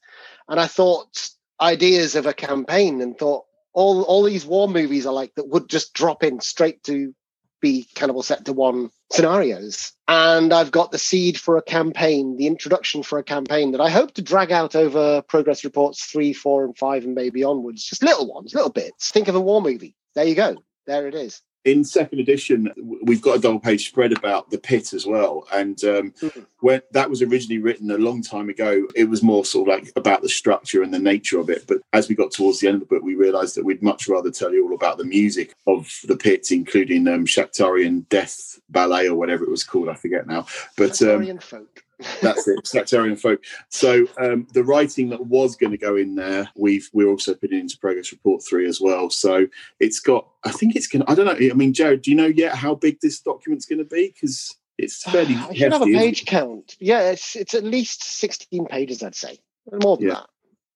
And 0.49 0.59
I 0.59 0.67
thought 0.67 1.29
ideas 1.61 2.15
of 2.15 2.25
a 2.25 2.33
campaign 2.33 3.01
and 3.01 3.17
thought 3.17 3.45
all, 3.73 4.01
all 4.03 4.23
these 4.23 4.45
war 4.45 4.67
movies 4.67 5.05
are 5.05 5.13
like 5.13 5.33
that 5.35 5.47
would 5.47 5.69
just 5.69 5.93
drop 5.93 6.23
in 6.23 6.41
straight 6.41 6.83
to 6.83 7.13
be 7.61 7.87
Cannibal 7.95 8.23
Sector 8.23 8.53
1 8.53 8.89
scenarios. 9.11 9.93
And 10.07 10.53
I've 10.53 10.71
got 10.71 10.91
the 10.91 10.97
seed 10.97 11.39
for 11.39 11.57
a 11.57 11.61
campaign, 11.61 12.35
the 12.35 12.47
introduction 12.47 13.03
for 13.03 13.19
a 13.19 13.23
campaign 13.23 13.71
that 13.71 13.81
I 13.81 13.89
hope 13.89 14.13
to 14.15 14.21
drag 14.21 14.51
out 14.51 14.75
over 14.75 15.21
progress 15.21 15.63
reports 15.63 16.03
three, 16.05 16.33
four, 16.33 16.65
and 16.65 16.77
five, 16.77 17.05
and 17.05 17.15
maybe 17.15 17.43
onwards. 17.43 17.85
Just 17.85 18.03
little 18.03 18.27
ones, 18.27 18.53
little 18.53 18.71
bits. 18.71 19.11
Think 19.11 19.27
of 19.27 19.35
a 19.35 19.41
war 19.41 19.61
movie. 19.61 19.95
There 20.15 20.25
you 20.25 20.35
go. 20.35 20.57
There 20.85 21.07
it 21.07 21.15
is. 21.15 21.41
In 21.63 21.83
second 21.83 22.19
edition, 22.19 22.71
we've 23.03 23.21
got 23.21 23.37
a 23.37 23.41
double 23.41 23.59
page 23.59 23.87
spread 23.87 24.11
about 24.11 24.49
the 24.49 24.57
pit 24.57 24.93
as 24.93 25.05
well. 25.05 25.47
And 25.53 25.81
um, 25.83 26.11
Mhm. 26.13 26.45
when 26.59 26.81
that 26.91 27.07
was 27.09 27.21
originally 27.21 27.61
written 27.61 27.91
a 27.91 27.99
long 27.99 28.23
time 28.23 28.49
ago, 28.49 28.87
it 28.95 29.03
was 29.05 29.21
more 29.21 29.45
sort 29.45 29.69
of 29.69 29.75
like 29.75 29.91
about 29.95 30.23
the 30.23 30.29
structure 30.29 30.81
and 30.81 30.91
the 30.91 30.97
nature 30.99 31.39
of 31.39 31.51
it. 31.51 31.65
But 31.67 31.81
as 31.93 32.09
we 32.09 32.15
got 32.15 32.31
towards 32.31 32.59
the 32.59 32.67
end 32.67 32.75
of 32.75 32.79
the 32.81 32.95
book, 32.95 33.03
we 33.03 33.13
realised 33.13 33.55
that 33.55 33.65
we'd 33.65 33.83
much 33.83 34.07
rather 34.07 34.31
tell 34.31 34.51
you 34.51 34.65
all 34.67 34.73
about 34.73 34.97
the 34.97 35.03
music 35.05 35.53
of 35.67 35.87
the 36.05 36.17
pit, 36.17 36.51
including 36.51 37.07
um, 37.07 37.25
Shaktarian 37.27 38.09
Death 38.09 38.59
Ballet 38.69 39.07
or 39.07 39.15
whatever 39.15 39.43
it 39.43 39.51
was 39.51 39.63
called. 39.63 39.87
I 39.87 39.93
forget 39.93 40.25
now. 40.25 40.47
But 40.77 40.99
um, 41.03 41.37
folk. 41.37 41.83
That's 42.21 42.47
it, 42.47 42.65
Sectarian 42.65 43.15
folk. 43.15 43.43
So 43.69 44.05
um, 44.19 44.47
the 44.53 44.63
writing 44.63 45.09
that 45.09 45.25
was 45.25 45.55
going 45.55 45.71
to 45.71 45.77
go 45.77 45.95
in 45.95 46.15
there, 46.15 46.49
we've 46.55 46.89
we're 46.93 47.09
also 47.09 47.33
putting 47.33 47.59
into 47.59 47.77
Progress 47.77 48.11
Report 48.11 48.43
three 48.43 48.67
as 48.67 48.79
well. 48.81 49.09
So 49.09 49.47
it's 49.79 49.99
got, 49.99 50.27
I 50.43 50.51
think 50.51 50.75
it's 50.75 50.87
going. 50.87 51.05
to 51.05 51.11
I 51.11 51.15
don't 51.15 51.25
know. 51.25 51.49
I 51.49 51.53
mean, 51.53 51.73
Jared, 51.73 52.01
do 52.03 52.11
you 52.11 52.17
know 52.17 52.25
yet 52.27 52.55
how 52.55 52.75
big 52.75 52.99
this 53.01 53.19
document's 53.19 53.65
going 53.65 53.79
to 53.79 53.85
be? 53.85 54.11
Because 54.13 54.55
it's 54.77 55.03
fairly 55.03 55.35
I 55.35 55.53
should 55.53 55.71
have 55.73 55.81
a 55.81 55.85
page 55.85 56.25
count. 56.25 56.75
Yeah, 56.79 57.11
it's 57.11 57.35
it's 57.35 57.53
at 57.53 57.63
least 57.63 58.03
16 58.03 58.65
pages, 58.65 59.03
I'd 59.03 59.15
say. 59.15 59.39
More 59.71 59.97
than 59.97 60.07
Yeah. 60.07 60.13
that. 60.15 60.29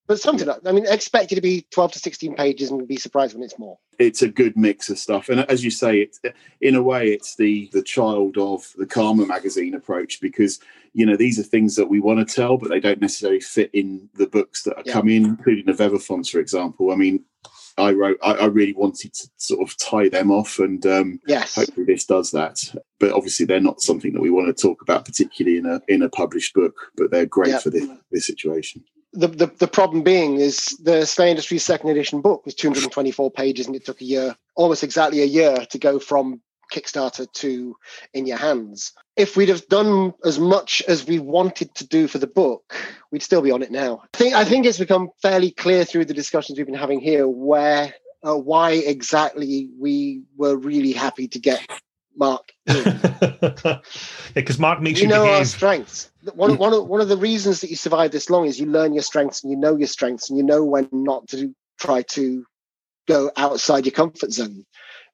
But 0.07 0.19
something 0.19 0.47
like 0.47 0.59
I 0.65 0.71
mean, 0.71 0.85
expect 0.87 1.31
it 1.31 1.35
to 1.35 1.41
be 1.41 1.65
12 1.71 1.93
to 1.93 1.99
16 1.99 2.35
pages 2.35 2.69
and 2.71 2.87
be 2.87 2.97
surprised 2.97 3.33
when 3.33 3.43
it's 3.43 3.57
more. 3.57 3.77
it's 3.97 4.21
a 4.21 4.27
good 4.27 4.55
mix 4.57 4.89
of 4.89 4.99
stuff 4.99 5.29
and 5.29 5.39
as 5.49 5.63
you 5.63 5.71
say 5.71 5.99
it's 5.99 6.19
in 6.61 6.75
a 6.75 6.83
way 6.83 7.07
it's 7.09 7.35
the 7.37 7.69
the 7.71 7.81
child 7.81 8.37
of 8.37 8.71
the 8.77 8.85
Karma 8.85 9.25
magazine 9.25 9.73
approach 9.73 10.19
because 10.21 10.59
you 10.93 11.05
know 11.05 11.15
these 11.15 11.39
are 11.39 11.43
things 11.43 11.75
that 11.77 11.87
we 11.89 11.99
want 12.01 12.19
to 12.27 12.35
tell 12.35 12.57
but 12.57 12.69
they 12.69 12.79
don't 12.81 12.99
necessarily 13.01 13.39
fit 13.39 13.69
in 13.73 14.09
the 14.15 14.27
books 14.27 14.63
that 14.63 14.75
are 14.77 14.83
Yeah. 14.85 14.93
coming 14.93 15.23
including 15.25 15.65
the 15.65 15.71
Vevaphons 15.83 16.29
for 16.29 16.39
example 16.39 16.91
i 16.91 16.95
mean 16.95 17.23
I 17.77 17.91
wrote. 17.91 18.17
I, 18.23 18.31
I 18.31 18.45
really 18.45 18.71
wanted 18.71 19.13
to 19.15 19.27
sort 19.35 19.61
of 19.61 19.75
tie 19.77 20.07
them 20.07 20.31
off, 20.31 20.59
and 20.59 20.85
um, 20.85 21.19
Yes. 21.27 21.55
hopefully 21.55 21.85
this 21.85 22.05
does 22.05 22.31
that. 22.31 22.57
But 23.01 23.11
obviously, 23.11 23.45
they're 23.45 23.59
not 23.59 23.81
something 23.81 24.13
that 24.13 24.21
we 24.21 24.29
want 24.29 24.47
to 24.47 24.61
talk 24.67 24.81
about, 24.81 25.03
particularly 25.03 25.57
in 25.57 25.65
a 25.65 25.81
in 25.89 26.01
a 26.01 26.07
published 26.07 26.53
book. 26.53 26.73
But 26.95 27.11
they're 27.11 27.25
great 27.25 27.49
Yeah. 27.49 27.59
for 27.59 27.71
this 27.71 27.85
this 28.11 28.27
situation. 28.27 28.85
The, 29.15 29.27
the 29.27 29.47
the 29.59 29.67
problem 29.67 30.03
being 30.03 30.35
is 30.35 30.77
the 30.83 31.05
Slay 31.05 31.29
Industries 31.29 31.63
second 31.63 31.89
edition 31.89 32.21
book 32.21 32.45
was 32.45 32.55
224 32.55 33.31
pages 33.31 33.67
and 33.67 33.75
it 33.75 33.85
took 33.85 34.01
a 34.01 34.05
year, 34.05 34.35
almost 34.55 34.83
exactly 34.83 35.21
a 35.21 35.25
year, 35.25 35.65
to 35.69 35.77
go 35.77 35.99
from 35.99 36.41
Kickstarter 36.71 37.31
to 37.31 37.75
in 38.13 38.25
your 38.25 38.37
hands. 38.37 38.93
If 39.15 39.37
we'd 39.37 39.49
have 39.49 39.67
done 39.67 40.13
as 40.23 40.39
much 40.39 40.81
as 40.87 41.07
we 41.07 41.19
wanted 41.19 41.73
to 41.75 41.87
do 41.87 42.07
for 42.07 42.17
the 42.17 42.27
book, 42.27 42.75
we'd 43.11 43.23
still 43.23 43.41
be 43.41 43.51
on 43.51 43.61
it 43.61 43.71
now. 43.71 44.01
I 44.13 44.17
think 44.17 44.33
I 44.35 44.45
think 44.45 44.65
it's 44.65 44.79
become 44.79 45.09
fairly 45.21 45.51
clear 45.51 45.85
through 45.85 46.05
the 46.05 46.13
discussions 46.13 46.57
we've 46.57 46.65
been 46.65 46.75
having 46.75 46.99
here 46.99 47.27
where 47.27 47.93
uh, 48.27 48.35
why 48.35 48.71
exactly 48.71 49.69
we 49.79 50.23
were 50.35 50.57
really 50.57 50.91
happy 50.91 51.27
to 51.29 51.39
get 51.39 51.65
Mark 52.17 52.51
in. 52.65 52.99
because 54.33 54.59
Mark 54.59 54.81
makes 54.81 54.99
you 54.99 55.07
you, 55.07 55.13
know 55.13 55.27
our 55.27 55.45
strengths. 55.45 56.11
One, 56.33 56.51
of- 56.51 56.59
one, 56.59 56.73
of, 56.73 56.87
one 56.87 57.01
of 57.01 57.09
the 57.09 57.17
reasons 57.17 57.61
that 57.61 57.69
you 57.69 57.75
survive 57.75 58.11
this 58.11 58.29
long 58.29 58.45
is 58.45 58.59
you 58.59 58.65
learn 58.65 58.93
your 58.93 59.03
strengths 59.03 59.43
and 59.43 59.51
you 59.51 59.57
know 59.57 59.75
your 59.75 59.87
strengths 59.87 60.29
and 60.29 60.37
you 60.37 60.43
know 60.43 60.63
when 60.63 60.89
not 60.91 61.27
to 61.29 61.53
try 61.79 62.01
to 62.01 62.45
go 63.07 63.31
outside 63.37 63.85
your 63.85 63.93
comfort 63.93 64.31
zone. 64.31 64.65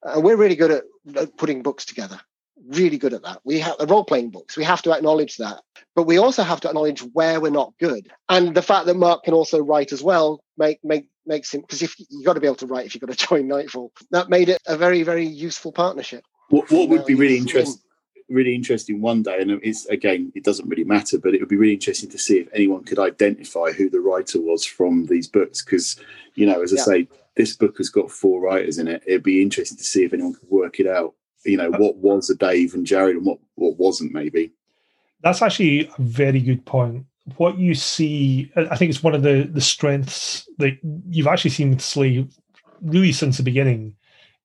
And 0.02 0.24
we're 0.24 0.36
really 0.36 0.56
good 0.56 0.70
at, 0.70 0.84
at 1.16 1.36
putting 1.36 1.62
books 1.62 1.84
together. 1.84 2.20
Really 2.68 2.98
good 2.98 3.12
at 3.12 3.22
that. 3.22 3.40
We 3.44 3.58
have 3.60 3.78
the 3.78 3.86
role 3.86 4.04
playing 4.04 4.30
books. 4.30 4.56
We 4.56 4.64
have 4.64 4.82
to 4.82 4.92
acknowledge 4.92 5.36
that, 5.38 5.62
but 5.96 6.04
we 6.04 6.18
also 6.18 6.42
have 6.42 6.60
to 6.60 6.68
acknowledge 6.68 7.00
where 7.00 7.40
we're 7.40 7.50
not 7.50 7.74
good. 7.78 8.08
And 8.28 8.54
the 8.54 8.62
fact 8.62 8.86
that 8.86 8.94
Mark 8.96 9.24
can 9.24 9.34
also 9.34 9.60
write 9.60 9.92
as 9.92 10.02
well 10.02 10.42
make 10.56 10.78
make 10.84 11.08
makes 11.26 11.52
him 11.52 11.62
because 11.62 11.82
if 11.82 11.98
you 11.98 12.24
got 12.24 12.34
to 12.34 12.40
be 12.40 12.46
able 12.46 12.56
to 12.56 12.66
write 12.66 12.86
if 12.86 12.94
you've 12.94 13.02
got 13.02 13.16
to 13.16 13.26
join 13.28 13.48
Nightfall, 13.48 13.92
that 14.10 14.28
made 14.28 14.48
it 14.48 14.60
a 14.66 14.76
very 14.76 15.02
very 15.02 15.26
useful 15.26 15.72
partnership. 15.72 16.24
What, 16.52 16.70
what 16.70 16.90
would 16.90 17.06
be 17.06 17.14
really 17.14 17.38
interesting, 17.38 17.80
really 18.28 18.54
interesting 18.54 19.00
one 19.00 19.22
day, 19.22 19.40
and 19.40 19.52
it's 19.62 19.86
again, 19.86 20.30
it 20.34 20.44
doesn't 20.44 20.68
really 20.68 20.84
matter, 20.84 21.18
but 21.18 21.34
it 21.34 21.40
would 21.40 21.48
be 21.48 21.56
really 21.56 21.72
interesting 21.72 22.10
to 22.10 22.18
see 22.18 22.40
if 22.40 22.48
anyone 22.52 22.84
could 22.84 22.98
identify 22.98 23.72
who 23.72 23.88
the 23.88 24.00
writer 24.00 24.38
was 24.38 24.62
from 24.62 25.06
these 25.06 25.26
books. 25.26 25.64
Because, 25.64 25.96
you 26.34 26.44
know, 26.44 26.60
as 26.60 26.74
I 26.74 26.76
Yeah. 26.76 26.82
say, 26.82 27.08
this 27.36 27.56
book 27.56 27.78
has 27.78 27.88
got 27.88 28.10
four 28.10 28.42
writers 28.42 28.76
in 28.76 28.86
it. 28.86 29.02
It'd 29.06 29.22
be 29.22 29.40
interesting 29.40 29.78
to 29.78 29.84
see 29.84 30.04
if 30.04 30.12
anyone 30.12 30.34
could 30.34 30.50
work 30.50 30.78
it 30.78 30.86
out. 30.86 31.14
You 31.46 31.56
know, 31.56 31.70
uh, 31.72 31.78
what 31.78 31.96
was 31.96 32.28
a 32.28 32.36
Dave 32.36 32.74
and 32.74 32.86
Jared, 32.86 33.16
and 33.16 33.24
what 33.24 33.38
what 33.54 33.78
wasn't 33.78 34.12
maybe. 34.12 34.52
That's 35.22 35.40
actually 35.40 35.86
a 35.86 36.02
very 36.02 36.40
good 36.40 36.66
point. 36.66 37.06
What 37.38 37.56
you 37.56 37.74
see, 37.74 38.52
I 38.56 38.76
think 38.76 38.90
it's 38.90 39.02
one 39.02 39.14
of 39.14 39.22
the 39.22 39.48
the 39.50 39.62
strengths 39.62 40.46
that 40.58 40.76
you've 41.08 41.28
actually 41.28 41.52
seen 41.52 41.70
with 41.70 41.80
Slay 41.80 42.28
really 42.82 43.12
since 43.12 43.38
the 43.38 43.42
beginning. 43.42 43.96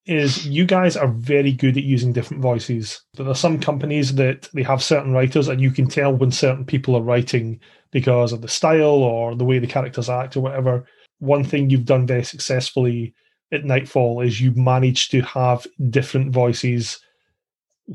Is 0.07 0.47
you 0.47 0.65
guys 0.65 0.95
are 0.95 1.09
very 1.09 1.51
good 1.51 1.77
at 1.77 1.83
using 1.83 2.13
different 2.13 2.41
voices. 2.41 3.01
There 3.15 3.27
are 3.27 3.35
some 3.35 3.59
companies 3.59 4.15
that 4.15 4.49
they 4.53 4.63
have 4.63 4.81
certain 4.81 5.11
writers, 5.11 5.49
and 5.49 5.59
you 5.59 5.69
can 5.69 5.87
tell 5.87 6.13
when 6.13 6.31
certain 6.31 6.63
people 6.63 6.95
are 6.95 7.01
writing 7.01 7.59
because 7.91 8.31
of 8.31 8.41
the 8.41 8.47
style 8.47 9.03
or 9.03 9.35
the 9.35 9.43
way 9.43 9.59
the 9.59 9.67
characters 9.67 10.09
act 10.09 10.37
or 10.37 10.41
whatever. 10.41 10.85
One 11.19 11.43
thing 11.43 11.69
you've 11.69 11.85
done 11.85 12.07
very 12.07 12.23
successfully 12.23 13.13
at 13.51 13.65
Nightfall 13.65 14.21
is 14.21 14.39
you 14.39 14.53
managed 14.55 15.11
to 15.11 15.21
have 15.21 15.67
different 15.89 16.31
voices 16.31 16.99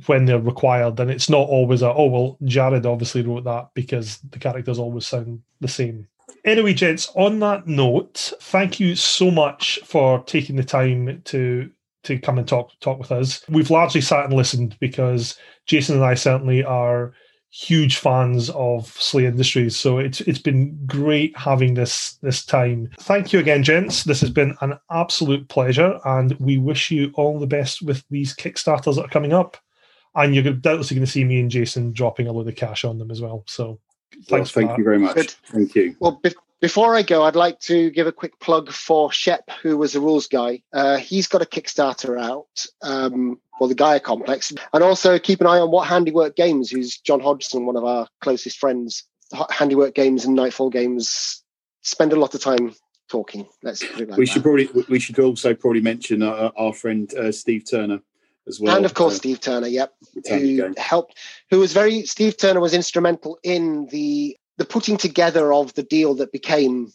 when 0.07 0.25
they're 0.25 0.39
required, 0.39 1.01
and 1.01 1.11
it's 1.11 1.31
not 1.31 1.49
always 1.49 1.83
a 1.83 1.93
oh 1.93 2.07
well, 2.07 2.39
Jared 2.45 2.87
obviously 2.87 3.23
wrote 3.23 3.45
that 3.45 3.69
because 3.75 4.19
the 4.31 4.39
characters 4.39 4.79
always 4.79 5.07
sound 5.07 5.43
the 5.61 5.69
same. 5.69 6.09
Anyway, 6.45 6.75
gents, 6.75 7.11
on 7.15 7.39
that 7.41 7.67
note, 7.67 8.33
thank 8.41 8.81
you 8.81 8.97
so 8.97 9.31
much 9.31 9.79
for 9.85 10.23
taking 10.25 10.57
the 10.57 10.65
time 10.65 11.21
to 11.25 11.71
to 12.05 12.19
come 12.19 12.39
and 12.39 12.47
talk 12.47 12.71
talk 12.81 12.99
with 12.99 13.13
us. 13.13 13.45
We've 13.49 13.71
largely 13.71 14.01
sat 14.01 14.25
and 14.25 14.35
listened 14.35 14.77
because 14.81 15.37
Jason 15.67 15.97
and 15.97 16.05
I 16.05 16.15
certainly 16.15 16.65
are 16.65 17.13
huge 17.51 17.99
fans 17.99 18.49
of 18.51 18.87
Slay 18.89 19.27
Industries, 19.27 19.77
so 19.77 19.99
it's 19.99 20.21
it's 20.23 20.39
been 20.39 20.79
great 20.87 21.37
having 21.37 21.75
this 21.75 22.19
this 22.23 22.45
time. 22.45 22.89
Thank 23.01 23.33
you 23.33 23.39
again, 23.39 23.63
gents. 23.63 24.05
This 24.05 24.21
has 24.23 24.31
been 24.31 24.57
an 24.63 24.79
absolute 24.91 25.49
pleasure, 25.49 25.99
and 26.05 26.33
we 26.41 26.59
wish 26.59 26.91
you 26.91 27.13
all 27.15 27.39
the 27.39 27.47
best 27.47 27.83
with 27.83 28.05
these 28.11 28.35
Kickstarters 28.35 28.97
that 28.97 29.05
are 29.05 29.09
coming 29.09 29.33
up. 29.33 29.57
And 30.15 30.35
you're 30.35 30.53
doubtlessly 30.53 30.95
going 30.95 31.07
to 31.07 31.11
see 31.11 31.25
me 31.25 31.41
and 31.41 31.51
Jason 31.51 31.93
dropping 31.95 32.27
a 32.27 32.33
load 32.33 32.47
of 32.47 32.55
cash 32.55 32.85
on 32.85 32.99
them 32.99 33.11
as 33.11 33.23
well. 33.23 33.45
So 33.47 33.65
Well, 33.67 33.79
thanks 34.29 34.51
for 34.51 34.61
thank 34.61 34.71
that. 34.73 34.79
you 34.79 34.85
very 34.85 34.99
much. 34.99 35.15
Good. 35.15 35.31
Thank 35.47 35.75
you. 35.75 35.97
Well, 36.01 36.21
be- 36.23 36.35
before 36.63 36.95
I 36.95 37.03
go, 37.03 37.25
I'd 37.25 37.35
like 37.35 37.59
to 37.63 37.91
give 37.91 38.07
a 38.07 38.13
quick 38.13 38.39
plug 38.39 38.71
for 38.71 39.11
Shep, 39.11 39.51
who 39.63 39.77
was 39.77 39.93
the 39.93 40.01
rules 40.01 40.29
guy. 40.29 40.63
Uh, 40.73 40.97
he's 40.97 41.27
got 41.27 41.43
a 41.43 41.45
Kickstarter 41.45 42.19
out 42.23 42.65
um, 42.83 43.41
for 43.59 43.67
the 43.67 43.75
Gaia 43.75 43.99
Complex. 43.99 44.53
And 44.73 44.85
also 44.85 45.19
keep 45.19 45.41
an 45.41 45.49
eye 45.49 45.59
on 45.59 45.73
What 45.73 45.89
Handiwork 45.89 46.37
Games, 46.37 46.71
who's 46.71 46.99
John 46.99 47.19
Hodgson, 47.19 47.67
one 47.67 47.77
of 47.77 47.85
our 47.85 48.07
closest 48.21 48.59
friends. 48.59 49.05
Handiwork 49.51 49.95
Games 49.95 50.25
and 50.25 50.37
Nightfall 50.37 50.71
Games 50.71 51.43
spend 51.81 52.13
a 52.13 52.21
lot 52.21 52.35
of 52.35 52.41
time 52.41 52.75
talking. 53.11 53.47
Let's 53.65 53.85
put 53.85 54.03
it 54.03 54.11
like 54.11 54.19
we 54.19 54.25
that. 54.25 54.33
should 54.33 54.43
probably 54.43 54.69
we 54.89 55.01
should 55.01 55.19
also 55.19 55.55
probably 55.55 55.81
mention 55.81 56.23
uh, 56.23 56.51
our 56.57 56.73
friend 56.73 57.13
uh, 57.15 57.33
Steve 57.33 57.65
Turner 57.69 58.01
as 58.47 58.61
well. 58.61 58.77
and 58.77 58.85
of 58.85 58.95
course, 58.95 59.15
uh, 59.15 59.19
Steve 59.19 59.41
Turner, 59.41 59.69
yep, 59.69 59.95
who 60.29 60.75
helped, 60.77 61.19
who 61.51 61.61
was 61.61 61.73
very, 61.73 62.05
Steve 62.05 62.37
Turner 62.37 62.61
was 62.61 62.75
instrumental 62.75 63.39
in 63.43 63.87
the 63.87 64.37
the 64.59 64.65
putting 64.65 64.97
together 64.97 65.53
of 65.53 65.75
the 65.75 65.83
deal 65.83 66.15
that 66.15 66.33
became 66.33 66.93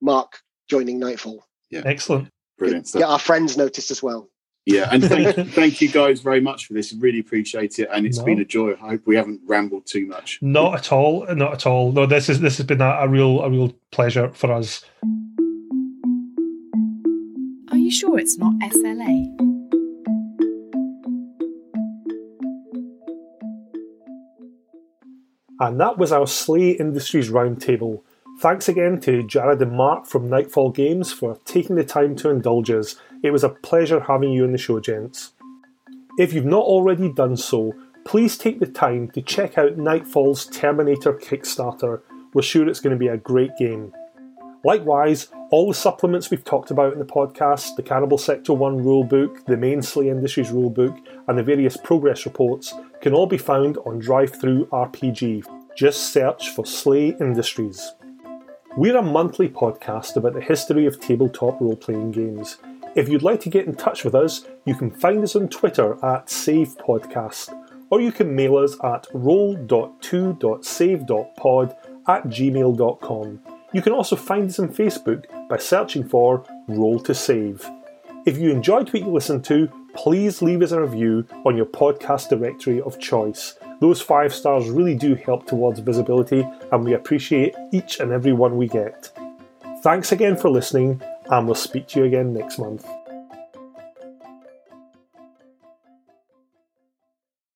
Mark 0.00 0.40
joining 0.68 0.98
Nightfall. 0.98 1.46
Yeah, 1.70 1.82
excellent. 1.84 2.28
Brilliant 2.58 2.88
stuff. 2.88 3.00
Yeah, 3.00 3.08
our 3.08 3.18
friends 3.18 3.56
noticed 3.56 3.90
as 3.90 4.02
well. 4.02 4.28
Yeah, 4.66 4.88
and 4.90 5.04
thank, 5.04 5.48
thank 5.52 5.80
you 5.82 5.90
guys 5.90 6.20
very 6.20 6.40
much 6.40 6.66
for 6.66 6.72
this. 6.72 6.92
Really 6.94 7.18
appreciate 7.20 7.78
it, 7.78 7.88
and 7.92 8.06
it's 8.06 8.18
No. 8.18 8.24
been 8.24 8.40
a 8.40 8.44
joy. 8.46 8.72
I 8.82 8.90
hope 8.90 9.02
we 9.06 9.16
haven't 9.16 9.40
rambled 9.46 9.86
too 9.86 10.06
much. 10.06 10.38
Not 10.40 10.74
at 10.74 10.92
all. 10.92 11.26
Not 11.34 11.52
at 11.52 11.66
all. 11.66 11.92
No, 11.92 12.06
this 12.06 12.28
is 12.30 12.40
this 12.40 12.56
has 12.56 12.66
been 12.66 12.80
a, 12.80 12.90
a 13.00 13.08
real 13.08 13.42
a 13.42 13.50
real 13.50 13.74
pleasure 13.90 14.30
for 14.30 14.52
us. 14.52 14.82
Are 17.70 17.76
you 17.76 17.90
sure 17.90 18.18
it's 18.18 18.38
not 18.38 18.54
SLA? 18.62 19.36
And 25.60 25.80
that 25.80 25.98
was 25.98 26.10
our 26.10 26.26
Slay 26.26 26.70
Industries 26.70 27.30
Roundtable. 27.30 28.02
Thanks 28.40 28.68
again 28.68 29.00
to 29.02 29.22
Jared 29.22 29.62
and 29.62 29.72
Mark 29.72 30.06
from 30.06 30.28
Nightfall 30.28 30.70
Games 30.70 31.12
for 31.12 31.38
taking 31.44 31.76
the 31.76 31.84
time 31.84 32.16
to 32.16 32.30
indulge 32.30 32.70
us. 32.70 32.96
It 33.22 33.30
was 33.30 33.44
a 33.44 33.50
pleasure 33.50 34.00
having 34.00 34.32
you 34.32 34.42
on 34.44 34.50
the 34.50 34.58
show, 34.58 34.80
gents. 34.80 35.32
If 36.18 36.32
you've 36.32 36.44
not 36.44 36.64
already 36.64 37.08
done 37.08 37.36
so, 37.36 37.72
please 38.04 38.36
take 38.36 38.58
the 38.58 38.66
time 38.66 39.10
to 39.12 39.22
check 39.22 39.56
out 39.56 39.78
Nightfall's 39.78 40.46
Terminator 40.46 41.12
Kickstarter. 41.12 42.00
We're 42.32 42.42
sure 42.42 42.68
it's 42.68 42.80
going 42.80 42.96
to 42.96 42.98
be 42.98 43.08
a 43.08 43.16
great 43.16 43.56
game. 43.56 43.92
Likewise, 44.64 45.28
all 45.50 45.68
the 45.68 45.74
supplements 45.74 46.30
we've 46.30 46.44
talked 46.44 46.70
about 46.70 46.94
in 46.94 46.98
the 46.98 47.04
podcast, 47.04 47.76
the 47.76 47.82
Cannibal 47.82 48.18
Sector 48.18 48.54
1 48.54 48.78
rulebook, 48.78 49.44
the 49.44 49.56
main 49.56 49.82
Slay 49.82 50.08
Industries 50.08 50.50
rulebook, 50.50 50.98
and 51.28 51.38
the 51.38 51.42
various 51.42 51.76
progress 51.76 52.24
reports 52.24 52.74
can 53.04 53.12
all 53.12 53.26
be 53.26 53.36
found 53.36 53.76
on 53.84 54.00
DriveThruRPG. 54.00 55.44
Just 55.76 56.14
search 56.14 56.54
for 56.54 56.64
Slay 56.64 57.08
Industries. 57.20 57.92
We're 58.78 58.96
a 58.96 59.02
monthly 59.02 59.50
podcast 59.50 60.16
about 60.16 60.32
the 60.32 60.40
history 60.40 60.86
of 60.86 60.98
tabletop 60.98 61.60
role 61.60 61.76
playing 61.76 62.12
games. 62.12 62.56
If 62.96 63.10
you'd 63.10 63.22
like 63.22 63.40
to 63.40 63.50
get 63.50 63.66
in 63.66 63.74
touch 63.74 64.04
with 64.04 64.14
us, 64.14 64.46
you 64.64 64.74
can 64.74 64.90
find 64.90 65.22
us 65.22 65.36
on 65.36 65.50
Twitter 65.50 66.02
at 66.02 66.28
SavePodcast, 66.28 67.54
or 67.90 68.00
you 68.00 68.10
can 68.10 68.34
mail 68.34 68.56
us 68.56 68.74
at 68.82 69.06
roll.2.save.pod 69.12 71.76
at 72.08 72.24
gmail.com. 72.24 73.40
You 73.74 73.82
can 73.82 73.92
also 73.92 74.16
find 74.16 74.48
us 74.48 74.58
on 74.58 74.68
Facebook 74.68 75.26
by 75.50 75.58
searching 75.58 76.08
for 76.08 76.42
Roll 76.68 76.98
to 77.00 77.14
Save. 77.14 77.68
If 78.24 78.38
you 78.38 78.50
enjoyed 78.50 78.90
what 78.90 79.02
you 79.02 79.10
listened 79.10 79.44
to, 79.44 79.68
please 79.94 80.42
leave 80.42 80.62
us 80.62 80.72
a 80.72 80.80
review 80.80 81.26
on 81.44 81.56
your 81.56 81.66
podcast 81.66 82.28
directory 82.28 82.80
of 82.82 82.98
choice. 82.98 83.54
Those 83.80 84.00
five 84.00 84.34
stars 84.34 84.68
really 84.68 84.94
do 84.94 85.14
help 85.14 85.46
towards 85.46 85.80
visibility, 85.80 86.46
and 86.72 86.84
we 86.84 86.94
appreciate 86.94 87.54
each 87.72 88.00
and 88.00 88.12
every 88.12 88.32
one 88.32 88.56
we 88.56 88.68
get. 88.68 89.10
Thanks 89.82 90.12
again 90.12 90.36
for 90.36 90.48
listening, 90.48 91.02
and 91.30 91.46
we'll 91.46 91.54
speak 91.54 91.88
to 91.88 92.00
you 92.00 92.06
again 92.06 92.32
next 92.32 92.58
month. 92.58 92.86